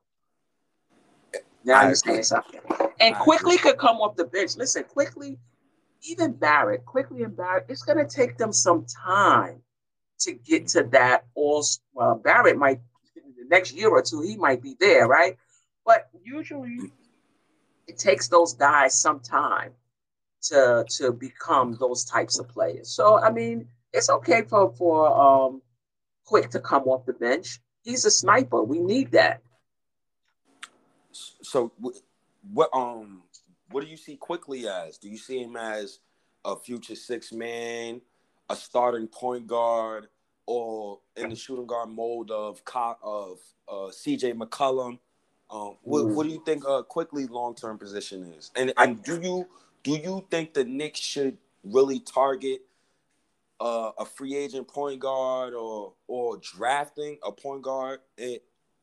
Now 1.68 1.86
you're 1.86 1.96
saying 1.96 2.24
something. 2.24 2.60
And 3.00 3.16
I 3.16 3.20
agree. 3.36 3.58
could 3.58 3.78
come 3.78 3.98
off 3.98 4.16
the 4.16 4.26
bench. 4.26 4.56
Listen, 4.58 4.84
Quickley, 4.84 5.38
even 6.02 6.34
Barrett, 6.34 6.86
Quickley 6.86 7.24
and 7.24 7.36
Barrett, 7.36 7.66
it's 7.70 7.84
gonna 7.84 8.08
take 8.08 8.38
them 8.38 8.52
some 8.52 8.86
time 8.86 9.62
to 10.20 10.34
get 10.34 10.68
to 10.68 10.84
that 10.84 11.26
all 11.36 11.64
well 11.94 12.16
barrett 12.16 12.58
might 12.58 12.80
the 13.16 13.46
next 13.50 13.74
year 13.74 13.90
or 13.90 14.02
two 14.02 14.22
he 14.22 14.36
might 14.36 14.62
be 14.62 14.76
there 14.80 15.08
right 15.08 15.38
but 15.86 16.10
usually 16.24 16.78
it 17.88 17.98
takes 17.98 18.28
those 18.28 18.54
guys 18.54 19.00
some 19.00 19.20
time 19.20 19.72
to 20.42 20.86
to 20.90 21.12
become 21.12 21.78
those 21.80 22.04
types 22.04 22.40
of 22.40 22.48
players 22.48 22.90
so 22.90 23.20
i 23.20 23.32
mean 23.32 23.68
it's 23.94 24.10
okay 24.10 24.42
for 24.44 24.74
for 24.74 25.08
um 25.20 25.62
quick 26.26 26.50
to 26.50 26.60
come 26.60 26.84
off 26.84 27.06
the 27.06 27.14
bench 27.14 27.60
he's 27.84 28.06
a 28.06 28.12
sniper 28.12 28.64
we 28.64 28.80
need 28.80 29.12
that 29.12 29.42
so 31.48 31.72
what 32.54 32.70
um 32.74 33.24
what 33.72 33.84
do 33.84 33.90
you 33.90 33.98
see 33.98 34.16
Quickley 34.16 34.68
as 34.68 34.98
do 34.98 35.10
you 35.10 35.18
see 35.18 35.42
him 35.42 35.56
as 35.56 36.00
a 36.46 36.56
future 36.56 36.96
six 36.96 37.32
man 37.32 38.02
a 38.50 38.56
starting 38.56 39.08
point 39.08 39.48
guard 39.48 40.08
or 40.46 41.00
in 41.16 41.30
the 41.30 41.36
shooting 41.36 41.68
guard 41.68 41.90
mold 41.90 42.32
of 42.32 42.62
of 43.04 43.40
uh, 43.70 43.92
C.J. 43.92 44.34
McCollum. 44.34 44.98
Um, 45.50 45.78
what, 45.84 46.08
what, 46.08 46.24
do 46.26 46.30
you 46.30 46.42
think 46.46 46.64
uh, 46.68 46.82
Quickley 46.84 47.28
long 47.28 47.56
term 47.56 47.78
position 47.78 48.34
is? 48.38 48.52
And 48.56 48.74
and 48.78 49.04
do 49.04 49.20
you 49.22 49.48
do 49.84 49.92
you 49.92 50.26
think 50.32 50.54
the 50.54 50.64
Knicks 50.64 51.00
should 51.00 51.38
really 51.64 52.00
target 52.00 52.62
uh, 53.60 53.92
a 53.98 54.06
free 54.06 54.36
agent 54.36 54.68
point 54.68 55.00
guard 55.00 55.54
or 55.54 55.94
or 56.08 56.38
drafting 56.38 57.18
a 57.24 57.32
point 57.32 57.62
guard? 57.62 58.00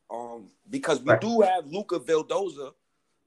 Um, 0.09 0.49
because 0.69 1.01
we 1.01 1.11
right. 1.11 1.21
do 1.21 1.41
have 1.41 1.65
Luca 1.65 1.99
Vildoza, 1.99 2.73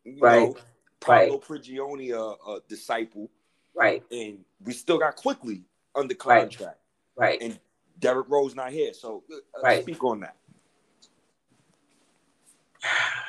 you 0.05 0.18
right. 0.20 0.48
know, 0.48 0.56
Paolo 1.00 1.32
right. 1.32 1.40
Prigioni, 1.40 2.12
a, 2.12 2.50
a 2.50 2.60
disciple, 2.68 3.30
right? 3.74 4.02
And 4.10 4.44
we 4.64 4.72
still 4.72 4.98
got 4.98 5.16
Quickley 5.16 5.64
under 5.94 6.14
contract, 6.14 6.78
right? 7.16 7.38
And 7.40 7.59
Derrick 7.98 8.28
Rose 8.28 8.55
not 8.55 8.72
here, 8.72 8.92
so 8.94 9.24
uh, 9.32 9.62
right. 9.62 9.82
speak 9.82 10.02
on 10.05 10.20
that. 10.20 10.36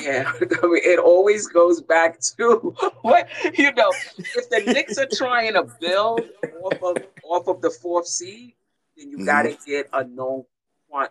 Yeah, 0.00 0.32
I 0.40 0.66
mean, 0.66 0.80
it 0.84 0.98
always 0.98 1.46
goes 1.46 1.82
back 1.82 2.18
to 2.38 2.74
what 3.02 3.28
you 3.58 3.72
know. 3.74 3.92
If 4.16 4.48
the 4.48 4.60
Knicks 4.72 4.96
are 4.96 5.08
trying 5.12 5.52
to 5.52 5.64
build 5.82 6.22
off 6.62 6.82
of 6.82 6.96
off 7.24 7.46
of 7.46 7.60
the 7.60 7.68
fourth 7.68 8.06
seed, 8.06 8.54
then 8.96 9.10
you 9.10 9.18
mm-hmm. 9.18 9.26
got 9.26 9.42
to 9.42 9.58
get 9.66 9.90
a 9.92 10.04
known, 10.04 10.44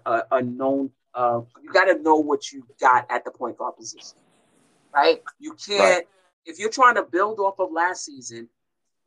a, 0.03 0.23
a 0.31 0.41
known. 0.41 0.89
Uh, 1.13 1.41
you 1.61 1.71
got 1.71 1.85
to 1.85 2.01
know 2.01 2.15
what 2.15 2.51
you 2.51 2.65
got 2.79 3.05
at 3.09 3.25
the 3.25 3.31
point 3.31 3.57
guard 3.57 3.75
position, 3.75 4.17
right? 4.93 5.21
You 5.39 5.53
can't 5.53 5.79
right. 5.79 6.07
if 6.45 6.59
you're 6.59 6.69
trying 6.69 6.95
to 6.95 7.03
build 7.03 7.39
off 7.39 7.59
of 7.59 7.71
last 7.71 8.05
season 8.05 8.47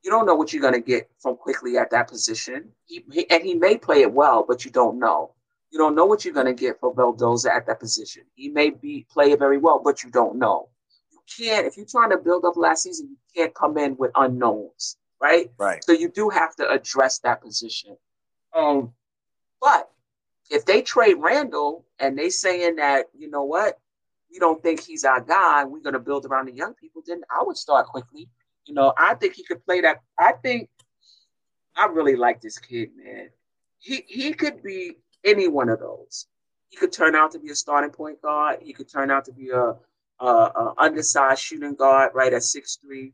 you 0.05 0.11
don't 0.11 0.27
know 0.27 0.35
what 0.35 0.53
you're 0.53 0.63
going 0.63 0.75
to 0.75 0.81
get 0.81 1.11
from 1.19 1.37
Quickley 1.37 1.79
at 1.79 1.91
that 1.91 2.09
position. 2.09 2.69
He, 2.85 3.05
he, 3.11 3.29
and 3.31 3.43
he 3.43 3.55
may 3.55 3.79
play 3.79 4.03
it 4.03 4.13
well, 4.13 4.45
but 4.47 4.65
you 4.65 4.71
don't 4.71 4.99
know. 4.99 5.33
You 5.71 5.79
don't 5.79 5.97
know 5.97 6.05
what 6.05 6.25
you're 6.25 6.35
going 6.35 6.47
to 6.47 6.53
get 6.53 6.79
for 6.79 6.95
Vildoza 6.95 7.51
at 7.51 7.67
that 7.67 7.81
position. 7.81 8.25
He 8.35 8.51
may 8.51 8.71
be 8.71 9.07
play 9.11 9.33
it 9.33 9.39
very 9.39 9.57
well, 9.57 9.81
but 9.83 10.05
you 10.05 10.11
don't 10.11 10.37
know. 10.37 10.69
You 11.11 11.19
can't 11.37 11.67
if 11.67 11.77
you're 11.77 11.87
trying 11.87 12.11
to 12.11 12.19
build 12.19 12.45
up 12.45 12.57
last 12.57 12.83
season. 12.83 13.09
You 13.09 13.17
can't 13.35 13.55
come 13.55 13.79
in 13.79 13.97
with 13.97 14.11
unknowns, 14.15 14.99
right? 15.21 15.51
Right. 15.59 15.83
So 15.83 15.93
you 15.93 16.11
do 16.11 16.29
have 16.29 16.55
to 16.57 16.69
address 16.69 17.19
that 17.21 17.41
position. 17.41 17.97
Um, 18.55 18.93
but 19.61 19.91
if 20.51 20.67
they 20.67 20.83
trade 20.83 21.15
Randle 21.19 21.87
and 21.99 22.19
they 22.19 22.31
saying 22.31 22.77
that 22.77 23.07
you 23.17 23.31
know 23.31 23.45
what, 23.45 23.79
we 24.31 24.39
don't 24.39 24.63
think 24.63 24.81
he's 24.81 25.05
our 25.05 25.21
guy, 25.21 25.65
we're 25.65 25.81
going 25.81 25.95
to 25.95 25.99
build 25.99 26.27
around 26.27 26.49
the 26.49 26.55
young 26.55 26.75
people, 26.75 27.03
then 27.07 27.23
I 27.31 27.43
would 27.43 27.57
start 27.57 27.87
Quickley 27.87 28.29
you 28.67 28.75
know, 28.75 28.93
I 28.97 29.15
think 29.15 29.35
he 29.35 29.45
could 29.45 29.65
play 29.65 29.81
that. 29.83 30.01
I 30.19 30.33
think 30.33 30.69
I 31.77 31.87
really 31.87 32.17
like 32.17 32.41
this 32.41 32.59
kid, 32.59 32.91
man. 32.97 33.29
He 33.79 34.05
he 34.07 34.33
could 34.33 34.63
be 34.63 34.99
any 35.25 35.49
one 35.49 35.69
of 35.69 35.81
those. 35.81 36.27
He 36.71 36.77
could 36.77 36.93
turn 36.93 37.15
out 37.15 37.33
to 37.33 37.39
be 37.39 37.51
a 37.51 37.55
starting 37.55 37.91
point 37.91 38.23
guard. 38.23 38.61
He 38.63 38.73
could 38.73 38.91
turn 38.91 39.11
out 39.11 39.27
to 39.27 39.33
be 39.33 39.51
a, 39.51 39.75
a, 40.21 40.27
a 40.27 40.75
undersized 40.79 41.41
shooting 41.41 41.75
guard, 41.75 42.13
right 42.15 42.33
at 42.33 42.43
six 42.43 42.77
three. 42.77 43.13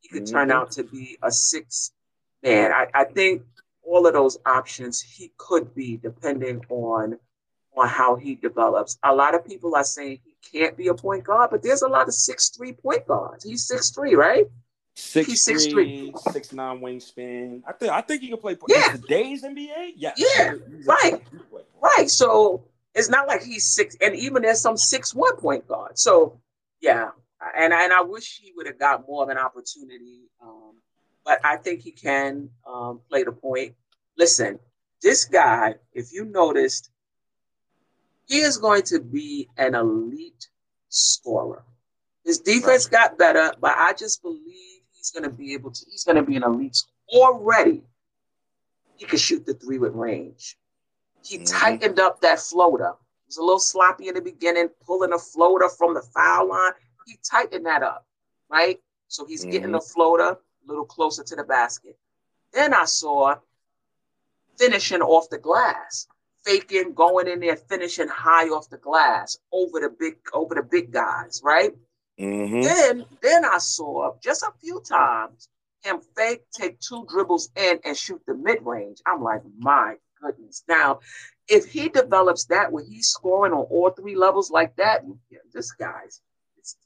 He 0.00 0.08
could 0.08 0.24
mm-hmm. 0.24 0.34
turn 0.34 0.50
out 0.50 0.72
to 0.72 0.84
be 0.84 1.18
a 1.22 1.30
six 1.30 1.92
man. 2.42 2.72
I, 2.72 2.88
I 2.94 3.04
think 3.04 3.42
all 3.82 4.06
of 4.06 4.12
those 4.12 4.38
options 4.44 5.00
he 5.00 5.32
could 5.38 5.74
be 5.74 5.96
depending 5.96 6.62
on 6.68 7.18
on 7.80 7.88
how 7.88 8.16
he 8.16 8.34
develops. 8.34 8.98
A 9.02 9.14
lot 9.14 9.34
of 9.34 9.44
people 9.44 9.74
are 9.74 9.84
saying 9.84 10.20
he 10.24 10.58
can't 10.58 10.76
be 10.76 10.88
a 10.88 10.94
point 10.94 11.24
guard, 11.24 11.50
but 11.50 11.62
there's 11.62 11.82
a 11.82 11.88
lot 11.88 12.08
of 12.08 12.14
six 12.14 12.50
three 12.50 12.72
point 12.72 13.06
guards. 13.06 13.44
He's 13.44 13.66
six 13.66 13.90
three, 13.90 14.14
right? 14.14 14.46
Six 14.94 15.28
he's 15.28 15.44
six 15.44 15.66
three, 15.66 16.12
six 16.32 16.52
nine 16.52 16.80
wingspan. 16.80 17.62
I 17.66 17.72
think 17.72 17.92
I 17.92 18.00
think 18.00 18.22
he 18.22 18.28
can 18.28 18.38
play. 18.38 18.56
Yeah, 18.68 18.92
today's 18.92 19.42
NBA. 19.42 19.92
Yeah, 19.96 20.12
yeah, 20.16 20.54
right, 20.86 21.22
right. 21.80 22.10
So 22.10 22.64
it's 22.94 23.08
not 23.08 23.26
like 23.26 23.42
he's 23.42 23.66
six, 23.66 23.96
and 24.00 24.14
even 24.14 24.42
there's 24.42 24.60
some 24.60 24.76
six 24.76 25.14
one 25.14 25.36
point 25.36 25.66
guard. 25.66 25.98
So 25.98 26.40
yeah, 26.80 27.10
and 27.56 27.72
and 27.72 27.92
I 27.92 28.02
wish 28.02 28.40
he 28.42 28.52
would 28.56 28.66
have 28.66 28.78
got 28.78 29.06
more 29.08 29.22
of 29.22 29.28
an 29.28 29.38
opportunity. 29.38 30.28
Um, 30.42 30.74
but 31.24 31.40
I 31.44 31.56
think 31.56 31.80
he 31.80 31.92
can 31.92 32.50
um, 32.66 33.00
play 33.08 33.24
the 33.24 33.32
point. 33.32 33.74
Listen, 34.18 34.58
this 35.02 35.24
guy, 35.24 35.76
if 35.92 36.12
you 36.12 36.24
noticed, 36.24 36.90
he 38.30 38.38
is 38.38 38.58
going 38.58 38.82
to 38.82 39.00
be 39.00 39.48
an 39.58 39.74
elite 39.74 40.48
scorer. 40.88 41.64
His 42.24 42.38
defense 42.38 42.86
right. 42.86 43.10
got 43.10 43.18
better, 43.18 43.52
but 43.60 43.74
I 43.76 43.92
just 43.92 44.22
believe 44.22 44.82
he's 44.92 45.10
going 45.10 45.24
to 45.24 45.30
be 45.30 45.52
able 45.52 45.72
to, 45.72 45.84
he's 45.90 46.04
going 46.04 46.16
to 46.16 46.22
be 46.22 46.36
an 46.36 46.44
elite 46.44 46.80
already. 47.08 47.82
He 48.96 49.04
could 49.04 49.18
shoot 49.18 49.44
the 49.44 49.54
three 49.54 49.78
with 49.78 49.94
range. 49.94 50.56
He 51.24 51.38
mm-hmm. 51.38 51.44
tightened 51.44 51.98
up 51.98 52.20
that 52.20 52.38
floater. 52.38 52.90
It 52.90 53.26
was 53.26 53.38
a 53.38 53.42
little 53.42 53.58
sloppy 53.58 54.06
in 54.06 54.14
the 54.14 54.22
beginning, 54.22 54.68
pulling 54.86 55.12
a 55.12 55.18
floater 55.18 55.68
from 55.68 55.94
the 55.94 56.02
foul 56.14 56.50
line. 56.50 56.72
He 57.06 57.18
tightened 57.28 57.66
that 57.66 57.82
up, 57.82 58.06
right? 58.48 58.78
So 59.08 59.26
he's 59.26 59.42
mm-hmm. 59.42 59.50
getting 59.50 59.72
the 59.72 59.80
floater 59.80 60.30
a 60.30 60.38
little 60.66 60.84
closer 60.84 61.24
to 61.24 61.34
the 61.34 61.42
basket. 61.42 61.98
Then 62.52 62.74
I 62.74 62.84
saw 62.84 63.34
finishing 64.56 65.02
off 65.02 65.28
the 65.30 65.38
glass. 65.38 66.06
Faking, 66.44 66.94
going 66.94 67.28
in 67.28 67.40
there, 67.40 67.56
finishing 67.56 68.08
high 68.08 68.48
off 68.48 68.70
the 68.70 68.78
glass 68.78 69.38
over 69.52 69.80
the 69.80 69.90
big 69.98 70.16
over 70.32 70.54
the 70.54 70.62
big 70.62 70.92
guys, 70.92 71.40
right? 71.44 71.72
Mm-hmm. 72.18 72.62
Then 72.62 73.04
then 73.22 73.44
I 73.44 73.58
saw 73.58 74.14
just 74.22 74.42
a 74.42 74.52
few 74.60 74.80
times 74.80 75.48
him 75.82 76.00
fake, 76.16 76.42
take 76.52 76.78
two 76.80 77.06
dribbles 77.08 77.50
in 77.56 77.80
and 77.84 77.96
shoot 77.96 78.20
the 78.26 78.34
mid 78.34 78.58
range. 78.62 78.98
I'm 79.06 79.22
like, 79.22 79.42
my 79.58 79.96
goodness. 80.20 80.62
Now, 80.68 81.00
if 81.48 81.66
he 81.66 81.88
develops 81.88 82.44
that 82.46 82.70
where 82.70 82.84
he's 82.84 83.08
scoring 83.08 83.52
on 83.52 83.66
all 83.70 83.90
three 83.90 84.16
levels 84.16 84.50
like 84.50 84.76
that, 84.76 85.04
yeah, 85.30 85.38
this 85.52 85.72
guy's 85.72 86.20
it's, 86.58 86.76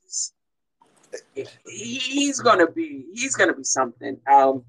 it's, 1.35 1.53
he's 1.67 2.41
gonna 2.41 2.71
be 2.71 3.07
he's 3.15 3.35
gonna 3.35 3.55
be 3.55 3.65
something. 3.65 4.19
Um, 4.31 4.65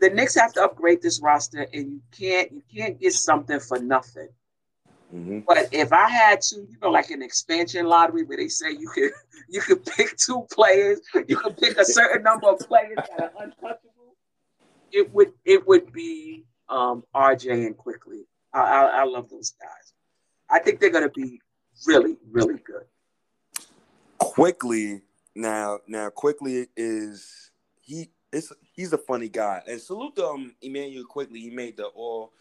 the 0.00 0.10
Knicks 0.10 0.34
have 0.34 0.52
to 0.54 0.62
upgrade 0.62 1.02
this 1.02 1.20
roster, 1.22 1.66
and 1.72 1.92
you 1.92 2.00
can't 2.16 2.52
you 2.52 2.62
can't 2.74 3.00
get 3.00 3.12
something 3.12 3.60
for 3.60 3.78
nothing. 3.78 4.28
Mm-hmm. 5.14 5.40
But 5.46 5.68
if 5.72 5.92
I 5.92 6.08
had 6.08 6.40
to, 6.42 6.56
you 6.56 6.76
know, 6.82 6.90
like 6.90 7.10
an 7.10 7.22
expansion 7.22 7.86
lottery 7.86 8.24
where 8.24 8.36
they 8.36 8.48
say 8.48 8.70
you 8.70 8.88
could 8.88 9.12
you 9.48 9.60
could 9.60 9.84
pick 9.84 10.16
two 10.16 10.46
players, 10.52 11.00
you 11.26 11.36
could 11.36 11.56
pick 11.56 11.78
a 11.78 11.84
certain 11.84 12.22
number 12.22 12.48
of 12.48 12.58
players 12.60 12.96
that 12.96 13.20
are 13.20 13.44
untouchable, 13.44 14.16
it 14.92 15.12
would 15.12 15.32
it 15.44 15.66
would 15.66 15.92
be 15.92 16.44
um, 16.68 17.04
RJ 17.14 17.66
and 17.66 17.76
Quickley. 17.76 18.26
I, 18.52 18.60
I, 18.60 18.84
I 18.84 19.04
love 19.04 19.28
those 19.30 19.54
guys. 19.60 19.92
I 20.50 20.58
think 20.58 20.80
they're 20.80 20.90
gonna 20.90 21.10
be 21.10 21.40
really 21.86 22.16
really 22.30 22.60
good. 22.64 22.84
Quickley 24.18 25.02
now 25.34 25.78
now 25.86 26.10
Quickley 26.10 26.66
is 26.76 27.50
he 27.80 28.10
is 28.32 28.52
he's 28.76 28.92
a 28.92 28.98
funny 28.98 29.28
guy 29.28 29.62
and 29.66 29.80
salute 29.80 30.14
to 30.16 30.26
um, 30.26 30.54
Immanuel 30.62 31.04
Quickley. 31.04 31.40
He 31.40 31.50
made 31.50 31.76
the 31.76 31.86
all 31.86 32.32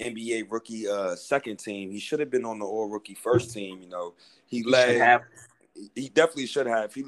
NBA 0.00 0.50
rookie 0.50 0.88
uh, 0.88 1.14
second 1.14 1.58
team. 1.58 1.90
He 1.90 2.00
should 2.00 2.20
have 2.20 2.30
been 2.30 2.44
on 2.44 2.58
the 2.58 2.64
all 2.64 2.88
rookie 2.88 3.14
first 3.14 3.52
team. 3.52 3.80
You 3.82 3.88
know, 3.88 4.14
he, 4.46 4.58
he 4.58 4.64
led. 4.64 5.22
He 5.94 6.08
definitely 6.08 6.46
should 6.46 6.66
have. 6.66 6.92
He, 6.94 7.04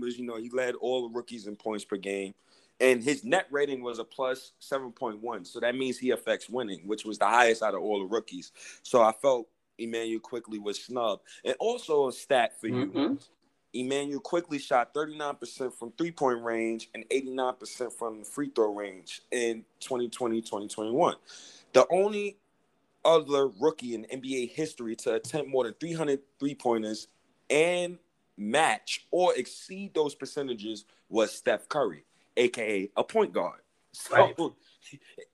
you 0.00 0.24
know, 0.24 0.36
he 0.36 0.50
led 0.50 0.74
all 0.76 1.08
the 1.08 1.14
rookies 1.14 1.46
in 1.46 1.56
points 1.56 1.84
per 1.84 1.96
game, 1.96 2.32
and 2.80 3.02
his 3.02 3.24
net 3.24 3.46
rating 3.50 3.82
was 3.82 3.98
a 3.98 4.04
plus 4.04 4.52
seven 4.58 4.92
point 4.92 5.20
one. 5.20 5.44
So 5.44 5.60
that 5.60 5.74
means 5.74 5.98
he 5.98 6.10
affects 6.10 6.48
winning, 6.48 6.86
which 6.86 7.04
was 7.04 7.18
the 7.18 7.26
highest 7.26 7.62
out 7.62 7.74
of 7.74 7.82
all 7.82 7.98
the 7.98 8.06
rookies. 8.06 8.52
So 8.82 9.02
I 9.02 9.12
felt 9.12 9.48
Immanuel 9.78 10.20
Quickley 10.20 10.58
was 10.58 10.82
snubbed, 10.82 11.22
and 11.44 11.54
also 11.58 12.08
a 12.08 12.12
stat 12.12 12.60
for 12.60 12.68
you. 12.68 12.86
Mm-hmm. 12.86 13.14
Immanuel 13.74 14.20
Quickley 14.20 14.58
shot 14.58 14.94
39% 14.94 15.72
from 15.74 15.92
three 15.92 16.10
point 16.10 16.42
range 16.42 16.88
and 16.94 17.04
89% 17.10 17.92
from 17.92 18.24
free 18.24 18.50
throw 18.54 18.74
range 18.74 19.22
in 19.30 19.64
2020 19.80 20.40
2021. 20.40 21.16
The 21.72 21.86
only 21.90 22.38
other 23.04 23.48
rookie 23.60 23.94
in 23.94 24.04
NBA 24.04 24.52
history 24.52 24.96
to 24.96 25.14
attempt 25.14 25.50
more 25.50 25.64
than 25.64 25.74
300 25.74 26.20
three 26.38 26.54
pointers 26.54 27.08
and 27.50 27.98
match 28.36 29.06
or 29.10 29.34
exceed 29.36 29.94
those 29.94 30.14
percentages 30.14 30.84
was 31.08 31.32
Steph 31.32 31.68
Curry, 31.68 32.04
aka 32.36 32.90
a 32.96 33.04
point 33.04 33.32
guard. 33.32 33.60
So, 33.92 34.16
right. 34.16 34.34
so 34.38 34.54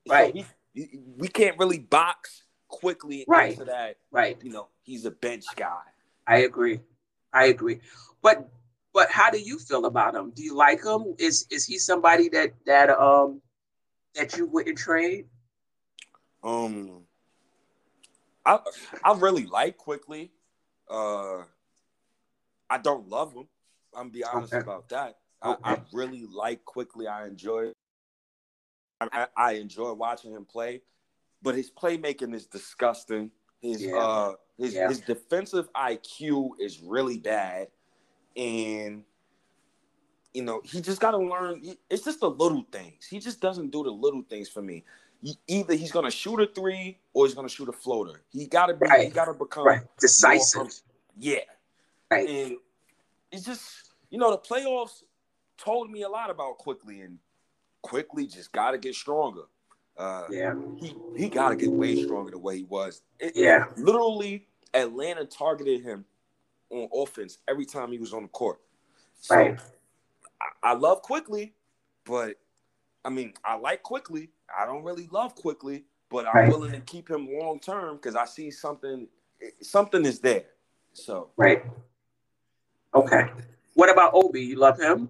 right. 0.09 0.45
He, 0.73 0.99
we 1.17 1.27
can't 1.27 1.57
really 1.57 1.79
box 1.79 2.43
Quickley 2.67 3.23
right. 3.27 3.51
into 3.51 3.65
that. 3.65 3.97
Right. 4.11 4.37
You 4.41 4.51
know, 4.51 4.67
he's 4.83 5.05
a 5.05 5.11
bench 5.11 5.45
guy. 5.55 5.81
I 6.27 6.39
agree. 6.39 6.79
I 7.35 7.47
agree. 7.47 7.81
But 8.21 8.49
but 8.93 9.11
how 9.11 9.29
do 9.29 9.37
you 9.37 9.59
feel 9.59 9.85
about 9.85 10.15
him? 10.15 10.31
Do 10.31 10.41
you 10.41 10.55
like 10.55 10.83
him? 10.83 11.15
Is 11.19 11.45
is 11.51 11.65
he 11.65 11.77
somebody 11.77 12.29
that 12.29 12.53
that 12.65 12.89
um 12.89 13.41
that 14.15 14.37
you 14.37 14.47
wouldn't 14.47 14.77
trade? 14.77 15.25
Um 16.43 17.03
I 18.45 18.59
I 19.03 19.13
really 19.17 19.45
like 19.45 19.77
Quickley. 19.77 20.31
Uh 20.89 21.43
I 22.69 22.77
don't 22.81 23.09
love 23.09 23.33
him. 23.33 23.47
I'm 23.93 24.03
gonna 24.03 24.09
be 24.11 24.23
honest 24.23 24.53
okay. 24.53 24.63
about 24.63 24.89
that. 24.89 25.17
Okay. 25.43 25.61
I, 25.63 25.73
I, 25.73 25.81
really 25.93 26.25
like 26.25 26.63
Quickley. 26.63 27.07
I 27.07 27.27
enjoy 27.27 27.71
I, 29.01 29.27
I, 29.35 29.51
enjoy 29.53 29.91
watching 29.93 30.31
him 30.31 30.45
play, 30.45 30.81
but 31.41 31.53
his 31.53 31.69
playmaking 31.69 32.33
is 32.33 32.47
disgusting. 32.47 33.29
His 33.65 33.83
yeah. 33.83 33.95
uh 33.95 34.33
his 34.57 34.73
yeah. 34.73 34.87
his 34.87 35.01
defensive 35.01 35.67
IQ 35.73 36.51
is 36.59 36.79
really 36.81 37.17
bad 37.17 37.67
and 38.35 39.03
you 40.33 40.43
know 40.43 40.61
he 40.63 40.81
just 40.81 40.99
got 40.99 41.11
to 41.11 41.17
learn. 41.17 41.61
It's 41.89 42.03
just 42.03 42.19
the 42.19 42.29
little 42.29 42.65
things. 42.71 43.05
He 43.05 43.19
just 43.19 43.39
doesn't 43.39 43.71
do 43.71 43.83
the 43.83 43.91
little 43.91 44.23
things 44.29 44.49
for 44.49 44.61
me. 44.61 44.83
Either 45.47 45.73
he's 45.73 45.91
gonna 45.91 46.11
shoot 46.11 46.39
a 46.39 46.47
three 46.47 46.99
or 47.13 47.25
he's 47.25 47.33
gonna 47.33 47.49
shoot 47.49 47.69
a 47.69 47.73
floater. 47.73 48.21
He 48.31 48.45
gotta 48.45 48.75
be. 48.75 48.87
Right. 48.87 49.07
He 49.07 49.13
gotta 49.13 49.33
become 49.33 49.65
right. 49.65 49.81
decisive. 49.99 50.81
Yeah. 51.17 51.39
Right. 52.11 52.29
And 52.29 52.57
it's 53.31 53.45
just 53.45 53.93
you 54.09 54.19
know 54.19 54.31
the 54.31 54.37
playoffs 54.37 55.03
told 55.57 55.89
me 55.89 56.03
a 56.03 56.09
lot 56.09 56.29
about 56.29 56.57
Quickley 56.57 57.01
and 57.01 57.17
Quickley 57.81 58.27
just 58.27 58.51
gotta 58.51 58.77
get 58.77 58.93
stronger. 58.93 59.43
Uh, 59.97 60.23
yeah. 60.29 60.53
He 60.77 60.93
he 61.15 61.29
gotta 61.29 61.55
get 61.55 61.71
way 61.71 62.03
stronger 62.03 62.31
the 62.31 62.37
way 62.37 62.57
he 62.57 62.63
was. 62.63 63.01
It, 63.19 63.33
yeah. 63.35 63.65
Literally, 63.77 64.47
Atlanta 64.73 65.25
targeted 65.25 65.83
him 65.83 66.05
on 66.69 66.89
offense 66.93 67.37
every 67.47 67.65
time 67.65 67.91
he 67.91 67.97
was 67.97 68.13
on 68.13 68.23
the 68.23 68.27
court. 68.29 68.59
So 69.21 69.35
right. 69.35 69.59
I, 70.41 70.71
I 70.71 70.73
love 70.73 71.01
Quickley, 71.01 71.53
but 72.05 72.35
I 73.05 73.09
mean 73.09 73.33
I 73.43 73.55
like 73.55 73.83
Quickley. 73.83 74.29
I 74.57 74.65
don't 74.65 74.83
really 74.83 75.07
love 75.11 75.35
Quickley, 75.35 75.85
but 76.09 76.27
I'm 76.27 76.35
right. 76.35 76.49
willing 76.49 76.73
to 76.73 76.81
keep 76.81 77.09
him 77.09 77.29
long 77.31 77.59
term 77.59 77.95
because 77.95 78.15
I 78.15 78.25
see 78.25 78.51
something 78.51 79.07
something 79.61 80.05
is 80.05 80.19
there. 80.19 80.45
So 80.93 81.29
right. 81.37 81.63
Okay. 82.93 83.29
What 83.75 83.91
about 83.91 84.11
Obi? 84.13 84.41
You 84.41 84.57
love 84.57 84.79
him? 84.79 85.09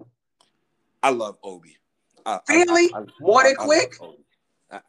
I 1.02 1.10
love 1.10 1.38
Obi. 1.42 1.76
I, 2.24 2.40
really? 2.48 2.92
I, 2.92 2.98
I, 2.98 3.04
more 3.20 3.44
than 3.44 3.54
Quick? 3.54 3.96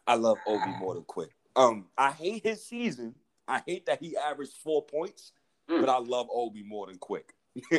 I, 0.08 0.16
love 0.16 0.38
Obi 0.48 0.72
more 0.80 0.95
than 0.95 1.04
Quick. 1.04 1.32
Um, 1.56 1.86
I 1.98 2.12
hate 2.12 2.44
his 2.44 2.66
season. 2.66 3.16
I 3.48 3.62
hate 3.66 3.86
that 3.86 4.02
he 4.02 4.18
averaged 4.18 4.54
four 4.64 4.86
points 4.86 5.32
mm. 5.70 5.82
but 5.82 5.90
I 5.90 5.99
love 5.99 6.28
Obi 6.32 6.64
more 6.64 6.88
than 6.88 6.98
Quick. 6.98 7.34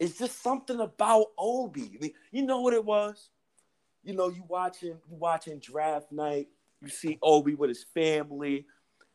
it's 0.00 0.18
just 0.18 0.42
something 0.42 0.80
about 0.80 1.26
Obi. 1.38 1.92
I 1.94 1.98
mean, 2.00 2.12
you 2.32 2.42
know 2.42 2.60
what 2.60 2.74
it 2.74 2.84
was? 2.84 3.30
You 4.02 4.14
know, 4.14 4.28
you 4.28 4.44
watching 4.48 4.98
you 5.08 5.16
watching 5.16 5.58
draft 5.58 6.12
night. 6.12 6.48
You 6.80 6.88
see 6.88 7.18
Obi 7.22 7.54
with 7.54 7.70
his 7.70 7.84
family. 7.94 8.66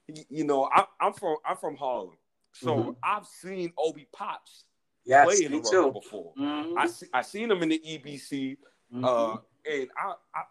You, 0.08 0.24
you 0.30 0.44
know, 0.44 0.70
I, 0.74 0.86
am 1.02 1.14
from 1.14 1.38
I'm 1.46 1.58
from 1.58 1.76
Harlem, 1.76 2.18
so 2.54 2.76
mm-hmm. 2.76 2.92
I've 3.04 3.26
seen 3.26 3.72
Obi 3.78 4.08
Pops 4.14 4.66
yes, 5.06 5.26
play 5.26 5.46
in 5.46 5.54
the 5.54 5.62
too. 5.62 5.92
before. 5.92 6.34
Mm-hmm. 6.38 6.78
I 6.78 6.88
see, 6.88 7.06
I 7.14 7.22
seen 7.22 7.50
him 7.50 7.64
in 7.64 7.70
the 7.70 7.80
EBC, 7.80 8.58
mm-hmm. 8.94 9.06
uh, 9.06 9.38
and 9.66 9.90
I, 9.98 10.14
I, 10.36 10.42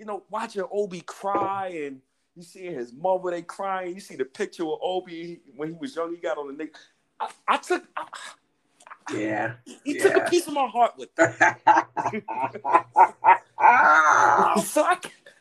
you 0.00 0.06
know, 0.06 0.24
watching 0.30 0.64
Obi 0.72 1.02
cry 1.02 1.82
and 1.84 2.00
you 2.34 2.42
see 2.42 2.64
his 2.64 2.90
mother, 2.90 3.30
they 3.30 3.42
crying. 3.42 3.94
You 3.94 4.00
see 4.00 4.16
the 4.16 4.24
picture 4.24 4.62
of 4.62 4.78
Obi 4.82 5.42
when 5.54 5.68
he 5.68 5.74
was 5.78 5.94
young. 5.94 6.14
He 6.14 6.22
got 6.22 6.38
on 6.38 6.46
the 6.46 6.54
Knicks. 6.54 6.80
I, 7.20 7.28
I 7.46 7.58
took. 7.58 7.84
I, 7.94 9.14
yeah. 9.14 9.56
He 9.84 9.98
yeah. 9.98 10.02
took 10.02 10.16
a 10.16 10.30
piece 10.30 10.46
of 10.46 10.54
my 10.54 10.66
heart 10.66 10.94
with 10.96 11.14
that. 11.16 11.60
so 14.64 14.84
I, 14.84 14.96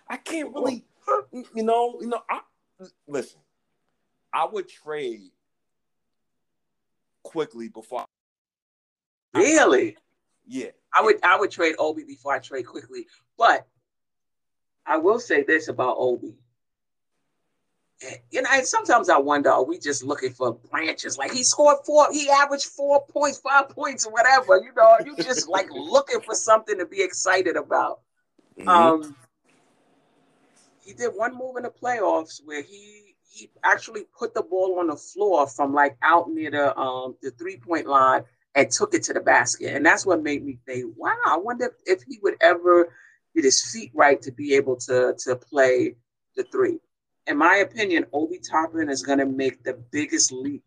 I 0.09 0.17
can't 0.17 0.53
really, 0.53 0.83
you 1.31 1.63
know, 1.63 1.97
you 2.01 2.07
know. 2.07 2.21
I 2.29 2.41
listen. 3.07 3.39
I 4.33 4.45
would 4.51 4.67
trade 4.67 5.29
Quickley 7.23 7.69
before. 7.69 8.03
Really? 9.33 9.95
yeah. 10.45 10.71
I 10.93 11.01
would. 11.01 11.23
I 11.23 11.39
would 11.39 11.51
trade 11.51 11.75
Obi 11.79 12.03
before 12.03 12.33
I 12.33 12.39
trade 12.39 12.65
Quickley, 12.65 13.07
but 13.37 13.65
I 14.89 14.97
will 14.97 15.19
say 15.19 15.43
this 15.43 15.69
about 15.69 15.95
Obi 15.97 16.35
you 18.31 18.41
know, 18.41 18.49
and 18.51 18.65
sometimes 18.65 19.09
I 19.09 19.17
wonder, 19.17 19.49
are 19.49 19.63
we 19.63 19.77
just 19.77 20.03
looking 20.03 20.31
for 20.31 20.53
branches? 20.71 21.17
Like 21.17 21.31
he 21.31 21.43
scored 21.43 21.77
four, 21.85 22.07
he 22.11 22.29
averaged 22.29 22.65
four 22.65 23.05
points, 23.07 23.39
five 23.39 23.69
points, 23.69 24.05
or 24.05 24.13
whatever. 24.13 24.57
You 24.57 24.71
know, 24.75 24.97
you 25.05 25.15
just 25.17 25.47
like 25.49 25.69
looking 25.71 26.21
for 26.21 26.33
something 26.33 26.77
to 26.77 26.85
be 26.85 27.01
excited 27.01 27.57
about. 27.57 27.99
Mm-hmm. 28.57 28.69
Um, 28.69 29.15
he 30.81 30.93
did 30.93 31.09
one 31.09 31.37
move 31.37 31.57
in 31.57 31.63
the 31.63 31.69
playoffs 31.69 32.41
where 32.43 32.61
he 32.61 33.15
he 33.29 33.49
actually 33.63 34.05
put 34.17 34.33
the 34.33 34.41
ball 34.41 34.79
on 34.79 34.87
the 34.87 34.95
floor 34.95 35.47
from 35.47 35.73
like 35.73 35.97
out 36.01 36.29
near 36.31 36.51
the 36.51 36.77
um 36.77 37.15
the 37.21 37.31
three 37.31 37.57
point 37.57 37.85
line 37.85 38.23
and 38.55 38.71
took 38.71 38.93
it 38.93 39.03
to 39.03 39.13
the 39.13 39.19
basket, 39.19 39.75
and 39.75 39.85
that's 39.85 40.05
what 40.05 40.23
made 40.23 40.45
me 40.45 40.57
think, 40.65 40.93
wow, 40.95 41.15
I 41.25 41.37
wonder 41.37 41.75
if 41.85 42.01
he 42.03 42.17
would 42.23 42.35
ever 42.41 42.93
get 43.35 43.43
his 43.43 43.61
feet 43.71 43.91
right 43.93 44.21
to 44.21 44.31
be 44.31 44.55
able 44.55 44.75
to 44.75 45.15
to 45.17 45.35
play 45.35 45.95
the 46.35 46.43
three 46.51 46.79
in 47.29 47.37
my 47.37 47.57
opinion, 47.57 48.07
Obi 48.11 48.39
Toppin 48.39 48.89
is 48.89 49.03
going 49.03 49.19
to 49.19 49.25
make 49.25 49.63
the 49.63 49.73
biggest 49.91 50.31
leap 50.31 50.63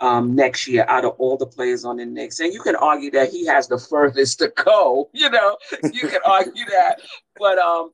um, 0.00 0.34
next 0.34 0.66
year 0.66 0.86
out 0.88 1.04
of 1.04 1.14
all 1.18 1.36
the 1.36 1.46
players 1.46 1.84
on 1.84 1.98
the 1.98 2.06
Knicks. 2.06 2.40
And 2.40 2.52
you 2.52 2.60
can 2.62 2.74
argue 2.74 3.10
that 3.12 3.28
he 3.30 3.46
has 3.46 3.68
the 3.68 3.78
furthest 3.78 4.38
to 4.38 4.48
go. 4.48 5.10
You 5.14 5.30
know, 5.30 5.58
you 5.92 6.08
can 6.08 6.20
argue 6.24 6.64
that. 6.64 7.02
But 7.38 7.58
um, 7.58 7.92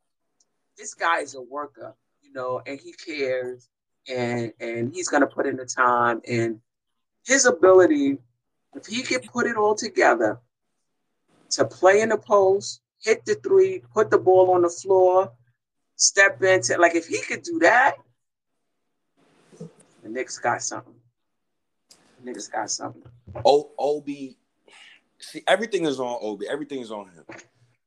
this 0.79 0.95
guy 0.95 1.19
is 1.19 1.35
a 1.35 1.43
worker. 1.43 1.95
you 2.23 2.33
know, 2.33 2.63
and 2.65 2.79
he 2.79 2.93
cares, 2.93 3.69
and 4.09 4.53
and 4.61 4.95
he's 4.95 5.09
gonna 5.09 5.27
put 5.27 5.47
in 5.47 5.57
the 5.57 5.67
time, 5.67 6.23
and 6.29 6.61
his 7.27 7.45
ability, 7.45 8.19
if 8.75 8.87
he 8.87 9.03
can 9.03 9.21
put 9.21 9.47
it 9.47 9.57
all 9.57 9.75
together, 9.75 10.39
to 11.51 11.65
play 11.65 12.01
in 12.01 12.11
the 12.11 12.17
post, 12.17 12.81
hit 13.03 13.25
the 13.25 13.35
three, 13.37 13.83
put 13.95 14.11
the 14.11 14.19
ball 14.19 14.51
on 14.53 14.63
the 14.63 14.69
floor, 14.69 15.33
step 15.97 16.43
into 16.43 16.77
like 16.79 16.95
if 16.95 17.07
he 17.07 17.21
could 17.23 17.43
do 17.43 17.59
that, 17.61 17.97
the 20.03 20.09
Knicks 20.09 20.39
got 20.39 20.63
something. 20.63 20.95
The 22.19 22.25
Knicks 22.25 22.49
got 22.49 22.71
something. 22.71 23.03
O 23.45 23.71
Obi, 23.79 24.37
see 25.19 25.43
everything 25.47 25.85
is 25.85 26.01
on 26.01 26.19
Obi. 26.21 26.49
Everything 26.49 26.81
is 26.81 26.91
on 26.91 27.07
him. 27.11 27.25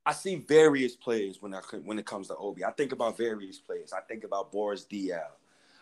I 0.05 0.13
see 0.13 0.35
various 0.35 0.95
plays 0.95 1.41
when 1.41 1.53
I 1.53 1.61
when 1.83 1.99
it 1.99 2.05
comes 2.05 2.27
to 2.29 2.35
Obi. 2.35 2.65
I 2.65 2.71
think 2.71 2.91
about 2.91 3.17
various 3.17 3.59
plays. 3.59 3.93
I 3.93 4.01
think 4.01 4.23
about 4.23 4.51
Boris 4.51 4.85
Diaw. 4.89 5.21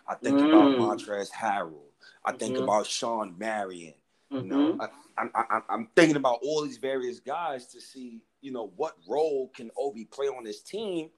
I 0.08 0.16
think 0.16 0.40
Mm. 0.40 0.48
about 0.48 0.72
Montrezl 0.72 1.32
Harrell. 1.32 1.92
I 2.26 2.34
think 2.34 2.58
Mhm. 2.58 2.64
about 2.64 2.88
Shawn 2.88 3.38
Marion. 3.38 3.94
You 4.32 4.42
Mhm. 4.42 4.46
know, 4.48 4.78
I, 4.80 4.90
I'm, 5.18 5.32
I'm, 5.34 5.64
I'm 5.70 5.88
thinking 5.96 6.16
about 6.16 6.40
all 6.44 6.62
these 6.64 6.78
various 6.78 7.20
guys 7.20 7.66
to 7.68 7.82
see, 7.82 8.22
you 8.42 8.52
know, 8.52 8.68
what 8.76 8.96
role 9.08 9.50
can 9.56 9.72
Obi 9.76 10.06
play 10.06 10.28
on 10.28 10.44
this 10.44 10.62
team, 10.62 11.10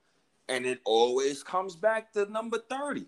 and 0.47 0.65
it 0.65 0.79
always 0.85 1.43
comes 1.43 1.75
back 1.75 2.13
to 2.13 2.25
number 2.31 2.57
thirty. 2.57 3.07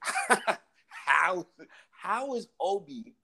how 0.88 1.46
how 1.90 2.34
is 2.34 2.48
Obi? 2.58 3.14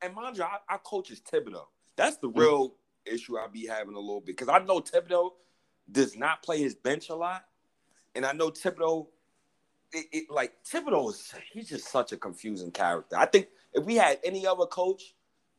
And 0.00 0.14
mind 0.14 0.36
you, 0.36 0.44
I, 0.44 0.58
I 0.68 0.76
coach 0.78 1.10
is 1.10 1.20
Thibodeau. 1.20 1.66
That's 1.96 2.18
the 2.18 2.28
real 2.28 2.76
issue 3.04 3.36
I 3.36 3.48
be 3.48 3.66
having 3.66 3.94
a 3.94 4.00
little 4.00 4.20
bit 4.20 4.36
because 4.36 4.48
I 4.48 4.64
know 4.64 4.80
Thibodeau 4.80 5.32
does 5.90 6.16
not 6.16 6.42
play 6.42 6.58
his 6.62 6.76
bench 6.76 7.08
a 7.08 7.16
lot, 7.16 7.44
and 8.14 8.24
I 8.24 8.32
know 8.32 8.50
Thibodeau. 8.50 9.08
It, 9.92 10.06
it 10.12 10.30
like 10.30 10.52
Thibodeau 10.64 11.10
is 11.10 11.34
he's 11.52 11.68
just 11.70 11.88
such 11.88 12.12
a 12.12 12.16
confusing 12.16 12.70
character. 12.70 13.16
I 13.16 13.26
think 13.26 13.48
if 13.72 13.84
we 13.84 13.96
had 13.96 14.20
any 14.22 14.46
other 14.46 14.66
coach, 14.66 15.14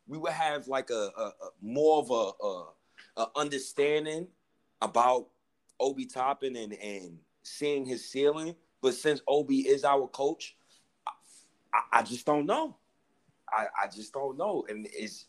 we 0.10 0.18
would 0.18 0.34
have 0.34 0.68
like 0.68 0.90
a, 0.90 1.11
a, 1.15 1.22
a 1.22 1.49
more 1.61 1.99
of 1.99 2.10
a, 2.10 2.45
a, 2.45 3.23
a 3.23 3.27
understanding 3.40 4.27
about 4.81 5.27
Obi 5.80 6.06
Toppin 6.06 6.56
and 6.56 6.73
and 6.73 7.19
seeing 7.44 7.86
his 7.86 8.10
ceiling. 8.10 8.56
But 8.81 8.95
since 8.95 9.22
Obi 9.27 9.60
is 9.60 9.86
our 9.86 10.07
coach, 10.07 10.57
I, 11.73 11.99
I, 11.99 12.02
just 12.02 12.26
don't 12.26 12.45
know. 12.45 12.77
I, 13.49 13.65
I 13.84 13.88
just 13.88 14.14
don't 14.14 14.38
know, 14.38 14.65
and 14.68 14.88
it's 14.91 15.27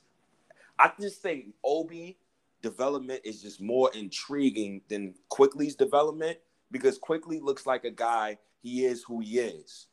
I 0.78 0.90
just 0.98 1.20
think 1.20 1.47
Obi 1.62 2.16
development 2.62 3.20
is 3.24 3.43
just 3.43 3.61
more 3.61 3.90
intriguing 3.94 4.81
than 4.89 5.15
Quickley's 5.28 5.74
development 5.74 6.39
because 6.70 6.98
Quickley 6.98 7.39
looks 7.40 7.66
like 7.66 7.85
a 7.85 7.90
guy. 7.90 8.39
He 8.62 8.85
is 8.85 9.02
who 9.02 9.20
he 9.20 9.39
is. 9.40 9.89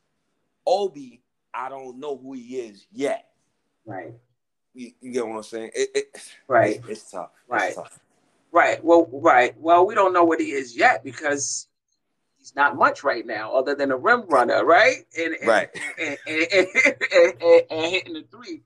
Obi, 0.66 1.22
I 1.52 1.68
don't 1.68 1.98
know 1.98 2.16
who 2.16 2.34
he 2.34 2.56
is 2.56 2.86
yet. 2.92 3.30
Right. 3.86 4.14
You, 4.78 4.92
you 5.00 5.10
get 5.10 5.26
what 5.26 5.36
I'm 5.36 5.42
saying? 5.42 5.70
It, 5.74 5.88
it, 5.92 6.34
Right. 6.46 6.76
It's, 6.76 6.88
it's 6.88 7.10
tough. 7.10 7.30
It's 7.32 7.48
Right. 7.48 7.74
tough. 7.74 7.98
Right. 8.52 8.84
Well, 8.84 9.08
right. 9.12 9.58
Well, 9.58 9.84
we 9.84 9.96
don't 9.96 10.12
know 10.12 10.22
what 10.22 10.40
he 10.40 10.52
is 10.52 10.76
yet 10.76 11.02
because 11.02 11.66
he's 12.38 12.54
not 12.54 12.76
much 12.76 13.02
right 13.02 13.26
now, 13.26 13.54
other 13.54 13.74
than 13.74 13.90
a 13.90 13.96
rim 13.96 14.26
runner, 14.28 14.64
right? 14.64 15.04
And, 15.18 15.34
and 15.34 15.48
Right. 15.48 15.68
And, 15.98 16.18
and, 16.28 16.46
and, 17.70 17.92
hitting 17.92 18.14
the 18.14 18.24
three. 18.30 18.62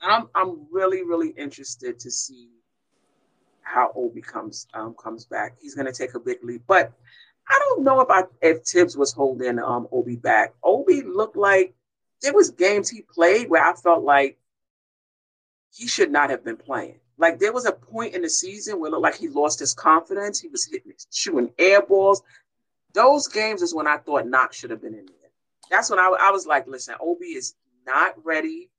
I'm 0.00 0.28
I'm 0.32 0.68
really 0.70 1.02
really 1.02 1.30
interested 1.30 1.98
to 1.98 2.10
see 2.10 2.50
how 3.62 3.90
Obi 3.96 4.20
comes 4.20 4.68
um 4.74 4.94
comes 4.94 5.24
back. 5.24 5.56
He's 5.60 5.74
gonna 5.74 5.92
take 5.92 6.14
a 6.14 6.20
big 6.20 6.38
leap, 6.44 6.62
but 6.68 6.92
I 7.48 7.58
don't 7.58 7.82
know 7.82 8.00
if 8.00 8.08
I 8.10 8.22
if 8.40 8.62
Thibs 8.62 8.96
was 8.96 9.12
holding 9.12 9.58
um 9.58 9.88
Obi 9.90 10.14
back. 10.14 10.54
Obi 10.62 11.02
looked 11.02 11.36
like 11.36 11.74
there 12.22 12.32
was 12.32 12.50
games 12.50 12.88
he 12.88 13.02
played 13.02 13.50
where 13.50 13.64
I 13.64 13.74
felt 13.74 14.04
like 14.04 14.38
he 15.72 15.86
should 15.86 16.10
not 16.10 16.30
have 16.30 16.44
been 16.44 16.56
playing. 16.56 17.00
Like 17.18 17.38
there 17.38 17.52
was 17.52 17.66
a 17.66 17.72
point 17.72 18.14
in 18.14 18.22
the 18.22 18.30
season 18.30 18.78
where 18.78 18.88
it 18.88 18.92
looked 18.92 19.02
like 19.02 19.16
he 19.16 19.28
lost 19.28 19.58
his 19.58 19.74
confidence. 19.74 20.40
He 20.40 20.48
was 20.48 20.64
hitting, 20.64 20.92
shooting 21.12 21.50
air 21.58 21.82
balls. 21.82 22.22
Those 22.94 23.28
games 23.28 23.60
is 23.62 23.74
when 23.74 23.86
I 23.86 23.98
thought 23.98 24.26
Knox 24.26 24.56
should 24.56 24.70
have 24.70 24.80
been 24.80 24.94
in 24.94 25.06
there. 25.06 25.30
That's 25.70 25.90
when 25.90 25.98
I, 25.98 26.16
I 26.20 26.30
was 26.30 26.46
like, 26.46 26.66
listen, 26.66 26.94
Obi 27.00 27.26
is 27.26 27.54
not 27.86 28.14
ready. 28.24 28.70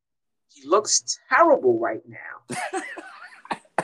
He 0.47 0.67
looks 0.67 1.19
terrible 1.29 1.77
right 1.77 2.01
now. 2.07 2.57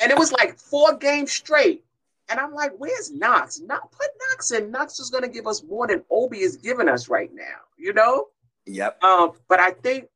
and 0.00 0.10
it 0.10 0.18
was 0.18 0.32
like 0.32 0.58
four 0.58 0.96
games 0.96 1.32
straight. 1.32 1.84
And 2.30 2.38
I'm 2.38 2.52
like, 2.54 2.72
where's 2.78 3.10
Knox? 3.10 3.60
Not 3.60 3.90
put 3.90 4.08
Knox 4.30 4.50
in. 4.52 4.70
Knox 4.70 4.98
is 5.00 5.10
going 5.10 5.24
to 5.24 5.30
give 5.30 5.46
us 5.46 5.62
more 5.62 5.86
than 5.86 6.04
Obi 6.10 6.40
is 6.40 6.56
giving 6.56 6.88
us 6.88 7.08
right 7.08 7.30
now. 7.32 7.60
You 7.76 7.94
know? 7.94 8.26
Yep. 8.66 9.02
Um, 9.02 9.32
but 9.48 9.60
I 9.60 9.70
think 9.70 10.08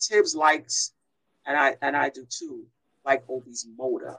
Thibs 0.00 0.34
likes, 0.34 0.92
and 1.50 1.58
I 1.58 1.76
and 1.82 1.96
I 1.96 2.10
do 2.10 2.24
too, 2.30 2.64
like 3.04 3.24
Obi's 3.28 3.66
motor. 3.76 4.16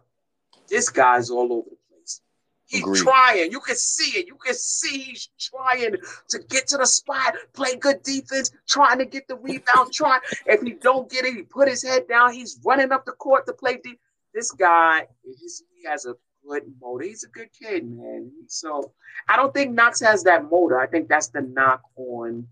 This 0.68 0.90
guy's 0.90 1.30
all 1.30 1.54
over 1.54 1.70
the 1.70 1.78
place. 1.90 2.22
He's 2.66 2.82
Agreed. 2.82 3.02
trying. 3.02 3.52
You 3.52 3.62
can 3.62 3.76
see 3.76 4.20
it. 4.20 4.28
You 4.28 4.36
can 4.36 4.54
see 4.54 5.00
he's 5.00 5.30
trying 5.40 5.96
to 6.30 6.40
get 6.50 6.68
to 6.68 6.78
the 6.78 6.86
spot, 6.86 7.36
play 7.54 7.78
good 7.78 8.04
defense, 8.04 8.52
trying 8.68 8.98
to 9.00 9.06
get 9.06 9.30
the 9.30 9.38
rebound. 9.38 9.94
Trying. 9.94 10.20
If 10.46 10.62
he 10.62 10.74
don't 10.74 11.10
get 11.10 11.24
it, 11.24 11.36
he 11.36 11.44
put 11.44 11.70
his 11.70 11.84
head 11.84 12.08
down. 12.10 12.34
He's 12.34 12.60
running 12.66 12.92
up 12.92 13.06
the 13.06 13.14
court 13.14 13.46
to 13.46 13.54
play 13.54 13.80
deep. 13.82 14.00
This 14.34 14.52
guy, 14.52 15.08
he 15.24 15.88
has 15.88 16.06
a 16.06 16.16
good 16.46 16.64
motor. 16.82 17.06
He's 17.06 17.24
a 17.24 17.30
good 17.30 17.50
kid, 17.58 17.90
man. 17.90 18.32
So 18.48 18.92
I 19.30 19.38
don't 19.38 19.54
think 19.54 19.72
Knox 19.72 20.02
has 20.02 20.24
that 20.24 20.50
motor. 20.50 20.80
I 20.80 20.88
think 20.88 21.08
that's 21.08 21.30
the 21.30 21.42
knock 21.42 21.82
on 21.96 22.48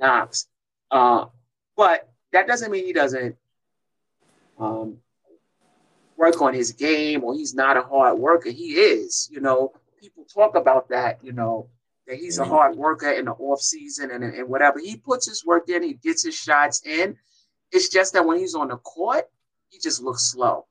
Knox. 0.00 0.48
Uh, 0.90 1.26
but 1.76 2.08
that 2.32 2.46
doesn't 2.48 2.70
mean 2.72 2.86
he 2.86 2.92
doesn't 2.92 3.36
um, 4.58 4.98
work 6.16 6.40
on 6.40 6.54
his 6.54 6.72
game 6.72 7.24
or 7.24 7.34
he's 7.34 7.54
not 7.54 7.76
a 7.76 7.82
hard 7.82 8.18
worker. 8.18 8.50
He 8.50 8.74
is, 8.74 9.28
you 9.30 9.40
know. 9.40 9.72
People 10.00 10.24
talk 10.32 10.54
about 10.54 10.88
that, 10.90 11.18
you 11.22 11.32
know, 11.32 11.68
that 12.06 12.16
he's 12.16 12.38
a 12.38 12.44
Mhm. 12.44 12.48
hard 12.48 12.76
worker 12.76 13.10
in 13.10 13.24
the 13.24 13.32
off 13.32 13.60
season 13.60 14.10
and, 14.10 14.22
and 14.22 14.48
whatever. 14.48 14.78
He 14.78 14.96
puts 14.96 15.26
his 15.26 15.44
work 15.44 15.68
in, 15.68 15.82
he 15.82 15.94
gets 15.94 16.22
his 16.22 16.34
shots 16.34 16.82
in. 16.86 17.18
It's 17.72 17.88
just 17.88 18.12
that 18.12 18.24
when 18.24 18.38
he's 18.38 18.54
on 18.54 18.68
the 18.68 18.76
court, 18.76 19.28
he 19.68 19.78
just 19.78 20.02
looks 20.02 20.30
slow. 20.30 20.66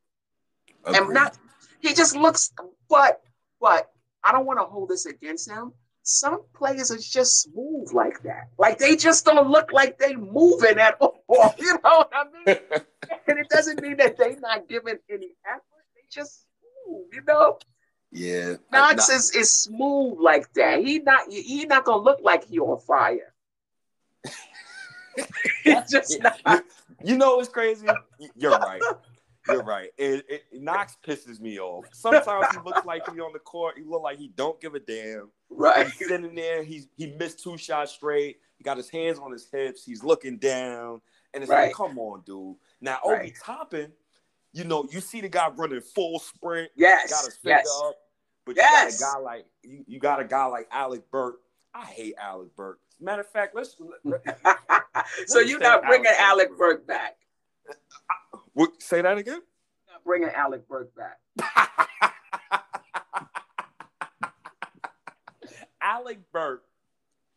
And 0.86 0.96
Agreed. 0.96 1.14
not 1.14 1.38
he 1.82 1.94
just 1.94 2.16
looks 2.16 2.52
but 2.90 3.22
but 3.60 3.92
I 4.24 4.32
don't 4.32 4.46
want 4.46 4.60
to 4.60 4.66
hold 4.66 4.90
this 4.90 5.06
against 5.06 5.50
him. 5.50 5.74
Some 6.08 6.44
players 6.54 6.92
are 6.92 6.98
just 6.98 7.42
smooth 7.42 7.92
like 7.92 8.22
that. 8.24 8.50
Like 8.60 8.78
they 8.78 8.96
just 8.96 9.26
don't 9.26 9.50
look 9.50 9.74
like 9.74 9.98
they 9.98 10.16
moving 10.16 10.78
at 10.80 10.98
all. 11.02 11.24
You 11.58 11.74
know 11.84 12.06
what 12.06 12.12
I 12.14 12.24
mean? 12.46 12.58
And 13.28 13.40
it 13.40 13.50
doesn't 13.50 13.82
mean 13.82 13.98
that 13.98 14.16
they 14.18 14.36
not 14.36 14.70
giving 14.70 14.98
any 15.10 15.32
effort. 15.48 15.84
They 15.96 16.02
just 16.12 16.46
smooth, 16.86 17.08
you 17.12 17.22
know. 17.28 17.58
yeah. 18.12 18.54
Knox 18.72 19.10
Nah, 19.10 19.16
is, 19.16 19.32
is 19.36 19.50
smooth 19.50 20.20
like 20.20 20.52
that. 20.54 20.80
He 20.86 21.00
not 21.00 21.32
he 21.32 21.66
not 21.66 21.86
gonna 21.86 22.04
look 22.04 22.20
like 22.22 22.46
he 22.46 22.60
on 22.60 22.80
fire. 22.80 23.34
He's 25.64 25.90
just 25.90 26.22
not. 26.22 26.64
You 27.04 27.18
know 27.18 27.38
what's 27.38 27.50
crazy? 27.50 27.88
You're 28.36 28.58
right. 28.60 28.82
You're 29.48 29.64
right. 29.64 29.90
It, 29.98 30.26
it, 30.30 30.44
Knox 30.54 30.98
pisses 31.06 31.40
me 31.40 31.60
off. 31.60 31.86
Sometimes 31.94 32.48
he 32.52 32.58
looks 32.64 32.86
like 32.86 33.10
he 33.12 33.20
on 33.20 33.34
the 33.34 33.40
court. 33.40 33.76
He 33.78 33.84
look 33.84 34.02
like 34.04 34.18
he 34.20 34.28
don't 34.36 34.60
give 34.62 34.76
a 34.76 34.80
damn. 34.80 35.30
Right. 35.50 35.86
He's 35.88 36.08
sitting 36.08 36.36
there. 36.36 36.64
He's 36.64 36.88
he 36.98 37.08
missed 37.08 37.42
two 37.44 37.58
shots 37.58 37.92
straight. 37.94 38.40
He 38.58 38.64
got 38.64 38.78
his 38.78 38.90
hands 38.90 39.20
on 39.20 39.32
his 39.32 39.48
hips. 39.52 39.84
He's 39.86 40.04
looking 40.04 40.38
down, 40.38 41.02
and 41.34 41.44
it's 41.44 41.52
Right. 41.52 41.68
like, 41.68 41.76
come 41.76 41.98
on, 42.00 42.22
dude. 42.26 42.56
Now 42.82 43.00
Obi 43.04 43.14
Right. 43.16 43.34
Toppin, 43.44 43.92
you 44.54 44.64
know, 44.64 44.88
you 44.92 45.02
see 45.02 45.22
the 45.22 45.30
guy 45.30 45.50
running 45.50 45.82
full 45.82 46.20
sprint. 46.20 46.72
Yes. 46.76 47.12
got 47.12 47.26
his 47.26 47.38
finger 47.38 47.60
yes. 47.60 47.82
up. 47.84 47.96
But 48.46 48.56
Yes. 48.58 49.00
you 49.00 49.06
got 49.06 49.12
a 49.12 49.18
guy 49.18 49.20
like 49.24 49.46
you, 49.64 49.84
you 49.88 50.00
got 50.00 50.20
a 50.20 50.26
guy 50.26 50.46
like 50.46 50.68
Alec 50.72 51.10
Burks. 51.12 51.40
I 51.74 51.86
hate 51.86 52.16
Alec 52.22 52.56
Burks. 52.56 52.80
Matter 53.00 53.22
of 53.22 53.30
fact, 53.30 53.56
let's 53.56 53.76
so 55.28 55.40
you're 55.40 55.60
not 55.60 55.84
bringing 55.84 56.08
Alec 56.08 56.48
Alec 56.50 56.58
Burks 56.58 56.84
back. 56.86 57.18
what, 58.54 58.82
say 58.82 59.02
that 59.02 59.18
again. 59.18 59.42
Not 59.92 60.04
bringing 60.06 60.30
Alec 60.30 60.68
Burks 60.68 60.92
back. 60.96 61.20
Alec 65.86 66.20
Burks 66.32 66.68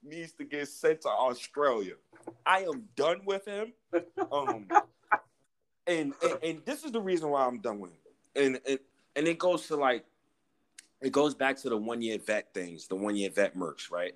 needs 0.03 0.33
to 0.33 0.45
get 0.45 0.66
sent 0.69 1.03
to 1.03 1.09
Australia. 1.09 1.95
I 2.47 2.61
am 2.61 2.85
done 2.97 3.20
with 3.27 3.47
him. 3.47 3.75
Um, 4.33 4.66
and, 5.87 6.15
and 6.23 6.39
and 6.43 6.62
this 6.65 6.83
is 6.83 6.91
the 6.93 7.01
reason 7.01 7.29
why 7.29 7.45
I'm 7.45 7.61
done 7.61 7.79
with 7.79 7.93
him. 7.93 7.99
And 8.35 8.61
and, 8.66 8.79
and 9.15 9.29
it 9.29 9.39
goes 9.39 9.66
to 9.69 9.77
like 9.77 10.05
it 11.03 11.12
goes 11.12 11.35
back 11.35 11.59
to 11.59 11.69
the 11.69 11.77
one 11.77 12.01
year 12.01 12.19
vet 12.19 12.53
things, 12.55 12.89
the 12.89 12.97
one 12.97 13.16
year 13.16 13.31
vet 13.31 13.55
merch, 13.55 13.91
right? 13.91 14.15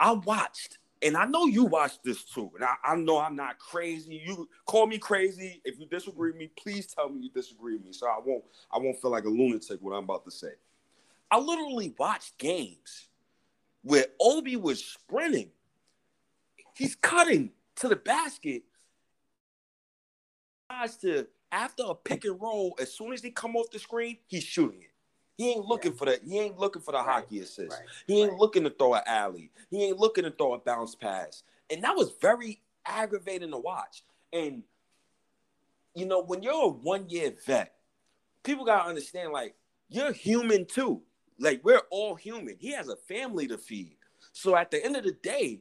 I 0.00 0.12
watched, 0.12 0.78
and 1.02 1.16
I 1.16 1.26
know 1.26 1.46
you 1.46 1.64
watched 1.64 2.02
this 2.02 2.24
too. 2.24 2.50
And 2.56 2.64
I, 2.64 2.74
I 2.82 2.96
know 2.96 3.18
I'm 3.18 3.36
not 3.36 3.58
crazy. 3.58 4.20
You 4.26 4.48
call 4.66 4.86
me 4.86 4.98
crazy. 4.98 5.60
If 5.64 5.78
you 5.78 5.86
disagree 5.86 6.30
with 6.30 6.40
me, 6.40 6.50
please 6.58 6.86
tell 6.86 7.10
me 7.10 7.20
you 7.20 7.30
disagree 7.30 7.76
with 7.76 7.84
me. 7.84 7.92
So 7.92 8.06
I 8.06 8.18
won't 8.24 8.44
I 8.72 8.78
won't 8.78 9.00
feel 9.00 9.10
like 9.10 9.24
a 9.24 9.28
lunatic 9.28 9.78
what 9.82 9.92
I'm 9.92 10.04
about 10.04 10.24
to 10.24 10.30
say. 10.30 10.52
I 11.30 11.38
literally 11.38 11.94
watched 11.98 12.36
games 12.38 13.08
where 13.82 14.06
Obi 14.20 14.56
was 14.56 14.84
sprinting 14.84 15.50
he's 16.74 16.94
cutting 16.96 17.50
to 17.76 17.88
the 17.88 17.96
basket. 17.96 18.62
To 21.02 21.26
after 21.52 21.82
a 21.86 21.94
pick 21.94 22.24
and 22.24 22.40
roll, 22.40 22.74
as 22.80 22.94
soon 22.94 23.12
as 23.12 23.20
they 23.20 23.30
come 23.30 23.56
off 23.56 23.70
the 23.70 23.78
screen, 23.78 24.16
he's 24.26 24.42
shooting 24.42 24.80
it. 24.80 24.88
He 25.36 25.50
ain't 25.50 25.66
looking 25.66 25.92
yeah. 25.92 25.98
for 25.98 26.04
that. 26.06 26.20
He 26.24 26.38
ain't 26.38 26.58
looking 26.58 26.80
for 26.80 26.92
the 26.92 26.98
right. 26.98 27.06
hockey 27.06 27.40
assist. 27.40 27.70
Right. 27.70 27.88
He 28.06 28.22
ain't 28.22 28.32
right. 28.32 28.40
looking 28.40 28.64
to 28.64 28.70
throw 28.70 28.94
an 28.94 29.02
alley. 29.06 29.50
He 29.70 29.84
ain't 29.84 29.98
looking 29.98 30.24
to 30.24 30.30
throw 30.30 30.54
a 30.54 30.58
bounce 30.58 30.94
pass. 30.94 31.42
And 31.70 31.84
that 31.84 31.94
was 31.94 32.14
very 32.22 32.62
aggravating 32.86 33.50
to 33.50 33.58
watch. 33.58 34.02
And 34.32 34.62
you 35.94 36.06
know, 36.06 36.22
when 36.22 36.42
you're 36.42 36.54
a 36.54 36.68
one 36.68 37.10
year 37.10 37.34
vet, 37.44 37.74
people 38.42 38.64
gotta 38.64 38.88
understand 38.88 39.32
like 39.32 39.54
you're 39.90 40.12
human 40.12 40.64
too. 40.64 41.02
Like 41.38 41.60
we're 41.64 41.82
all 41.90 42.14
human. 42.14 42.56
He 42.58 42.72
has 42.72 42.88
a 42.88 42.96
family 42.96 43.46
to 43.48 43.58
feed. 43.58 43.96
So 44.32 44.56
at 44.56 44.70
the 44.70 44.84
end 44.84 44.96
of 44.96 45.04
the 45.04 45.12
day, 45.12 45.60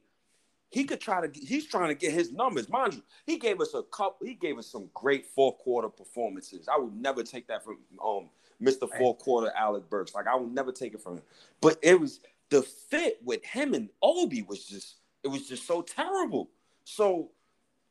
he 0.69 0.85
could 0.85 1.01
try 1.01 1.25
to 1.25 1.39
he's 1.39 1.67
trying 1.67 1.89
to 1.89 1.95
get 1.95 2.13
his 2.13 2.31
numbers. 2.31 2.69
Mind 2.69 2.93
you, 2.95 3.03
he 3.25 3.37
gave 3.37 3.59
us 3.59 3.73
a 3.73 3.83
couple, 3.83 4.25
he 4.25 4.33
gave 4.33 4.57
us 4.57 4.67
some 4.67 4.89
great 4.93 5.25
fourth 5.27 5.57
quarter 5.57 5.89
performances. 5.89 6.67
I 6.73 6.79
would 6.79 6.95
never 6.95 7.23
take 7.23 7.47
that 7.47 7.63
from 7.63 7.79
um 8.03 8.29
Mr. 8.61 8.87
Fourth 8.97 9.17
Quarter 9.19 9.51
Alec 9.57 9.89
Burks. 9.89 10.15
Like 10.15 10.27
I 10.27 10.35
would 10.35 10.53
never 10.53 10.71
take 10.71 10.93
it 10.93 11.01
from 11.01 11.17
him. 11.17 11.23
But 11.59 11.77
it 11.81 11.99
was 11.99 12.21
the 12.49 12.61
fit 12.61 13.19
with 13.23 13.43
him 13.43 13.73
and 13.73 13.89
Obi 14.01 14.43
was 14.43 14.65
just 14.65 14.97
it 15.23 15.27
was 15.27 15.47
just 15.47 15.67
so 15.67 15.81
terrible. 15.81 16.49
So 16.85 17.31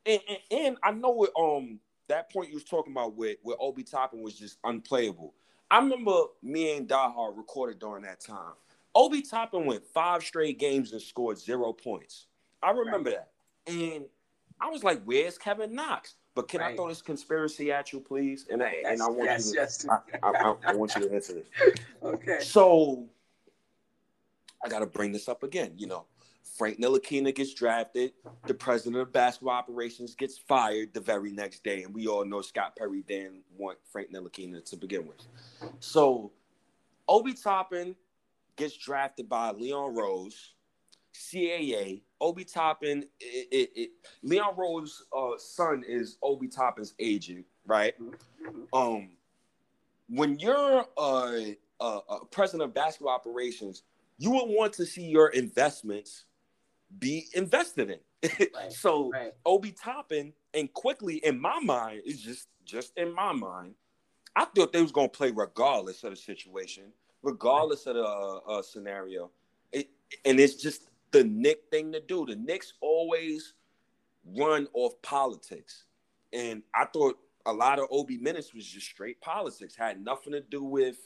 and, 0.06 0.20
and, 0.28 0.38
and 0.50 0.76
I 0.82 0.92
know 0.92 1.10
what 1.10 1.32
um 1.38 1.80
that 2.08 2.32
point 2.32 2.48
you 2.48 2.54
was 2.54 2.64
talking 2.64 2.92
about 2.92 3.14
with 3.14 3.38
where 3.42 3.56
Obi 3.60 3.82
Toppin 3.82 4.22
was 4.22 4.38
just 4.38 4.58
unplayable. 4.64 5.34
I 5.70 5.78
remember 5.78 6.22
me 6.42 6.76
and 6.76 6.88
Dahar 6.88 7.36
recorded 7.36 7.78
during 7.78 8.02
that 8.02 8.20
time. 8.20 8.54
Obi 8.94 9.22
Toppin 9.22 9.66
went 9.66 9.84
five 9.86 10.22
straight 10.22 10.58
games 10.58 10.92
and 10.92 11.00
scored 11.00 11.38
zero 11.38 11.72
points. 11.72 12.26
I 12.62 12.70
remember 12.70 13.10
right. 13.10 13.18
that. 13.66 13.72
And 13.72 14.04
I 14.60 14.68
was 14.68 14.82
like, 14.82 15.00
where's 15.04 15.38
Kevin 15.38 15.74
Knox? 15.74 16.14
But 16.34 16.48
can 16.48 16.60
right. 16.60 16.72
I 16.72 16.76
throw 16.76 16.88
this 16.88 17.02
conspiracy 17.02 17.72
at 17.72 17.92
you, 17.92 18.00
please? 18.00 18.46
And 18.50 18.62
I, 18.62 18.78
yes, 18.82 18.92
and 18.92 19.02
I 19.02 19.08
want 19.08 19.24
yes, 19.24 19.46
you 19.46 19.52
to, 19.54 19.60
yes. 19.60 19.86
I, 19.88 19.98
I, 20.22 20.54
I, 20.66 20.74
want 20.74 20.94
you 20.94 21.08
to 21.08 21.14
answer 21.14 21.34
this. 21.34 21.46
okay. 22.02 22.38
So 22.40 23.06
I 24.64 24.68
got 24.68 24.80
to 24.80 24.86
bring 24.86 25.12
this 25.12 25.28
up 25.28 25.42
again. 25.42 25.72
You 25.76 25.86
know, 25.88 26.06
Frank 26.42 26.78
Ntilikina 26.78 27.34
gets 27.34 27.54
drafted. 27.54 28.12
The 28.46 28.54
president 28.54 29.00
of 29.00 29.12
basketball 29.12 29.54
operations 29.54 30.14
gets 30.14 30.38
fired 30.38 30.92
the 30.92 31.00
very 31.00 31.32
next 31.32 31.64
day, 31.64 31.82
and 31.82 31.94
we 31.94 32.06
all 32.06 32.24
know 32.24 32.42
Scott 32.42 32.76
Perry 32.76 33.02
didn't 33.02 33.42
want 33.56 33.78
Frank 33.90 34.12
Ntilikina 34.12 34.64
to 34.66 34.76
begin 34.76 35.06
with. 35.06 35.22
So 35.80 36.32
Obi 37.08 37.32
Toppin 37.32 37.96
gets 38.56 38.76
drafted 38.76 39.28
by 39.28 39.52
Leon 39.52 39.94
Rose, 39.94 40.52
CAA. 41.14 42.02
Obi 42.20 42.44
Toppin, 42.44 43.04
it, 43.18 43.48
it, 43.50 43.70
it, 43.74 43.90
Leon 44.22 44.54
Rose's 44.56 45.02
uh, 45.16 45.30
son 45.38 45.82
is 45.88 46.18
Obi 46.22 46.48
Toppin's 46.48 46.94
agent, 46.98 47.46
right? 47.66 47.94
Um, 48.74 49.12
when 50.10 50.38
you're 50.38 50.84
a, 50.98 51.56
a, 51.80 51.84
a 51.84 52.24
president 52.30 52.68
of 52.68 52.74
basketball 52.74 53.14
operations, 53.14 53.82
you 54.18 54.30
would 54.32 54.48
want 54.48 54.74
to 54.74 54.84
see 54.84 55.04
your 55.04 55.28
investments 55.28 56.24
be 56.98 57.28
invested 57.34 57.90
in. 57.90 57.98
Right, 58.54 58.70
so 58.70 59.10
right. 59.10 59.32
Obi 59.46 59.72
Toppin 59.72 60.34
and 60.52 60.70
Quickley 60.74 61.16
in 61.24 61.40
my 61.40 61.58
mind 61.60 62.02
is 62.04 62.20
just 62.20 62.48
just 62.64 62.92
in 62.96 63.14
my 63.14 63.32
mind, 63.32 63.74
I 64.36 64.44
thought 64.44 64.72
they 64.72 64.82
was 64.82 64.92
gonna 64.92 65.08
play 65.08 65.30
regardless 65.30 66.04
of 66.04 66.10
the 66.10 66.16
situation, 66.16 66.92
regardless 67.22 67.86
right. 67.86 67.96
of 67.96 68.02
the 68.02 68.52
uh, 68.52 68.58
uh, 68.58 68.62
scenario. 68.62 69.30
It, 69.72 69.88
and 70.24 70.38
it's 70.38 70.54
just 70.54 70.90
the 71.12 71.24
Knick 71.24 71.62
thing 71.70 71.92
to 71.92 72.00
do. 72.00 72.26
The 72.26 72.36
Knicks 72.36 72.74
always 72.80 73.54
run 74.36 74.68
off 74.74 75.00
politics, 75.02 75.84
and 76.32 76.62
I 76.74 76.84
thought 76.84 77.18
a 77.46 77.52
lot 77.52 77.78
of 77.78 77.86
Obi 77.90 78.18
minutes 78.18 78.54
was 78.54 78.66
just 78.66 78.86
straight 78.86 79.20
politics. 79.20 79.74
Had 79.74 80.04
nothing 80.04 80.32
to 80.32 80.40
do 80.40 80.62
with 80.62 80.98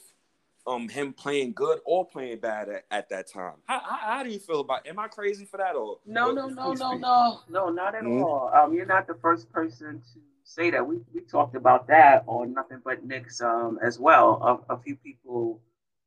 um 0.67 0.89
him 0.89 1.13
playing 1.13 1.53
good 1.53 1.79
or 1.85 2.05
playing 2.05 2.39
bad 2.39 2.69
at, 2.69 2.85
at 2.91 3.09
that 3.09 3.31
time. 3.31 3.55
How, 3.65 3.79
how, 3.79 3.97
how, 3.97 4.23
do 4.23 4.29
you 4.29 4.39
feel 4.39 4.61
about? 4.61 4.87
Am 4.87 4.99
I 4.99 5.07
crazy 5.07 5.45
for 5.45 5.57
that 5.57 5.75
or 5.75 5.99
no? 6.05 6.31
No, 6.31 6.47
no, 6.47 6.73
no, 6.73 6.93
no, 6.93 7.39
no, 7.49 7.69
not 7.69 7.95
at 7.95 8.03
mm-hmm. 8.03 8.23
all. 8.23 8.51
Um, 8.53 8.73
you're 8.73 8.85
not 8.85 9.07
the 9.07 9.15
first 9.15 9.51
person 9.51 10.01
to 10.13 10.19
say 10.43 10.71
that. 10.71 10.85
We 10.85 10.99
we 11.13 11.21
talked 11.21 11.55
about 11.55 11.87
that 11.87 12.23
on 12.27 12.53
nothing 12.53 12.81
but 12.83 13.05
Knicks 13.05 13.41
um 13.41 13.79
as 13.83 13.99
well. 13.99 14.63
A, 14.69 14.73
a 14.73 14.79
few 14.79 14.95
people 14.95 15.61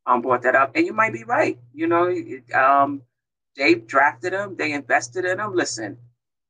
um 0.07 0.23
brought 0.23 0.43
that 0.43 0.55
up, 0.55 0.73
and 0.75 0.87
you 0.87 0.93
might 0.93 1.13
be 1.13 1.25
right. 1.25 1.59
You 1.73 1.87
know, 1.87 2.05
it, 2.05 2.53
um, 2.53 3.03
they 3.57 3.75
drafted 3.75 4.33
him, 4.33 4.57
they 4.57 4.73
invested 4.73 5.25
in 5.25 5.41
him. 5.41 5.55
Listen, 5.55 5.99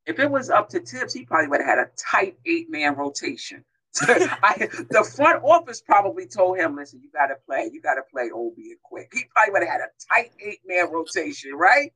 if 0.07 0.19
it 0.19 0.31
was 0.31 0.51
up 0.51 0.69
to 0.71 0.81
Thibs, 0.81 1.13
he 1.13 1.25
probably 1.25 1.49
would 1.49 1.61
have 1.61 1.69
had 1.69 1.79
a 1.79 1.91
tight 1.97 2.39
eight 2.47 2.71
man 2.71 2.95
rotation. 2.95 3.65
I, 4.01 4.69
the 4.91 5.11
front 5.17 5.43
office 5.43 5.81
probably 5.81 6.27
told 6.27 6.59
him, 6.59 6.77
"Listen, 6.77 7.01
you 7.03 7.11
got 7.11 7.29
to 7.29 7.37
play. 7.47 7.71
You 7.73 7.81
got 7.81 7.95
to 7.95 8.03
play 8.13 8.31
Obi 8.33 8.71
and 8.71 8.83
quick." 8.83 9.11
He 9.13 9.25
probably 9.35 9.53
would 9.53 9.63
have 9.63 9.73
had 9.73 9.81
a 9.81 9.89
tight 10.09 10.31
eight 10.45 10.61
man 10.67 10.93
rotation, 10.93 11.53
right? 11.55 11.93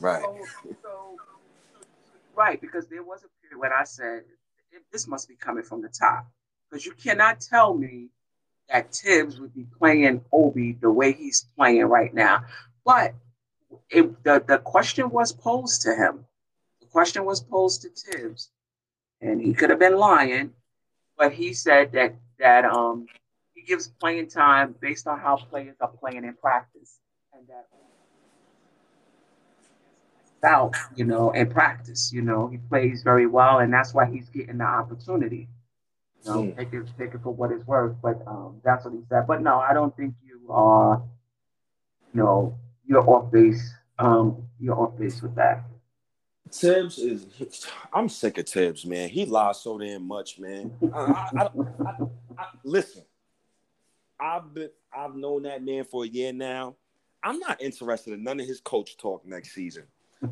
Right. 0.00 0.22
So, 0.22 0.76
so, 0.82 1.16
right, 2.36 2.60
because 2.60 2.88
there 2.88 3.02
was 3.02 3.24
a 3.24 3.28
period 3.40 3.60
when 3.60 3.72
I 3.72 3.84
said, 3.84 4.24
"This 4.92 5.06
must 5.06 5.28
be 5.28 5.36
coming 5.36 5.62
from 5.62 5.80
the 5.80 5.88
top," 5.88 6.26
because 6.68 6.84
you 6.84 6.92
cannot 6.92 7.40
tell 7.40 7.72
me 7.74 8.08
that 8.68 8.94
Thibs 8.94 9.40
would 9.40 9.54
be 9.54 9.66
playing 9.78 10.24
Obi 10.32 10.72
the 10.72 10.90
way 10.90 11.12
he's 11.12 11.48
playing 11.56 11.86
right 11.86 12.12
now. 12.12 12.44
But 12.84 13.14
it, 13.90 14.22
the 14.24 14.42
the 14.46 14.58
question 14.58 15.08
was 15.10 15.32
posed 15.32 15.82
to 15.82 15.94
him. 15.94 16.24
The 16.80 16.86
question 16.88 17.24
was 17.24 17.40
posed 17.40 17.82
to 17.82 17.90
Thibs, 17.90 18.50
and 19.20 19.40
he 19.40 19.54
could 19.54 19.70
have 19.70 19.78
been 19.78 19.96
lying 19.96 20.52
but 21.18 21.32
he 21.32 21.52
said 21.52 21.92
that 21.92 22.14
that 22.38 22.64
um 22.64 23.06
he 23.54 23.62
gives 23.62 23.88
playing 23.88 24.28
time 24.28 24.74
based 24.80 25.06
on 25.06 25.18
how 25.18 25.36
players 25.36 25.76
are 25.80 25.88
playing 25.88 26.24
in 26.24 26.34
practice, 26.34 27.00
and 27.34 27.46
that 27.48 27.66
out, 30.44 30.74
you 30.94 31.04
know, 31.04 31.30
in 31.32 31.50
practice, 31.50 32.12
you 32.12 32.22
know, 32.22 32.48
he 32.48 32.58
plays 32.58 33.02
very 33.02 33.26
well, 33.26 33.58
and 33.58 33.72
that's 33.72 33.94
why 33.94 34.06
he's 34.06 34.28
getting 34.28 34.58
the 34.58 34.64
opportunity. 34.64 35.48
You 36.24 36.30
know, 36.30 36.54
take 36.56 36.72
it 36.72 36.84
take 36.98 37.14
it 37.14 37.20
for 37.22 37.32
what 37.32 37.52
it's 37.52 37.66
worth, 37.66 37.96
but 38.02 38.22
um, 38.26 38.60
that's 38.64 38.84
what 38.84 38.94
he 38.94 39.00
said. 39.08 39.26
But 39.26 39.42
no, 39.42 39.58
I 39.58 39.72
don't 39.72 39.96
think 39.96 40.14
you 40.24 40.52
are, 40.52 41.02
you 42.12 42.20
know, 42.20 42.58
you're 42.86 43.08
off 43.08 43.30
base. 43.30 43.72
Um, 43.98 44.44
you're 44.58 44.78
off 44.78 44.98
base 44.98 45.22
with 45.22 45.34
that. 45.36 45.64
Thibs 46.52 46.98
is. 46.98 47.26
I'm 47.92 48.08
sick 48.08 48.38
of 48.38 48.48
Thibs, 48.48 48.84
man. 48.84 49.08
He 49.08 49.24
lies 49.24 49.60
so 49.60 49.78
damn 49.78 50.06
much, 50.06 50.38
man. 50.38 50.72
I, 50.94 51.30
I, 51.36 51.48
I, 52.38 52.46
listen, 52.64 53.02
I've 54.20 54.52
been, 54.54 54.70
I've 54.92 55.14
known 55.14 55.42
that 55.42 55.62
man 55.64 55.84
for 55.84 56.04
a 56.04 56.08
year 56.08 56.32
now. 56.32 56.76
I'm 57.22 57.38
not 57.38 57.60
interested 57.60 58.14
in 58.14 58.22
none 58.22 58.40
of 58.40 58.46
his 58.46 58.60
coach 58.60 58.96
talk 58.96 59.26
next 59.26 59.52
season. 59.52 59.84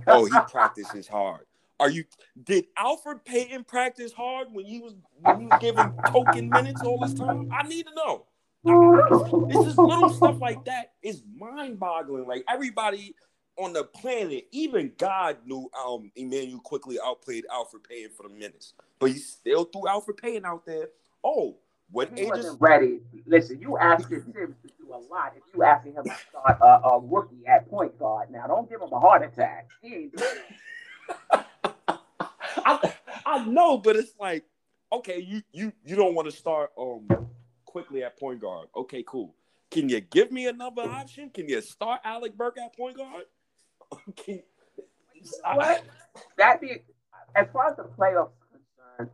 Oh, 0.07 0.25
he 0.25 0.39
practices 0.51 1.07
hard. 1.07 1.47
Are 1.79 1.91
you? 1.91 2.05
Did 2.45 2.67
Elfrid 2.79 3.25
Payton 3.25 3.65
practice 3.65 4.13
hard 4.13 4.49
when 4.51 4.65
he 4.65 4.81
was 4.81 4.95
when 5.21 5.39
he 5.39 5.47
was 5.47 5.57
giving 5.61 5.93
token 6.07 6.51
minutes 6.51 6.83
all 6.83 6.99
this 6.99 7.13
time? 7.13 7.51
I 7.53 7.69
need 7.69 7.87
to 7.87 7.95
know. 7.95 8.27
It's 9.49 9.65
just 9.65 9.79
little 9.79 10.09
stuff 10.11 10.41
like 10.41 10.65
that 10.65 10.95
is 11.03 11.23
mind 11.37 11.79
boggling. 11.79 12.27
Like 12.27 12.45
everybody 12.49 13.15
on 13.59 13.73
the 13.73 13.85
planet, 13.85 14.47
even 14.53 14.93
God 14.99 15.39
knew 15.47 15.71
um 15.79 16.11
Immanuel 16.17 16.61
Quickley 16.61 16.99
outplayed 17.03 17.45
Elfrid 17.53 17.89
Payton 17.89 18.11
for 18.17 18.25
the 18.25 18.35
minutes, 18.35 18.75
but 18.99 19.11
he 19.11 19.19
still 19.19 19.65
threw 19.65 19.83
Elfrid 19.83 20.19
Payton 20.19 20.45
out 20.45 20.67
there. 20.67 20.89
Oh, 21.25 21.57
when 21.91 22.09
he 22.09 22.23
Aegis... 22.23 22.31
wasn't 22.31 22.61
ready. 22.61 23.01
Listen, 23.27 23.61
you 23.61 23.79
asked 23.79 24.11
him 24.11 24.23
to 24.35 24.55
do 24.79 24.93
a 24.93 25.01
lot. 25.13 25.33
If 25.37 25.43
you 25.55 25.63
asking 25.63 25.95
him 25.95 26.05
to 26.05 26.17
start 26.29 26.59
a, 26.61 26.89
a, 26.89 27.01
rookie 27.01 27.47
at 27.47 27.69
point 27.69 27.99
guard, 27.99 28.31
now 28.31 28.47
don't 28.47 28.69
give 28.69 28.81
him 28.81 28.93
a 28.93 29.01
heart 29.01 29.23
attack. 29.23 29.69
He 29.81 29.95
ain't. 29.95 30.23
I, 32.59 32.93
I 33.25 33.45
know, 33.45 33.79
but 33.79 33.97
it's 33.97 34.15
like, 34.19 34.45
okay, 34.93 35.21
you 35.21 35.43
you 35.53 35.73
you 35.85 35.97
don't 35.97 36.15
want 36.15 36.31
to 36.31 36.37
start 36.37 36.71
um 36.79 37.09
Quickley 37.65 38.03
at 38.05 38.19
point 38.19 38.41
guard. 38.41 38.69
Okay, 38.77 39.05
cool. 39.07 39.35
Can 39.71 39.89
you 39.89 40.01
give 40.01 40.31
me 40.31 40.47
another 40.47 40.83
option? 40.83 41.31
Can 41.31 41.49
you 41.49 41.61
start 41.61 42.01
Alec 42.05 42.37
Burks 42.37 42.61
at 42.61 42.77
point 42.77 42.97
guard? 42.97 43.25
Okay. 44.09 44.45
What? 45.55 45.85
That 46.39 46.61
be 46.61 46.83
as 47.35 47.47
far 47.53 47.71
as 47.71 47.77
the 47.77 47.85
playoffs 47.85 48.31
concerned, 48.51 49.11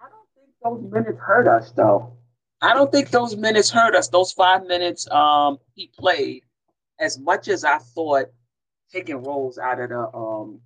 I 0.00 0.08
don't 0.08 0.28
think 0.34 0.50
those 0.62 0.92
minutes 0.92 1.18
hurt 1.20 1.48
us 1.48 1.72
though. 1.72 2.16
I 2.60 2.74
don't 2.74 2.90
think 2.90 3.10
those 3.10 3.36
minutes 3.36 3.70
hurt 3.70 3.94
us. 3.94 4.08
Those 4.08 4.32
five 4.32 4.66
minutes 4.66 5.10
um 5.10 5.58
he 5.74 5.90
played, 5.98 6.42
as 6.98 7.18
much 7.18 7.48
as 7.48 7.64
I 7.64 7.78
thought 7.78 8.26
taking 8.92 9.22
Rose 9.22 9.58
out 9.58 9.80
of 9.80 9.88
the 9.90 10.16
um 10.16 10.60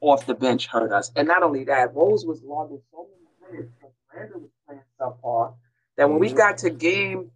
off 0.00 0.26
the 0.26 0.34
bench 0.34 0.66
hurt 0.66 0.92
us. 0.92 1.10
And 1.16 1.28
not 1.28 1.42
only 1.42 1.64
that, 1.64 1.94
Rose 1.94 2.26
was 2.26 2.42
logging 2.42 2.80
so 2.90 3.06
many 3.08 3.52
minutes 3.52 3.72
because 3.78 3.94
Randle 4.14 4.40
was 4.40 4.50
playing 4.66 4.82
so 4.98 5.16
far 5.22 5.54
that 5.96 6.08
when 6.08 6.18
we 6.18 6.28
mm-hmm. 6.28 6.36
got 6.36 6.58
to 6.58 6.70
game 6.70 7.30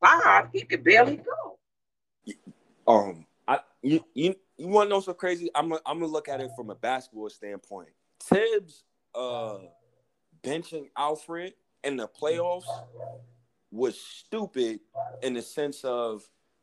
five, 0.00 0.48
he 0.52 0.62
could 0.62 0.82
barely 0.82 1.16
go. 1.16 1.58
Um, 2.86 3.19
I 3.19 3.19
you 3.82 4.04
you 4.14 4.34
you 4.56 4.68
want 4.68 4.88
to 4.88 4.90
know 4.90 5.00
so 5.00 5.14
crazy? 5.14 5.50
I'm 5.54 5.70
gonna, 5.70 5.80
I'm 5.86 6.00
gonna 6.00 6.12
look 6.12 6.28
at 6.28 6.40
it 6.40 6.50
from 6.56 6.70
a 6.70 6.74
basketball 6.74 7.30
standpoint. 7.30 7.88
Thibs 8.22 8.84
uh, 9.14 9.58
benching 10.42 10.88
Elfrid 10.98 11.52
in 11.84 11.96
the 11.96 12.08
playoffs 12.08 12.64
was 13.70 13.98
stupid 14.00 14.80
in 15.22 15.34
the 15.34 15.42
sense 15.42 15.84
of 15.84 16.22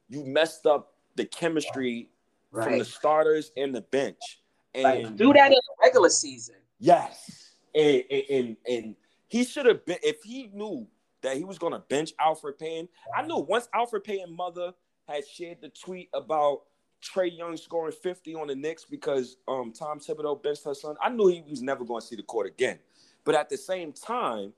you 0.09 0.23
messed 0.25 0.65
up 0.65 0.93
the 1.15 1.25
chemistry 1.25 2.09
right. 2.51 2.67
from 2.67 2.79
the 2.79 2.85
starters 2.85 3.51
and 3.57 3.73
the 3.73 3.81
bench. 3.81 4.41
And 4.75 4.85
right. 4.85 5.15
do 5.15 5.33
that 5.33 5.47
in 5.47 5.53
the 5.53 5.75
regular 5.81 6.09
season. 6.09 6.55
Yes. 6.79 7.55
And 7.73 8.03
and 8.11 8.23
and, 8.29 8.57
and 8.69 8.95
he 9.27 9.43
should 9.43 9.65
have 9.65 9.85
been 9.85 9.97
if 10.03 10.23
he 10.23 10.49
knew 10.53 10.87
that 11.21 11.35
he 11.35 11.43
was 11.43 11.57
gonna 11.57 11.83
bench 11.89 12.11
Elfrid 12.21 12.59
Payton. 12.59 12.87
I 13.15 13.25
knew 13.25 13.37
once 13.37 13.67
Elfrid 13.73 14.03
Payton 14.03 14.35
mother 14.35 14.73
had 15.07 15.27
shared 15.27 15.57
the 15.61 15.69
tweet 15.69 16.09
about 16.13 16.63
Trae 17.03 17.35
Young 17.35 17.57
scoring 17.57 17.93
50 17.93 18.35
on 18.35 18.47
the 18.47 18.55
Knicks 18.55 18.85
because 18.85 19.37
um, 19.47 19.71
Tom 19.71 19.99
Thibodeau 19.99 20.41
benched 20.41 20.65
her 20.65 20.73
son. 20.73 20.95
I 21.01 21.09
knew 21.09 21.27
he 21.27 21.43
was 21.47 21.61
never 21.61 21.85
going 21.85 22.01
to 22.01 22.07
see 22.07 22.15
the 22.15 22.23
court 22.23 22.47
again. 22.47 22.79
But 23.23 23.35
at 23.35 23.49
the 23.49 23.57
same 23.57 23.93
time, 23.93 24.53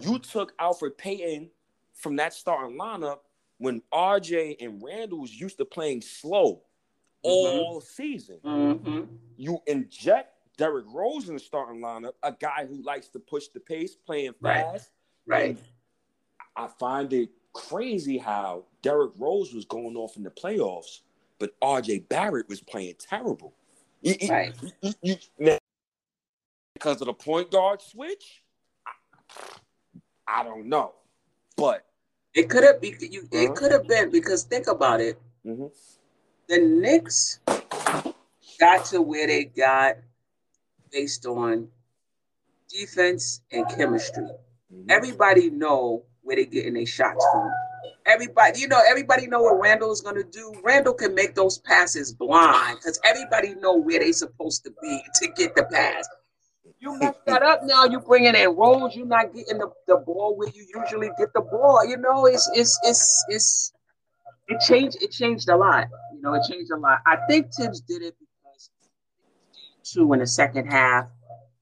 you 0.00 0.18
took 0.18 0.56
Elfrid 0.58 0.96
Payton 0.96 1.50
from 1.94 2.16
that 2.16 2.32
starting 2.32 2.78
lineup 2.78 3.18
when 3.58 3.82
RJ 3.92 4.56
and 4.60 4.82
Randle 4.82 5.20
was 5.20 5.38
used 5.38 5.58
to 5.58 5.64
playing 5.64 6.02
slow 6.02 6.62
mm-hmm. 7.24 7.58
all 7.58 7.80
season. 7.80 8.38
Mm-hmm. 8.44 9.02
You 9.36 9.58
inject 9.66 10.34
Derrick 10.56 10.86
Rose 10.92 11.28
in 11.28 11.34
the 11.34 11.40
starting 11.40 11.80
lineup, 11.80 12.12
a 12.22 12.32
guy 12.32 12.66
who 12.68 12.82
likes 12.82 13.08
to 13.08 13.18
push 13.18 13.48
the 13.48 13.60
pace, 13.60 13.94
playing 13.94 14.34
fast. 14.42 14.90
Right. 15.26 15.56
right. 15.56 15.58
I 16.56 16.68
find 16.78 17.12
it 17.12 17.30
crazy 17.52 18.18
how 18.18 18.64
Derrick 18.82 19.12
Rose 19.18 19.52
was 19.54 19.64
going 19.64 19.96
off 19.96 20.16
in 20.16 20.22
the 20.22 20.30
playoffs, 20.30 21.00
but 21.38 21.58
RJ 21.60 22.08
Barrett 22.08 22.48
was 22.48 22.60
playing 22.60 22.94
terrible. 22.98 23.54
Right. 24.28 24.54
because 26.74 27.00
of 27.00 27.06
the 27.06 27.12
point 27.12 27.50
guard 27.50 27.82
switch, 27.82 28.42
I, 28.86 30.40
I 30.40 30.44
don't 30.44 30.66
know, 30.66 30.92
but 31.56 31.84
it 32.34 32.48
could 32.48 32.62
have 32.62 32.80
been. 32.80 32.96
You, 33.00 33.22
uh-huh. 33.22 33.38
It 33.38 33.54
could 33.56 33.72
have 33.72 33.88
been 33.88 34.10
because 34.10 34.44
think 34.44 34.68
about 34.68 35.00
it. 35.00 35.20
Mm-hmm. 35.44 35.66
The 36.48 36.58
Knicks 36.58 37.40
got 38.60 38.84
to 38.86 39.02
where 39.02 39.26
they 39.26 39.44
got 39.44 39.96
based 40.92 41.26
on 41.26 41.68
defense 42.68 43.40
and 43.50 43.68
chemistry. 43.68 44.24
Mm-hmm. 44.72 44.90
Everybody 44.90 45.50
know 45.50 46.04
where 46.22 46.36
they 46.36 46.44
getting 46.46 46.74
their 46.74 46.86
shots 46.86 47.24
from. 47.32 47.50
Everybody, 48.08 48.60
you 48.60 48.68
know, 48.68 48.80
everybody 48.88 49.26
know 49.26 49.42
what 49.42 49.60
Randle 49.60 49.92
is 49.92 50.00
gonna 50.00 50.24
do. 50.24 50.52
Randle 50.64 50.94
can 50.94 51.14
make 51.14 51.34
those 51.34 51.58
passes 51.58 52.12
blind 52.12 52.78
because 52.78 52.98
everybody 53.04 53.54
know 53.56 53.76
where 53.76 53.98
they 53.98 54.12
supposed 54.12 54.64
to 54.64 54.72
be 54.82 55.02
to 55.16 55.28
get 55.36 55.54
the 55.54 55.64
pass. 55.64 56.08
You 56.80 56.98
mess 56.98 57.14
that 57.26 57.42
up 57.42 57.60
now. 57.64 57.84
You 57.84 58.00
bringing 58.00 58.34
in 58.34 58.48
Rose. 58.56 58.96
You're 58.96 59.06
not 59.06 59.34
getting 59.34 59.58
the, 59.58 59.70
the 59.86 59.96
ball 59.98 60.36
where 60.36 60.48
you 60.48 60.66
usually 60.74 61.10
get 61.18 61.32
the 61.34 61.42
ball. 61.42 61.86
You 61.86 61.98
know, 61.98 62.24
it's 62.24 62.48
it's 62.54 62.78
it's 62.82 63.24
it's 63.28 63.72
it 64.48 64.60
changed. 64.60 65.02
It 65.02 65.10
changed 65.10 65.48
a 65.50 65.56
lot. 65.56 65.88
You 66.14 66.22
know, 66.22 66.32
it 66.34 66.44
changed 66.48 66.70
a 66.70 66.76
lot. 66.76 67.00
I 67.06 67.16
think 67.28 67.52
Thibs 67.52 67.82
did 67.82 68.02
it 68.02 68.14
because 68.18 68.70
two 69.84 70.12
in 70.14 70.20
the 70.20 70.26
second 70.26 70.66
half. 70.66 71.06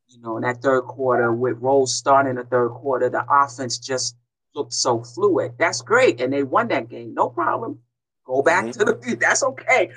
You 0.08 0.22
know, 0.22 0.36
in 0.36 0.44
that 0.44 0.62
third 0.62 0.82
quarter 0.82 1.32
with 1.32 1.58
Rose 1.58 1.94
starting 1.94 2.36
the 2.36 2.44
third 2.44 2.70
quarter, 2.70 3.10
the 3.10 3.24
offense 3.28 3.78
just 3.78 4.16
looked 4.56 4.72
so 4.72 5.02
fluid. 5.02 5.52
That's 5.58 5.82
great, 5.82 6.20
and 6.20 6.32
they 6.32 6.42
won 6.42 6.68
that 6.68 6.88
game. 6.88 7.14
No 7.14 7.28
problem. 7.28 7.80
Go 8.24 8.42
back 8.42 8.64
mm-hmm. 8.64 8.78
to 8.78 8.84
the. 8.84 9.16
That's 9.20 9.44
okay. 9.44 9.90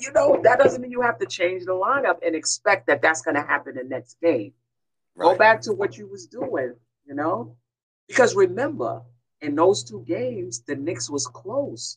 You 0.00 0.12
know 0.12 0.40
that 0.42 0.58
doesn't 0.58 0.82
mean 0.82 0.90
you 0.90 1.00
have 1.00 1.18
to 1.20 1.26
change 1.26 1.64
the 1.64 1.72
lineup 1.72 2.18
and 2.24 2.36
expect 2.36 2.88
that 2.88 3.00
that's 3.00 3.22
going 3.22 3.36
to 3.36 3.42
happen 3.42 3.76
the 3.76 3.84
next 3.84 4.18
game. 4.20 4.52
Right. 5.16 5.32
Go 5.32 5.38
back 5.38 5.62
to 5.62 5.72
what 5.72 5.96
you 5.96 6.06
was 6.06 6.26
doing. 6.26 6.74
You 7.06 7.14
know, 7.14 7.56
because 8.06 8.34
remember 8.34 9.02
in 9.40 9.54
those 9.54 9.82
two 9.84 10.04
games 10.06 10.62
the 10.66 10.76
Knicks 10.76 11.08
was 11.08 11.26
close. 11.26 11.96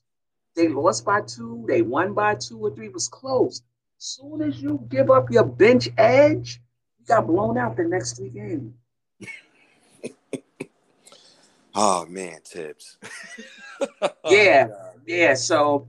They 0.55 0.69
lost 0.69 1.05
by 1.05 1.21
two. 1.21 1.65
They 1.67 1.81
won 1.81 2.13
by 2.13 2.35
two 2.35 2.59
or 2.59 2.73
three. 2.73 2.87
It 2.87 2.93
was 2.93 3.07
close. 3.07 3.61
Soon 3.97 4.41
as 4.41 4.61
you 4.61 4.85
give 4.89 5.11
up 5.11 5.29
your 5.31 5.43
bench 5.43 5.89
edge, 5.97 6.61
you 6.99 7.05
got 7.05 7.27
blown 7.27 7.57
out 7.57 7.75
the 7.75 7.83
next 7.83 8.17
three 8.17 8.29
games. 8.29 8.73
Oh 11.77 12.05
man, 12.07 12.39
yeah, 14.29 14.67
oh, 14.71 14.91
yeah, 15.05 15.33
so 15.33 15.87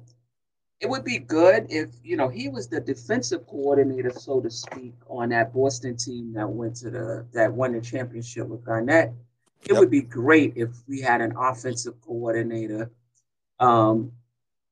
it 0.81 0.89
would 0.89 1.05
be 1.05 1.19
good 1.19 1.67
if 1.71 1.89
you 2.05 2.17
know 2.17 2.29
he 2.29 2.49
was 2.49 2.69
the 2.69 2.81
defensive 2.81 3.47
coordinator, 3.47 4.11
so 4.11 4.41
to 4.41 4.51
speak, 4.51 4.95
on 5.09 5.31
that 5.31 5.53
Boston 5.53 5.97
team 5.97 6.33
that 6.35 6.49
went 6.49 6.77
to 6.77 6.91
the 6.91 7.27
that 7.33 7.53
won 7.53 7.73
the 7.73 7.81
championship 7.81 8.47
with 8.47 8.65
Garnett. 8.65 9.13
It 9.63 9.73
yep. 9.73 9.81
would 9.81 9.91
be 9.91 10.03
great 10.03 10.53
if 10.57 10.69
we 10.87 11.01
had 11.01 11.21
an 11.21 11.35
offensive 11.37 12.01
coordinator. 12.01 12.93
Um, 13.59 14.13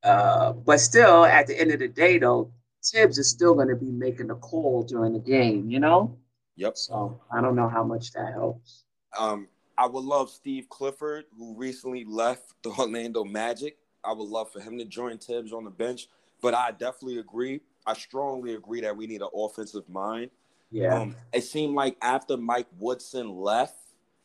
uh, 0.04 0.52
but 0.52 0.78
still, 0.78 1.24
at 1.24 1.48
the 1.48 1.58
end 1.58 1.72
of 1.72 1.80
the 1.80 1.88
day, 1.88 2.18
though, 2.18 2.52
Thibs 2.84 3.18
is 3.18 3.28
still 3.28 3.54
going 3.54 3.66
to 3.66 3.74
be 3.74 3.90
making 3.90 4.28
the 4.28 4.36
call 4.36 4.84
during 4.84 5.12
the 5.12 5.18
game. 5.18 5.68
You 5.68 5.80
know. 5.80 6.16
Yep. 6.56 6.76
So 6.76 7.20
I 7.32 7.40
don't 7.40 7.56
know 7.56 7.68
how 7.68 7.82
much 7.82 8.12
that 8.12 8.32
helps. 8.32 8.84
Um, 9.18 9.48
I 9.78 9.86
would 9.86 10.04
love 10.04 10.30
Steve 10.30 10.68
Clifford, 10.68 11.24
who 11.36 11.54
recently 11.54 12.04
left 12.04 12.54
the 12.62 12.70
Orlando 12.70 13.24
Magic. 13.24 13.76
I 14.04 14.12
would 14.12 14.28
love 14.28 14.52
for 14.52 14.60
him 14.60 14.78
to 14.78 14.84
join 14.84 15.18
Thibs 15.18 15.52
on 15.52 15.64
the 15.64 15.70
bench. 15.70 16.08
But 16.40 16.54
I 16.54 16.70
definitely 16.70 17.18
agree. 17.18 17.60
I 17.86 17.94
strongly 17.94 18.54
agree 18.54 18.80
that 18.82 18.96
we 18.96 19.06
need 19.06 19.22
an 19.22 19.28
offensive 19.34 19.88
mind. 19.88 20.30
Yeah. 20.70 20.94
Um, 20.94 21.16
it 21.32 21.42
seemed 21.42 21.74
like 21.74 21.96
after 22.02 22.36
Mike 22.36 22.66
Woodson 22.78 23.30
left, 23.30 23.78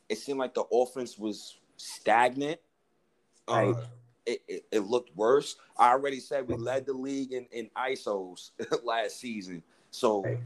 it 0.10 0.18
seemed 0.18 0.40
like 0.40 0.54
the 0.54 0.64
offense 0.72 1.18
was 1.18 1.58
stagnant. 1.78 2.60
Uh, 3.48 3.54
right. 3.54 3.76
Uh, 3.76 3.86
it, 4.26 4.42
it, 4.48 4.66
it, 4.72 4.80
looked 4.82 5.16
worse. 5.16 5.56
I 5.78 5.90
already 5.90 6.20
said 6.20 6.48
we 6.48 6.56
led 6.56 6.86
the 6.86 6.94
league 6.94 7.32
in, 7.34 7.48
in 7.52 7.72
ISOs 7.76 8.52
last 8.84 9.20
season. 9.20 9.64
So 9.90 10.24
right. 10.24 10.38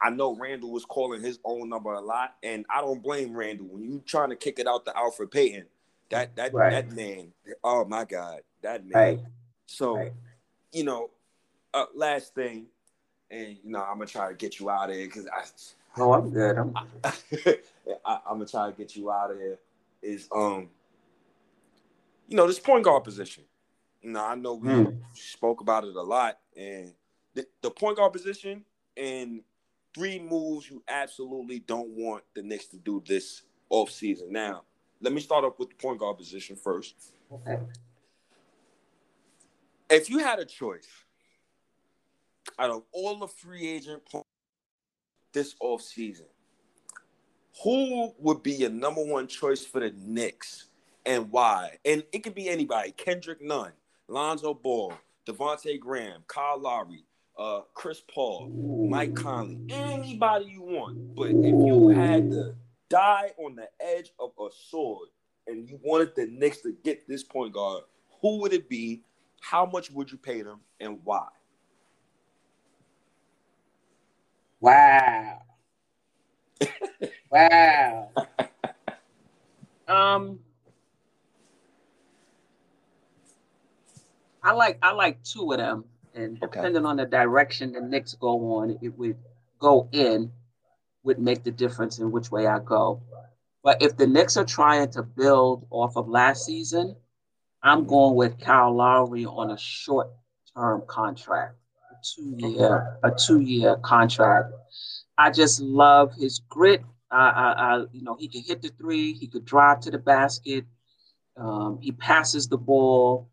I, 0.00 0.06
I, 0.06 0.10
know 0.10 0.34
Randle 0.36 0.70
was 0.70 0.84
calling 0.84 1.22
his 1.22 1.38
own 1.44 1.68
number 1.68 1.92
a 1.92 2.00
lot, 2.00 2.36
and 2.42 2.64
I 2.70 2.80
don't 2.80 3.02
blame 3.02 3.36
Randle. 3.36 3.66
When 3.66 3.82
you 3.82 4.02
trying 4.06 4.30
to 4.30 4.36
kick 4.36 4.58
it 4.58 4.66
out 4.66 4.84
to 4.86 4.92
Elfrid 4.92 5.30
Payton, 5.30 5.66
that 6.10 6.34
that 6.36 6.54
right. 6.54 6.70
that 6.70 6.92
man, 6.92 7.32
oh 7.62 7.84
my 7.84 8.04
God, 8.04 8.40
that 8.62 8.84
man. 8.86 8.92
Right. 8.94 9.20
So, 9.66 9.96
right. 9.96 10.12
you 10.72 10.84
know, 10.84 11.10
uh, 11.72 11.86
last 11.94 12.34
thing, 12.34 12.66
and 13.30 13.56
you 13.62 13.70
know, 13.70 13.82
I'm 13.82 13.98
gonna 13.98 14.06
try 14.06 14.28
to 14.28 14.34
get 14.34 14.58
you 14.60 14.70
out 14.70 14.90
of 14.90 14.96
here 14.96 15.06
because 15.06 15.26
I. 15.26 15.44
Oh, 15.96 16.12
I'm 16.12 16.30
good. 16.30 16.58
I'm. 16.58 16.74
Good. 17.30 17.60
I, 18.04 18.14
am 18.14 18.38
gonna 18.38 18.46
try 18.46 18.70
to 18.70 18.76
get 18.76 18.96
you 18.96 19.10
out 19.10 19.30
of 19.30 19.38
here. 19.38 19.58
Is 20.02 20.28
um, 20.34 20.68
you 22.28 22.36
know, 22.36 22.46
this 22.46 22.58
point 22.58 22.84
guard 22.84 23.04
position. 23.04 23.44
You 24.02 24.10
know, 24.10 24.24
I 24.24 24.34
know 24.34 24.54
we 24.54 24.68
mm. 24.68 24.98
spoke 25.14 25.60
about 25.60 25.84
it 25.84 25.96
a 25.96 26.02
lot, 26.02 26.38
and 26.56 26.92
the, 27.34 27.46
the 27.62 27.70
point 27.70 27.96
guard 27.96 28.12
position 28.12 28.64
and 28.96 29.42
three 29.94 30.18
moves 30.18 30.68
you 30.68 30.82
absolutely 30.88 31.60
don't 31.60 31.90
want 31.90 32.24
the 32.34 32.42
Knicks 32.42 32.66
to 32.66 32.76
do 32.76 33.02
this 33.06 33.42
off 33.70 33.90
season. 33.90 34.32
Now, 34.32 34.64
let 35.00 35.12
me 35.12 35.20
start 35.20 35.44
off 35.44 35.58
with 35.58 35.70
the 35.70 35.76
point 35.76 36.00
guard 36.00 36.18
position 36.18 36.56
first. 36.56 36.94
Okay. 37.32 37.58
If 39.90 40.10
you 40.10 40.18
had 40.18 40.38
a 40.38 40.44
choice 40.44 40.88
out 42.58 42.70
of 42.70 42.82
all 42.92 43.18
the 43.18 43.28
free 43.28 43.68
agent 43.68 44.02
this 45.32 45.54
off 45.60 45.82
season, 45.82 46.26
who 47.62 48.12
would 48.18 48.42
be 48.42 48.52
your 48.52 48.70
number 48.70 49.04
one 49.04 49.26
choice 49.28 49.64
for 49.64 49.80
the 49.80 49.92
Knicks 49.96 50.68
and 51.06 51.30
why? 51.30 51.78
And 51.84 52.02
it 52.12 52.22
could 52.22 52.34
be 52.34 52.48
anybody: 52.48 52.92
Kendrick 52.92 53.42
Nunn, 53.42 53.72
Lonzo 54.08 54.54
Ball, 54.54 54.94
Devonte 55.26 55.78
Graham, 55.78 56.24
Kyle 56.26 56.60
Lowry, 56.60 57.04
uh, 57.38 57.60
Chris 57.74 58.02
Paul, 58.12 58.50
Mike 58.88 59.14
Conley, 59.14 59.58
anybody 59.70 60.46
you 60.46 60.62
want. 60.62 61.16
But 61.16 61.30
if 61.30 61.66
you 61.66 61.88
had 61.88 62.30
to 62.30 62.54
die 62.88 63.32
on 63.38 63.56
the 63.56 63.68
edge 63.80 64.12
of 64.18 64.32
a 64.40 64.48
sword 64.52 65.08
and 65.46 65.68
you 65.68 65.78
wanted 65.82 66.14
the 66.14 66.26
Knicks 66.26 66.60
to 66.62 66.76
get 66.84 67.08
this 67.08 67.22
point 67.22 67.52
guard, 67.52 67.84
who 68.20 68.40
would 68.40 68.52
it 68.52 68.68
be? 68.68 69.02
How 69.40 69.66
much 69.66 69.90
would 69.90 70.10
you 70.10 70.16
pay 70.16 70.42
them, 70.42 70.60
and 70.80 70.98
why? 71.04 71.28
Wow. 74.60 75.42
wow. 77.30 78.10
um 79.86 80.38
I 84.42 84.52
like 84.52 84.78
I 84.82 84.92
like 84.92 85.22
two 85.22 85.52
of 85.52 85.58
them. 85.58 85.84
And 86.14 86.40
depending 86.40 86.86
on 86.86 86.96
the 86.96 87.06
direction 87.06 87.72
the 87.72 87.80
Knicks 87.80 88.14
go 88.14 88.56
on, 88.56 88.78
it 88.80 88.96
would 88.96 89.16
go 89.58 89.88
in, 89.92 90.30
would 91.02 91.18
make 91.18 91.42
the 91.42 91.50
difference 91.50 91.98
in 91.98 92.12
which 92.12 92.30
way 92.30 92.46
I 92.46 92.60
go. 92.60 93.02
But 93.62 93.82
if 93.82 93.96
the 93.96 94.06
Knicks 94.06 94.36
are 94.36 94.44
trying 94.44 94.90
to 94.90 95.02
build 95.02 95.66
off 95.70 95.96
of 95.96 96.08
last 96.08 96.44
season, 96.44 96.96
I'm 97.62 97.86
going 97.86 98.14
with 98.14 98.38
Kyle 98.38 98.74
Lowry 98.74 99.24
on 99.24 99.50
a 99.50 99.58
short 99.58 100.08
term 100.54 100.82
contract 100.86 101.56
a 101.90 101.94
two 102.04 102.34
year 102.38 102.98
a 103.02 103.10
two 103.10 103.40
year 103.40 103.76
contract. 103.76 104.52
I 105.16 105.30
just 105.30 105.60
love 105.60 106.12
his 106.14 106.40
grit. 106.48 106.82
I, 107.10 107.28
I, 107.30 107.52
I, 107.52 107.84
you 107.92 108.02
know, 108.02 108.16
he 108.18 108.28
can 108.28 108.42
hit 108.42 108.62
the 108.62 108.70
three. 108.70 109.12
He 109.12 109.28
could 109.28 109.44
drive 109.44 109.80
to 109.80 109.90
the 109.90 109.98
basket. 109.98 110.64
Um, 111.36 111.78
he 111.80 111.92
passes 111.92 112.48
the 112.48 112.58
ball, 112.58 113.30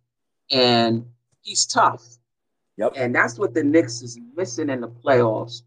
and 0.52 1.06
he's 1.42 1.66
tough. 1.66 2.04
Yep. 2.78 2.94
And 2.96 3.14
that's 3.14 3.38
what 3.38 3.54
the 3.54 3.64
Knicks 3.64 4.02
is 4.02 4.20
missing 4.36 4.70
in 4.70 4.82
the 4.82 4.88
playoffs. 4.88 5.64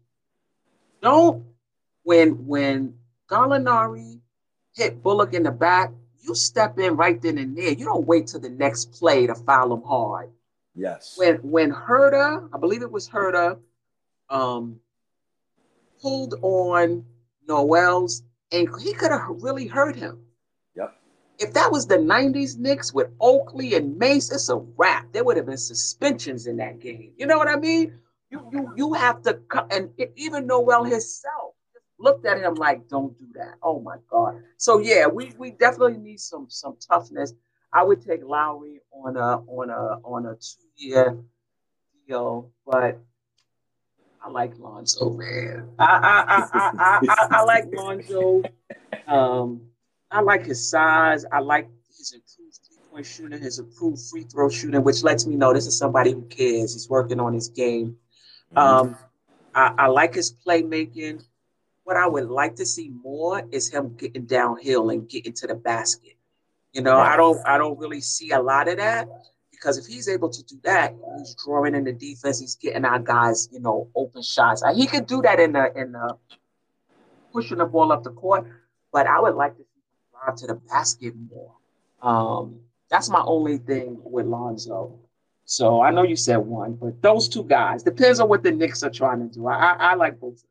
Don't 1.01 1.45
when 2.03 2.45
when 2.47 2.95
Gallinari 3.29 4.19
hit 4.75 5.01
Bullock 5.01 5.33
in 5.33 5.43
the 5.43 5.51
back, 5.51 5.91
you 6.21 6.35
step 6.35 6.79
in 6.79 6.95
right 6.95 7.21
then 7.21 7.37
and 7.37 7.57
there. 7.57 7.71
You 7.71 7.85
don't 7.85 8.05
wait 8.05 8.27
till 8.27 8.39
the 8.39 8.49
next 8.49 8.91
play 8.91 9.27
to 9.27 9.35
foul 9.35 9.73
him 9.73 9.83
hard. 9.83 10.31
Yes. 10.75 11.15
When 11.17 11.37
when 11.37 11.71
Huerter, 11.71 12.49
I 12.53 12.57
believe 12.57 12.81
it 12.81 12.91
was 12.91 13.07
Huerter, 13.07 13.57
um, 14.29 14.79
pulled 16.01 16.35
on 16.41 17.05
Noel's 17.47 18.23
ankle, 18.51 18.79
he 18.79 18.93
could 18.93 19.11
have 19.11 19.41
really 19.41 19.67
hurt 19.67 19.95
him. 19.95 20.24
If 21.37 21.53
that 21.53 21.71
was 21.71 21.85
the 21.85 21.97
90s 21.97 22.57
Knicks 22.57 22.93
with 22.93 23.07
Oakley 23.19 23.75
and 23.75 23.97
Mace, 23.97 24.31
it's 24.31 24.49
a 24.49 24.55
wrap. 24.55 25.11
There 25.11 25.23
would 25.23 25.37
have 25.37 25.45
been 25.45 25.57
suspensions 25.57 26.47
in 26.47 26.57
that 26.57 26.79
game. 26.79 27.11
You 27.17 27.27
know 27.27 27.37
what 27.37 27.47
I 27.47 27.57
mean? 27.57 27.97
You 28.29 28.47
you 28.51 28.73
you 28.75 28.93
have 28.93 29.21
to 29.23 29.35
cut 29.49 29.71
and 29.71 29.89
even 30.15 30.47
Noel 30.47 30.83
himself 30.83 31.53
looked 31.99 32.25
at 32.25 32.39
him 32.39 32.55
like, 32.55 32.87
"Don't 32.87 33.17
do 33.17 33.27
that." 33.35 33.55
Oh 33.61 33.79
my 33.79 33.97
God! 34.09 34.41
So 34.57 34.79
yeah, 34.79 35.07
we 35.07 35.33
we 35.37 35.51
definitely 35.51 35.97
need 35.97 36.19
some 36.19 36.47
some 36.49 36.77
toughness. 36.79 37.33
I 37.71 37.83
would 37.83 38.01
take 38.03 38.23
Lowry 38.23 38.81
on 38.91 39.17
a 39.17 39.37
on 39.47 39.69
a 39.69 39.99
on 40.03 40.25
a 40.25 40.35
two 40.35 40.67
year 40.75 41.17
deal, 42.07 42.51
but 42.65 42.99
I 44.21 44.29
like 44.29 44.57
Lonzo, 44.57 45.11
man. 45.11 45.69
I 45.77 45.85
I 45.85 46.25
I 46.27 46.69
I, 46.79 46.99
I, 47.07 47.27
I 47.31 47.43
like 47.43 47.65
Lonzo. 47.71 48.43
Um, 49.07 49.61
I 50.11 50.21
like 50.21 50.45
his 50.45 50.69
size. 50.69 51.25
I 51.31 51.39
like 51.39 51.69
his 51.97 52.13
improved 52.13 52.59
three 52.65 52.77
point 52.91 53.05
shooting, 53.05 53.41
his 53.41 53.59
improved 53.59 54.01
free 54.09 54.23
throw 54.23 54.49
shooting, 54.49 54.83
which 54.83 55.03
lets 55.03 55.25
me 55.25 55.35
know 55.35 55.53
this 55.53 55.67
is 55.67 55.77
somebody 55.77 56.11
who 56.11 56.23
cares. 56.23 56.73
He's 56.73 56.89
working 56.89 57.19
on 57.19 57.33
his 57.33 57.49
game. 57.49 57.97
Mm-hmm. 58.55 58.57
Um, 58.57 58.97
I, 59.53 59.73
I 59.77 59.87
like 59.87 60.13
his 60.13 60.33
playmaking. 60.45 61.23
What 61.83 61.97
I 61.97 62.07
would 62.07 62.29
like 62.29 62.55
to 62.55 62.65
see 62.65 62.89
more 62.89 63.43
is 63.51 63.69
him 63.69 63.95
getting 63.95 64.25
downhill 64.25 64.89
and 64.89 65.07
getting 65.07 65.33
to 65.33 65.47
the 65.47 65.55
basket. 65.55 66.15
You 66.73 66.81
know, 66.81 66.97
I 66.97 67.15
don't 67.15 67.39
I 67.45 67.57
don't 67.57 67.79
really 67.79 68.01
see 68.01 68.31
a 68.31 68.41
lot 68.41 68.67
of 68.67 68.77
that 68.77 69.07
because 69.49 69.77
if 69.77 69.85
he's 69.85 70.09
able 70.09 70.29
to 70.29 70.43
do 70.43 70.59
that, 70.63 70.93
he's 71.17 71.35
drawing 71.35 71.73
in 71.73 71.85
the 71.85 71.93
defense, 71.93 72.39
he's 72.39 72.55
getting 72.55 72.83
our 72.83 72.99
guys, 72.99 73.47
you 73.51 73.59
know, 73.59 73.87
open 73.95 74.21
shots. 74.21 74.61
He 74.75 74.85
could 74.85 75.07
do 75.07 75.21
that 75.21 75.39
in 75.39 75.53
the 75.53 75.71
in 75.75 75.93
the 75.93 76.17
pushing 77.31 77.59
the 77.59 77.65
ball 77.65 77.91
up 77.91 78.03
the 78.03 78.11
court, 78.11 78.45
but 78.91 79.07
I 79.07 79.19
would 79.19 79.35
like 79.35 79.55
to 79.57 79.64
drive 80.25 80.37
to 80.37 80.47
the 80.47 80.55
basket 80.55 81.13
more. 81.31 81.51
Um, 82.01 82.59
that's 82.89 83.09
my 83.09 83.21
only 83.21 83.57
thing 83.57 83.99
with 84.03 84.25
Lonzo. 84.25 84.99
So 85.45 85.81
I 85.81 85.91
know 85.91 86.03
you 86.03 86.15
said 86.15 86.37
one, 86.37 86.73
but 86.73 87.01
those 87.01 87.29
two 87.29 87.43
guys 87.43 87.83
depends 87.83 88.19
on 88.19 88.29
what 88.29 88.43
the 88.43 88.51
Knicks 88.51 88.83
are 88.83 88.89
trying 88.89 89.27
to 89.27 89.33
do. 89.33 89.47
I 89.47 89.55
I, 89.55 89.73
I 89.73 89.93
like 89.95 90.19
both. 90.19 90.43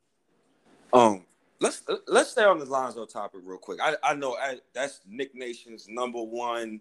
Um, 0.93 1.25
let's 1.61 1.83
let's 2.07 2.31
stay 2.31 2.45
on 2.45 2.59
the 2.59 2.65
Lonzo 2.65 3.05
topic 3.05 3.41
real 3.45 3.59
quick. 3.59 3.81
I 3.83 3.97
I 4.03 4.15
know 4.15 4.37
I, 4.37 4.59
that's 4.73 5.01
Knick 5.09 5.35
Nation's 5.35 5.89
number 5.89 6.23
one. 6.23 6.81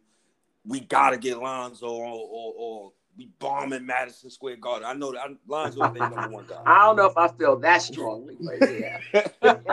We 0.66 0.80
gotta 0.80 1.18
get 1.18 1.40
Lonzo, 1.40 1.88
or, 1.88 2.06
or, 2.06 2.54
or 2.56 2.92
we 3.18 3.30
bombing 3.40 3.86
Madison 3.86 4.30
Square 4.30 4.58
Garden. 4.58 4.88
I 4.88 4.94
know 4.94 5.12
that 5.12 5.28
Lonzo 5.48 5.84
is 5.84 5.94
their 5.94 6.10
number 6.10 6.30
one 6.30 6.46
guy. 6.48 6.62
I 6.66 6.86
don't 6.86 6.96
know 6.96 7.06
if 7.06 7.18
I 7.18 7.28
feel 7.30 7.58
that 7.58 7.82
strongly, 7.82 8.38
but 8.40 8.80
yeah. 8.80 9.64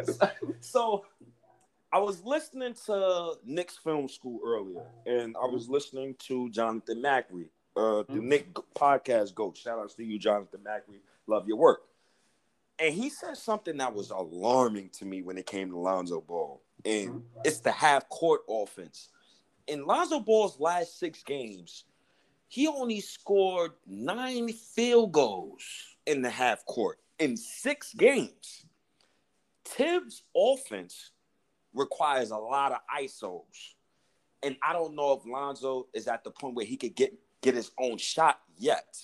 so 0.60 1.04
I 1.92 1.98
was 1.98 2.24
listening 2.24 2.74
to 2.86 3.34
Knicks 3.44 3.76
film 3.76 4.08
school 4.08 4.40
earlier, 4.44 4.86
and 5.04 5.36
I 5.36 5.44
was 5.44 5.68
listening 5.68 6.14
to 6.20 6.48
Jonathan 6.48 7.02
Macri, 7.02 7.50
uh, 7.76 8.04
the 8.04 8.14
Mhm. 8.14 8.22
Nick 8.22 8.54
podcast 8.74 9.34
goat. 9.34 9.58
Shout 9.58 9.78
out 9.78 9.90
to 9.90 10.02
you, 10.02 10.18
Jonathan 10.18 10.60
Macri. 10.60 11.00
Love 11.26 11.46
your 11.46 11.58
work. 11.58 11.86
And 12.78 12.94
he 12.94 13.10
said 13.10 13.36
something 13.36 13.76
that 13.76 13.92
was 13.94 14.10
alarming 14.10 14.88
to 14.90 15.04
me 15.04 15.20
when 15.20 15.36
it 15.36 15.46
came 15.46 15.70
to 15.70 15.76
Lonzo 15.76 16.22
Ball, 16.22 16.62
and 16.84 17.28
it's 17.44 17.60
the 17.60 17.70
half 17.70 18.08
court 18.08 18.42
offense. 18.48 19.10
In 19.66 19.86
Lonzo 19.86 20.18
Ball's 20.18 20.58
last 20.58 20.98
six 20.98 21.22
games, 21.22 21.84
he 22.48 22.66
only 22.66 23.00
scored 23.00 23.72
nine 23.86 24.50
field 24.50 25.12
goals 25.12 25.62
in 26.06 26.22
the 26.22 26.30
half 26.30 26.64
court 26.64 26.98
in 27.18 27.36
six 27.36 27.92
games. 27.92 28.64
Thibs' 29.64 30.24
offense 30.34 31.11
requires 31.74 32.30
a 32.30 32.36
lot 32.36 32.72
of 32.72 32.78
ISOs. 33.00 33.74
And 34.42 34.56
I 34.62 34.72
don't 34.72 34.94
know 34.94 35.12
if 35.12 35.26
Lonzo 35.26 35.86
is 35.94 36.08
at 36.08 36.24
the 36.24 36.30
point 36.30 36.54
where 36.54 36.66
he 36.66 36.76
could 36.76 36.94
get 36.94 37.14
get 37.40 37.54
his 37.56 37.72
own 37.78 37.98
shot 37.98 38.40
yet. 38.56 38.96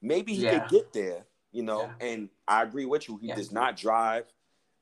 Maybe 0.00 0.32
he 0.34 0.42
Yeah. 0.44 0.60
could 0.60 0.70
get 0.70 0.92
there, 0.94 1.26
you 1.52 1.62
know. 1.62 1.82
Yeah. 2.00 2.06
And 2.06 2.30
I 2.46 2.62
agree 2.62 2.86
with 2.86 3.08
you. 3.08 3.18
He 3.18 3.26
Yeah. 3.28 3.34
does 3.34 3.52
not 3.52 3.76
drive, 3.76 4.24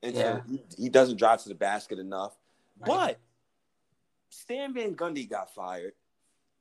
and 0.01 0.15
he, 0.47 0.63
he 0.77 0.87
doesn't 0.89 1.17
drive 1.17 1.43
to 1.43 1.49
the 1.49 1.55
basket 1.55 1.99
enough. 1.99 2.37
Right. 2.79 2.87
But 2.87 3.19
Stan 4.29 4.73
Van 4.73 4.95
Gundy 4.95 5.29
got 5.29 5.53
fired. 5.53 5.93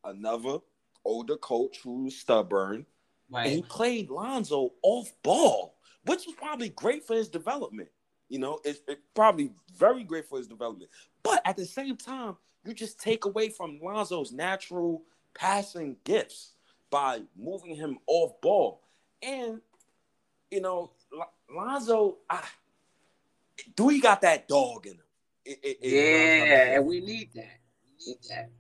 Another 0.03 0.59
older 1.05 1.37
coach 1.37 1.79
who's 1.83 2.17
stubborn, 2.17 2.87
and 3.33 3.49
he 3.53 3.63
played 3.63 4.11
Lonzo 4.11 4.73
off 4.83 5.13
ball, 5.23 5.77
which 6.05 6.27
was 6.27 6.35
probably 6.37 6.71
great 6.71 7.07
for 7.07 7.15
his 7.15 7.29
development. 7.29 7.89
You 8.29 8.39
know, 8.41 8.61
it's 8.65 8.81
it 8.89 9.01
probably 9.15 9.51
very 9.77 10.03
great 10.05 10.27
for 10.29 10.39
his 10.39 10.49
development. 10.49 10.91
But 11.23 11.43
at 11.45 11.57
the 11.57 11.65
same 11.67 11.97
time, 11.97 12.37
you 12.65 12.75
just 12.75 12.99
take 13.01 13.25
away 13.25 13.49
from 13.51 13.79
Lonzo's 13.83 14.33
natural 14.33 15.03
passing 15.35 15.97
gifts 16.05 16.53
by 16.91 17.23
moving 17.37 17.77
him 17.77 17.99
off 18.07 18.41
ball. 18.41 18.83
And 19.23 19.61
you 20.51 20.61
know, 20.61 20.93
Lonzo, 21.55 22.19
I, 22.29 22.43
do 23.75 23.89
he 23.89 24.01
got 24.01 24.21
that 24.23 24.49
dog 24.49 24.87
in 24.87 24.95
him? 24.95 25.01
It- 25.45 25.59
it- 25.63 25.79
it- 25.83 25.93
Yeah, 26.49 26.75
and 26.77 26.87
we 26.87 27.01
need 27.01 27.33
that. 27.35 27.61
We 27.85 28.07
need 28.13 28.19
that. 28.29 28.51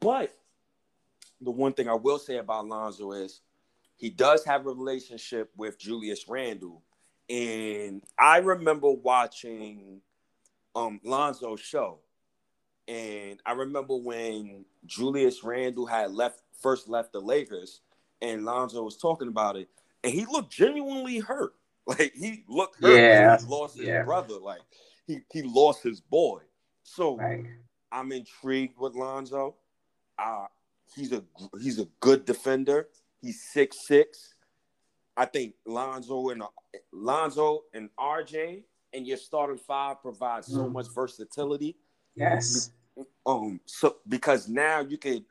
But 0.00 0.36
the 1.40 1.50
one 1.50 1.72
thing 1.74 1.88
I 1.88 1.94
will 1.94 2.18
say 2.18 2.38
about 2.38 2.66
Lonzo 2.66 3.12
is 3.12 3.40
he 3.96 4.08
does 4.10 4.44
have 4.44 4.66
a 4.66 4.70
relationship 4.70 5.50
with 5.56 5.78
Julius 5.78 6.26
Randle. 6.28 6.82
And 7.32 8.02
I 8.18 8.38
remember 8.38 8.90
watching 8.90 10.02
um 10.74 11.00
Lonzo's 11.02 11.60
show. 11.60 12.00
And 12.86 13.40
I 13.46 13.52
remember 13.52 13.96
when 13.96 14.66
Julius 14.84 15.42
Randle 15.42 15.86
had 15.86 16.12
left 16.12 16.42
first 16.60 16.88
left 16.88 17.12
the 17.12 17.20
Lakers 17.20 17.80
and 18.20 18.44
Lonzo 18.44 18.82
was 18.82 18.96
talking 18.96 19.28
about 19.28 19.56
it, 19.56 19.68
and 20.04 20.12
he 20.12 20.26
looked 20.26 20.52
genuinely 20.52 21.18
hurt. 21.18 21.54
Like 21.84 22.12
he 22.14 22.44
looked 22.48 22.80
hurt. 22.80 22.96
Yeah, 22.96 23.36
he 23.36 23.44
lost 23.44 23.76
his 23.76 23.88
yeah. 23.88 24.04
brother. 24.04 24.34
Like 24.34 24.60
he, 25.04 25.18
he 25.32 25.42
lost 25.42 25.82
his 25.82 26.00
boy. 26.00 26.38
So 26.84 27.16
Right. 27.16 27.44
I'm 27.90 28.12
intrigued 28.12 28.78
with 28.78 28.94
Lonzo. 28.94 29.56
Uh, 30.16 30.46
he's 30.94 31.10
a 31.10 31.24
he's 31.60 31.80
a 31.80 31.88
good 31.98 32.24
defender. 32.24 32.86
He's 33.20 33.42
six 33.52 33.84
six. 33.84 34.34
I 35.16 35.26
think 35.26 35.54
Lonzo 35.66 36.30
and 36.30 36.42
Lonzo 36.92 37.64
and 37.74 37.90
RJ 37.98 38.62
and 38.92 39.06
your 39.06 39.16
starting 39.16 39.58
five 39.58 40.00
provide 40.00 40.44
so 40.44 40.64
Mm. 40.64 40.72
much 40.72 40.88
versatility. 40.94 41.76
Yes. 42.14 42.72
Um, 43.24 43.60
so 43.66 43.98
because 44.08 44.48
now 44.48 44.80
you 44.80 44.98
could 44.98 45.24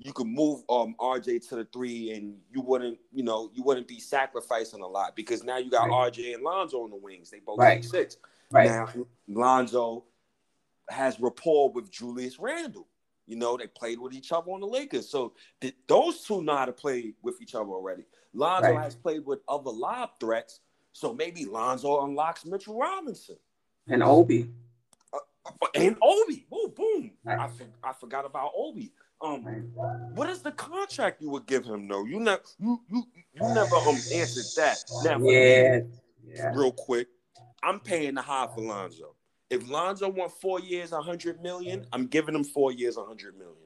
you 0.00 0.12
could 0.12 0.28
move 0.28 0.62
um 0.68 0.94
RJ 1.00 1.48
to 1.48 1.56
the 1.56 1.64
three 1.64 2.12
and 2.12 2.40
you 2.52 2.60
wouldn't 2.60 2.98
you 3.12 3.24
know 3.24 3.50
you 3.52 3.62
wouldn't 3.64 3.88
be 3.88 3.98
sacrificing 3.98 4.80
a 4.80 4.86
lot 4.86 5.16
because 5.16 5.42
now 5.42 5.56
you 5.56 5.70
got 5.70 5.88
Right. 5.88 6.12
RJ 6.12 6.34
and 6.34 6.44
Lonzo 6.44 6.82
on 6.84 6.90
the 6.90 6.96
wings. 6.96 7.30
They 7.30 7.40
both 7.40 7.58
Right. 7.58 7.82
six 7.82 7.90
six. 7.90 8.16
Right. 8.50 8.66
Now 8.66 8.88
Lonzo 9.26 10.04
has 10.88 11.18
rapport 11.20 11.70
with 11.70 11.90
Julius 11.90 12.38
Randle. 12.38 12.86
You 13.26 13.36
know, 13.36 13.56
they 13.56 13.66
played 13.66 13.98
with 13.98 14.14
each 14.14 14.32
other 14.32 14.50
on 14.52 14.60
the 14.60 14.66
Lakers. 14.66 15.08
So 15.08 15.34
th- 15.60 15.76
those 15.86 16.22
two 16.24 16.42
know 16.42 16.56
how 16.56 16.64
to 16.64 16.72
play 16.72 17.14
with 17.22 17.42
each 17.42 17.54
other 17.54 17.68
already. 17.68 18.04
Lonzo 18.34 18.72
Right. 18.72 18.82
has 18.84 18.94
played 18.94 19.24
with 19.24 19.40
other 19.48 19.70
lob 19.70 20.10
threats. 20.20 20.60
So 20.92 21.12
maybe 21.14 21.44
Lonzo 21.44 22.04
unlocks 22.04 22.44
Mitchell 22.44 22.78
Robinson 22.78 23.36
And 23.86 24.02
Obi. 24.02 24.50
and 25.74 25.96
Obi. 26.02 26.46
Boom, 26.50 26.72
boom. 26.76 27.10
Right. 27.24 27.38
I, 27.38 27.48
for- 27.48 27.64
I 27.82 27.92
forgot 27.92 28.24
about 28.24 28.52
Obi. 28.56 28.92
Um, 29.20 29.42
what 30.14 30.28
is 30.28 30.42
the 30.42 30.52
contract 30.52 31.20
you 31.20 31.30
would 31.30 31.46
give 31.46 31.64
him 31.64 31.88
though? 31.88 32.04
You 32.04 32.20
never 32.20 32.42
you 32.60 32.80
you, 32.88 33.02
you 33.34 33.40
never 33.42 33.74
um 33.76 33.96
answered 34.12 34.44
that. 34.56 34.84
Now, 35.04 35.18
Yeah. 35.18 35.80
Yeah. 36.24 36.52
real 36.54 36.70
quick, 36.70 37.08
I'm 37.62 37.80
paying 37.80 38.14
the 38.14 38.22
high 38.22 38.46
for 38.54 38.60
Lonzo. 38.60 39.14
If 39.50 39.68
Lonzo 39.68 40.08
want 40.08 40.30
four 40.30 40.60
years, 40.60 40.92
a 40.92 41.00
hundred 41.02 41.42
million, 41.42 41.84
I'm 41.92 42.06
giving 42.06 42.34
him 42.34 42.44
four 42.44 42.70
years, 42.70 42.96
a 42.96 43.04
hundred 43.04 43.36
million. 43.36 43.56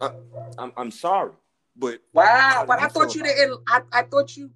Uh, 0.00 0.10
I'm, 0.56 0.72
I'm 0.76 0.90
sorry. 0.90 1.32
But 1.76 2.00
wow, 2.12 2.64
but 2.66 2.80
I 2.80 2.88
thought 2.88 3.14
you 3.14 3.22
didn't. 3.22 3.60
I, 3.68 3.80
I 3.92 4.02
thought 4.02 4.36
you. 4.36 4.50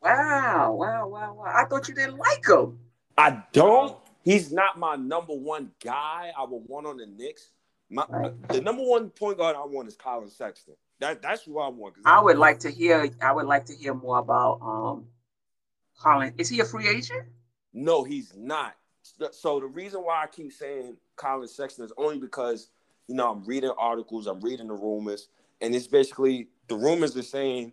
Wow, 0.00 0.76
wow, 0.78 1.08
wow, 1.08 1.34
wow! 1.34 1.44
I 1.46 1.64
thought 1.64 1.88
you 1.88 1.94
didn't 1.94 2.18
like 2.18 2.46
him. 2.46 2.78
I 3.18 3.42
don't. 3.52 3.96
He's 4.22 4.52
not 4.52 4.78
my 4.78 4.96
number 4.96 5.34
one 5.34 5.70
guy. 5.82 6.32
I 6.36 6.44
would 6.44 6.62
want 6.66 6.86
on 6.86 6.96
the 6.96 7.06
Knicks. 7.06 7.50
My, 7.90 8.06
right. 8.08 8.48
The 8.48 8.60
number 8.60 8.82
one 8.82 9.10
point 9.10 9.38
guard 9.38 9.56
I 9.56 9.64
want 9.64 9.88
is 9.88 9.96
Collin 9.96 10.30
Sexton. 10.30 10.74
That 11.00 11.20
that's 11.20 11.42
who 11.42 11.58
I 11.58 11.68
want. 11.68 11.94
I 12.04 12.20
would 12.20 12.38
like 12.38 12.60
to 12.60 12.70
hear. 12.70 13.10
I 13.20 13.32
would 13.32 13.46
like 13.46 13.66
to 13.66 13.74
hear 13.74 13.94
more 13.94 14.18
about 14.18 14.60
um, 14.62 15.06
Collin. 15.98 16.32
Is 16.38 16.48
he 16.48 16.60
a 16.60 16.64
free 16.64 16.88
agent? 16.88 17.24
No, 17.72 18.04
he's 18.04 18.32
not. 18.36 18.76
So 19.32 19.60
the 19.60 19.66
reason 19.66 20.00
why 20.00 20.22
I 20.22 20.26
keep 20.26 20.52
saying 20.52 20.96
Collin 21.16 21.48
Sexton 21.48 21.84
is 21.84 21.92
only 21.98 22.18
because 22.18 22.68
you 23.08 23.14
know 23.14 23.30
I'm 23.30 23.44
reading 23.44 23.72
articles, 23.76 24.26
I'm 24.26 24.40
reading 24.40 24.68
the 24.68 24.74
rumors, 24.74 25.28
and 25.64 25.74
it's 25.74 25.86
basically 25.86 26.48
the 26.68 26.76
rumors 26.76 27.16
are 27.16 27.22
saying 27.22 27.72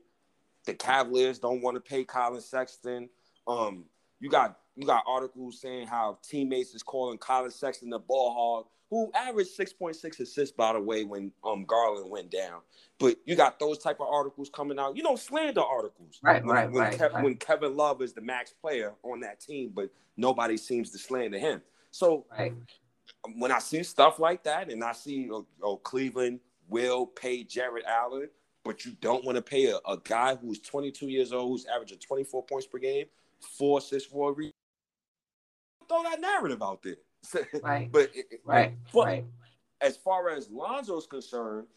the 0.65 0.73
Cavaliers 0.73 1.39
don't 1.39 1.61
want 1.61 1.75
to 1.75 1.81
pay 1.81 2.03
Collin 2.03 2.41
Sexton. 2.41 3.09
Um, 3.47 3.85
you 4.19 4.29
got 4.29 4.59
you 4.75 4.87
got 4.87 5.03
articles 5.05 5.59
saying 5.59 5.87
how 5.87 6.17
teammates 6.23 6.73
is 6.73 6.83
calling 6.83 7.17
Collin 7.17 7.51
Sexton 7.51 7.89
the 7.89 7.99
ball 7.99 8.33
hog, 8.33 8.67
who 8.89 9.11
averaged 9.13 9.57
6.6 9.57 10.19
assists 10.21 10.55
by 10.55 10.71
the 10.71 10.79
way 10.79 11.03
when 11.03 11.33
um 11.43 11.65
Garland 11.65 12.09
went 12.09 12.31
down. 12.31 12.61
But 12.97 13.17
you 13.25 13.35
got 13.35 13.59
those 13.59 13.77
type 13.77 13.99
of 13.99 14.07
articles 14.07 14.49
coming 14.49 14.79
out, 14.79 14.95
you 14.95 15.03
know, 15.03 15.17
slander 15.17 15.61
articles. 15.61 16.19
Right, 16.23 16.45
when, 16.45 16.55
right, 16.55 16.71
when, 16.71 16.83
right, 16.83 16.97
Kev, 16.97 17.13
right. 17.13 17.23
when 17.23 17.35
Kevin 17.35 17.75
Love 17.75 18.01
is 18.01 18.13
the 18.13 18.21
max 18.21 18.53
player 18.53 18.93
on 19.03 19.19
that 19.21 19.41
team, 19.41 19.71
but 19.75 19.89
nobody 20.15 20.55
seems 20.55 20.91
to 20.91 20.97
slander 20.97 21.39
him. 21.39 21.61
So 21.89 22.25
right. 22.39 22.53
when 23.35 23.51
I 23.51 23.59
see 23.59 23.83
stuff 23.83 24.17
like 24.17 24.43
that, 24.43 24.71
and 24.71 24.81
I 24.81 24.93
see 24.93 25.29
oh, 25.29 25.45
oh 25.61 25.77
Cleveland 25.77 26.39
will 26.71 27.05
pay 27.05 27.43
Jarrett 27.43 27.85
Allen, 27.85 28.29
but 28.63 28.85
you 28.85 28.93
don't 29.01 29.23
want 29.23 29.35
to 29.35 29.41
pay 29.41 29.67
a, 29.67 29.77
a 29.87 29.97
guy 30.03 30.35
who's 30.35 30.59
22 30.59 31.07
years 31.07 31.31
old, 31.31 31.49
who's 31.49 31.65
averaging 31.67 31.99
24 31.99 32.43
points 32.45 32.65
per 32.65 32.79
game, 32.79 33.05
four 33.57 33.77
assists, 33.77 34.09
four 34.09 34.33
re- 34.33 34.51
throw 35.87 36.03
that 36.03 36.21
narrative 36.21 36.63
out 36.63 36.81
there. 36.81 36.95
Right. 37.61 37.91
but 37.91 38.09
right. 38.43 38.73
But 38.91 39.05
right. 39.05 39.25
as 39.79 39.95
far 39.95 40.29
as 40.29 40.49
Lonzo's 40.49 41.05
concerned, 41.05 41.67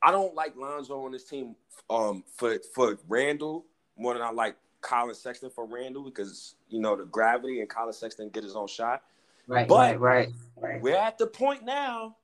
I 0.00 0.12
don't 0.12 0.36
like 0.36 0.54
Lonzo 0.56 1.04
on 1.04 1.10
this 1.10 1.24
team 1.24 1.56
um, 1.90 2.22
for 2.36 2.58
for 2.72 2.96
Randle 3.08 3.64
more 3.96 4.14
than 4.14 4.22
I 4.22 4.30
like 4.30 4.54
Collin 4.82 5.16
Sexton 5.16 5.50
for 5.50 5.66
Randle 5.66 6.04
because 6.04 6.54
you 6.68 6.80
know 6.80 6.94
the 6.94 7.06
gravity 7.06 7.58
and 7.58 7.68
Collin 7.68 7.92
Sexton 7.92 8.28
get 8.28 8.44
his 8.44 8.54
own 8.54 8.68
shot. 8.68 9.02
Right, 9.48 9.66
but 9.66 9.98
right, 9.98 9.98
right, 9.98 10.28
right. 10.56 10.80
We're 10.80 10.94
at 10.94 11.18
the 11.18 11.26
point 11.26 11.64
now 11.64 12.17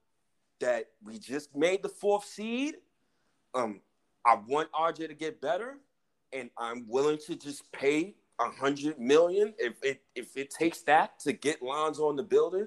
that 0.65 0.87
we 1.05 1.19
just 1.19 1.55
made 1.55 1.83
the 1.83 1.91
fourth 1.91 2.25
seed. 2.25 2.77
Um, 3.55 3.81
I 4.25 4.39
want 4.49 4.73
RJ 4.73 5.09
to 5.09 5.15
get 5.15 5.39
better, 5.39 5.77
and 6.33 6.49
I'm 6.57 6.89
willing 6.89 7.19
to 7.27 7.37
just 7.37 7.71
pay 7.71 8.15
a 8.41 8.49
hundred 8.49 8.99
million 8.99 9.53
if 9.59 9.75
it 9.83 10.01
if 10.15 10.39
it 10.39 10.51
takes 10.51 10.81
that 10.83 11.21
to 11.21 11.35
get 11.35 11.63
Lonzo 11.63 12.09
in 12.09 12.17
the 12.17 12.23
building 12.23 12.67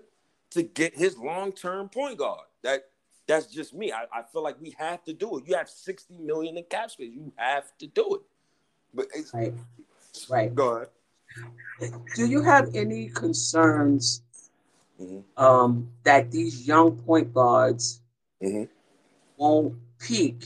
to 0.51 0.61
get 0.61 0.95
his 0.95 1.17
long 1.17 1.51
term 1.51 1.89
point 1.89 2.19
guard. 2.19 2.45
That 2.61 2.83
that's 3.27 3.47
just 3.47 3.73
me. 3.73 3.91
I, 3.91 4.03
I 4.13 4.21
feel 4.31 4.43
like 4.43 4.61
we 4.61 4.75
have 4.77 5.03
to 5.05 5.13
do 5.13 5.39
it. 5.39 5.47
You 5.47 5.55
have 5.55 5.67
60 5.67 6.19
million 6.19 6.55
in 6.55 6.65
cap 6.65 6.91
space. 6.91 7.11
You 7.11 7.33
have 7.35 7.75
to 7.79 7.87
do 7.87 8.15
it. 8.15 8.21
But 8.93 9.07
it's, 9.13 9.33
right. 9.33 9.53
Right. 10.29 10.53
Go 10.53 10.85
ahead. 11.81 11.93
Do 12.15 12.27
you 12.27 12.41
have 12.43 12.69
any 12.73 13.09
concerns 13.09 14.21
mm-hmm. 14.99 15.43
um, 15.43 15.89
that 16.03 16.31
these 16.31 16.67
young 16.67 16.97
point 16.97 17.33
guards 17.33 18.01
mm-hmm. 18.43 18.63
won't 19.37 19.75
peak 19.99 20.45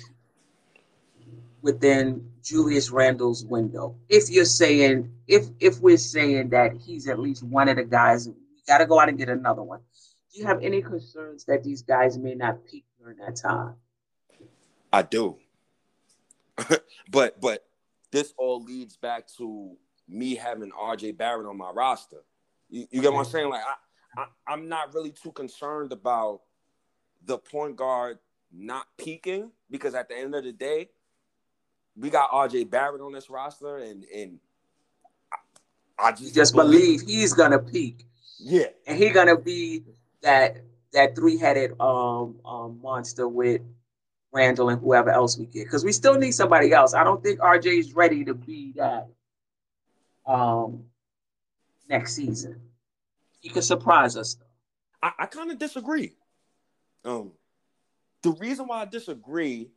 within 1.62 2.30
Julius 2.44 2.90
Randle's 2.90 3.46
window? 3.46 3.96
If 4.10 4.30
you're 4.30 4.46
saying, 4.46 5.12
if 5.28 5.48
if 5.60 5.80
we're 5.80 5.98
saying 5.98 6.50
that 6.50 6.74
he's 6.78 7.08
at 7.08 7.20
least 7.20 7.44
one 7.44 7.70
of 7.70 7.78
the 7.78 7.84
guys, 7.84 8.28
we 8.28 8.36
got 8.68 8.80
to 8.80 8.86
go 8.86 9.00
out 9.00 9.10
and 9.10 9.18
get 9.18 9.30
another 9.30 9.64
one. 9.64 9.80
Do 10.34 10.40
you 10.40 10.46
have 10.46 10.64
any 10.64 10.82
concerns 10.82 11.44
that 11.46 11.64
these 11.64 11.82
guys 11.82 12.18
may 12.18 12.36
not 12.36 12.66
peak 12.66 12.86
during 13.00 13.18
that 13.18 13.36
time? 13.36 13.76
I 14.94 15.02
do. 15.02 15.38
but 17.12 17.40
but 17.40 17.66
this 18.12 18.34
all 18.38 18.64
leads 18.64 18.98
back 18.98 19.28
to 19.38 19.76
me 20.08 20.36
having 20.36 20.72
RJ 20.72 21.18
Barrett 21.18 21.48
on 21.48 21.58
my 21.58 21.72
roster. 21.72 22.24
You, 22.70 22.88
you 22.92 23.02
get 23.02 23.12
what 23.12 23.20
I'm 23.20 23.32
saying? 23.32 23.50
Like 23.50 23.64
I, 23.64 23.76
I 24.18 24.26
I'm 24.48 24.68
not 24.68 24.94
really 24.94 25.12
too 25.12 25.32
concerned 25.32 25.92
about 25.92 26.42
the 27.26 27.38
point 27.38 27.76
guard 27.76 28.18
not 28.52 28.86
peaking 28.98 29.52
because 29.70 29.96
at 29.96 30.10
the 30.10 30.18
end 30.18 30.36
of 30.36 30.44
the 30.44 30.52
day, 30.52 30.90
we 31.96 32.10
got 32.10 32.32
RJ 32.32 32.70
Barrett 32.70 33.02
on 33.02 33.14
this 33.14 33.30
roster, 33.30 33.78
and 33.78 34.04
and 34.14 34.40
I, 36.00 36.08
I 36.08 36.12
just, 36.12 36.34
just 36.34 36.56
believe, 36.56 37.02
believe 37.02 37.02
he's 37.02 37.34
gonna 37.34 37.60
peak. 37.60 38.06
Yeah, 38.40 38.68
and 38.88 38.98
he's 38.98 39.14
gonna 39.14 39.38
be 39.38 39.84
that 40.22 40.58
that 40.94 41.16
three 41.16 41.38
headed 41.38 41.80
um, 41.80 42.40
um 42.46 42.80
monster 42.82 43.28
with 43.28 43.62
Randle 44.34 44.70
and 44.70 44.80
whoever 44.82 45.10
else 45.10 45.38
we 45.38 45.46
get 45.46 45.66
because 45.66 45.84
we 45.84 45.92
still 45.92 46.16
need 46.16 46.32
somebody 46.32 46.74
else. 46.74 46.94
I 46.94 47.04
don't 47.04 47.24
think 47.24 47.40
RJ 47.40 47.80
is 47.80 47.94
ready 47.94 48.26
to 48.26 48.34
be 48.34 48.74
that 48.78 49.08
um 50.26 50.86
next 51.90 52.16
season. 52.16 52.71
He 53.42 53.50
could 53.50 53.64
surprise 53.64 54.16
us 54.16 54.36
though. 54.36 54.46
I, 55.04 55.12
I 55.20 55.26
kind 55.26 55.52
of 55.52 55.58
disagree. 55.58 56.14
Um, 57.04 57.32
the 58.22 58.32
reason 58.34 58.68
why 58.68 58.82
I 58.82 58.86
disagree 58.86 59.72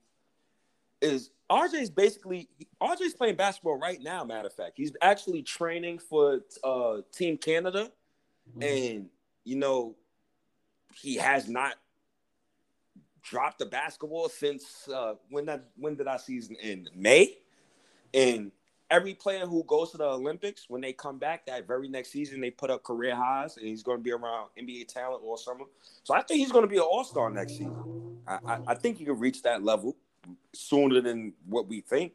is 1.00 1.30
RJ's 1.50 1.90
basically 1.90 2.48
RJ's 2.82 3.14
playing 3.14 3.36
basketball 3.36 3.78
right 3.78 4.00
now. 4.00 4.24
Matter 4.24 4.48
of 4.48 4.54
fact, 4.54 4.72
he's 4.76 4.92
actually 5.02 5.42
training 5.42 5.98
for 5.98 6.40
uh, 6.62 6.98
Team 7.12 7.36
Canada, 7.36 7.90
mm-hmm. 8.50 8.62
and 8.62 9.06
you 9.44 9.56
know 9.56 9.94
he 10.94 11.16
has 11.16 11.48
not 11.48 11.74
dropped 13.22 13.58
the 13.58 13.66
basketball 13.66 14.28
since 14.28 14.88
uh, 14.88 15.14
when 15.30 15.46
that 15.46 15.64
when 15.76 15.94
did 15.94 16.06
our 16.06 16.18
season 16.18 16.56
end? 16.60 16.90
May, 16.94 17.38
and 18.12 18.52
every 18.94 19.12
player 19.12 19.44
who 19.44 19.64
goes 19.64 19.90
to 19.90 19.96
the 19.96 20.04
Olympics 20.04 20.66
when 20.68 20.80
they 20.80 20.92
come 20.92 21.18
back 21.18 21.44
that 21.46 21.66
very 21.66 21.88
next 21.88 22.12
season 22.12 22.40
they 22.40 22.50
put 22.50 22.70
up 22.70 22.84
career 22.84 23.14
highs 23.14 23.56
and 23.56 23.66
he's 23.66 23.82
going 23.82 23.98
to 23.98 24.02
be 24.02 24.12
around 24.12 24.50
NBA 24.56 24.86
talent 24.86 25.22
all 25.24 25.36
summer. 25.36 25.64
So 26.04 26.14
I 26.14 26.22
think 26.22 26.38
he's 26.38 26.52
going 26.52 26.62
to 26.62 26.68
be 26.68 26.76
an 26.76 26.82
All 26.82 27.02
Star 27.02 27.28
next 27.28 27.52
season. 27.52 28.18
I, 28.26 28.38
I, 28.46 28.58
I 28.68 28.74
think 28.74 28.98
he 28.98 29.04
can 29.04 29.18
reach 29.18 29.42
that 29.42 29.64
level 29.64 29.96
sooner 30.52 31.00
than 31.00 31.32
what 31.46 31.66
we 31.66 31.80
think. 31.80 32.12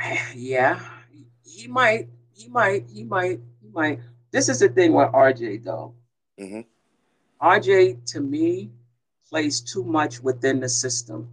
Yeah, 0.36 0.78
he 1.44 1.66
might. 1.66 2.08
He 2.32 2.46
might. 2.46 2.84
He 2.88 3.02
might. 3.02 3.40
He 3.60 3.68
might. 3.72 3.98
This 4.30 4.48
is 4.48 4.60
the 4.60 4.68
thing 4.68 4.92
with 4.92 5.08
RJ 5.08 5.64
though. 5.64 5.92
Mm-hmm. 6.38 6.60
RJ 7.44 8.04
to 8.12 8.20
me 8.20 8.70
plays 9.28 9.60
too 9.60 9.82
much 9.82 10.20
within 10.20 10.60
the 10.60 10.68
system. 10.68 11.28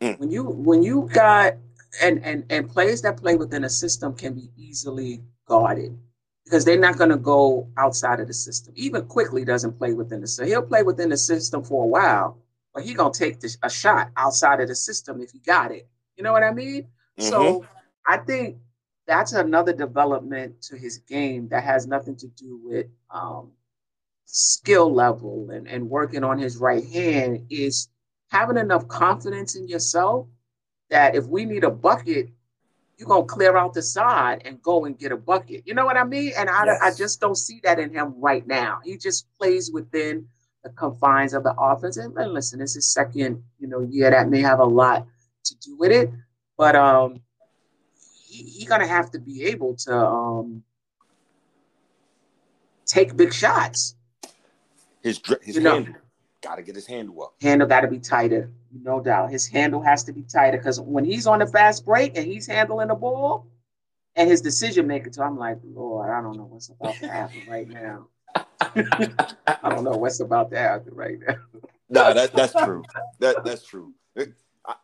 Mm. 0.00 0.20
When 0.20 0.30
you 0.30 0.44
when 0.44 0.84
you 0.84 1.10
got 1.12 1.54
and 2.02 2.24
and 2.24 2.44
and 2.50 2.68
players 2.68 3.02
that 3.02 3.16
play 3.16 3.36
within 3.36 3.64
a 3.64 3.70
system 3.70 4.14
can 4.14 4.34
be 4.34 4.50
easily 4.56 5.22
guarded 5.46 5.96
because 6.44 6.64
they're 6.64 6.78
not 6.78 6.96
going 6.96 7.10
to 7.10 7.16
go 7.16 7.68
outside 7.76 8.20
of 8.20 8.26
the 8.26 8.32
system. 8.32 8.72
Even 8.76 9.04
Quickley 9.06 9.44
doesn't 9.44 9.76
play 9.76 9.92
within 9.92 10.20
the 10.22 10.26
system. 10.26 10.46
He'll 10.46 10.62
play 10.62 10.82
within 10.82 11.10
the 11.10 11.16
system 11.16 11.62
for 11.62 11.84
a 11.84 11.86
while, 11.86 12.38
but 12.72 12.84
he 12.84 12.94
gonna 12.94 13.12
take 13.12 13.38
a 13.62 13.70
shot 13.70 14.10
outside 14.16 14.60
of 14.60 14.68
the 14.68 14.74
system 14.74 15.20
if 15.20 15.30
he 15.30 15.40
got 15.40 15.72
it. 15.72 15.88
You 16.16 16.24
know 16.24 16.32
what 16.32 16.42
I 16.42 16.52
mean? 16.52 16.82
Mm-hmm. 17.18 17.28
So 17.28 17.66
I 18.06 18.18
think 18.18 18.58
that's 19.06 19.32
another 19.32 19.72
development 19.72 20.60
to 20.62 20.76
his 20.76 20.98
game 20.98 21.48
that 21.48 21.64
has 21.64 21.86
nothing 21.86 22.16
to 22.16 22.28
do 22.28 22.60
with 22.62 22.86
um, 23.10 23.52
skill 24.26 24.92
level 24.92 25.50
and, 25.50 25.66
and 25.66 25.88
working 25.88 26.22
on 26.22 26.38
his 26.38 26.58
right 26.58 26.86
hand 26.86 27.46
is 27.50 27.88
having 28.30 28.58
enough 28.58 28.86
confidence 28.88 29.56
in 29.56 29.66
yourself 29.66 30.26
that 30.90 31.14
if 31.14 31.26
we 31.26 31.44
need 31.44 31.64
a 31.64 31.70
bucket, 31.70 32.30
you're 32.96 33.08
gonna 33.08 33.24
clear 33.24 33.56
out 33.56 33.74
the 33.74 33.82
side 33.82 34.42
and 34.44 34.60
go 34.62 34.84
and 34.84 34.98
get 34.98 35.12
a 35.12 35.16
bucket. 35.16 35.62
You 35.66 35.74
know 35.74 35.84
what 35.86 35.96
I 35.96 36.04
mean? 36.04 36.32
And 36.36 36.48
I, 36.50 36.64
yes. 36.66 36.80
I 36.82 36.94
just 36.94 37.20
don't 37.20 37.36
see 37.36 37.60
that 37.62 37.78
in 37.78 37.92
him 37.92 38.14
right 38.20 38.46
now. 38.46 38.80
He 38.84 38.96
just 38.96 39.26
plays 39.38 39.70
within 39.70 40.26
the 40.64 40.70
confines 40.70 41.32
of 41.34 41.44
the 41.44 41.54
offense. 41.56 41.96
And, 41.96 42.16
and 42.18 42.32
listen, 42.32 42.60
it's 42.60 42.74
his 42.74 42.92
second, 42.92 43.42
you 43.60 43.68
know, 43.68 43.82
year 43.82 44.10
that 44.10 44.28
may 44.28 44.40
have 44.40 44.58
a 44.58 44.64
lot 44.64 45.06
to 45.44 45.54
do 45.60 45.76
with 45.76 45.92
it, 45.92 46.10
but 46.56 46.74
um, 46.74 47.20
he's 48.26 48.56
he 48.56 48.66
gonna 48.66 48.86
have 48.86 49.10
to 49.12 49.18
be 49.20 49.44
able 49.44 49.76
to 49.76 49.96
um 49.96 50.64
take 52.84 53.16
big 53.16 53.32
shots. 53.32 53.94
His 55.02 55.20
his 55.42 55.56
You 55.56 55.62
handle, 55.62 55.94
gotta 56.42 56.62
get 56.62 56.74
his 56.74 56.86
handle 56.86 57.22
up. 57.22 57.34
handle 57.40 57.68
got 57.68 57.82
to 57.82 57.88
be 57.88 58.00
tighter, 58.00 58.50
no 58.72 59.00
doubt. 59.00 59.30
His 59.30 59.46
handle 59.46 59.80
has 59.82 60.04
to 60.04 60.12
be 60.12 60.22
tighter 60.22 60.58
because 60.58 60.80
when 60.80 61.04
he's 61.04 61.26
on 61.26 61.38
the 61.38 61.46
fast 61.46 61.84
break 61.84 62.16
and 62.16 62.26
he's 62.26 62.46
handling 62.46 62.88
the 62.88 62.94
ball 62.94 63.46
and 64.16 64.28
his 64.28 64.40
decision 64.40 64.86
making, 64.86 65.12
so 65.12 65.22
I'm 65.22 65.38
like, 65.38 65.58
Lord, 65.64 66.10
I 66.10 66.20
don't 66.20 66.36
know 66.36 66.44
what's 66.44 66.68
about 66.68 66.94
to 67.00 67.08
happen 67.08 67.42
right 67.46 67.68
now. 67.68 68.08
I 69.62 69.68
don't 69.70 69.84
know 69.84 69.96
what's 69.96 70.20
about 70.20 70.50
to 70.50 70.58
happen 70.58 70.94
right 70.94 71.18
now. 71.26 71.36
no, 71.88 72.12
that 72.14 72.32
that's 72.32 72.52
true. 72.52 72.84
That 73.20 73.44
that's 73.44 73.64
true. 73.64 73.92
I, 74.16 74.74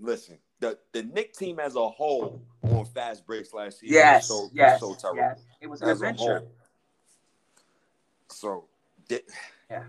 listen, 0.00 0.38
the 0.60 0.78
the 0.92 1.02
Knick 1.02 1.34
team 1.34 1.58
as 1.58 1.76
a 1.76 1.88
whole 1.88 2.40
on 2.62 2.84
fast 2.86 3.26
breaks 3.26 3.52
last 3.52 3.82
year 3.82 3.92
Yes, 3.92 4.28
was 4.28 4.40
so, 4.40 4.50
yes, 4.54 4.80
was 4.80 5.00
so 5.00 5.10
terrible. 5.10 5.28
yes. 5.36 5.40
It 5.60 5.66
was 5.68 5.82
an 5.82 5.88
As 5.88 6.00
adventure. 6.00 6.42
So, 8.30 8.68
di- 9.08 9.20
Yeah. 9.70 9.84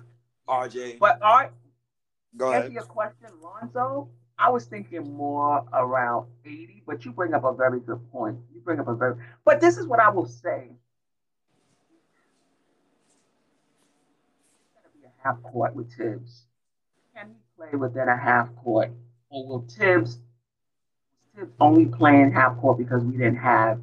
RJ, 0.47 0.99
But 0.99 1.21
all 1.21 1.47
go 2.37 2.51
answer 2.51 2.71
ahead. 2.71 2.71
your 2.71 2.83
question, 2.83 3.29
Lonzo. 3.41 4.09
I 4.37 4.49
was 4.49 4.65
thinking 4.65 5.13
more 5.13 5.65
around 5.73 6.27
80, 6.45 6.83
but 6.87 7.05
you 7.05 7.11
bring 7.11 7.33
up 7.33 7.43
a 7.43 7.53
very 7.53 7.79
good 7.79 8.01
point. 8.11 8.37
You 8.53 8.61
bring 8.61 8.79
up 8.79 8.87
a 8.87 8.95
very, 8.95 9.15
but 9.45 9.61
this 9.61 9.77
is 9.77 9.87
what 9.87 9.99
I 9.99 10.09
will 10.09 10.25
say. 10.25 10.69
Be 14.93 15.05
a 15.05 15.23
half 15.23 15.41
court 15.43 15.75
with 15.75 15.91
Thibs. 15.93 16.45
Can 17.15 17.29
he 17.29 17.35
play 17.55 17.77
within 17.77 18.09
a 18.09 18.17
half 18.17 18.55
court, 18.55 18.91
or 19.29 19.47
will 19.47 19.61
Thibs? 19.61 20.19
Thibs 21.35 21.51
only 21.59 21.85
playing 21.85 22.31
half 22.31 22.57
court 22.57 22.77
because 22.77 23.03
we 23.03 23.13
didn't 23.13 23.37
have 23.37 23.79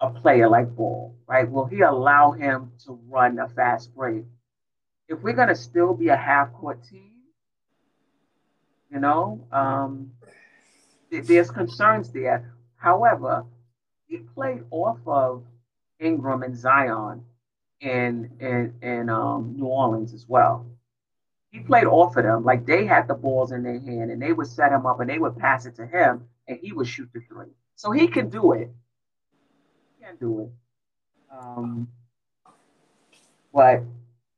a 0.00 0.10
player 0.10 0.48
like 0.48 0.74
Ball, 0.76 1.14
right? 1.26 1.50
Will 1.50 1.66
he 1.66 1.80
allow 1.80 2.32
him 2.32 2.72
to 2.84 2.98
run 3.08 3.38
a 3.38 3.48
fast 3.48 3.94
break? 3.94 4.24
If 5.08 5.22
we're 5.22 5.34
gonna 5.34 5.54
still 5.54 5.94
be 5.94 6.08
a 6.08 6.16
half 6.16 6.52
court 6.52 6.82
team, 6.84 7.15
you 8.90 9.00
know, 9.00 9.46
um, 9.52 10.12
th- 11.10 11.26
there's 11.26 11.50
concerns 11.50 12.10
there. 12.10 12.52
However, 12.76 13.44
he 14.06 14.18
played 14.18 14.64
off 14.70 14.98
of 15.06 15.44
Ingram 15.98 16.42
and 16.42 16.56
Zion 16.56 17.24
in 17.80 18.30
in 18.40 18.74
in 18.82 19.08
um, 19.08 19.54
New 19.56 19.66
Orleans 19.66 20.14
as 20.14 20.26
well. 20.28 20.66
He 21.50 21.60
played 21.60 21.86
off 21.86 22.16
of 22.16 22.24
them 22.24 22.44
like 22.44 22.66
they 22.66 22.84
had 22.86 23.08
the 23.08 23.14
balls 23.14 23.52
in 23.52 23.62
their 23.62 23.80
hand 23.80 24.10
and 24.10 24.20
they 24.20 24.32
would 24.32 24.46
set 24.46 24.72
him 24.72 24.84
up 24.84 25.00
and 25.00 25.08
they 25.08 25.18
would 25.18 25.38
pass 25.38 25.64
it 25.64 25.74
to 25.76 25.86
him 25.86 26.28
and 26.48 26.58
he 26.58 26.72
would 26.72 26.86
shoot 26.86 27.08
the 27.14 27.20
three. 27.20 27.46
So 27.76 27.92
he 27.92 28.08
can 28.08 28.28
do 28.28 28.52
it. 28.52 28.70
He 29.98 30.04
can 30.04 30.16
do 30.16 30.40
it. 30.40 30.50
Um, 31.30 31.88
but 33.52 33.82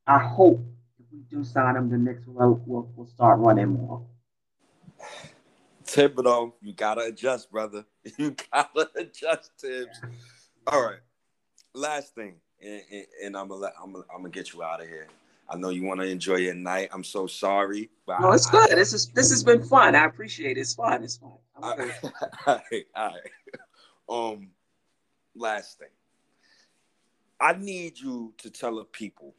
I 0.07 0.17
hope 0.19 0.61
if 0.97 1.05
we 1.11 1.19
do 1.29 1.43
sign 1.43 1.75
him, 1.75 1.89
the 1.89 1.97
Knicks 1.97 2.25
will 2.25 2.61
will, 2.65 2.91
will 2.95 3.07
start 3.07 3.39
running 3.39 3.67
more. 3.69 4.05
Thibodeau, 5.93 6.53
you 6.61 6.73
gotta 6.73 7.01
adjust, 7.01 7.51
brother. 7.51 7.85
You 8.17 8.35
gotta 8.51 8.89
adjust, 8.95 9.51
Thibs. 9.59 9.99
All 10.67 10.83
right. 10.83 10.99
Last 11.73 12.13
thing, 12.15 12.35
and, 12.61 12.81
and, 12.91 13.05
and 13.25 13.37
I'm 13.37 13.47
gonna 13.47 13.61
let, 13.61 13.73
I'm 13.81 13.91
gonna, 13.93 14.05
I'm 14.13 14.21
gonna 14.21 14.29
get 14.29 14.53
you 14.53 14.63
out 14.63 14.81
of 14.81 14.87
here. 14.87 15.07
I 15.49 15.57
know 15.57 15.69
you 15.69 15.83
want 15.83 15.99
to 15.99 16.05
enjoy 16.07 16.35
your 16.35 16.53
night. 16.53 16.89
I'm 16.93 17.03
so 17.03 17.25
sorry, 17.25 17.89
but 18.05 18.19
No, 18.21 18.31
it's 18.33 18.47
I- 18.47 18.51
good. 18.51 18.77
This 18.77 18.93
is 18.93 19.07
this 19.09 19.29
has 19.31 19.43
been 19.43 19.63
fun. 19.63 19.95
I 19.95 20.05
appreciate 20.05 20.57
it. 20.57 20.61
It's 20.61 20.73
fun. 20.75 21.03
It's 21.03 21.17
fun. 21.17 21.33
I, 21.61 21.91
all 22.45 22.61
right, 22.71 22.85
all 22.95 23.13
right. 23.13 24.33
Um, 24.35 24.49
last 25.35 25.79
thing, 25.79 25.89
I 27.39 27.53
need 27.53 27.99
you 27.99 28.33
to 28.39 28.49
tell 28.51 28.75
the 28.75 28.85
people 28.85 29.33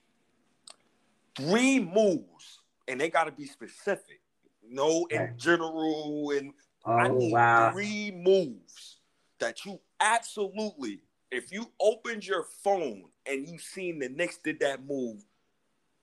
three 1.36 1.78
moves, 1.81 2.60
and 2.89 3.01
they 3.01 3.09
got 3.09 3.24
to 3.24 3.32
be 3.32 3.47
specific. 3.47 4.19
No, 4.70 5.06
in 5.10 5.34
general, 5.36 6.30
and 6.30 6.52
oh, 6.86 6.92
I 6.92 7.09
Oh 7.09 7.18
need 7.18 7.32
wow. 7.32 7.72
three 7.72 8.10
moves 8.12 8.98
that 9.40 9.64
you 9.64 9.80
absolutely, 10.01 11.01
if 11.30 11.52
you 11.52 11.70
opened 11.80 12.26
your 12.26 12.44
phone 12.62 13.05
and 13.26 13.48
you 13.48 13.59
seen 13.59 13.98
the 13.98 14.09
Knicks 14.09 14.38
did 14.38 14.60
that 14.60 14.84
move, 14.84 15.24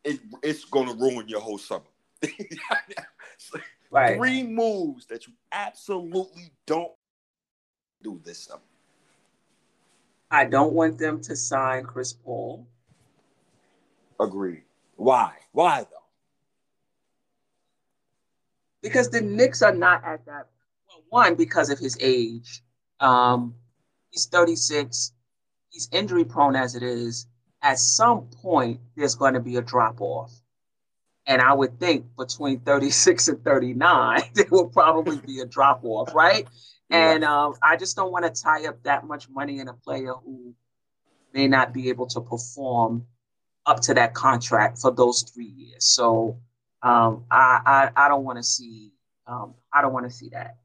it, 0.04 0.20
it's 0.44 0.66
gonna 0.66 0.94
ruin 0.94 1.28
your 1.28 1.42
whole 1.42 1.58
summer. 1.58 1.86
Right. 3.90 4.18
Three 4.18 4.44
moves 4.44 5.06
that 5.06 5.28
you 5.28 5.34
absolutely 5.52 6.52
don't 6.66 6.92
do 8.04 8.20
this 8.26 8.40
summer. 8.40 8.62
I 10.30 10.44
don't 10.46 10.74
want 10.74 10.98
them 10.98 11.22
to 11.22 11.36
sign 11.38 11.86
Chris 11.86 12.12
Paul. 12.12 12.68
Agreed. 14.20 14.64
Why? 14.98 15.36
Why 15.54 15.84
though? 15.84 16.07
Because 18.82 19.10
the 19.10 19.22
Knicks 19.22 19.62
are 19.62 19.74
not 19.74 20.04
at 20.04 20.26
that. 20.26 20.48
Well, 20.88 21.04
one 21.10 21.36
because 21.36 21.70
of 21.70 21.80
his 21.80 21.98
age. 22.02 22.62
Um, 23.00 23.56
he's 24.12 24.26
36. 24.26 25.14
He's 25.70 25.90
injury 25.92 26.26
prone 26.26 26.56
as 26.56 26.76
it 26.76 26.84
is. 26.84 27.28
At 27.62 27.80
some 27.80 28.28
point, 28.42 28.80
there's 28.96 29.16
going 29.16 29.34
to 29.34 29.40
be 29.40 29.58
a 29.58 29.62
drop 29.62 30.00
off, 30.00 30.32
and 31.26 31.42
I 31.42 31.54
would 31.54 31.80
think 31.80 32.06
between 32.18 32.60
36 32.60 33.28
and 33.28 33.44
39, 33.44 34.22
there 34.34 34.46
will 34.52 34.70
probably 34.70 35.18
be 35.18 35.40
a 35.42 35.46
drop 35.46 35.82
off, 35.84 36.14
right? 36.14 36.48
And 36.90 37.26
um, 37.26 37.56
I 37.62 37.76
just 37.76 37.98
don't 37.98 38.14
want 38.14 38.34
to 38.34 38.42
tie 38.42 38.66
up 38.66 38.82
that 38.84 39.06
much 39.06 39.28
money 39.28 39.60
in 39.60 39.68
a 39.68 39.74
player 39.74 40.14
who 40.24 40.56
may 41.34 41.46
not 41.46 41.74
be 41.74 41.90
able 41.90 42.08
to 42.08 42.22
perform 42.22 43.06
up 43.66 43.82
to 43.82 43.94
that 43.96 44.14
contract 44.14 44.80
for 44.80 44.92
those 44.92 45.24
three 45.24 45.52
years. 45.54 45.84
So 45.84 46.40
um, 46.84 47.26
I, 47.32 47.60
I 47.96 48.06
I 48.06 48.08
don't 48.08 48.24
want 48.24 48.38
to 48.38 48.44
see 48.44 48.92
um, 49.26 49.56
I 49.74 49.82
don't 49.82 49.94
want 49.94 50.06
to 50.10 50.16
see 50.16 50.30
that. 50.30 50.58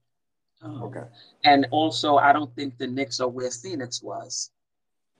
Um, 0.63 0.83
Okay. 0.85 1.05
And 1.45 1.67
also, 1.71 2.17
I 2.17 2.33
don't 2.33 2.55
think 2.55 2.79
the 2.79 2.87
Knicks 2.87 3.21
are 3.21 3.29
where 3.29 3.51
Phoenix 3.51 4.03
was. 4.03 4.51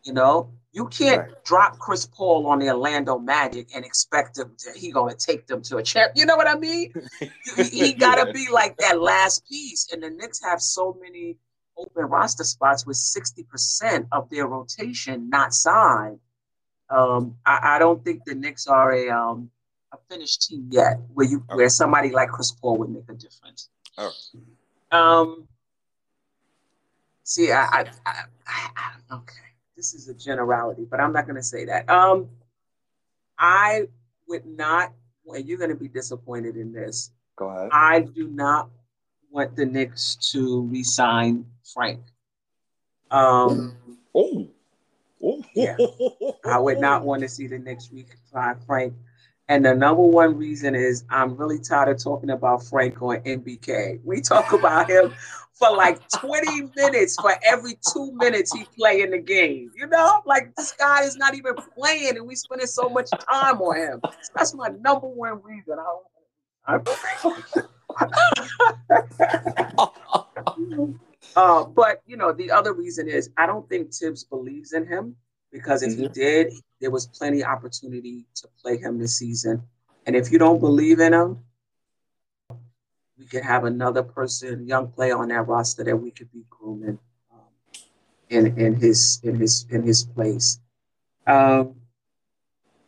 You 0.05 0.13
know, 0.13 0.53
you 0.73 0.89
can't 0.89 1.21
Right. 1.29 1.45
drop 1.45 1.79
Chris 1.79 2.07
Paul 2.07 2.47
on 2.49 2.59
the 2.59 2.69
Orlando 2.71 3.19
Magic 3.19 3.69
and 3.75 3.85
expect 3.85 4.37
him 4.39 4.55
to 4.59 4.73
he 4.79 4.91
gonna 4.93 5.15
take 5.15 5.47
them 5.47 5.63
to 5.63 5.77
a 5.79 5.83
champ. 5.83 6.13
You 6.17 6.27
know 6.27 6.37
what 6.37 6.49
I 6.49 6.57
mean? 6.59 6.93
he, 7.57 7.65
he 7.69 7.93
gotta 7.93 8.27
Yeah. 8.27 8.33
be 8.33 8.49
like 8.51 8.77
that 8.79 9.01
last 9.01 9.47
piece. 9.49 9.93
And 9.93 10.03
the 10.03 10.11
Knicks 10.11 10.43
have 10.43 10.61
so 10.61 10.97
many 11.01 11.39
open 11.77 12.05
roster 12.07 12.45
spots 12.45 12.85
with 12.87 12.97
sixty 12.97 13.45
percent 13.45 14.07
of 14.13 14.29
their 14.31 14.47
rotation 14.47 15.31
not 15.31 15.55
signed. 15.55 16.19
Um, 16.91 17.37
I, 17.47 17.77
I 17.77 17.79
don't 17.79 18.05
think 18.05 18.25
the 18.25 18.35
Knicks 18.35 18.67
are 18.67 18.93
a 18.93 19.09
um, 19.11 19.51
a 19.93 19.97
finished 20.11 20.43
team 20.49 20.69
yet, 20.71 20.99
where 21.15 21.27
you 21.27 21.39
Okay. 21.49 21.57
where 21.57 21.69
somebody 21.69 22.11
like 22.11 22.31
Chris 22.31 22.53
Paul 22.53 22.79
would 22.79 22.91
make 22.91 23.09
a 23.09 23.15
difference. 23.15 23.69
All 23.99 24.13
Um, 24.91 25.49
see, 27.25 27.53
I, 27.53 27.65
I, 27.65 27.85
I, 28.07 28.23
I, 28.47 28.71
I- 28.77 29.15
okay, 29.17 29.35
this 29.77 29.95
is 29.95 30.09
a 30.09 30.15
generality, 30.15 30.87
but 30.91 31.01
I'm 31.01 31.13
not 31.13 31.27
going 31.27 31.37
to 31.37 31.43
say 31.43 31.65
that. 31.67 31.89
Um, 31.91 32.29
I 33.39 33.89
would 34.29 34.47
not, 34.47 34.93
and 35.27 35.47
you're 35.47 35.59
going 35.59 35.71
to 35.71 35.77
be 35.77 35.89
disappointed 35.89 36.57
in 36.57 36.73
this. 36.73 37.13
Go 37.37 37.49
ahead. 37.49 37.69
I 37.73 38.01
do 38.01 38.29
not 38.29 38.71
want 39.31 39.57
the 39.57 39.65
Knicks 39.67 40.17
to 40.33 40.67
resign 40.69 41.47
Frank. 41.73 42.01
Um, 43.11 43.77
Oh. 44.15 44.49
Oh. 45.23 45.43
Yeah. 45.55 45.77
I 46.45 46.59
would 46.59 46.81
not 46.81 47.05
want 47.05 47.23
to 47.23 47.29
see 47.29 47.47
the 47.47 47.59
Knicks 47.59 47.91
resign 47.93 48.57
Frank. 48.67 48.95
And 49.53 49.67
the 49.67 49.75
number 49.75 50.03
one 50.03 50.39
reason 50.39 50.75
is 50.75 51.05
I'm 51.11 51.37
really 51.37 51.59
tired 51.59 51.91
of 51.91 52.03
talking 52.03 52.31
about 52.31 52.65
Frank 52.65 53.03
on 53.03 53.19
NBK. 53.19 54.01
We 54.03 54.23
talk 54.23 54.51
about 54.55 54.89
him 54.89 55.13
for 55.53 55.71
like 55.77 56.09
20 56.09 56.71
minutes 56.75 57.17
for 57.21 57.35
every 57.45 57.79
two 57.93 58.13
minutes 58.13 58.51
he 58.55 58.65
play 58.79 59.03
in 59.03 59.11
the 59.11 59.19
game. 59.19 59.71
You 59.77 59.89
know, 59.89 60.23
like 60.25 60.57
this 60.57 60.73
guy 60.73 61.03
is 61.03 61.19
not 61.19 61.35
even 61.35 61.55
playing, 61.77 62.17
and 62.17 62.27
we 62.27 62.35
spending 62.35 62.67
so 62.67 62.89
much 62.89 63.11
time 63.11 63.61
on 63.61 63.77
him. 63.77 64.01
That's 64.35 64.55
my 64.55 64.69
number 64.69 65.09
one 65.09 65.43
reason. 65.43 65.77
I 66.67 66.79
don't. 66.79 66.99
Uh, 71.35 71.65
but 71.65 72.03
you 72.05 72.17
know, 72.17 72.31
the 72.33 72.51
other 72.51 72.75
reason 72.75 73.09
is 73.09 73.31
I 73.39 73.47
don't 73.47 73.67
think 73.69 73.95
Thibs 73.95 74.23
believes 74.25 74.75
in 74.75 74.87
him 74.87 75.17
because 75.53 75.83
if 75.83 75.99
he 75.99 76.09
did, 76.09 76.53
there 76.81 76.91
was 76.91 77.07
plenty 77.07 77.45
opportunity 77.45 78.27
to 78.37 78.49
play 78.61 78.79
him 78.79 78.99
this 78.99 79.19
season. 79.19 79.63
And 80.07 80.17
if 80.17 80.33
you 80.33 80.39
don't 80.39 80.59
believe 80.59 80.99
in 80.99 81.13
him, 81.13 81.45
we 83.19 83.27
could 83.27 83.45
have 83.45 83.65
another 83.65 84.03
person, 84.03 84.67
young 84.67 84.89
player 84.89 85.17
on 85.17 85.29
that 85.29 85.47
roster 85.47 85.85
that 85.85 85.97
we 85.97 86.11
could 86.11 86.33
be 86.33 86.45
grooming 86.51 86.99
um, 87.33 87.41
in 88.31 88.59
in 88.59 88.75
his 88.75 89.21
in 89.23 89.37
his 89.37 89.67
in 89.71 89.83
his 89.83 90.05
place. 90.05 90.59
Um, 91.27 91.77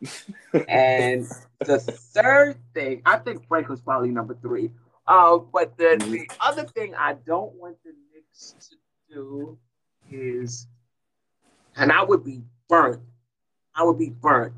and 0.68 1.26
the 1.60 1.78
third 1.78 2.56
thing, 2.72 3.02
I 3.06 3.18
think 3.18 3.46
Frank 3.46 3.68
was 3.68 3.80
probably 3.80 4.10
number 4.10 4.36
three. 4.40 4.70
Uh, 5.06 5.38
but 5.38 5.76
the, 5.76 5.96
the 6.10 6.28
other 6.40 6.64
thing 6.64 6.94
I 6.94 7.12
don't 7.12 7.54
want 7.54 7.76
the 7.84 7.92
Knicks 8.12 8.54
to 8.70 9.14
do 9.14 9.58
is, 10.10 10.66
and 11.76 11.92
I 11.92 12.02
would 12.02 12.24
be 12.24 12.42
burnt. 12.68 13.00
I 13.74 13.82
would 13.82 13.98
be 13.98 14.10
burnt 14.10 14.54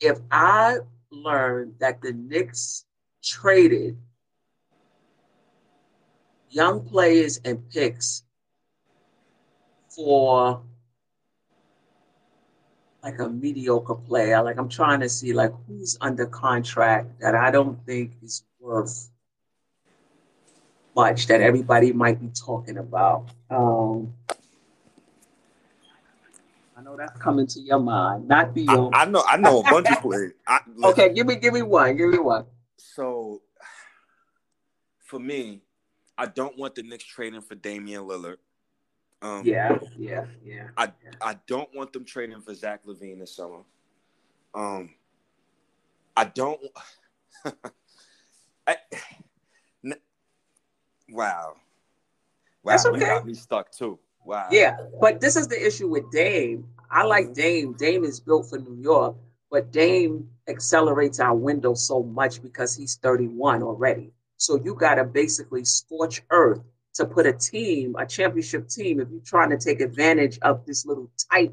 if 0.00 0.18
I 0.30 0.78
learned 1.10 1.74
that 1.80 2.00
the 2.02 2.12
Knicks 2.12 2.84
traded 3.22 3.96
young 6.50 6.84
players 6.84 7.40
and 7.44 7.68
picks 7.70 8.22
for 9.88 10.62
like 13.02 13.18
a 13.18 13.28
mediocre 13.28 13.94
player. 13.94 14.42
Like 14.42 14.58
I'm 14.58 14.68
trying 14.68 15.00
to 15.00 15.08
see 15.08 15.32
like 15.32 15.52
who's 15.66 15.96
under 16.00 16.26
contract 16.26 17.20
that 17.20 17.34
I 17.34 17.50
don't 17.50 17.78
think 17.86 18.12
is 18.22 18.44
worth 18.60 19.10
much 20.96 21.26
that 21.26 21.40
everybody 21.40 21.92
might 21.92 22.20
be 22.20 22.28
talking 22.28 22.78
about. 22.78 23.28
Um, 23.50 24.14
know 26.84 26.96
that's 26.96 27.18
coming 27.18 27.46
to 27.46 27.60
your 27.60 27.80
mind, 27.80 28.28
not 28.28 28.54
the. 28.54 28.66
I, 28.68 29.02
I 29.02 29.04
know, 29.06 29.24
I 29.26 29.36
know 29.36 29.60
a 29.60 29.62
bunch 29.62 29.90
of 29.90 30.00
players. 30.00 30.32
I, 30.46 30.60
okay, 30.84 31.12
give 31.12 31.26
me, 31.26 31.36
give 31.36 31.54
me 31.54 31.62
one, 31.62 31.96
give 31.96 32.10
me 32.10 32.18
one. 32.18 32.44
So, 32.76 33.40
for 34.98 35.18
me, 35.18 35.62
I 36.18 36.26
don't 36.26 36.56
want 36.58 36.74
the 36.74 36.82
Knicks 36.82 37.04
trading 37.04 37.40
for 37.40 37.54
Damian 37.54 38.02
Lillard. 38.02 38.36
Um, 39.22 39.42
yeah, 39.44 39.78
yeah, 39.96 40.26
yeah. 40.44 40.68
I 40.76 40.84
yeah. 40.84 41.10
I 41.22 41.36
don't 41.46 41.74
want 41.74 41.94
them 41.94 42.04
trading 42.04 42.40
for 42.42 42.54
Zach 42.54 42.84
LaVine 42.84 43.18
this 43.18 43.34
summer. 43.34 43.62
Um, 44.54 44.90
I 46.14 46.24
don't. 46.24 46.60
I, 48.66 48.76
n- 49.84 49.94
wow, 51.08 51.54
wow, 52.62 52.72
That's 52.72 52.84
okay. 52.86 53.00
got 53.00 53.26
me 53.26 53.32
stuck 53.34 53.72
too. 53.72 53.98
Wow. 54.24 54.48
Yeah, 54.50 54.76
but 55.00 55.20
this 55.20 55.36
is 55.36 55.48
the 55.48 55.66
issue 55.66 55.88
with 55.88 56.10
Dame. 56.10 56.66
I 56.90 57.04
like 57.04 57.34
Dame. 57.34 57.74
Dame 57.74 58.04
is 58.04 58.20
built 58.20 58.48
for 58.48 58.58
New 58.58 58.76
York, 58.80 59.16
but 59.50 59.70
Dame 59.72 60.28
accelerates 60.48 61.20
our 61.20 61.34
window 61.34 61.74
so 61.74 62.02
much 62.02 62.42
because 62.42 62.74
he's 62.74 62.96
31 62.96 63.62
already. 63.62 64.12
So 64.36 64.56
you 64.56 64.74
got 64.74 64.96
to 64.96 65.04
basically 65.04 65.64
scorch 65.64 66.22
earth 66.30 66.60
to 66.94 67.04
put 67.04 67.26
a 67.26 67.32
team, 67.32 67.96
a 67.98 68.06
championship 68.06 68.68
team, 68.68 69.00
if 69.00 69.08
you're 69.10 69.20
trying 69.20 69.50
to 69.50 69.58
take 69.58 69.80
advantage 69.80 70.38
of 70.42 70.64
this 70.64 70.86
little 70.86 71.10
tight 71.30 71.52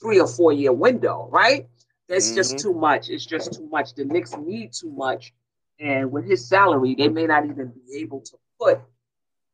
three 0.00 0.20
or 0.20 0.26
four 0.26 0.52
year 0.52 0.72
window, 0.72 1.28
right? 1.30 1.68
That's 2.08 2.28
mm-hmm. 2.28 2.36
just 2.36 2.58
too 2.58 2.74
much. 2.74 3.08
It's 3.08 3.24
just 3.24 3.52
too 3.54 3.68
much. 3.70 3.94
The 3.94 4.04
Knicks 4.04 4.36
need 4.36 4.72
too 4.72 4.90
much. 4.90 5.32
And 5.78 6.12
with 6.12 6.26
his 6.26 6.46
salary, 6.46 6.94
they 6.94 7.08
may 7.08 7.26
not 7.26 7.46
even 7.46 7.68
be 7.68 7.98
able 7.98 8.20
to 8.20 8.36
put 8.60 8.80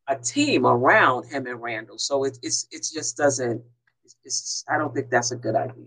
a 0.07 0.15
team 0.15 0.65
around 0.65 1.25
him 1.25 1.47
and 1.47 1.61
Randle. 1.61 1.97
So 1.97 2.23
it, 2.23 2.37
it's 2.41 2.67
it 2.71 2.87
just 2.93 3.17
doesn't. 3.17 3.61
It's, 4.03 4.15
it's 4.23 4.65
I 4.69 4.77
don't 4.77 4.93
think 4.93 5.09
that's 5.09 5.31
a 5.31 5.35
good 5.35 5.55
idea. 5.55 5.85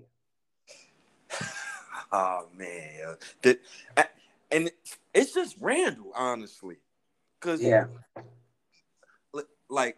Oh 2.13 2.49
man, 2.57 3.15
the, 3.41 3.57
and 4.51 4.69
it's 5.15 5.33
just 5.33 5.55
Randle, 5.61 6.11
honestly, 6.17 6.79
because 7.39 7.63
yeah, 7.63 7.85
like 9.69 9.97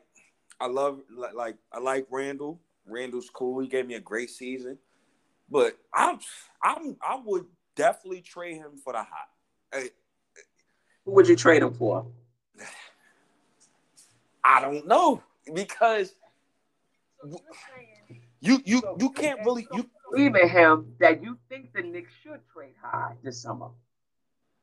I 0.61 0.67
love 0.67 1.01
like, 1.35 1.57
I 1.73 1.79
like 1.79 2.07
Randle. 2.11 2.61
Randle's 2.87 3.31
cool. 3.31 3.61
He 3.61 3.69
gave 3.69 3.87
me 3.87 3.95
a 3.95 4.01
great 4.01 4.29
season, 4.29 4.77
but 5.51 5.79
I'm 5.95 6.19
I'm 6.63 6.97
I 7.01 7.19
would 7.25 7.47
definitely 7.77 8.21
trade 8.21 8.57
him 8.57 8.73
for 8.85 8.93
the 8.93 8.99
hot. 8.99 9.89
Who 11.05 11.13
would 11.13 11.29
you 11.29 11.37
trade 11.37 11.63
him 11.63 11.73
for? 11.73 12.07
I 14.45 14.61
don't 14.61 14.87
know 14.87 15.23
because 15.55 16.15
you 18.41 18.61
you 18.65 18.83
you 18.99 19.11
can't 19.11 19.41
really 19.45 19.69
you 19.73 19.89
believe 20.11 20.35
in 20.35 20.49
him 20.49 20.95
that 20.99 21.23
you 21.23 21.39
think 21.49 21.73
the 21.73 21.83
Knicks 21.83 22.13
should 22.23 22.41
trade 22.53 22.75
high 22.81 23.15
this 23.23 23.41
summer. 23.43 23.69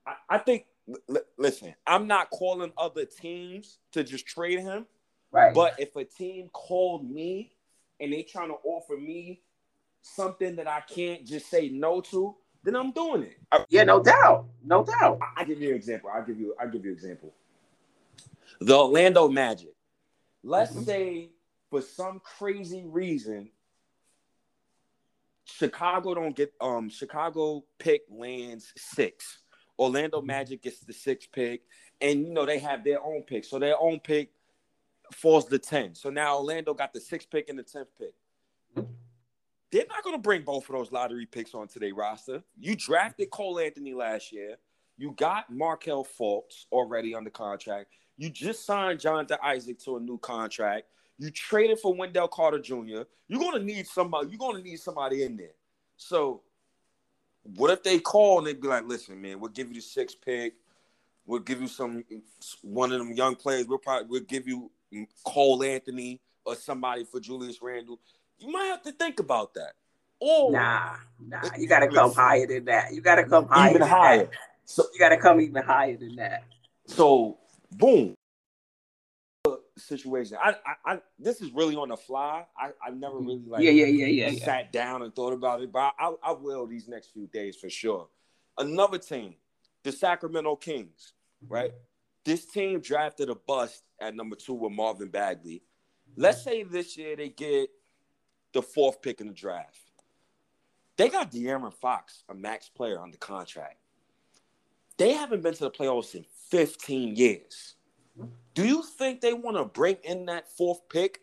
I, 0.06 0.16
I 0.30 0.38
think. 0.38 0.66
L- 1.10 1.22
listen, 1.38 1.76
I'm 1.86 2.08
not 2.08 2.32
calling 2.32 2.72
other 2.78 3.06
teams 3.06 3.78
to 3.92 4.04
just 4.04 4.26
trade 4.26 4.60
him. 4.60 4.88
Right. 5.32 5.54
But 5.54 5.76
if 5.80 5.96
a 5.96 6.04
team 6.04 6.50
called 6.52 7.10
me 7.10 7.52
and 8.00 8.12
they 8.12 8.24
trying 8.24 8.50
to 8.50 8.56
offer 8.64 8.98
me 8.98 9.42
something 10.02 10.56
that 10.56 10.68
I 10.68 10.82
can't 10.82 11.26
just 11.26 11.50
say 11.50 11.70
no 11.70 12.02
to, 12.02 12.36
then 12.64 12.76
I'm 12.76 12.92
doing 12.92 13.24
it. 13.24 13.38
I, 13.52 13.66
yeah, 13.70 13.84
no 13.84 14.02
doubt, 14.02 14.46
no 14.64 14.84
doubt. 14.84 15.20
I, 15.22 15.42
I 15.42 15.44
give 15.44 15.62
you 15.62 15.70
an 15.70 15.76
example. 15.76 16.10
I'll 16.14 16.26
give 16.26 16.40
you. 16.40 16.56
I'll 16.60 16.70
give 16.70 16.84
you 16.84 16.92
an 16.92 16.98
example. 16.98 17.34
The 18.60 18.76
Orlando 18.76 19.30
Magic. 19.30 19.74
Let's 20.44 20.72
mm-hmm. 20.72 20.84
say 20.84 21.30
for 21.70 21.82
some 21.82 22.22
crazy 22.24 22.84
reason, 22.86 23.50
Chicago 25.46 26.14
don't 26.14 26.36
get 26.36 26.54
um 26.62 26.90
Chicago 26.90 27.64
pick 27.78 28.02
lands 28.10 28.74
six. 28.78 29.42
Orlando 29.78 30.20
mm-hmm. 30.20 30.28
Magic 30.28 30.62
gets 30.62 30.80
the 30.80 30.94
sixth 30.94 31.32
pick, 31.32 31.62
and 32.02 32.26
you 32.26 32.34
know 32.34 32.46
they 32.46 32.60
have 32.60 32.84
their 32.84 33.02
own 33.02 33.24
pick. 33.24 33.46
So 33.46 33.60
their 33.60 33.80
own 33.80 34.00
pick 34.00 34.32
falls 35.14 35.46
to 35.46 35.60
10. 35.60 35.96
So 35.96 36.10
now 36.10 36.38
Orlando 36.38 36.74
got 36.74 36.94
the 36.94 37.00
sixth 37.00 37.30
pick 37.30 37.50
and 37.50 37.58
the 37.58 37.64
10th 37.64 37.88
pick. 37.98 38.14
They're 39.72 39.86
not 39.88 40.04
going 40.04 40.16
to 40.16 40.22
bring 40.22 40.42
both 40.42 40.68
of 40.70 40.76
those 40.76 40.92
lottery 40.92 41.28
picks 41.28 41.54
onto 41.54 41.80
their 41.80 41.94
roster. 41.94 42.44
You 42.60 42.76
drafted 42.76 43.30
Cole 43.30 43.60
Anthony 43.60 43.94
last 43.94 44.32
year. 44.32 44.56
You 44.98 45.12
got 45.12 45.52
Markelle 45.52 46.06
Fultz 46.20 46.66
already 46.72 47.14
under 47.14 47.30
contract. 47.30 47.94
You 48.20 48.30
just 48.30 48.66
signed 48.66 49.00
Jonathan 49.00 49.38
Isaac 49.44 49.80
to 49.86 49.98
a 49.98 50.00
new 50.00 50.20
contract. 50.20 50.86
You 51.18 51.32
traded 51.32 51.80
for 51.80 51.94
Wendell 51.94 52.28
Carter 52.28 52.60
Jr. 52.60 53.04
You're 53.28 53.40
going 53.40 53.58
to 53.58 53.64
need 53.64 53.88
somebody. 53.88 54.30
You're 54.30 54.38
going 54.38 54.58
to 54.58 54.62
need 54.62 54.80
somebody 54.80 55.24
in 55.24 55.36
there. 55.36 55.56
So, 55.98 56.42
what 57.56 57.72
if 57.72 57.82
they 57.82 58.00
call 58.00 58.38
and 58.38 58.48
they 58.48 58.54
be 58.54 58.68
like, 58.68 58.86
"Listen, 58.86 59.20
man, 59.20 59.40
we'll 59.40 59.52
give 59.52 59.70
you 59.70 59.76
the 59.76 59.82
sixth 59.82 60.18
pick. 60.24 60.54
We'll 61.26 61.40
give 61.40 61.62
you 61.62 61.68
some 61.68 62.04
one 62.62 62.92
of 62.92 63.00
them 63.00 63.14
young 63.14 63.36
players. 63.36 63.66
We'll 63.68 63.80
probably 63.80 64.08
we'll 64.08 64.28
give 64.28 64.48
you 64.48 64.70
Cole 65.26 65.64
Anthony 65.64 66.22
or 66.46 66.56
somebody 66.56 67.04
for 67.04 67.20
Julius 67.20 67.62
Randle, 67.62 68.00
you 68.40 68.52
might 68.52 68.66
have 68.66 68.82
to 68.84 68.92
think 68.92 69.20
about 69.20 69.54
that. 69.54 69.74
Or 70.20 70.52
nah, 70.52 70.96
nah, 71.26 71.42
you 71.58 71.68
got 71.68 71.80
to 71.80 71.88
come 71.88 72.14
higher 72.14 72.46
than 72.46 72.66
that. 72.66 72.94
You 72.94 73.02
got 73.02 73.16
to 73.16 73.24
come 73.24 73.48
higher, 73.48 73.70
even 73.70 73.82
higher. 73.82 74.26
That. 74.26 74.32
So 74.66 74.84
you 74.94 75.00
got 75.00 75.10
to 75.10 75.18
come 75.18 75.40
even 75.40 75.64
higher 75.64 75.96
than 75.96 76.16
that. 76.18 76.44
So, 76.88 77.38
boom. 77.72 78.16
Situation. 79.78 80.38
I, 80.44 80.56
I, 80.66 80.94
I, 80.94 81.00
this 81.18 81.42
is 81.42 81.52
really 81.54 81.76
on 81.76 81.90
the 81.90 81.98
fly. 81.98 82.46
I, 82.58 82.72
I 82.86 82.90
never 82.92 83.16
mm-hmm. 83.16 83.28
really 83.28 83.44
like. 83.48 83.64
Yeah, 83.64 83.72
yeah, 83.72 83.86
yeah, 83.86 84.28
yeah. 84.28 84.44
Sat 84.44 84.74
down 84.74 85.02
and 85.04 85.16
thought 85.16 85.32
about 85.32 85.62
it, 85.62 85.72
but 85.72 85.94
I, 85.98 86.14
I 86.22 86.32
will 86.34 86.68
these 86.68 86.88
next 86.88 87.14
few 87.14 87.28
days 87.28 87.56
for 87.56 87.70
sure. 87.70 88.10
Another 88.58 88.98
team, 88.98 89.36
the 89.84 89.94
Sacramento 89.94 90.58
Kings, 90.58 91.14
right? 91.48 91.72
This 92.26 92.46
team 92.46 92.82
drafted 92.82 93.30
a 93.30 93.36
bust 93.36 93.84
at 94.02 94.14
number 94.14 94.36
two 94.36 94.54
with 94.54 94.74
Marvin 94.74 95.08
Bagley. 95.08 95.64
Let's 96.18 96.44
say 96.44 96.64
this 96.64 96.98
year 96.98 97.16
they 97.16 97.30
get 97.30 97.70
the 98.52 98.62
fourth 98.62 99.02
pick 99.02 99.22
in 99.22 99.28
the 99.28 99.34
draft. 99.34 99.80
They 100.98 101.08
got 101.08 101.32
De'Aaron 101.32 101.74
Fox, 101.74 102.24
a 102.28 102.34
max 102.34 102.68
player, 102.68 103.00
on 103.00 103.12
the 103.12 103.18
contract. 103.18 103.78
They 105.00 105.14
haven't 105.14 105.42
been 105.42 105.54
to 105.54 105.64
the 105.64 105.72
playoffs 105.72 106.14
in 106.14 106.26
15 106.50 107.16
years. 107.16 107.76
Do 108.54 108.68
you 108.68 108.84
think 108.84 109.22
they 109.22 109.32
want 109.32 109.56
to 109.56 109.64
bring 109.64 109.96
in 110.04 110.26
that 110.26 110.50
fourth 110.50 110.82
pick 110.90 111.22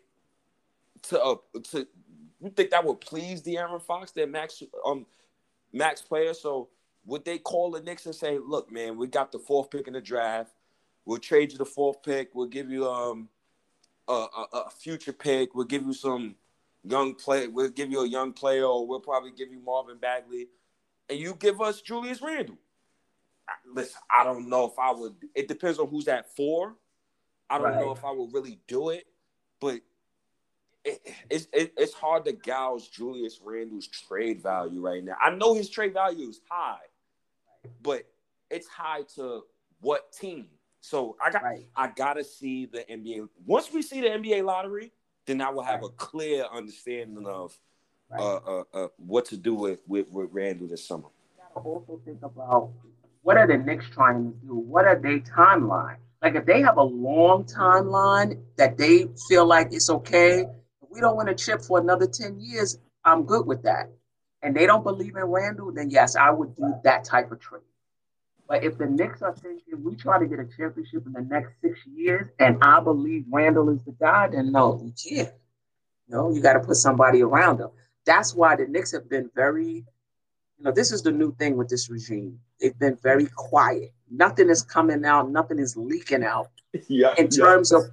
to 1.03 1.21
uh, 1.21 1.35
to 1.71 1.87
you 2.41 2.49
think 2.49 2.71
that 2.71 2.83
would 2.83 2.99
please 2.99 3.43
De'Aaron 3.43 3.81
Fox, 3.81 4.11
their 4.11 4.25
max 4.25 4.63
um 4.83 5.05
max 5.71 6.01
player? 6.01 6.33
So 6.33 6.69
would 7.05 7.23
they 7.23 7.37
call 7.37 7.69
the 7.69 7.79
Knicks 7.79 8.07
and 8.07 8.15
say, 8.15 8.39
"Look, 8.39 8.71
man, 8.71 8.97
we 8.97 9.05
got 9.05 9.31
the 9.31 9.37
fourth 9.37 9.69
pick 9.69 9.85
in 9.85 9.93
the 9.93 10.01
draft. 10.01 10.53
We'll 11.05 11.19
trade 11.19 11.51
you 11.51 11.59
the 11.59 11.65
fourth 11.65 12.01
pick. 12.01 12.31
We'll 12.33 12.47
give 12.47 12.71
you 12.71 12.89
um 12.89 13.29
a, 14.07 14.13
a, 14.13 14.47
a 14.53 14.69
future 14.71 15.13
pick. 15.13 15.53
We'll 15.53 15.65
give 15.65 15.83
you 15.83 15.93
some 15.93 16.33
young 16.83 17.13
play. 17.13 17.47
We'll 17.47 17.69
give 17.69 17.91
you 17.91 18.01
a 18.01 18.07
young 18.07 18.33
player, 18.33 18.65
or 18.65 18.87
we'll 18.87 19.01
probably 19.01 19.31
give 19.31 19.51
you 19.51 19.59
Marvin 19.59 19.97
Bagley, 19.97 20.47
and 21.09 21.19
you 21.19 21.35
give 21.35 21.61
us 21.61 21.79
Julius 21.81 22.23
Randle. 22.23 22.57
Listen, 23.73 23.99
I 24.09 24.23
don't 24.23 24.49
know 24.49 24.65
if 24.65 24.77
I 24.79 24.91
would. 24.91 25.15
It 25.35 25.47
depends 25.47 25.79
on 25.79 25.87
who's 25.87 26.07
at 26.07 26.35
four. 26.35 26.75
I 27.49 27.57
don't 27.57 27.67
right. 27.67 27.79
know 27.79 27.91
if 27.91 28.03
I 28.03 28.11
would 28.11 28.33
really 28.33 28.59
do 28.67 28.89
it, 28.89 29.05
but 29.59 29.79
it, 30.83 31.01
it's 31.29 31.47
it, 31.53 31.73
it's 31.77 31.93
hard 31.93 32.25
to 32.25 32.33
gouge 32.33 32.91
Julius 32.91 33.39
Randle's 33.43 33.87
trade 33.87 34.41
value 34.41 34.81
right 34.81 35.03
now. 35.03 35.15
I 35.21 35.29
know 35.31 35.53
his 35.53 35.69
trade 35.69 35.93
value 35.93 36.27
is 36.27 36.41
high, 36.49 36.77
but 37.81 38.03
it's 38.49 38.67
high 38.67 39.03
to 39.15 39.43
what 39.81 40.11
team? 40.11 40.47
So 40.81 41.17
I 41.23 41.31
got 41.31 41.43
right. 41.43 41.67
I 41.75 41.87
gotta 41.87 42.23
see 42.23 42.65
the 42.65 42.85
NBA. 42.89 43.27
Once 43.45 43.71
we 43.71 43.81
see 43.81 44.01
the 44.01 44.07
NBA 44.07 44.43
lottery, 44.43 44.91
then 45.25 45.41
I 45.41 45.49
will 45.49 45.63
have 45.63 45.81
right. 45.81 45.89
a 45.89 45.93
clear 45.93 46.45
understanding 46.51 47.25
of 47.27 47.57
uh, 48.17 48.35
uh, 48.35 48.63
uh, 48.73 48.87
what 48.97 49.25
to 49.25 49.37
do 49.37 49.53
with, 49.53 49.81
with, 49.87 50.09
with 50.09 50.29
Randle 50.31 50.67
this 50.67 50.87
summer. 50.87 51.09
You 51.37 51.43
gotta 51.43 51.67
also 51.67 51.99
think 52.05 52.19
about 52.23 52.71
what 53.27 53.35
are 53.35 53.45
the 53.45 53.57
Knicks 53.57 53.89
trying 53.89 54.31
to 54.31 54.47
do? 54.47 54.55
What 54.55 54.85
are 54.85 54.95
their 54.95 55.19
timeline? 55.19 55.97
Like 56.21 56.35
if 56.35 56.45
they 56.45 56.61
have 56.61 56.77
a 56.77 56.81
long 56.81 57.43
timeline 57.43 58.41
that 58.55 58.77
they 58.77 59.07
feel 59.27 59.45
like 59.45 59.73
it's 59.73 59.89
okay, 59.89 60.45
we 60.89 61.01
don't 61.01 61.17
win 61.17 61.27
a 61.27 61.35
chip 61.35 61.61
for 61.61 61.77
another 61.77 62.07
10 62.07 62.39
years, 62.39 62.79
I'm 63.03 63.25
good 63.25 63.45
with 63.45 63.63
that. 63.63 63.89
And 64.41 64.55
they 64.55 64.65
don't 64.65 64.81
believe 64.81 65.17
in 65.17 65.23
Randle, 65.23 65.73
then 65.73 65.89
yes, 65.89 66.15
I 66.15 66.29
would 66.29 66.55
do 66.55 66.73
that 66.85 67.03
type 67.03 67.29
of 67.29 67.41
trade. 67.41 67.63
But 68.47 68.63
if 68.63 68.77
the 68.77 68.85
Knicks 68.85 69.21
are 69.21 69.35
thinking 69.35 69.83
we 69.83 69.97
try 69.97 70.19
to 70.19 70.25
get 70.25 70.39
a 70.39 70.45
championship 70.45 71.05
in 71.05 71.11
the 71.11 71.21
next 71.21 71.51
six 71.61 71.77
years, 71.85 72.29
and 72.39 72.57
I 72.61 72.79
believe 72.79 73.25
Randle 73.29 73.67
is 73.71 73.83
the 73.83 73.91
guy, 73.91 74.29
then 74.29 74.53
no, 74.53 74.81
you 74.81 74.93
can't. 75.05 75.33
No, 76.07 76.31
you 76.31 76.41
got 76.41 76.53
to 76.53 76.61
put 76.61 76.77
somebody 76.77 77.23
around 77.23 77.59
him. 77.59 77.71
that's 78.05 78.33
why 78.33 78.55
the 78.55 78.67
Knicks 78.67 78.93
have 78.93 79.09
been 79.09 79.29
very, 79.35 79.83
you 80.57 80.63
know, 80.65 80.71
this 80.71 80.91
is 80.91 81.01
the 81.03 81.11
new 81.11 81.33
thing 81.35 81.55
with 81.55 81.69
this 81.69 81.89
regime. 81.89 82.39
They've 82.59 82.77
been 82.77 82.97
very 83.03 83.27
quiet. 83.35 83.93
Nothing 84.09 84.49
is 84.49 84.61
coming 84.63 85.05
out, 85.05 85.29
nothing 85.29 85.59
is 85.59 85.77
leaking 85.77 86.23
out 86.23 86.47
Yeah. 86.87 87.13
in 87.17 87.29
terms 87.29 87.71
of 87.71 87.83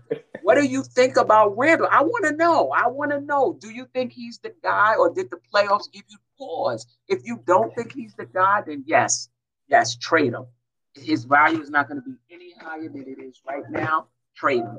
what 0.43 0.55
do 0.57 0.65
you 0.67 0.83
think 0.83 1.17
about 1.17 1.57
Randle? 1.57 1.89
I 1.91 2.03
want 2.03 2.25
to 2.27 2.33
know. 2.33 2.71
I 2.71 2.87
want 2.89 3.11
to 3.13 3.21
know. 3.21 3.57
Do 3.61 3.71
you 3.71 3.87
think 3.93 4.13
he's 4.13 4.39
the 4.39 4.53
guy, 4.63 4.95
or 4.95 5.13
did 5.13 5.31
the 5.31 5.39
playoffs 5.53 5.91
give 5.93 6.03
you 6.09 6.19
pause? 6.39 6.87
If 7.09 7.25
you 7.25 7.41
don't 7.47 7.75
think 7.75 7.93
he's 7.93 8.15
the 8.15 8.27
guy, 8.27 8.63
then 8.67 8.85
yes, 8.87 9.29
yes, 9.69 9.97
trade 9.97 10.33
him. 10.35 10.47
His 10.95 11.25
value 11.25 11.61
is 11.61 11.71
not 11.71 11.89
going 11.89 12.01
to 12.03 12.09
be 12.09 12.17
any 12.31 12.53
higher 12.61 12.89
than 12.89 13.03
it 13.07 13.19
is 13.23 13.41
right 13.49 13.65
now. 13.71 14.07
Trade 14.37 14.61
him. 14.63 14.79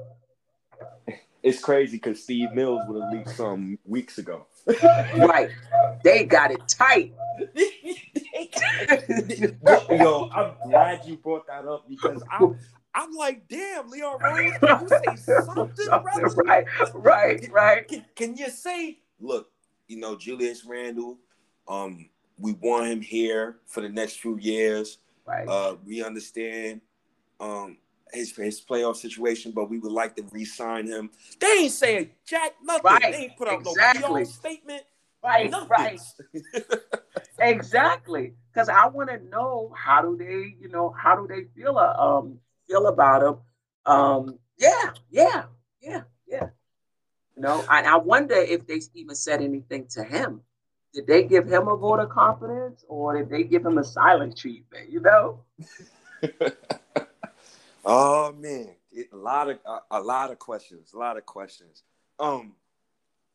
It's 1.43 1.59
crazy 1.59 1.97
because 1.97 2.23
Steve 2.23 2.51
Mills 2.53 2.81
would 2.87 3.01
have 3.03 3.11
leaked 3.13 3.29
some 3.35 3.77
weeks 3.85 4.17
ago. 4.17 4.47
Right. 4.65 5.49
They 6.03 6.25
got 6.25 6.51
it 6.51 6.67
tight. 6.67 7.13
Yo, 9.89 10.29
I'm 10.33 10.53
glad 10.69 11.05
you 11.05 11.17
brought 11.17 11.47
that 11.47 11.67
up 11.67 11.87
because 11.87 12.23
I'm, 12.31 12.57
I'm 12.93 13.13
like, 13.13 13.47
damn, 13.47 13.89
Leon 13.89 14.19
Rose, 14.21 14.53
can 14.59 14.81
you 14.81 15.17
say 15.17 15.35
something 15.45 15.87
relevant? 15.89 16.37
right, 16.45 16.65
right, 16.93 17.51
right. 17.51 17.87
Can, 17.87 18.05
can 18.15 18.37
you 18.37 18.49
say, 18.49 18.99
look, 19.19 19.51
you 19.87 19.97
know, 19.97 20.15
Julius 20.15 20.65
Randle, 20.65 21.17
um, 21.67 22.09
we 22.37 22.53
want 22.53 22.87
him 22.87 23.01
here 23.01 23.57
for 23.65 23.81
the 23.81 23.89
next 23.89 24.19
few 24.19 24.37
years. 24.37 24.99
Right. 25.25 25.47
Uh, 25.47 25.75
we 25.85 26.03
understand 26.03 26.81
um 27.39 27.77
his 28.14 28.36
his 28.36 28.61
playoff 28.61 28.95
situation, 28.98 29.52
but 29.52 29.69
we 29.69 29.80
would 29.80 29.91
like 29.91 30.15
to 30.15 30.23
re-sign 30.32 30.88
him. 30.88 31.10
They 31.40 31.48
ain't 31.48 31.72
saying 31.72 32.11
jack 32.26 32.53
nothing. 32.64 32.84
Right, 32.84 33.11
They 33.11 33.18
ain't 33.18 33.38
put 33.38 33.48
out 33.48 33.60
exactly. 33.61 34.22
no 34.22 34.23
statement. 34.23 34.84
right, 35.23 35.49
Nothing. 35.49 35.69
right. 35.69 35.99
Exactly. 37.40 38.34
Because 38.53 38.69
I 38.69 38.88
want 38.88 39.10
to 39.10 39.19
know 39.30 39.73
how 39.76 40.02
do 40.02 40.15
they, 40.18 40.56
you 40.60 40.69
know, 40.69 40.95
how 40.98 41.15
do 41.15 41.27
they 41.27 41.44
feel 41.53 41.77
uh, 41.77 41.94
um 41.98 42.40
feel 42.68 42.88
about 42.88 43.23
him? 43.23 43.36
Um, 43.86 44.40
yeah, 44.57 44.91
yeah, 45.10 45.44
yeah, 45.82 46.03
yeah. 46.27 46.48
You 47.36 47.41
know, 47.41 47.65
and 47.69 47.86
I 47.86 47.98
wonder 47.98 48.36
if 48.36 48.65
they 48.65 48.80
even 48.94 49.15
said 49.15 49.41
anything 49.41 49.88
to 49.90 50.03
him. 50.03 50.41
Did 50.94 51.07
they 51.07 51.23
give 51.23 51.45
him 51.45 51.68
a 51.68 51.76
vote 51.76 51.99
of 51.99 52.10
confidence 52.10 52.86
or 52.88 53.18
did 53.18 53.30
they 53.30 53.44
give 53.44 53.65
him 53.65 53.77
a 53.77 53.84
silent 53.84 54.38
treatment? 54.38 54.90
You 54.90 55.02
know? 55.02 55.41
Oh 57.85 58.33
man, 58.33 58.69
it, 58.91 59.09
a 59.13 59.15
lot 59.15 59.49
of 59.49 59.59
a, 59.65 59.79
a 59.91 60.01
lot 60.01 60.31
of 60.31 60.39
questions, 60.39 60.93
a 60.93 60.97
lot 60.97 61.17
of 61.17 61.25
questions. 61.25 61.83
Um, 62.19 62.53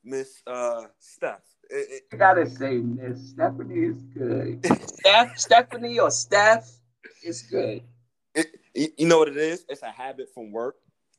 Miss 0.03 0.43
uh 0.47 0.85
Steph, 0.99 1.43
it, 1.69 2.03
I 2.13 2.17
gotta 2.17 2.49
say, 2.49 2.79
Miss 2.79 3.31
Stephanie 3.31 3.75
is 3.87 4.03
good. 4.15 4.67
Steph, 4.89 5.39
Stephanie 5.39 6.01
or 6.01 6.11
Steph 6.11 6.69
is 7.25 7.43
good. 7.43 7.83
it, 8.35 8.47
it- 8.75 8.95
you 8.99 9.07
know 9.07 9.19
what 9.19 9.29
it 9.29 9.37
is? 9.37 9.65
It's 9.69 9.83
a 9.83 9.91
habit 9.91 10.29
from 10.35 10.51
work, 10.51 10.77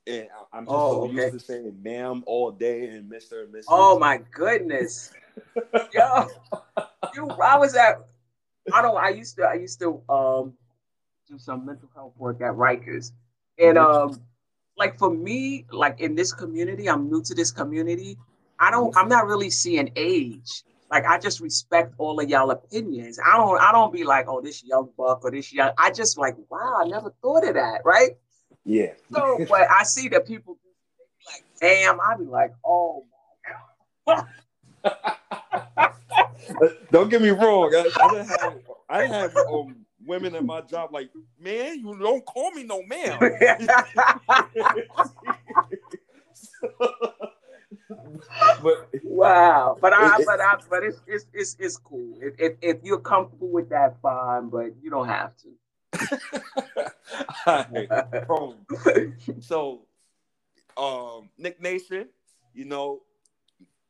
and 0.08 0.28
I- 0.36 0.58
I'm 0.58 0.66
just 0.66 0.76
Oh, 0.76 0.92
so 0.92 1.04
okay. 1.04 1.14
used 1.14 1.34
to 1.34 1.40
saying 1.40 1.80
"ma'am" 1.82 2.24
all 2.26 2.52
day 2.52 2.88
and 2.88 3.08
"Mister" 3.08 3.44
and 3.44 3.54
"Mrs." 3.54 3.66
Oh 3.70 3.98
my 3.98 4.18
goodness. 4.34 5.14
Yo, 5.94 6.28
you 7.16 7.30
I 7.42 7.58
was 7.58 7.76
at 7.76 8.02
I 8.74 8.82
don't 8.82 8.98
I 8.98 9.10
used 9.10 9.38
to 9.38 9.44
I 9.44 9.54
used 9.54 9.80
to 9.80 10.02
um 10.10 10.54
do 11.28 11.38
some 11.40 11.66
mental 11.66 11.90
health 11.96 12.14
work 12.18 12.42
at 12.42 12.54
Rikers. 12.56 13.12
And 13.62 13.78
um 13.78 14.22
like 14.78 14.98
for 14.98 15.10
me, 15.10 15.66
like 15.72 16.00
in 16.00 16.16
this 16.16 16.34
community, 16.34 16.90
I'm 16.90 17.10
new 17.10 17.22
to 17.24 17.36
this 17.36 17.52
community. 17.52 18.18
I 18.60 18.72
don't 18.72 18.96
I'm 18.98 19.08
not 19.08 19.28
really 19.28 19.50
seeing 19.50 19.92
age. 19.96 20.64
Like 20.90 21.06
I 21.06 21.20
just 21.20 21.40
respect 21.40 21.94
all 21.98 22.20
of 22.20 22.30
y'all 22.30 22.52
opinions. 22.52 23.20
I 23.24 23.38
don't 23.38 23.62
I 23.62 23.72
don't 23.72 23.94
be 23.94 24.04
like, 24.04 24.26
oh, 24.28 24.42
this 24.42 24.64
young 24.64 24.90
buck 24.98 25.24
or 25.24 25.32
this 25.32 25.54
young 25.54 25.72
I 25.78 25.92
just 25.92 26.18
like, 26.18 26.36
wow, 26.50 26.82
I 26.84 26.88
never 26.88 27.14
thought 27.22 27.48
of 27.48 27.54
that, 27.56 27.82
right? 27.86 28.12
yeah. 28.66 28.94
So 29.14 29.46
but 29.48 29.70
I 29.70 29.84
see 29.84 30.10
that 30.10 30.28
people 30.28 30.58
like, 31.28 31.44
damn, 31.60 32.00
I 32.02 32.16
be 32.18 32.26
like, 32.26 32.54
oh 32.66 33.06
my 34.08 34.14
god. 34.14 34.28
Don't 36.92 37.10
get 37.10 37.22
me 37.22 37.30
wrong. 37.30 37.74
I, 37.74 37.90
I 38.04 38.10
didn't 38.10 38.28
have 38.28 38.54
I 38.90 39.02
didn't 39.02 39.14
have 39.14 39.38
um, 39.38 39.81
women 40.06 40.36
in 40.36 40.46
my 40.46 40.62
job 40.70 40.92
like, 40.94 41.10
man, 41.40 41.80
you 41.80 41.98
don't 41.98 42.26
call 42.26 42.52
me 42.52 42.64
no 42.64 42.82
man. 42.84 43.18
but 48.62 48.90
Wow, 49.04 49.78
but 49.82 49.94
I, 49.94 50.16
It- 50.16 50.22
it- 50.22 50.26
but 50.26 50.40
I, 50.42 50.58
but 50.70 50.84
it's 50.84 51.02
it's 51.08 51.26
it's, 51.34 51.56
it's 51.60 51.78
cool. 51.78 52.18
If, 52.22 52.34
if 52.40 52.54
if 52.62 52.78
you're 52.84 53.00
comfortable 53.00 53.50
with 53.50 53.70
that, 53.70 54.00
fine. 54.02 54.50
But 54.50 54.72
you 54.82 54.90
don't 54.90 55.08
have 55.08 55.34
to. 55.38 55.50
boom. 58.28 58.66
So, 59.42 59.82
um, 60.78 61.30
Knick 61.38 61.62
Nation, 61.62 62.08
you 62.54 62.66
know, 62.66 63.02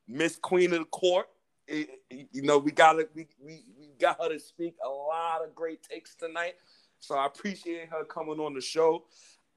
Miss 0.08 0.38
Queen 0.38 0.74
of 0.74 0.80
the 0.80 0.86
Court. 0.86 1.28
eh, 1.70 1.86
you 2.10 2.42
know, 2.42 2.58
we 2.58 2.72
got 2.72 2.98
we, 3.16 3.28
we 3.44 3.64
we 3.80 3.81
got 4.02 4.22
her 4.22 4.30
to 4.30 4.40
speak 4.40 4.76
a 4.84 4.90
lot 4.90 5.44
of 5.44 5.56
great 5.56 5.82
takes 5.84 6.16
tonight. 6.16 6.56
So 7.00 7.16
I 7.16 7.28
appreciate 7.28 7.90
her 7.90 8.04
coming 8.04 8.40
on 8.40 8.54
the 8.54 8.62
show. 8.62 9.06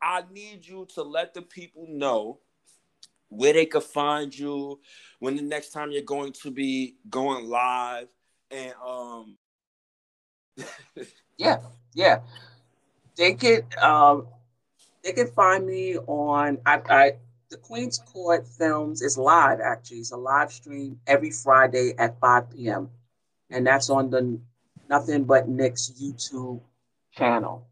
I 0.01 0.23
need 0.33 0.67
you 0.67 0.87
to 0.95 1.03
let 1.03 1.35
the 1.35 1.43
people 1.43 1.87
know 1.89 2.39
where 3.29 3.53
they 3.53 3.67
could 3.67 3.83
find 3.83 4.37
you, 4.37 4.81
when 5.19 5.37
the 5.37 5.43
next 5.43 5.71
time 5.71 5.91
you're 5.91 6.03
going 6.03 6.33
to 6.33 6.51
be 6.51 6.97
going 7.11 7.49
live, 7.49 8.07
and 8.51 8.73
um, 8.87 9.37
yeah, 11.37 11.59
yeah. 11.95 12.21
They 13.17 13.35
could 13.35 13.65
um, 13.77 14.29
they 15.03 15.13
can 15.13 15.29
find 15.29 15.67
me 15.67 15.97
on 15.97 16.59
I, 16.67 16.81
I 16.89 17.13
the 17.51 17.57
Queen's 17.57 17.99
Court 17.99 18.47
Films 18.47 19.03
is 19.03 19.17
live. 19.19 19.61
Actually, 19.61 19.99
it's 19.99 20.13
a 20.13 20.17
live 20.17 20.53
stream 20.53 21.01
every 21.07 21.31
Friday 21.31 21.95
at 21.99 22.19
5 22.21 22.51
p.m. 22.51 22.91
and 23.55 23.67
that's 23.67 23.89
on 23.89 24.11
the 24.11 24.41
Nothing 24.91 25.25
But 25.25 25.49
Knicks 25.49 25.91
YouTube 26.01 26.61
channel. 27.13 27.67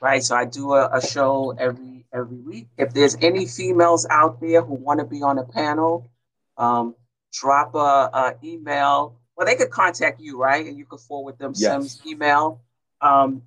Right, 0.00 0.22
so 0.22 0.34
I 0.36 0.44
do 0.44 0.72
a, 0.74 0.90
a 0.92 1.00
show 1.00 1.54
every 1.58 2.04
every 2.12 2.36
week. 2.38 2.68
If 2.76 2.92
there's 2.92 3.16
any 3.22 3.46
females 3.46 4.06
out 4.10 4.40
there 4.40 4.62
who 4.62 4.74
want 4.74 5.00
to 5.00 5.06
be 5.06 5.22
on 5.22 5.38
a 5.38 5.44
panel, 5.44 6.10
um, 6.58 6.94
drop 7.32 7.74
a, 7.74 7.78
a 7.78 8.34
email. 8.44 9.16
Well, 9.36 9.46
they 9.46 9.54
could 9.54 9.70
contact 9.70 10.20
you, 10.20 10.38
right? 10.38 10.66
And 10.66 10.76
you 10.76 10.84
could 10.84 11.00
forward 11.00 11.38
them 11.38 11.52
Yes. 11.54 11.72
Sim's 11.72 12.06
email. 12.06 12.60
Um, 13.00 13.42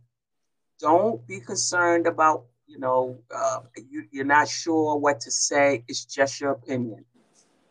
don't 0.79 1.25
be 1.27 1.39
concerned 1.39 2.07
about 2.07 2.45
you 2.65 2.79
know 2.79 3.19
uh, 3.35 3.59
you, 3.89 4.05
you're 4.11 4.25
not 4.25 4.47
sure 4.47 4.97
what 4.97 5.21
to 5.21 5.31
say. 5.31 5.83
It's 5.87 6.05
just 6.05 6.41
your 6.41 6.51
opinion. 6.51 7.05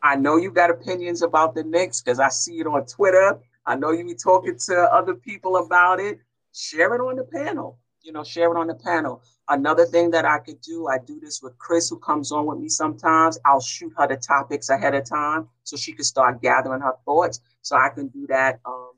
I 0.02 0.14
know 0.16 0.36
you 0.36 0.52
got 0.52 0.70
opinions 0.70 1.22
about 1.22 1.56
the 1.56 1.64
Knicks 1.64 2.00
because 2.00 2.20
I 2.20 2.28
see 2.28 2.60
it 2.60 2.66
on 2.66 2.86
Twitter. 2.86 3.40
I 3.68 3.74
know 3.76 3.90
you 3.92 4.04
be 4.04 4.14
talking 4.14 4.56
to 4.66 4.76
other 4.92 5.14
people 5.14 5.58
about 5.58 6.00
it. 6.00 6.18
Share 6.54 6.94
it 6.94 7.00
on 7.00 7.16
the 7.16 7.24
panel. 7.24 7.78
You 8.00 8.12
know, 8.12 8.24
share 8.24 8.50
it 8.50 8.58
on 8.58 8.68
the 8.68 8.74
panel. 8.74 9.22
Another 9.48 9.84
thing 9.84 10.10
that 10.12 10.24
I 10.24 10.38
could 10.38 10.60
do, 10.62 10.88
I 10.88 10.96
do 10.98 11.20
this 11.20 11.42
with 11.42 11.58
Chris, 11.58 11.90
who 11.90 11.98
comes 11.98 12.32
on 12.32 12.46
with 12.46 12.58
me 12.58 12.70
sometimes. 12.70 13.38
I'll 13.44 13.60
shoot 13.60 13.92
her 13.98 14.08
the 14.08 14.16
topics 14.16 14.70
ahead 14.70 14.94
of 14.94 15.04
time 15.04 15.48
so 15.64 15.76
she 15.76 15.92
can 15.92 16.04
start 16.04 16.40
gathering 16.40 16.80
her 16.80 16.94
thoughts. 17.04 17.40
So 17.60 17.76
I 17.76 17.90
can 17.90 18.08
do 18.08 18.26
that 18.28 18.58
um, 18.64 18.92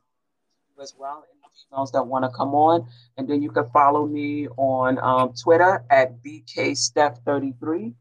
as 0.80 0.94
well. 0.96 1.24
And 1.28 1.40
females 1.68 1.90
that 1.92 2.06
want 2.06 2.24
to 2.24 2.30
come 2.30 2.54
on, 2.54 2.86
and 3.16 3.28
then 3.28 3.42
you 3.42 3.50
can 3.50 3.68
follow 3.70 4.06
me 4.06 4.48
on 4.56 4.98
um, 4.98 5.32
Twitter 5.34 5.84
at 5.90 6.22
bksteph33. 6.22 7.92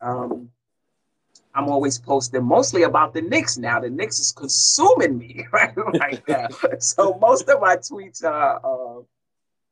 Um, 0.00 0.50
I'm 1.56 1.68
always 1.70 1.98
posting 1.98 2.44
mostly 2.44 2.82
about 2.82 3.14
the 3.14 3.22
Knicks 3.22 3.56
now. 3.56 3.80
The 3.80 3.88
Knicks 3.88 4.18
is 4.20 4.30
consuming 4.30 5.16
me 5.16 5.46
right, 5.52 5.72
right 5.76 6.22
now. 6.28 6.48
so 6.78 7.18
most 7.20 7.48
of 7.48 7.60
my 7.60 7.76
tweets 7.78 8.22
are, 8.22 8.60
uh, 8.62 9.00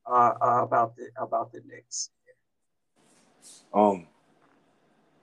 are, 0.06 0.36
are 0.40 0.62
about 0.62 0.96
the 0.96 1.08
about 1.20 1.52
the 1.52 1.60
Knicks. 1.68 2.10
Um, 3.72 4.06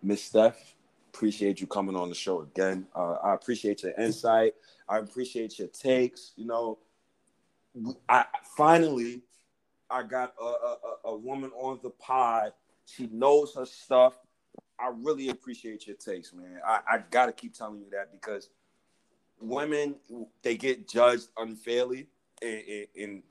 Miss 0.03 0.23
Steph, 0.23 0.75
appreciate 1.13 1.59
you 1.61 1.67
coming 1.67 1.95
on 1.95 2.09
the 2.09 2.15
show 2.15 2.41
again. 2.41 2.85
Uh, 2.95 3.13
I 3.23 3.33
appreciate 3.33 3.81
your 3.83 3.93
insight. 3.93 4.53
I 4.87 4.99
appreciate 4.99 5.57
your 5.57 5.67
takes. 5.69 6.33
You 6.35 6.45
know, 6.45 6.77
I 8.07 8.25
finally 8.55 9.23
I 9.89 10.03
got 10.03 10.33
a, 10.39 10.43
a, 10.43 10.77
a- 11.05 11.09
a 11.13 11.17
woman 11.17 11.51
on 11.55 11.79
the 11.81 11.89
pod. 11.89 12.53
She 12.85 13.07
knows 13.07 13.55
her 13.55 13.65
stuff. 13.65 14.13
I 14.81 14.91
really 14.93 15.29
appreciate 15.29 15.87
your 15.87 15.95
takes, 15.95 16.33
man. 16.33 16.59
I, 16.65 16.79
I 16.89 17.03
gotta 17.09 17.31
keep 17.31 17.53
telling 17.53 17.79
you 17.79 17.89
that 17.91 18.11
because 18.11 18.49
women 19.39 19.95
they 20.41 20.55
get 20.55 20.87
judged 20.87 21.29
unfairly 21.37 22.07
in, 22.41 22.85
in, 22.95 23.23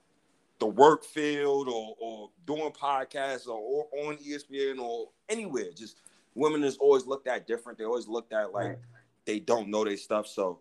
the 0.59 0.67
work 0.67 1.05
field 1.05 1.69
or, 1.69 1.97
or 1.99 2.31
doing 2.47 2.71
podcasts 2.71 3.49
or, 3.49 3.59
or 3.59 3.89
on 4.07 4.19
ESPN 4.19 4.79
or 4.79 5.09
anywhere. 5.31 5.71
Just 5.75 5.97
women 6.35 6.63
is 6.63 6.77
always 6.77 7.07
looked 7.07 7.27
at 7.27 7.47
different. 7.47 7.79
They 7.79 7.85
always 7.85 8.07
looked 8.07 8.35
at 8.35 8.53
like 8.53 8.79
they 9.25 9.41
don't 9.41 9.69
know 9.69 9.85
their 9.85 9.97
stuff. 9.97 10.27
So 10.27 10.61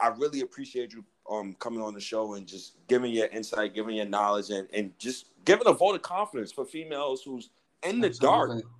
I 0.00 0.08
really 0.08 0.40
appreciate 0.40 0.92
you 0.92 1.04
um 1.30 1.54
coming 1.58 1.80
on 1.80 1.92
the 1.94 2.00
show 2.00 2.34
and 2.34 2.46
just 2.46 2.76
giving 2.86 3.12
your 3.12 3.26
insight, 3.26 3.74
giving 3.74 3.96
your 3.96 4.06
knowledge, 4.06 4.50
and 4.50 4.68
and 4.72 4.96
just 4.98 5.26
giving 5.44 5.66
a 5.66 5.72
vote 5.72 5.96
of 5.96 6.02
confidence 6.02 6.52
for 6.52 6.64
females 6.64 7.22
who's 7.22 7.50
in 7.82 8.00
the 8.00 8.08
Absolutely. 8.08 8.62
dark, 8.62 8.72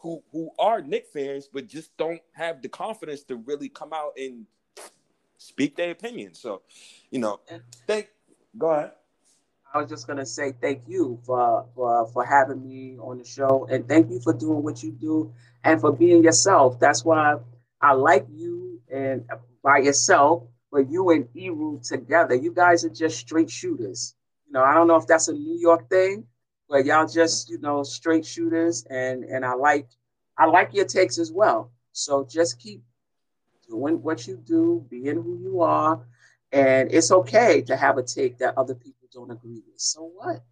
who 0.00 0.22
who 0.32 0.50
are 0.58 0.80
Knick 0.80 1.06
fans, 1.12 1.48
but 1.52 1.66
just 1.66 1.96
don't 1.96 2.20
have 2.32 2.62
the 2.62 2.68
confidence 2.68 3.22
to 3.24 3.36
really 3.36 3.68
come 3.68 3.92
out 3.92 4.12
and 4.16 4.46
speak 5.38 5.76
their 5.76 5.90
opinion. 5.90 6.34
So, 6.34 6.62
you 7.10 7.18
know, 7.18 7.40
thank. 7.86 8.08
Go 8.56 8.70
ahead. 8.70 8.92
I 9.72 9.78
was 9.78 9.90
just 9.90 10.06
gonna 10.06 10.24
say 10.24 10.54
thank 10.60 10.82
you 10.88 11.18
for, 11.24 11.66
for 11.74 12.06
for 12.08 12.24
having 12.24 12.66
me 12.66 12.96
on 12.98 13.18
the 13.18 13.24
show, 13.24 13.66
and 13.70 13.86
thank 13.86 14.10
you 14.10 14.20
for 14.20 14.32
doing 14.32 14.62
what 14.62 14.82
you 14.82 14.92
do 14.92 15.32
and 15.62 15.80
for 15.80 15.92
being 15.92 16.24
yourself. 16.24 16.80
That's 16.80 17.04
why 17.04 17.36
I 17.80 17.92
like 17.92 18.26
you 18.32 18.80
and 18.90 19.24
by 19.62 19.78
yourself, 19.78 20.44
but 20.72 20.90
you 20.90 21.10
and 21.10 21.28
Eru 21.36 21.80
together. 21.82 22.34
You 22.34 22.52
guys 22.52 22.84
are 22.84 22.90
just 22.90 23.18
straight 23.18 23.50
shooters. 23.50 24.14
You 24.46 24.54
know, 24.54 24.62
I 24.62 24.74
don't 24.74 24.88
know 24.88 24.96
if 24.96 25.06
that's 25.06 25.28
a 25.28 25.34
New 25.34 25.58
York 25.58 25.90
thing, 25.90 26.24
but 26.68 26.84
y'all 26.84 27.06
just 27.06 27.48
you 27.48 27.58
know 27.58 27.82
straight 27.82 28.26
shooters, 28.26 28.84
and 28.90 29.24
and 29.24 29.44
I 29.44 29.54
like 29.54 29.88
I 30.36 30.46
like 30.46 30.74
your 30.74 30.84
takes 30.84 31.18
as 31.18 31.32
well. 31.32 31.70
So 31.92 32.24
just 32.24 32.60
keep 32.60 32.82
doing 33.68 34.02
what 34.02 34.26
you 34.26 34.36
do, 34.36 34.86
being 34.88 35.16
who 35.16 35.38
you 35.38 35.62
are, 35.62 36.00
and 36.52 36.92
it's 36.92 37.10
okay 37.10 37.62
to 37.62 37.76
have 37.76 37.98
a 37.98 38.02
take 38.02 38.38
that 38.38 38.56
other 38.56 38.74
people 38.74 39.08
don't 39.12 39.30
agree 39.30 39.62
with. 39.66 39.80
So 39.80 40.10
what? 40.14 40.42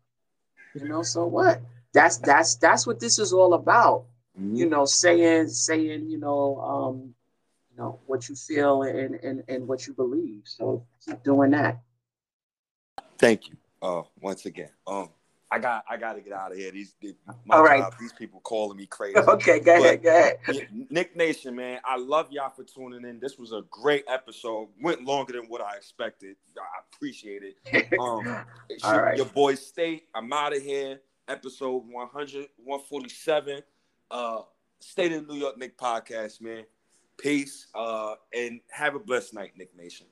You 0.74 0.88
know, 0.88 1.02
so 1.02 1.26
what? 1.26 1.60
That's 1.92 2.18
that's 2.18 2.56
that's 2.56 2.86
what 2.86 3.00
this 3.00 3.18
is 3.18 3.32
all 3.32 3.54
about. 3.54 4.04
Mm-hmm. 4.38 4.56
You 4.56 4.68
know, 4.68 4.84
saying 4.84 5.48
saying, 5.48 6.10
you 6.10 6.18
know, 6.18 6.60
um, 6.60 7.14
you 7.70 7.76
know, 7.78 8.00
what 8.06 8.28
you 8.28 8.34
feel 8.34 8.82
and 8.82 9.14
and, 9.14 9.44
and 9.48 9.68
what 9.68 9.86
you 9.86 9.94
believe. 9.94 10.42
So 10.44 10.84
keep 11.04 11.22
doing 11.22 11.52
that. 11.52 11.78
Thank 13.18 13.48
you. 13.48 13.56
Uh 13.80 14.02
once 14.20 14.44
again. 14.46 14.70
Um 14.86 15.08
I 15.56 15.58
got 15.58 15.84
I 15.88 15.96
got 15.96 16.12
to 16.14 16.20
get 16.20 16.34
out 16.34 16.52
of 16.52 16.58
here. 16.58 16.70
These, 16.70 16.94
these 17.00 17.14
All 17.48 17.64
right. 17.64 17.80
Job, 17.80 17.94
these 17.98 18.12
people 18.12 18.40
calling 18.40 18.76
me 18.76 18.86
crazy. 18.86 19.16
Okay, 19.26 19.58
go 19.60 19.74
ahead, 19.74 20.02
go 20.02 20.10
ahead. 20.10 20.68
Knick 20.90 21.16
Nation, 21.16 21.56
man, 21.56 21.80
I 21.84 21.96
love 21.96 22.30
y'all 22.30 22.50
for 22.50 22.64
tuning 22.64 23.08
in. 23.08 23.18
This 23.20 23.38
was 23.38 23.52
a 23.52 23.62
great 23.70 24.04
episode. 24.08 24.68
Went 24.80 25.04
longer 25.04 25.32
than 25.32 25.44
what 25.48 25.60
I 25.60 25.76
expected. 25.76 26.36
I 26.56 26.80
appreciate 26.92 27.42
it. 27.42 27.86
Um, 27.96 28.44
All 28.84 28.92
your, 28.92 29.02
right. 29.02 29.16
your 29.16 29.26
boy 29.26 29.54
State. 29.54 30.08
I'm 30.14 30.32
out 30.32 30.54
of 30.54 30.62
here. 30.62 31.00
Episode 31.28 31.84
100, 31.88 32.48
147. 32.56 33.62
Uh, 34.10 34.40
State 34.80 35.12
of 35.12 35.28
New 35.28 35.36
York 35.36 35.56
Knick 35.56 35.78
podcast, 35.78 36.40
man. 36.40 36.64
Peace. 37.16 37.68
Uh, 37.74 38.14
and 38.34 38.60
have 38.70 38.94
a 38.94 38.98
blessed 38.98 39.34
night, 39.34 39.52
Knick 39.56 39.76
Nation. 39.76 40.06